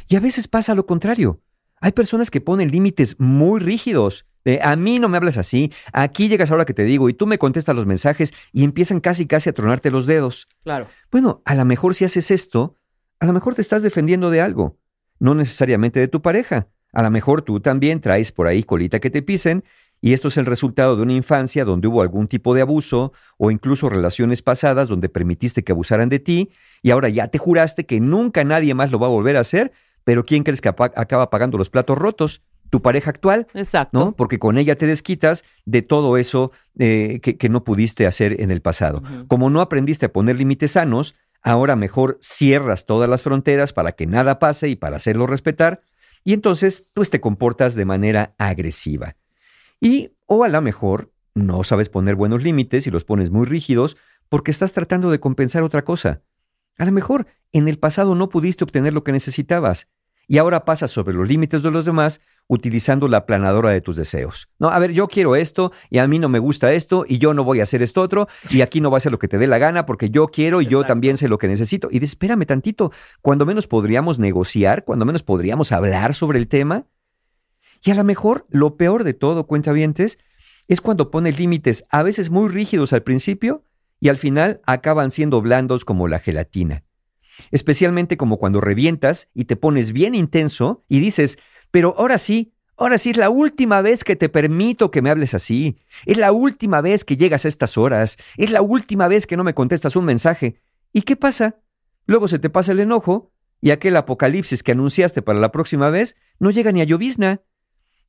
Y 0.09 0.17
a 0.17 0.21
veces 0.21 0.49
pasa 0.49 0.75
lo 0.75 0.87
contrario. 0.87 1.41
Hay 1.81 1.93
personas 1.93 2.31
que 2.31 2.41
ponen 2.41 2.71
límites 2.71 3.19
muy 3.19 3.61
rígidos. 3.61 4.25
De, 4.45 4.61
a 4.63 4.75
mí 4.77 4.99
no 4.99 5.09
me 5.09 5.17
hablas 5.17 5.39
así, 5.39 5.73
aquí 5.93 6.29
llegas 6.29 6.51
ahora 6.51 6.65
que 6.65 6.75
te 6.75 6.85
digo 6.85 7.09
y 7.09 7.15
tú 7.15 7.27
me 7.27 7.39
contestas 7.39 7.77
los 7.77 7.87
mensajes 7.87 8.33
y 8.53 8.65
empiezan 8.65 9.01
casi 9.01 9.27
casi 9.27 9.51
a 9.51 9.53
tronarte 9.53 9.91
los 9.91 10.07
dedos. 10.07 10.49
Claro. 10.65 10.89
Bueno, 11.11 11.43
a 11.45 11.55
lo 11.55 11.65
mejor 11.65 11.95
si 11.95 12.05
haces 12.05 12.31
esto, 12.31 12.77
a 13.21 13.27
lo 13.27 13.33
mejor 13.33 13.55
te 13.55 13.63
estás 13.63 13.83
defendiendo 13.83 14.31
de 14.31 14.41
algo, 14.41 14.79
no 15.21 15.35
necesariamente 15.35 16.01
de 16.01 16.09
tu 16.09 16.23
pareja. 16.23 16.69
A 16.93 17.03
lo 17.03 17.11
mejor 17.11 17.43
tú 17.43 17.61
también 17.61 18.01
traes 18.01 18.33
por 18.33 18.47
ahí 18.47 18.65
colita 18.65 19.01
que 19.01 19.11
te 19.11 19.23
pisen 19.23 19.65
y 20.01 20.13
esto 20.13 20.29
es 20.29 20.37
el 20.37 20.47
resultado 20.47 20.97
de 20.97 21.03
una 21.03 21.13
infancia 21.13 21.65
donde 21.65 21.87
hubo 21.87 22.03
algún 22.03 22.27
tipo 22.27 22.55
de 22.55 22.63
abuso 22.63 23.13
o 23.39 23.53
incluso 23.53 23.89
relaciones 23.89 24.43
pasadas 24.43 24.89
donde 24.89 25.09
permitiste 25.09 25.63
que 25.63 25.71
abusaran 25.71 26.09
de 26.09 26.19
ti 26.19 26.51
y 26.83 26.91
ahora 26.91 27.09
ya 27.09 27.29
te 27.29 27.39
juraste 27.39 27.87
que 27.87 28.01
nunca 28.01 28.43
nadie 28.43 28.75
más 28.75 28.91
lo 28.91 28.99
va 28.99 29.07
a 29.07 29.11
volver 29.11 29.37
a 29.37 29.41
hacer, 29.41 29.73
pero 30.03 30.25
¿quién 30.25 30.43
crees 30.43 30.61
que 30.61 30.69
acaba 30.69 31.31
pagando 31.31 31.57
los 31.57 31.71
platos 31.71 31.97
rotos? 31.97 32.43
Tu 32.73 32.81
pareja 32.81 33.11
actual. 33.11 33.49
Exacto. 33.53 33.99
¿no? 33.99 34.13
Porque 34.17 34.39
con 34.39 34.57
ella 34.57 34.79
te 34.79 34.87
desquitas 34.87 35.45
de 35.67 35.83
todo 35.83 36.17
eso 36.17 36.53
eh, 36.79 37.21
que, 37.23 37.37
que 37.37 37.51
no 37.51 37.65
pudiste 37.65 38.07
hacer 38.07 38.41
en 38.41 38.51
el 38.51 38.63
pasado. 38.63 39.03
Como 39.29 39.51
no 39.51 39.61
aprendiste 39.61 40.07
a 40.07 40.13
poner 40.13 40.37
límites 40.37 40.71
sanos, 40.71 41.15
ahora 41.43 41.77
mejor 41.77 42.17
cierras 42.23 42.87
todas 42.87 43.11
las 43.11 43.21
fronteras 43.21 43.75
para 43.75 43.93
que 43.93 44.07
nada 44.07 44.39
pase 44.39 44.71
y 44.71 44.77
para 44.77 44.97
hacerlo 44.97 45.27
respetar, 45.27 45.83
y 46.25 46.33
entonces 46.33 46.87
pues 46.95 47.11
te 47.11 47.21
comportas 47.21 47.75
de 47.75 47.85
manera 47.85 48.35
agresiva. 48.39 49.17
Y 49.79 50.13
o 50.25 50.45
a 50.45 50.49
lo 50.49 50.63
mejor 50.63 51.13
no 51.35 51.65
sabes 51.65 51.91
poner 51.91 52.15
buenos 52.15 52.43
límites 52.43 52.87
y 52.87 52.91
los 52.91 53.05
pones 53.05 53.31
muy 53.31 53.45
rígidos 53.45 53.99
porque 54.31 54.51
estás 54.51 54.73
tratando 54.73 55.11
de 55.11 55.21
compensar 55.21 55.63
otra 55.63 55.85
cosa. 55.85 56.23
A 56.79 56.87
lo 56.87 56.93
mejor 56.93 57.27
en 57.53 57.69
el 57.69 57.79
pasado 57.79 58.15
no 58.15 58.31
pudiste 58.31 58.65
obtener 58.65 58.95
lo 58.95 59.05
que 59.05 59.13
necesitabas 59.13 59.89
y 60.27 60.39
ahora 60.39 60.65
pasas 60.65 60.91
sobre 60.91 61.15
los 61.15 61.29
límites 61.29 61.63
de 61.63 61.71
los 61.71 61.85
demás 61.85 62.21
utilizando 62.49 63.09
la 63.09 63.19
aplanadora 63.19 63.71
de 63.71 63.81
tus 63.81 63.97
deseos. 63.97 64.49
No, 64.59 64.69
a 64.69 64.79
ver, 64.79 64.93
yo 64.93 65.09
quiero 65.09 65.37
esto 65.37 65.73
y 65.91 65.99
a 65.99 66.07
mí 66.07 66.19
no 66.19 66.29
me 66.29 66.39
gusta 66.39 66.73
esto 66.73 67.05
y 67.09 67.19
yo 67.19 67.35
no 67.35 67.45
voy 67.45 67.61
a 67.61 67.63
hacer 67.63 67.83
esto 67.83 68.03
otro 68.03 68.29
y 68.51 68.61
aquí 68.61 68.81
no 68.81 68.91
va 68.91 68.99
a 68.99 69.01
ser 69.01 69.13
lo 69.13 69.19
que 69.19 69.29
te 69.29 69.39
dé 69.39 69.47
la 69.47 69.59
gana 69.59 69.87
porque 69.87 70.11
yo 70.11 70.27
quiero 70.29 70.61
y 70.61 70.67
yo 70.67 70.85
también 70.85 71.17
sé 71.17 71.29
lo 71.29 71.39
que 71.39 71.49
necesito. 71.49 71.89
Y 71.91 71.99
dices, 71.99 72.11
espérame 72.11 72.45
tantito, 72.45 72.93
cuando 73.21 73.47
menos 73.47 73.67
podríamos 73.67 74.19
negociar, 74.19 74.85
cuando 74.85 75.05
menos 75.05 75.23
podríamos 75.23 75.73
hablar 75.73 76.15
sobre 76.15 76.39
el 76.39 76.49
tema. 76.49 76.87
Y 77.85 77.91
a 77.91 77.95
lo 77.95 78.05
mejor 78.05 78.47
lo 78.51 78.77
peor 78.77 79.05
de 79.05 79.15
todo, 79.15 79.47
cuentavientes, 79.47 80.19
es 80.69 80.81
cuando 80.81 81.11
pones 81.11 81.39
límites 81.39 81.85
a 81.91 82.03
veces 82.03 82.31
muy 82.31 82.49
rígidos 82.49 82.93
al 82.93 83.03
principio 83.03 83.65
y 84.01 84.09
al 84.09 84.19
final 84.19 84.61
acaban 84.67 85.11
siendo 85.11 85.41
blandos 85.41 85.85
como 85.85 86.09
la 86.09 86.19
gelatina. 86.19 86.85
Especialmente 87.51 88.17
como 88.17 88.37
cuando 88.37 88.61
revientas 88.61 89.31
y 89.35 89.47
te 89.47 89.57
pones 89.57 89.93
bien 89.93 90.15
intenso 90.15 90.85
y 90.89 91.01
dices, 91.01 91.39
pero 91.73 91.97
ahora 91.99 92.19
sí, 92.19 92.53
ahora 92.77 92.99
sí 92.99 93.11
es 93.11 93.17
la 93.17 93.31
última 93.31 93.83
vez 93.83 94.05
que 94.05 94.15
te 94.15 94.29
permito 94.29 94.93
que 94.93 95.03
me 95.03 95.11
hables 95.11 95.35
así. 95.35 95.79
Es 96.07 96.19
la 96.19 96.31
última 96.31 96.81
vez 96.81 97.05
que 97.05 97.17
llegas 97.17 97.45
a 97.45 97.49
estas 97.49 97.77
horas. 97.77 98.19
Es 98.37 98.53
la 98.53 98.63
última 98.63 99.09
vez 99.09 99.27
que 99.27 99.37
no 99.37 99.43
me 99.43 99.55
contestas 99.55 99.97
un 99.97 100.05
mensaje. 100.05 100.61
¿Y 100.93 101.03
qué 101.03 101.17
pasa? 101.17 101.57
Luego 102.07 102.29
se 102.29 102.39
te 102.39 102.51
pasa 102.51 102.73
el 102.73 102.81
enojo 102.81 103.33
y 103.61 103.71
aquel 103.71 103.97
apocalipsis 103.97 104.63
que 104.63 104.73
anunciaste 104.73 105.23
para 105.23 105.41
la 105.41 105.51
próxima 105.51 105.89
vez 105.89 106.15
no 106.39 106.51
llega 106.51 106.71
ni 106.71 106.83
a 106.83 106.85
llovizna. 106.85 107.41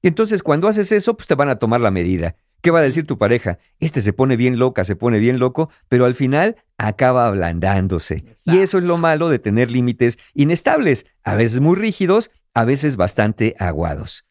Y 0.02 0.10
entonces 0.10 0.44
cuando 0.44 0.68
haces 0.68 0.92
eso, 0.92 1.16
pues 1.16 1.28
te 1.28 1.36
van 1.36 1.50
a 1.50 1.58
tomar 1.58 1.80
la 1.80 1.92
medida. 1.92 2.36
¿Qué 2.62 2.72
va 2.72 2.80
a 2.80 2.84
decir 2.84 3.06
tu 3.06 3.18
pareja? 3.18 3.60
Este 3.80 4.02
se 4.02 4.14
pone 4.14 4.36
bien 4.36 4.58
loca, 4.58 4.84
se 4.84 4.96
pone 4.96 5.20
bien 5.20 5.40
loco, 5.40 5.70
pero 5.88 6.06
al 6.06 6.16
final 6.16 6.58
acaba 6.78 7.28
ablandándose. 7.28 8.24
Y 8.46 8.60
eso 8.60 8.78
es 8.78 8.84
lo 8.84 8.98
malo 8.98 9.30
de 9.30 9.40
tener 9.40 9.70
límites 9.70 10.18
inestables, 10.34 11.06
a 11.24 11.36
veces 11.36 11.60
muy 11.60 11.76
rígidos, 11.76 12.32
a 12.54 12.66
veces 12.66 12.98
bastante 12.98 13.56
aguados. 13.60 14.26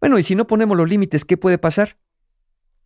Bueno, 0.00 0.18
y 0.18 0.22
si 0.22 0.34
no 0.34 0.46
ponemos 0.46 0.76
los 0.76 0.88
límites, 0.88 1.24
¿qué 1.24 1.36
puede 1.36 1.58
pasar? 1.58 1.98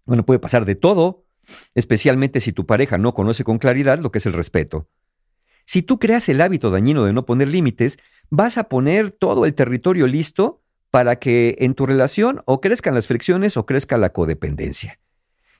Bueno, 0.04 0.24
puede 0.24 0.40
pasar 0.40 0.64
de 0.64 0.74
todo, 0.74 1.26
especialmente 1.74 2.40
si 2.40 2.52
tu 2.52 2.66
pareja 2.66 2.98
no 2.98 3.14
conoce 3.14 3.44
con 3.44 3.58
claridad 3.58 3.98
lo 3.98 4.10
que 4.10 4.18
es 4.18 4.26
el 4.26 4.32
respeto. 4.32 4.88
Si 5.66 5.82
tú 5.82 5.98
creas 5.98 6.28
el 6.28 6.40
hábito 6.40 6.70
dañino 6.70 7.04
de 7.04 7.12
no 7.12 7.26
poner 7.26 7.48
límites, 7.48 7.98
vas 8.28 8.58
a 8.58 8.64
poner 8.64 9.10
todo 9.10 9.44
el 9.44 9.54
territorio 9.54 10.06
listo 10.06 10.62
para 10.90 11.18
que 11.20 11.56
en 11.60 11.74
tu 11.74 11.86
relación 11.86 12.42
o 12.44 12.60
crezcan 12.60 12.94
las 12.94 13.06
fricciones 13.06 13.56
o 13.56 13.66
crezca 13.66 13.96
la 13.96 14.10
codependencia. 14.10 14.98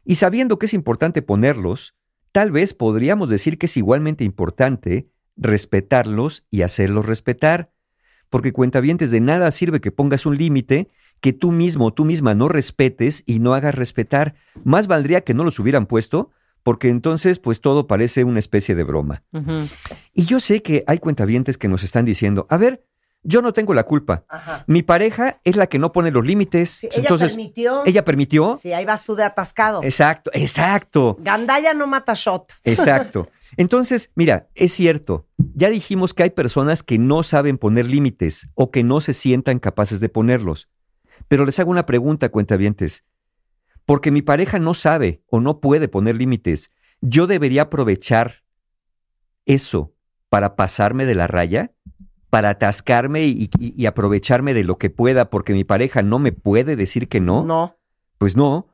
Y 0.05 0.17
sabiendo 0.17 0.59
que 0.59 0.67
es 0.67 0.75
importante 0.75 1.23
ponerlos, 1.23 1.95
tal 2.33 2.51
vez 2.51 2.75
podríamos 2.75 3.31
decir 3.31 3.59
que 3.59 3.67
es 3.67 3.77
igualmente 3.77 4.25
importante 4.25 5.11
respetarlos 5.37 6.45
y 6.51 6.63
hacerlos 6.63 7.07
respetar. 7.07 7.71
Porque 8.31 8.53
cuentavientes 8.53 9.11
de 9.11 9.21
nada 9.21 9.51
sirve 9.51 9.81
que 9.81 9.91
pongas 9.91 10.25
un 10.25 10.39
límite 10.39 10.89
que 11.21 11.33
tú 11.33 11.53
mismo 11.53 11.87
o 11.87 11.93
tú 11.93 12.05
misma 12.05 12.35
no 12.35 12.49
respetes 12.49 13.23
y 13.27 13.41
no 13.41 13.55
hagas 13.55 13.75
respetar. 13.75 14.35
Más 14.65 14.87
valdría 14.87 15.21
que 15.21 15.35
no 15.35 15.45
los 15.45 15.59
hubieran 15.59 15.87
puesto, 15.87 16.31
porque 16.63 16.89
entonces 16.89 17.39
pues 17.39 17.61
todo 17.61 17.87
parece 17.87 18.25
una 18.25 18.39
especie 18.39 18.75
de 18.75 18.85
broma. 18.85 19.23
Y 20.15 20.25
yo 20.25 20.41
sé 20.41 20.63
que 20.63 20.85
hay 20.87 20.99
cuentavientes 20.99 21.59
que 21.59 21.69
nos 21.69 21.83
están 21.83 22.05
diciendo, 22.05 22.47
a 22.49 22.57
ver, 22.57 22.85
yo 23.23 23.43
no 23.43 23.53
tengo 23.53 23.75
la 23.75 23.85
culpa. 23.85 24.25
Ajá. 24.29 24.65
Mi 24.67 24.83
pareja 24.83 25.41
es 25.45 25.57
la 25.57 25.67
que 25.67 25.79
no 25.79 25.93
pone 25.93 26.11
los 26.11 26.25
límites. 26.25 26.71
Sí, 26.71 26.87
ella 26.91 27.03
entonces, 27.03 27.33
permitió. 27.33 27.83
ella 27.85 28.05
permitió. 28.05 28.59
Sí, 28.63 28.73
ahí 28.73 28.87
vas 28.87 29.05
tú 29.05 29.15
de 29.15 29.25
atascado. 29.25 29.83
Exacto, 29.83 30.31
exacto. 30.33 31.19
Gandaya 31.21 31.75
no 31.75 31.87
mata 31.87 32.15
shot. 32.15 32.55
Exacto. 32.65 33.29
Entonces, 33.61 34.11
mira, 34.15 34.49
es 34.55 34.73
cierto. 34.73 35.29
Ya 35.55 35.69
dijimos 35.69 36.15
que 36.15 36.23
hay 36.23 36.31
personas 36.31 36.83
que 36.83 36.97
no 36.97 37.23
saben 37.23 37.59
poner 37.59 37.85
límites 37.85 38.49
o 38.55 38.71
que 38.71 38.83
no 38.83 39.03
se 39.03 39.13
sientan 39.13 39.59
capaces 39.59 40.01
de 40.01 40.09
ponerlos. 40.09 40.71
Pero 41.29 41.45
les 41.45 41.59
hago 41.61 41.71
una 41.71 41.85
pregunta, 41.85 42.31
cuentavientes. 42.31 43.05
Porque 43.85 44.11
mi 44.11 44.23
pareja 44.23 44.59
no 44.59 44.73
sabe 44.73 45.21
o 45.29 45.41
no 45.43 45.61
puede 45.61 45.89
poner 45.89 46.17
límites, 46.17 46.71
¿yo 47.03 47.27
debería 47.27 47.63
aprovechar 47.63 48.45
eso 49.45 49.93
para 50.31 50.57
pasarme 50.57 51.05
de 51.05 51.15
la 51.17 51.27
raya? 51.27 51.73
¿Para 52.31 52.49
atascarme 52.49 53.27
y, 53.27 53.51
y- 53.59 53.75
y 53.77 53.85
aprovecharme 53.85 54.55
de 54.55 54.65
lo 54.65 54.79
que 54.79 54.89
pueda 54.89 55.29
porque 55.29 55.53
mi 55.53 55.65
pareja 55.65 56.01
no 56.01 56.19
me 56.19 56.33
puede 56.33 56.77
decir 56.77 57.09
que 57.09 57.21
no? 57.21 57.45
No. 57.45 57.77
Pues 58.17 58.37
no. 58.37 58.69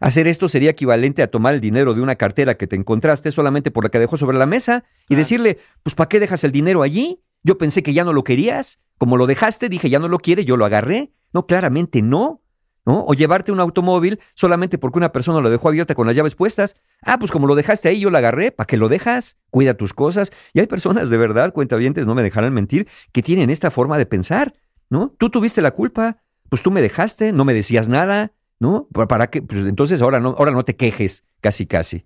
Hacer 0.00 0.26
esto 0.26 0.48
sería 0.48 0.70
equivalente 0.70 1.22
a 1.22 1.30
tomar 1.30 1.54
el 1.54 1.60
dinero 1.60 1.92
de 1.92 2.00
una 2.00 2.16
cartera 2.16 2.56
que 2.56 2.66
te 2.66 2.74
encontraste 2.74 3.30
solamente 3.30 3.70
por 3.70 3.84
la 3.84 3.90
que 3.90 3.98
dejó 3.98 4.16
sobre 4.16 4.38
la 4.38 4.46
mesa 4.46 4.84
y 5.10 5.14
decirle, 5.14 5.58
pues 5.82 5.94
¿para 5.94 6.08
qué 6.08 6.18
dejas 6.18 6.42
el 6.42 6.52
dinero 6.52 6.82
allí? 6.82 7.20
Yo 7.42 7.58
pensé 7.58 7.82
que 7.82 7.92
ya 7.92 8.02
no 8.02 8.14
lo 8.14 8.24
querías. 8.24 8.80
Como 8.96 9.18
lo 9.18 9.26
dejaste, 9.26 9.68
dije, 9.68 9.90
ya 9.90 9.98
no 9.98 10.08
lo 10.08 10.18
quiere, 10.18 10.46
yo 10.46 10.56
lo 10.56 10.64
agarré. 10.64 11.12
No, 11.34 11.46
claramente 11.46 12.00
no. 12.00 12.42
¿No? 12.86 13.04
O 13.06 13.12
llevarte 13.12 13.52
un 13.52 13.60
automóvil 13.60 14.20
solamente 14.34 14.78
porque 14.78 14.98
una 14.98 15.12
persona 15.12 15.40
lo 15.40 15.50
dejó 15.50 15.68
abierta 15.68 15.94
con 15.94 16.06
las 16.06 16.16
llaves 16.16 16.34
puestas. 16.34 16.76
Ah, 17.02 17.18
pues 17.18 17.30
como 17.30 17.46
lo 17.46 17.54
dejaste 17.54 17.90
ahí, 17.90 18.00
yo 18.00 18.08
lo 18.08 18.16
agarré. 18.16 18.52
¿Para 18.52 18.66
qué 18.66 18.78
lo 18.78 18.88
dejas? 18.88 19.36
Cuida 19.50 19.74
tus 19.74 19.92
cosas. 19.92 20.32
Y 20.54 20.60
hay 20.60 20.66
personas 20.66 21.10
de 21.10 21.18
verdad, 21.18 21.52
cuentavientes, 21.52 22.06
no 22.06 22.14
me 22.14 22.22
dejarán 22.22 22.54
mentir, 22.54 22.88
que 23.12 23.22
tienen 23.22 23.50
esta 23.50 23.70
forma 23.70 23.98
de 23.98 24.06
pensar. 24.06 24.54
¿No? 24.88 25.14
Tú 25.18 25.28
tuviste 25.28 25.60
la 25.60 25.72
culpa. 25.72 26.22
Pues 26.48 26.62
tú 26.62 26.70
me 26.70 26.80
dejaste, 26.80 27.32
no 27.32 27.44
me 27.44 27.52
decías 27.52 27.88
nada. 27.88 28.32
¿No? 28.60 28.86
¿Para- 28.92 29.08
¿Para 29.08 29.26
qué? 29.30 29.42
Pues 29.42 29.66
entonces 29.66 30.02
ahora 30.02 30.20
no, 30.20 30.34
ahora 30.38 30.52
no 30.52 30.64
te 30.64 30.76
quejes, 30.76 31.24
casi, 31.40 31.66
casi. 31.66 32.04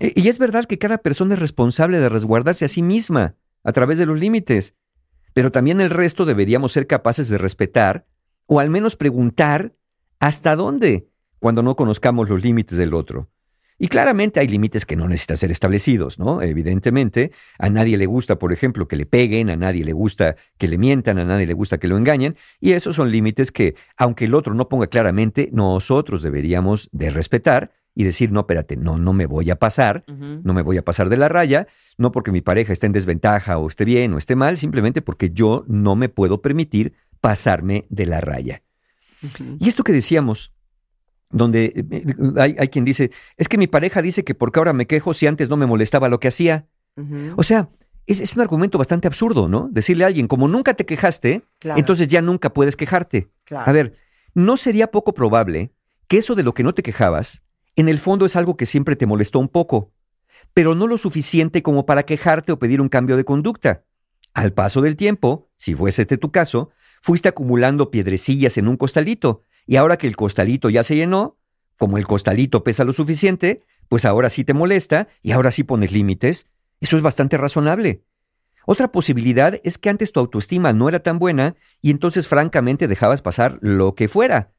E- 0.00 0.12
Y 0.16 0.28
es 0.28 0.38
verdad 0.38 0.64
que 0.64 0.78
cada 0.78 0.98
persona 0.98 1.34
es 1.34 1.40
responsable 1.40 1.98
de 2.00 2.08
resguardarse 2.08 2.64
a 2.64 2.68
sí 2.68 2.82
misma 2.82 3.36
a 3.62 3.72
través 3.72 3.98
de 3.98 4.06
los 4.06 4.18
límites. 4.18 4.74
Pero 5.34 5.52
también 5.52 5.80
el 5.80 5.90
resto 5.90 6.24
deberíamos 6.24 6.72
ser 6.72 6.86
capaces 6.86 7.28
de 7.28 7.38
respetar 7.38 8.06
o 8.46 8.60
al 8.60 8.70
menos 8.70 8.96
preguntar 8.96 9.74
hasta 10.20 10.56
dónde 10.56 11.08
cuando 11.38 11.62
no 11.62 11.76
conozcamos 11.76 12.30
los 12.30 12.42
límites 12.42 12.78
del 12.78 12.94
otro. 12.94 13.28
Y 13.78 13.88
claramente 13.88 14.38
hay 14.38 14.46
límites 14.46 14.86
que 14.86 14.94
no 14.94 15.08
necesitan 15.08 15.36
ser 15.36 15.50
establecidos, 15.50 16.18
¿no? 16.18 16.42
Evidentemente, 16.42 17.32
a 17.58 17.68
nadie 17.70 17.96
le 17.96 18.06
gusta, 18.06 18.38
por 18.38 18.52
ejemplo, 18.52 18.86
que 18.86 18.96
le 18.96 19.04
peguen, 19.04 19.50
a 19.50 19.56
nadie 19.56 19.84
le 19.84 19.92
gusta 19.92 20.36
que 20.58 20.68
le 20.68 20.78
mientan, 20.78 21.18
a 21.18 21.24
nadie 21.24 21.46
le 21.46 21.54
gusta 21.54 21.78
que 21.78 21.88
lo 21.88 21.98
engañen, 21.98 22.36
y 22.60 22.72
esos 22.72 22.96
son 22.96 23.10
límites 23.10 23.50
que, 23.50 23.74
aunque 23.96 24.26
el 24.26 24.34
otro 24.34 24.54
no 24.54 24.68
ponga 24.68 24.86
claramente, 24.86 25.50
nosotros 25.52 26.22
deberíamos 26.22 26.88
de 26.92 27.10
respetar 27.10 27.72
y 27.96 28.04
decir, 28.04 28.32
no, 28.32 28.40
espérate, 28.40 28.76
no, 28.76 28.98
no 28.98 29.12
me 29.12 29.26
voy 29.26 29.50
a 29.50 29.56
pasar, 29.56 30.04
no 30.08 30.54
me 30.54 30.62
voy 30.62 30.76
a 30.78 30.84
pasar 30.84 31.08
de 31.08 31.16
la 31.16 31.28
raya, 31.28 31.66
no 31.96 32.10
porque 32.10 32.32
mi 32.32 32.40
pareja 32.40 32.72
esté 32.72 32.86
en 32.86 32.92
desventaja 32.92 33.58
o 33.58 33.68
esté 33.68 33.84
bien 33.84 34.12
o 34.14 34.18
esté 34.18 34.34
mal, 34.34 34.56
simplemente 34.56 35.02
porque 35.02 35.30
yo 35.30 35.64
no 35.68 35.94
me 35.94 36.08
puedo 36.08 36.42
permitir 36.42 36.94
pasarme 37.20 37.86
de 37.90 38.06
la 38.06 38.20
raya. 38.20 38.62
Y 39.58 39.68
esto 39.68 39.84
que 39.84 39.92
decíamos, 39.92 40.53
donde 41.34 41.64
eh, 41.74 41.84
eh, 41.90 42.04
hay, 42.36 42.56
hay 42.58 42.68
quien 42.68 42.84
dice, 42.84 43.10
es 43.36 43.48
que 43.48 43.58
mi 43.58 43.66
pareja 43.66 44.00
dice 44.02 44.24
que 44.24 44.34
porque 44.34 44.60
ahora 44.60 44.72
me 44.72 44.86
quejo 44.86 45.12
si 45.14 45.26
antes 45.26 45.48
no 45.48 45.56
me 45.56 45.66
molestaba 45.66 46.08
lo 46.08 46.20
que 46.20 46.28
hacía. 46.28 46.66
O 47.36 47.42
sea, 47.42 47.70
es, 48.06 48.20
es 48.20 48.34
un 48.36 48.40
argumento 48.42 48.78
bastante 48.78 49.08
absurdo, 49.08 49.48
¿no? 49.48 49.68
Decirle 49.72 50.04
a 50.04 50.06
alguien, 50.06 50.28
como 50.28 50.46
nunca 50.46 50.74
te 50.74 50.86
quejaste, 50.86 51.42
Claro. 51.58 51.78
entonces 51.80 52.06
ya 52.06 52.22
nunca 52.22 52.52
puedes 52.52 52.76
quejarte. 52.76 53.30
Claro. 53.44 53.68
A 53.68 53.72
ver, 53.72 53.96
¿no 54.32 54.56
sería 54.56 54.92
poco 54.92 55.12
probable 55.12 55.72
que 56.06 56.18
eso 56.18 56.36
de 56.36 56.44
lo 56.44 56.54
que 56.54 56.62
no 56.62 56.72
te 56.72 56.82
quejabas, 56.84 57.42
en 57.74 57.88
el 57.88 57.98
fondo 57.98 58.26
es 58.26 58.36
algo 58.36 58.56
que 58.56 58.66
siempre 58.66 58.94
te 58.94 59.06
molestó 59.06 59.40
un 59.40 59.48
poco, 59.48 59.90
pero 60.52 60.76
no 60.76 60.86
lo 60.86 60.98
suficiente 60.98 61.64
como 61.64 61.84
para 61.84 62.04
quejarte 62.04 62.52
o 62.52 62.58
pedir 62.60 62.80
un 62.80 62.88
cambio 62.88 63.16
de 63.16 63.24
conducta? 63.24 63.82
Al 64.34 64.52
paso 64.52 64.80
del 64.82 64.94
tiempo, 64.96 65.48
si 65.56 65.74
fuese 65.74 66.02
este 66.02 66.16
tu 66.16 66.30
caso, 66.30 66.70
fuiste 67.02 67.28
acumulando 67.28 67.90
piedrecillas 67.90 68.56
en 68.56 68.68
un 68.68 68.76
costalito, 68.76 69.42
y 69.66 69.76
ahora 69.76 69.96
que 69.96 70.06
el 70.06 70.16
costalito 70.16 70.70
ya 70.70 70.82
se 70.82 70.96
llenó, 70.96 71.38
como 71.78 71.98
el 71.98 72.06
costalito 72.06 72.64
pesa 72.64 72.84
lo 72.84 72.92
suficiente, 72.92 73.62
pues 73.88 74.04
ahora 74.04 74.30
sí 74.30 74.44
te 74.44 74.54
molesta 74.54 75.08
y 75.22 75.32
ahora 75.32 75.50
sí 75.50 75.64
pones 75.64 75.92
límites. 75.92 76.46
Eso 76.80 76.96
es 76.96 77.02
bastante 77.02 77.36
razonable. 77.36 78.04
Otra 78.66 78.92
posibilidad 78.92 79.60
es 79.62 79.78
que 79.78 79.90
antes 79.90 80.12
tu 80.12 80.20
autoestima 80.20 80.72
no 80.72 80.88
era 80.88 81.00
tan 81.00 81.18
buena 81.18 81.56
y 81.82 81.90
entonces 81.90 82.28
francamente 82.28 82.88
dejabas 82.88 83.22
pasar 83.22 83.58
lo 83.60 83.94
que 83.94 84.08
fuera. 84.08 84.52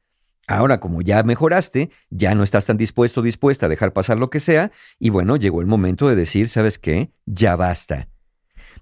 Ahora, 0.48 0.78
como 0.78 1.02
ya 1.02 1.22
mejoraste, 1.24 1.90
ya 2.10 2.36
no 2.36 2.44
estás 2.44 2.66
tan 2.66 2.76
dispuesto 2.76 3.20
o 3.20 3.24
dispuesta 3.24 3.66
a 3.66 3.68
dejar 3.68 3.92
pasar 3.92 4.18
lo 4.18 4.30
que 4.30 4.38
sea, 4.38 4.70
y 4.98 5.10
bueno, 5.10 5.36
llegó 5.36 5.60
el 5.60 5.66
momento 5.66 6.08
de 6.08 6.14
decir, 6.14 6.48
¿sabes 6.48 6.78
qué? 6.78 7.10
Ya 7.24 7.56
basta. 7.56 8.08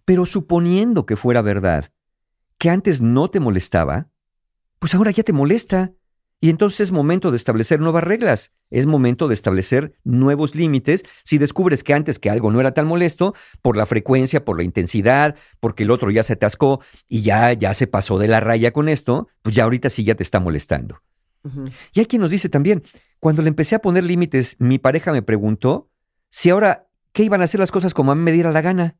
Pero 0.04 0.26
suponiendo 0.26 1.06
que 1.06 1.16
fuera 1.16 1.40
verdad, 1.40 1.90
que 2.58 2.68
antes 2.68 3.00
no 3.00 3.30
te 3.30 3.40
molestaba, 3.40 4.08
pues 4.78 4.94
ahora 4.94 5.10
ya 5.10 5.22
te 5.22 5.32
molesta. 5.32 5.92
Y 6.44 6.50
entonces 6.50 6.80
es 6.82 6.92
momento 6.92 7.30
de 7.30 7.38
establecer 7.38 7.80
nuevas 7.80 8.04
reglas, 8.04 8.52
es 8.68 8.84
momento 8.84 9.28
de 9.28 9.32
establecer 9.32 9.94
nuevos 10.04 10.54
límites 10.54 11.02
si 11.22 11.38
descubres 11.38 11.82
que 11.82 11.94
antes 11.94 12.18
que 12.18 12.28
algo 12.28 12.50
no 12.50 12.60
era 12.60 12.74
tan 12.74 12.86
molesto, 12.86 13.34
por 13.62 13.78
la 13.78 13.86
frecuencia, 13.86 14.44
por 14.44 14.58
la 14.58 14.62
intensidad, 14.62 15.36
porque 15.58 15.84
el 15.84 15.90
otro 15.90 16.10
ya 16.10 16.22
se 16.22 16.34
atascó 16.34 16.82
y 17.08 17.22
ya, 17.22 17.54
ya 17.54 17.72
se 17.72 17.86
pasó 17.86 18.18
de 18.18 18.28
la 18.28 18.40
raya 18.40 18.72
con 18.72 18.90
esto, 18.90 19.26
pues 19.40 19.56
ya 19.56 19.64
ahorita 19.64 19.88
sí 19.88 20.04
ya 20.04 20.16
te 20.16 20.22
está 20.22 20.38
molestando. 20.38 21.00
Y 21.94 22.00
hay 22.00 22.04
quien 22.04 22.20
nos 22.20 22.30
dice 22.30 22.50
también, 22.50 22.82
cuando 23.20 23.40
le 23.40 23.48
empecé 23.48 23.76
a 23.76 23.78
poner 23.78 24.04
límites, 24.04 24.56
mi 24.58 24.78
pareja 24.78 25.12
me 25.12 25.22
preguntó 25.22 25.88
si 26.28 26.50
ahora, 26.50 26.88
¿qué 27.12 27.22
iban 27.24 27.40
a 27.40 27.44
hacer 27.44 27.58
las 27.58 27.70
cosas 27.72 27.94
como 27.94 28.12
a 28.12 28.14
mí 28.14 28.20
me 28.20 28.32
diera 28.32 28.52
la 28.52 28.60
gana? 28.60 28.98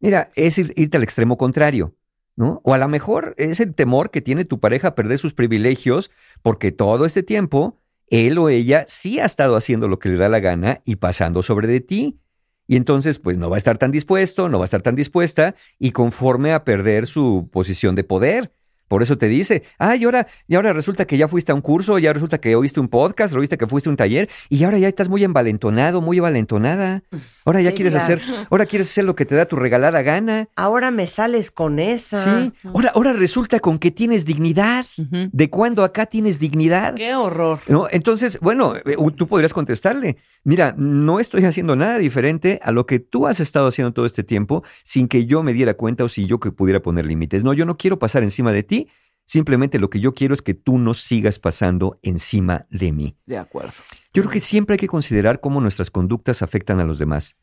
Mira, 0.00 0.30
es 0.34 0.56
ir- 0.56 0.72
irte 0.74 0.96
al 0.96 1.02
extremo 1.02 1.36
contrario, 1.36 1.94
¿no? 2.36 2.60
O 2.64 2.74
a 2.74 2.78
lo 2.78 2.88
mejor 2.88 3.34
es 3.38 3.60
el 3.60 3.74
temor 3.74 4.10
que 4.10 4.20
tiene 4.20 4.44
tu 4.44 4.60
pareja 4.60 4.88
a 4.88 4.94
perder 4.94 5.18
sus 5.18 5.34
privilegios 5.34 6.10
porque 6.42 6.70
todo 6.70 7.06
este 7.06 7.22
tiempo 7.22 7.78
él 8.08 8.38
o 8.38 8.48
ella 8.48 8.84
sí 8.86 9.18
ha 9.18 9.24
estado 9.24 9.56
haciendo 9.56 9.88
lo 9.88 9.98
que 9.98 10.10
le 10.10 10.16
da 10.16 10.28
la 10.28 10.40
gana 10.40 10.80
y 10.84 10.96
pasando 10.96 11.42
sobre 11.42 11.66
de 11.66 11.80
ti. 11.80 12.20
Y 12.68 12.76
entonces, 12.76 13.18
pues 13.18 13.38
no 13.38 13.48
va 13.48 13.56
a 13.56 13.58
estar 13.58 13.78
tan 13.78 13.92
dispuesto, 13.92 14.48
no 14.48 14.58
va 14.58 14.64
a 14.64 14.66
estar 14.66 14.82
tan 14.82 14.96
dispuesta 14.96 15.54
y 15.78 15.92
conforme 15.92 16.52
a 16.52 16.64
perder 16.64 17.06
su 17.06 17.48
posición 17.52 17.94
de 17.94 18.04
poder. 18.04 18.52
Por 18.88 19.02
eso 19.02 19.18
te 19.18 19.26
dice, 19.28 19.64
ay, 19.78 20.04
ahora, 20.04 20.26
y 20.46 20.54
ahora 20.54 20.72
resulta 20.72 21.06
que 21.06 21.16
ya 21.18 21.28
fuiste 21.28 21.52
a 21.52 21.54
un 21.54 21.60
curso, 21.60 21.98
ya 21.98 22.12
resulta 22.12 22.38
que 22.38 22.54
oíste 22.56 22.78
un 22.80 22.88
podcast, 22.88 23.34
oíste 23.34 23.58
que 23.58 23.66
fuiste 23.66 23.88
a 23.88 23.90
un 23.90 23.96
taller, 23.96 24.28
y 24.48 24.62
ahora 24.64 24.78
ya 24.78 24.88
estás 24.88 25.08
muy 25.08 25.24
envalentonado, 25.24 26.00
muy 26.00 26.18
envalentonada. 26.18 27.02
Ahora 27.44 27.60
ya 27.62 27.70
Sí, 27.70 27.76
quieres 27.76 27.94
claro. 27.94 28.04
hacer, 28.04 28.46
ahora 28.50 28.66
quieres 28.66 28.88
hacer 28.88 29.04
lo 29.04 29.14
que 29.16 29.24
te 29.24 29.34
da 29.34 29.46
tu 29.46 29.56
regalada 29.56 30.02
gana. 30.02 30.48
Ahora 30.56 30.90
me 30.90 31.06
sales 31.06 31.50
con 31.50 31.78
esa. 31.78 32.22
Sí, 32.42 32.52
ahora, 32.64 32.92
ahora 32.94 33.12
resulta 33.12 33.60
con 33.60 33.78
que 33.78 33.90
tienes 33.90 34.24
dignidad. 34.24 34.86
¿De 35.32 35.50
cuándo 35.50 35.84
acá 35.84 36.06
tienes 36.06 36.38
dignidad? 36.38 36.94
Qué 36.94 37.14
horror. 37.14 37.60
¿No? 37.68 37.86
Entonces, 37.90 38.38
bueno, 38.40 38.74
eh, 38.76 38.96
tú 39.16 39.26
podrías 39.26 39.52
contestarle, 39.52 40.16
mira, 40.44 40.74
no 40.76 41.20
estoy 41.20 41.44
haciendo 41.44 41.76
nada 41.76 41.98
diferente 41.98 42.60
a 42.62 42.70
lo 42.72 42.86
que 42.86 42.98
tú 42.98 43.26
has 43.26 43.40
estado 43.40 43.66
haciendo 43.68 43.92
todo 43.92 44.06
este 44.06 44.22
tiempo 44.24 44.62
sin 44.82 45.08
que 45.08 45.26
yo 45.26 45.42
me 45.42 45.52
diera 45.52 45.74
cuenta 45.74 46.04
o 46.04 46.08
si 46.08 46.26
yo 46.26 46.38
que 46.40 46.50
pudiera 46.52 46.80
poner 46.80 47.06
límites. 47.06 47.44
No, 47.44 47.52
yo 47.52 47.64
no 47.64 47.76
quiero 47.76 47.98
pasar 47.98 48.22
encima 48.22 48.52
de 48.52 48.62
ti, 48.62 48.85
simplemente 49.26 49.78
lo 49.78 49.90
que 49.90 50.00
yo 50.00 50.14
quiero 50.14 50.32
es 50.32 50.40
que 50.40 50.54
tú 50.54 50.78
no 50.78 50.94
sigas 50.94 51.38
pasando 51.38 51.98
encima 52.02 52.66
de 52.70 52.92
mí. 52.92 53.16
De 53.26 53.36
acuerdo. 53.36 53.74
Yo 54.14 54.22
creo 54.22 54.32
que 54.32 54.40
siempre 54.40 54.74
hay 54.74 54.78
que 54.78 54.88
considerar 54.88 55.40
cómo 55.40 55.60
nuestras 55.60 55.90
conductas 55.90 56.40
afectan 56.40 56.80
a 56.80 56.84
los 56.84 56.98
demás, 56.98 57.36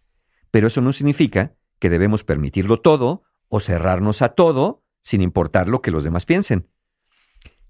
pero 0.50 0.68
eso 0.68 0.82
no 0.82 0.92
significa 0.94 1.54
que 1.78 1.90
debemos 1.90 2.24
permitirlo 2.24 2.80
todo 2.80 3.24
o 3.50 3.60
cerrarnos 3.60 4.22
a 4.22 4.30
todo 4.30 4.84
sin 5.02 5.22
importar 5.22 5.68
lo 5.68 5.82
que 5.82 5.92
los 5.92 6.04
demás 6.04 6.26
piensen. 6.26 6.70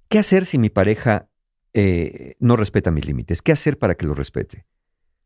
¿Qué 0.07 0.19
hacer 0.19 0.45
si 0.45 0.59
mi 0.59 0.69
pareja 0.69 1.29
eh, 1.73 2.35
no 2.39 2.55
respeta 2.55 2.91
mis 2.91 3.05
límites? 3.05 3.41
¿Qué 3.41 3.51
hacer 3.51 3.79
para 3.79 3.95
que 3.95 4.05
lo 4.05 4.13
respete? 4.13 4.65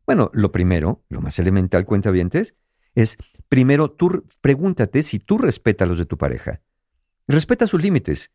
Bueno, 0.06 0.30
lo 0.32 0.50
primero, 0.50 1.04
lo 1.10 1.20
más 1.20 1.38
elemental, 1.38 1.84
cuentavientes, 1.84 2.56
es 2.94 3.18
primero 3.50 3.90
tú 3.90 4.24
pregúntate 4.40 5.02
si 5.02 5.18
tú 5.18 5.36
respetas 5.36 5.86
los 5.86 5.98
de 5.98 6.06
tu 6.06 6.16
pareja. 6.16 6.62
Respeta 7.26 7.66
sus 7.66 7.82
límites. 7.82 8.32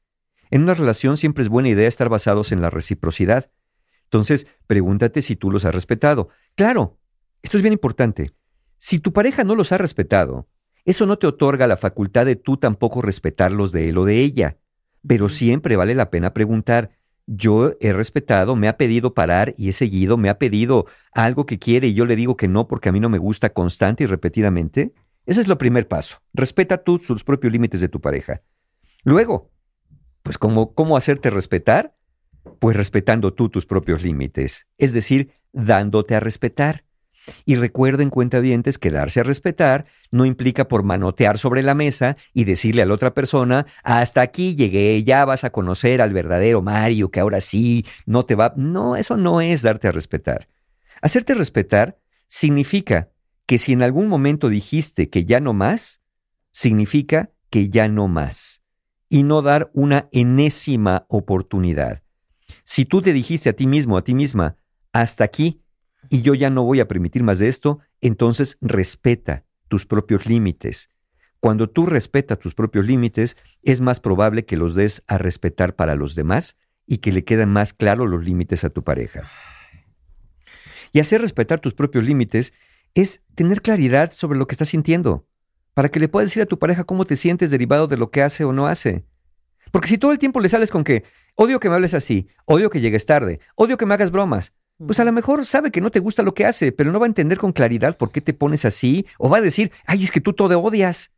En 0.54 0.62
una 0.62 0.76
relación 0.76 1.18
siempre 1.18 1.42
es 1.42 1.50
buena 1.50 1.70
idea 1.70 1.88
estar 1.88 2.10
basados 2.10 2.52
en 2.52 2.62
la 2.62 2.70
reciprocidad. 2.70 3.50
Entonces, 4.04 4.46
pregúntate 4.68 5.24
si 5.24 5.36
tú 5.36 5.50
los 5.50 5.66
has 5.66 5.74
respetado. 5.74 6.30
Claro, 6.54 7.00
esto 7.42 7.58
es 7.58 7.64
bien 7.64 7.74
importante. 7.74 8.30
Si 8.78 9.00
tu 9.00 9.14
pareja 9.14 9.44
no 9.44 9.56
los 9.56 9.72
ha 9.72 9.80
respetado, 9.80 10.48
eso 10.86 11.08
no 11.08 11.18
te 11.18 11.26
otorga 11.26 11.66
la 11.66 11.76
facultad 11.76 12.28
de 12.28 12.36
tú 12.36 12.58
tampoco 12.58 13.02
respetarlos 13.02 13.72
de 13.72 13.90
él 13.90 13.98
o 13.98 14.06
de 14.06 14.20
ella. 14.20 14.60
Pero 15.08 15.28
siempre 15.28 15.76
vale 15.76 15.96
la 15.96 16.12
pena 16.12 16.36
preguntar, 16.36 16.92
yo 17.26 17.74
he 17.80 17.92
respetado, 17.92 18.56
me 18.56 18.68
ha 18.68 18.78
pedido 18.78 19.16
parar 19.16 19.56
y 19.58 19.70
he 19.70 19.74
seguido, 19.74 20.18
me 20.18 20.30
ha 20.30 20.38
pedido 20.38 20.86
algo 21.14 21.48
que 21.48 21.58
quiere 21.58 21.88
y 21.88 21.96
yo 21.96 22.06
le 22.06 22.16
digo 22.16 22.38
que 22.38 22.48
no 22.48 22.68
porque 22.68 22.90
a 22.90 22.92
mí 22.92 23.00
no 23.00 23.10
me 23.10 23.18
gusta 23.18 23.54
constante 23.54 24.04
y 24.04 24.06
repetidamente. 24.06 24.94
Ese 25.26 25.42
es 25.42 25.48
lo 25.48 25.58
primer 25.58 25.88
paso. 25.88 26.18
Respeta 26.32 26.84
tú 26.84 27.00
sus 27.00 27.24
propios 27.24 27.52
límites 27.52 27.82
de 27.82 27.90
tu 27.90 28.00
pareja. 28.00 28.44
Luego, 29.04 29.53
pues 30.24 30.38
¿cómo, 30.38 30.74
cómo 30.74 30.98
hacerte 30.98 31.30
respetar? 31.30 31.96
Pues 32.60 32.76
respetando 32.76 33.34
tú 33.34 33.50
tus 33.50 33.66
propios 33.66 34.04
límites, 34.04 34.68
es 34.78 34.94
decir, 34.94 35.32
dándote 35.52 36.16
a 36.16 36.20
respetar. 36.20 36.86
Y 37.46 37.56
recuerden, 37.56 38.10
cuentavientes, 38.10 38.78
que 38.78 38.92
darse 38.92 39.22
a 39.22 39.24
respetar 39.24 39.86
no 40.12 40.26
implica 40.26 40.68
por 40.68 40.84
manotear 40.84 41.38
sobre 41.38 41.64
la 41.64 41.74
mesa 41.74 42.18
y 42.34 42.44
decirle 42.44 42.82
a 42.82 42.86
la 42.86 42.94
otra 42.94 43.14
persona, 43.14 43.66
hasta 43.84 44.22
aquí 44.22 44.56
llegué, 44.56 45.04
ya 45.04 45.24
vas 45.24 45.44
a 45.44 45.52
conocer 45.52 46.02
al 46.02 46.12
verdadero 46.12 46.62
Mario, 46.62 47.12
que 47.12 47.20
ahora 47.20 47.40
sí, 47.40 47.86
no 48.06 48.26
te 48.26 48.36
va. 48.36 48.54
No, 48.58 48.96
eso 48.98 49.16
no 49.16 49.40
es 49.40 49.62
darte 49.62 49.88
a 49.88 49.92
respetar. 49.92 50.50
Hacerte 51.02 51.34
respetar 51.34 51.98
significa 52.28 53.10
que 53.46 53.58
si 53.58 53.74
en 53.74 53.84
algún 53.84 54.08
momento 54.08 54.50
dijiste 54.50 55.10
que 55.10 55.26
ya 55.26 55.40
no 55.40 55.54
más, 55.54 56.02
significa 56.52 57.30
que 57.50 57.70
ya 57.70 57.88
no 57.88 58.08
más. 58.08 58.63
Y 59.14 59.22
no 59.22 59.44
dar 59.44 59.70
una 59.76 60.10
enésima 60.12 61.06
oportunidad. 61.08 62.02
Si 62.64 62.84
tú 62.84 63.00
te 63.00 63.14
dijiste 63.14 63.48
a 63.48 63.54
ti 63.54 63.68
mismo, 63.68 63.96
a 63.96 64.04
ti 64.04 64.16
misma, 64.16 64.58
hasta 64.92 65.24
aquí, 65.24 65.62
y 66.10 66.24
yo 66.24 66.34
ya 66.34 66.50
no 66.50 66.64
voy 66.64 66.80
a 66.80 66.88
permitir 66.88 67.22
más 67.22 67.38
de 67.38 67.48
esto, 67.48 67.78
entonces 68.02 68.58
respeta 68.60 69.46
tus 69.68 69.86
propios 69.86 70.26
límites. 70.26 70.90
Cuando 71.40 71.70
tú 71.70 71.86
respetas 71.86 72.40
tus 72.40 72.56
propios 72.56 72.88
límites, 72.88 73.38
es 73.62 73.82
más 73.82 74.00
probable 74.00 74.46
que 74.46 74.58
los 74.58 74.74
des 74.74 75.04
a 75.06 75.20
respetar 75.20 75.76
para 75.76 75.94
los 75.94 76.16
demás 76.16 76.58
y 76.88 76.98
que 76.98 77.12
le 77.12 77.24
queden 77.24 77.50
más 77.50 77.72
claros 77.72 78.10
los 78.10 78.26
límites 78.26 78.64
a 78.64 78.72
tu 78.72 78.84
pareja. 78.84 79.30
Y 80.92 81.00
hacer 81.00 81.22
respetar 81.22 81.60
tus 81.60 81.76
propios 81.76 82.04
límites 82.04 82.52
es 82.96 83.22
tener 83.36 83.62
claridad 83.62 84.12
sobre 84.12 84.40
lo 84.40 84.48
que 84.48 84.56
estás 84.56 84.70
sintiendo, 84.70 85.28
para 85.74 85.90
que 85.90 86.00
le 86.00 86.08
puedas 86.08 86.30
decir 86.30 86.44
a 86.44 86.48
tu 86.48 86.60
pareja 86.60 86.84
cómo 86.84 87.06
te 87.06 87.16
sientes 87.16 87.52
derivado 87.52 87.88
de 87.88 87.98
lo 87.98 88.12
que 88.12 88.22
hace 88.22 88.44
o 88.44 88.54
no 88.54 88.68
hace. 88.68 89.06
Porque 89.72 89.88
si 89.88 89.98
todo 89.98 90.12
el 90.12 90.20
tiempo 90.20 90.40
le 90.40 90.50
sales 90.50 90.72
con 90.72 90.84
que 90.84 91.04
odio 91.36 91.60
que 91.60 91.70
me 91.70 91.76
hables 91.76 91.94
así, 91.94 92.28
odio 92.46 92.70
que 92.70 92.82
llegues 92.82 93.06
tarde, 93.06 93.40
odio 93.56 93.78
que 93.78 93.86
me 93.86 93.94
hagas 93.96 94.12
bromas, 94.12 94.54
pues 94.78 95.00
a 95.00 95.06
lo 95.06 95.12
mejor 95.12 95.46
sabe 95.46 95.72
que 95.72 95.82
no 95.82 95.92
te 95.92 96.00
gusta 96.00 96.24
lo 96.24 96.34
que 96.34 96.46
hace, 96.46 96.72
pero 96.72 96.92
no 96.92 97.00
va 97.00 97.06
a 97.06 97.08
entender 97.08 97.38
con 97.38 97.54
claridad 97.54 97.98
por 97.98 98.12
qué 98.12 98.22
te 98.22 98.34
pones 98.34 98.66
así, 98.66 99.06
o 99.18 99.30
va 99.30 99.38
a 99.38 99.42
decir, 99.42 99.72
ay, 99.86 100.04
es 100.04 100.12
que 100.12 100.22
tú 100.22 100.34
todo 100.34 100.60
odias. 100.60 101.12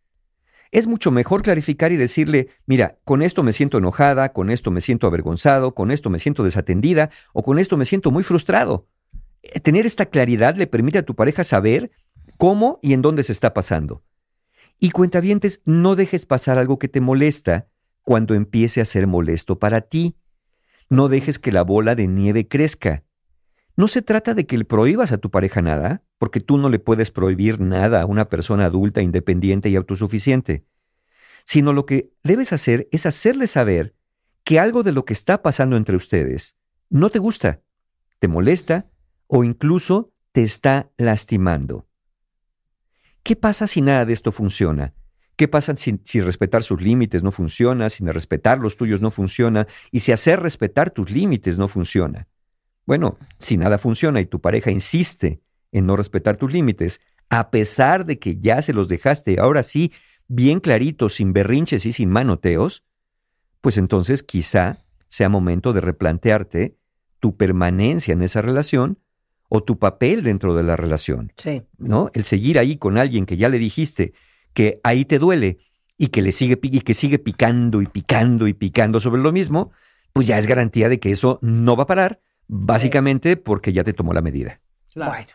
Es 0.72 0.88
mucho 0.88 1.12
mejor 1.12 1.42
clarificar 1.42 1.92
y 1.92 1.98
decirle, 1.98 2.50
mira, 2.66 2.98
con 3.06 3.22
esto 3.22 3.44
me 3.44 3.54
siento 3.54 3.78
enojada, 3.78 4.34
con 4.34 4.50
esto 4.50 4.72
me 4.72 4.82
siento 4.82 5.08
avergonzado, 5.08 5.74
con 5.74 5.92
esto 5.92 6.10
me 6.10 6.20
siento 6.20 6.44
desatendida, 6.44 7.12
o 7.34 7.44
con 7.44 7.60
esto 7.60 7.78
me 7.78 7.86
siento 7.86 8.12
muy 8.12 8.24
frustrado. 8.24 8.88
Eh, 9.42 9.60
Tener 9.60 9.86
esta 9.86 10.08
claridad 10.08 10.56
le 10.56 10.68
permite 10.68 10.98
a 10.98 11.06
tu 11.06 11.16
pareja 11.16 11.44
saber 11.44 11.92
cómo 12.38 12.80
y 12.82 12.94
en 12.94 13.02
dónde 13.02 13.24
se 13.24 13.32
está 13.32 13.54
pasando. 13.54 14.04
Y 14.80 14.92
cuentavientes, 14.92 15.62
no 15.66 15.96
dejes 15.96 16.26
pasar 16.26 16.58
algo 16.58 16.80
que 16.80 16.88
te 16.88 17.02
molesta 17.02 17.68
cuando 18.02 18.34
empiece 18.34 18.82
a 18.82 18.86
ser 18.86 19.08
molesto 19.08 19.60
para 19.60 19.82
ti. 19.82 20.16
No 20.90 21.08
dejes 21.08 21.40
que 21.40 21.52
la 21.52 21.64
bola 21.64 21.96
de 21.96 22.08
nieve 22.08 22.48
crezca. 22.48 23.04
No 23.78 23.88
se 23.88 24.02
trata 24.02 24.34
de 24.34 24.46
que 24.46 24.58
le 24.58 24.66
prohíbas 24.66 25.12
a 25.12 25.18
tu 25.18 25.32
pareja 25.32 25.62
nada, 25.62 26.04
porque 26.18 26.40
tú 26.40 26.58
no 26.58 26.70
le 26.70 26.80
puedes 26.80 27.12
prohibir 27.12 27.60
nada 27.60 28.02
a 28.02 28.06
una 28.06 28.30
persona 28.30 28.66
adulta, 28.66 29.02
independiente 29.02 29.70
y 29.70 29.76
autosuficiente, 29.76 30.66
sino 31.44 31.74
lo 31.74 31.86
que 31.86 32.12
debes 32.24 32.54
hacer 32.54 32.88
es 32.92 33.06
hacerle 33.06 33.48
saber 33.48 33.96
que 34.44 34.60
algo 34.60 34.84
de 34.84 34.92
lo 34.92 35.04
que 35.06 35.14
está 35.14 35.42
pasando 35.42 35.76
entre 35.76 35.96
ustedes 35.96 36.56
no 36.90 37.10
te 37.10 37.20
gusta, 37.20 37.62
te 38.20 38.28
molesta 38.28 38.88
o 39.28 39.44
incluso 39.44 40.14
te 40.32 40.44
está 40.44 40.92
lastimando. 40.98 41.85
¿Qué 43.26 43.36
pasa 43.36 43.66
si 43.66 43.82
nada 43.82 44.06
de 44.06 44.14
esto 44.14 44.32
funciona? 44.32 44.94
¿Qué 45.36 45.48
pasa 45.48 45.76
si, 45.76 46.00
si 46.04 46.22
respetar 46.22 46.62
sus 46.62 46.80
límites 46.80 47.24
no 47.24 47.32
funciona, 47.32 47.90
si 47.90 48.06
respetar 48.06 48.60
los 48.60 48.78
tuyos 48.78 49.02
no 49.02 49.10
funciona 49.10 49.66
y 49.92 50.02
si 50.02 50.12
hacer 50.12 50.42
respetar 50.42 50.92
tus 50.92 51.10
límites 51.10 51.58
no 51.58 51.68
funciona? 51.68 52.28
Bueno, 52.86 53.18
si 53.40 53.58
nada 53.58 53.80
funciona 53.80 54.22
y 54.22 54.28
tu 54.28 54.42
pareja 54.42 54.70
insiste 54.70 55.42
en 55.72 55.88
no 55.88 55.96
respetar 55.96 56.38
tus 56.38 56.54
límites, 56.54 57.02
a 57.32 57.50
pesar 57.50 58.06
de 58.06 58.20
que 58.20 58.38
ya 58.38 58.62
se 58.62 58.74
los 58.74 58.90
dejaste 58.90 59.40
ahora 59.40 59.64
sí 59.64 59.92
bien 60.28 60.60
claritos, 60.60 61.16
sin 61.16 61.34
berrinches 61.34 61.88
y 61.88 61.94
sin 61.94 62.12
manoteos, 62.12 62.84
pues 63.60 63.80
entonces 63.80 64.22
quizá 64.22 64.86
sea 65.08 65.30
momento 65.30 65.74
de 65.74 65.82
replantearte 65.82 66.78
tu 67.20 67.38
permanencia 67.38 68.14
en 68.14 68.22
esa 68.22 68.44
relación 68.44 69.00
o 69.50 69.64
tu 69.64 69.78
papel 69.78 70.24
dentro 70.24 70.56
de 70.56 70.64
la 70.64 70.76
relación. 70.76 71.32
Sí. 71.38 71.64
¿no? 71.78 72.10
El 72.14 72.24
seguir 72.24 72.60
ahí 72.60 72.78
con 72.78 72.98
alguien 72.98 73.26
que 73.26 73.38
ya 73.38 73.50
le 73.50 73.58
dijiste 73.60 74.14
que 74.54 74.80
ahí 74.84 75.06
te 75.06 75.20
duele 75.20 75.60
y 75.98 76.08
que 76.08 76.22
le 76.22 76.32
sigue 76.32 76.60
y 76.62 76.82
que 76.82 76.94
sigue 76.94 77.20
picando 77.20 77.82
y 77.82 77.88
picando 77.88 78.48
y 78.48 78.54
picando 78.54 79.00
sobre 79.00 79.22
lo 79.22 79.32
mismo, 79.32 79.72
pues 80.14 80.28
ya 80.28 80.38
es 80.38 80.48
garantía 80.48 80.90
de 80.90 81.00
que 81.00 81.12
eso 81.12 81.40
no 81.42 81.76
va 81.76 81.84
a 81.84 81.88
parar, 81.88 82.22
básicamente 82.48 83.38
porque 83.38 83.74
ya 83.74 83.84
te 83.84 83.94
tomó 83.94 84.14
la 84.14 84.22
medida. 84.22 84.60
Bueno, 84.96 85.28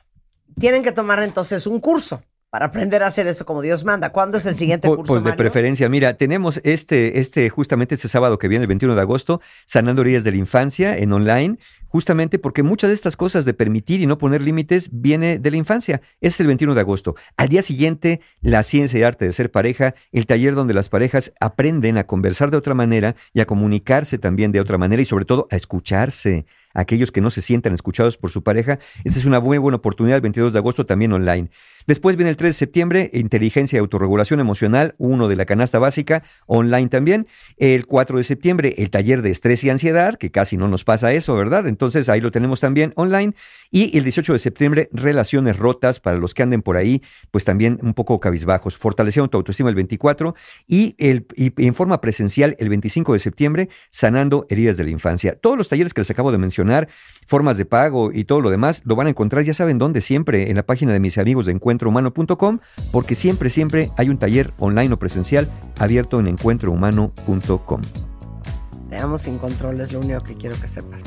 tienen 0.59 0.83
que 0.83 0.93
tomar 0.93 1.23
entonces 1.23 1.67
un 1.67 1.81
curso 1.81 2.23
para 2.51 2.67
aprender 2.67 3.03
a 3.03 3.07
hacer 3.07 3.27
eso 3.27 3.47
como 3.47 3.63
Dios 3.63 3.85
manda. 3.85 4.11
¿Cuándo 4.11 4.39
es 4.39 4.47
el 4.47 4.55
siguiente 4.57 4.89
curso, 4.89 5.05
Pues 5.05 5.23
de 5.23 5.31
Mario? 5.31 5.37
preferencia, 5.37 5.89
mira, 5.89 6.17
tenemos 6.17 6.61
este, 6.65 7.21
este, 7.21 7.49
justamente 7.49 7.95
este 7.95 8.09
sábado 8.09 8.39
que 8.39 8.49
viene, 8.49 8.65
el 8.65 8.69
21 8.69 8.97
de 8.97 9.01
agosto, 9.01 9.41
Sanando 9.67 10.03
Heridas 10.03 10.25
de 10.25 10.33
la 10.33 10.37
Infancia 10.39 10.97
en 10.97 11.13
online, 11.13 11.59
justamente 11.91 12.39
porque 12.39 12.63
muchas 12.63 12.89
de 12.89 12.95
estas 12.95 13.17
cosas 13.17 13.45
de 13.45 13.53
permitir 13.53 14.01
y 14.01 14.07
no 14.07 14.17
poner 14.17 14.41
límites 14.41 14.89
viene 14.93 15.39
de 15.39 15.51
la 15.51 15.59
infancia. 15.59 16.01
Es 16.21 16.41
el 16.41 16.47
21 16.47 16.75
de 16.75 16.81
agosto. 16.81 17.17
Al 17.37 17.49
día 17.49 17.63
siguiente, 17.63 18.21
la 18.41 18.63
ciencia 18.63 18.99
y 18.99 19.03
arte 19.03 19.27
de 19.27 19.33
ser 19.33 19.51
pareja, 19.51 19.95
el 20.13 20.27
taller 20.27 20.55
donde 20.55 20.73
las 20.75 20.89
parejas 20.89 21.33
aprenden 21.41 21.99
a 21.99 22.07
conversar 22.07 22.51
de 22.51 22.57
otra 22.57 22.75
manera 22.75 23.17
y 23.35 23.41
a 23.41 23.47
comunicarse 23.47 24.19
también 24.19 24.53
de 24.53 24.61
otra 24.61 24.79
manera 24.79 25.03
y 25.03 25.05
sobre 25.05 25.25
todo 25.25 25.47
a 25.51 25.57
escucharse 25.57 26.47
aquellos 26.75 27.11
que 27.13 27.21
no 27.21 27.31
se 27.31 27.41
sientan 27.43 27.75
escuchados 27.75 28.17
por 28.17 28.31
su 28.31 28.43
pareja. 28.43 28.79
Esta 29.05 29.19
es 29.19 29.25
una 29.25 29.41
muy 29.41 29.59
buena 29.59 29.77
oportunidad 29.77 30.17
el 30.17 30.23
22 30.23 30.53
de 30.53 30.59
agosto 30.59 30.87
también 30.87 31.13
online. 31.13 31.51
Después 31.87 32.17
viene 32.17 32.31
el 32.31 32.37
3 32.37 32.55
de 32.55 32.59
septiembre, 32.59 33.11
inteligencia 33.13 33.77
y 33.77 33.81
autorregulación 33.81 34.41
emocional, 34.41 34.95
uno 34.99 35.29
de 35.29 35.37
la 35.37 35.47
canasta 35.47 35.79
básica, 35.79 36.23
online 36.47 36.89
también. 36.89 37.27
El 37.57 37.87
4 37.87 38.19
de 38.19 38.25
septiembre, 38.25 38.75
el 38.79 38.91
taller 38.91 39.23
de 39.23 39.31
estrés 39.31 39.65
y 39.65 39.71
ansiedad, 39.71 40.17
que 40.17 40.31
casi 40.31 40.57
no 40.57 40.69
nos 40.69 40.85
pasa 40.85 41.13
eso, 41.13 41.35
¿verdad? 41.35 41.67
Entonces 41.67 42.09
ahí 42.09 42.21
lo 42.21 42.31
tenemos 42.31 42.61
también 42.61 42.93
online. 42.97 43.35
Y 43.71 43.97
el 43.97 44.05
18 44.05 44.33
de 44.33 44.39
septiembre, 44.39 44.89
relaciones 44.93 45.57
rotas 45.57 46.01
para 46.01 46.19
los 46.19 46.35
que 46.35 46.43
anden 46.43 46.63
por 46.63 46.77
ahí, 46.77 47.03
pues 47.31 47.45
también 47.45 47.79
un 47.83 47.95
poco 47.95 48.21
cabizbajos. 48.21 48.77
Fortaleciendo 48.77 49.29
tu 49.29 49.39
autoestima 49.39 49.69
el 49.69 49.75
24 49.75 50.35
y, 50.67 50.95
el, 50.99 51.27
y 51.37 51.53
en 51.67 51.75
forma 51.75 52.01
presencial 52.01 52.57
el 52.59 52.69
25 52.69 53.13
de 53.13 53.19
septiembre, 53.19 53.69
sanando 53.91 54.47
heridas 54.51 54.77
de 54.77 54.85
la 54.85 54.91
infancia. 54.91 55.37
Todos 55.41 55.57
los 55.57 55.69
talleres 55.69 55.95
que 55.95 56.01
les 56.01 56.11
acabo 56.11 56.33
de 56.33 56.39
mencionar, 56.39 56.89
formas 57.27 57.59
de 57.59 57.65
pago 57.65 58.11
y 58.13 58.25
todo 58.25 58.41
lo 58.41 58.51
demás, 58.51 58.83
lo 58.85 58.97
van 58.97 59.07
a 59.07 59.11
encontrar, 59.11 59.45
ya 59.45 59.55
saben 59.55 59.79
dónde, 59.79 60.01
siempre 60.01 60.51
en 60.51 60.57
la 60.57 60.65
página 60.65 60.93
de 60.93 61.01
mis 61.01 61.19
amigos 61.19 61.47
de 61.47 61.53
encuentrohumano.com, 61.71 62.59
porque 62.93 63.15
siempre, 63.15 63.51
siempre 63.51 63.91
hay 63.97 64.09
un 64.09 64.19
taller 64.19 64.53
online 64.59 64.93
o 64.95 64.99
presencial 64.99 65.51
abierto 65.79 66.21
en 66.21 66.27
encuentrohumano.com. 66.29 67.83
Te 68.91 68.97
amo 68.99 69.19
sin 69.19 69.39
control, 69.39 69.81
es 69.81 69.93
lo 69.93 70.01
único 70.01 70.21
que 70.21 70.35
quiero 70.37 70.61
que 70.61 70.67
sepas. 70.67 71.05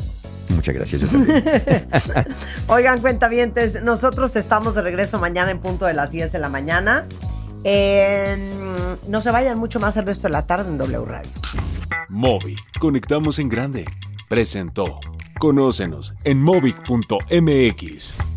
Muchas 0.49 0.73
gracias. 0.75 1.01
yo 1.01 1.07
también. 1.07 1.43
Oigan, 2.67 3.01
cuentavientes, 3.01 3.81
nosotros 3.83 4.35
estamos 4.35 4.75
de 4.75 4.81
regreso 4.81 5.19
mañana 5.19 5.51
en 5.51 5.59
punto 5.59 5.85
de 5.85 5.93
las 5.93 6.11
10 6.11 6.31
de 6.31 6.39
la 6.39 6.49
mañana. 6.49 7.05
En- 7.65 8.97
no 9.07 9.21
se 9.21 9.31
vayan 9.31 9.57
mucho 9.57 9.79
más 9.79 9.97
el 9.97 10.05
resto 10.05 10.27
de 10.27 10.31
la 10.31 10.45
tarde 10.47 10.69
en 10.69 10.77
W 10.77 11.05
Radio. 11.05 11.31
Movic, 12.09 12.59
conectamos 12.79 13.39
en 13.39 13.49
grande. 13.49 13.85
Presentó. 14.29 14.99
Conócenos 15.39 16.13
en 16.23 16.41
movic.mx. 16.41 18.32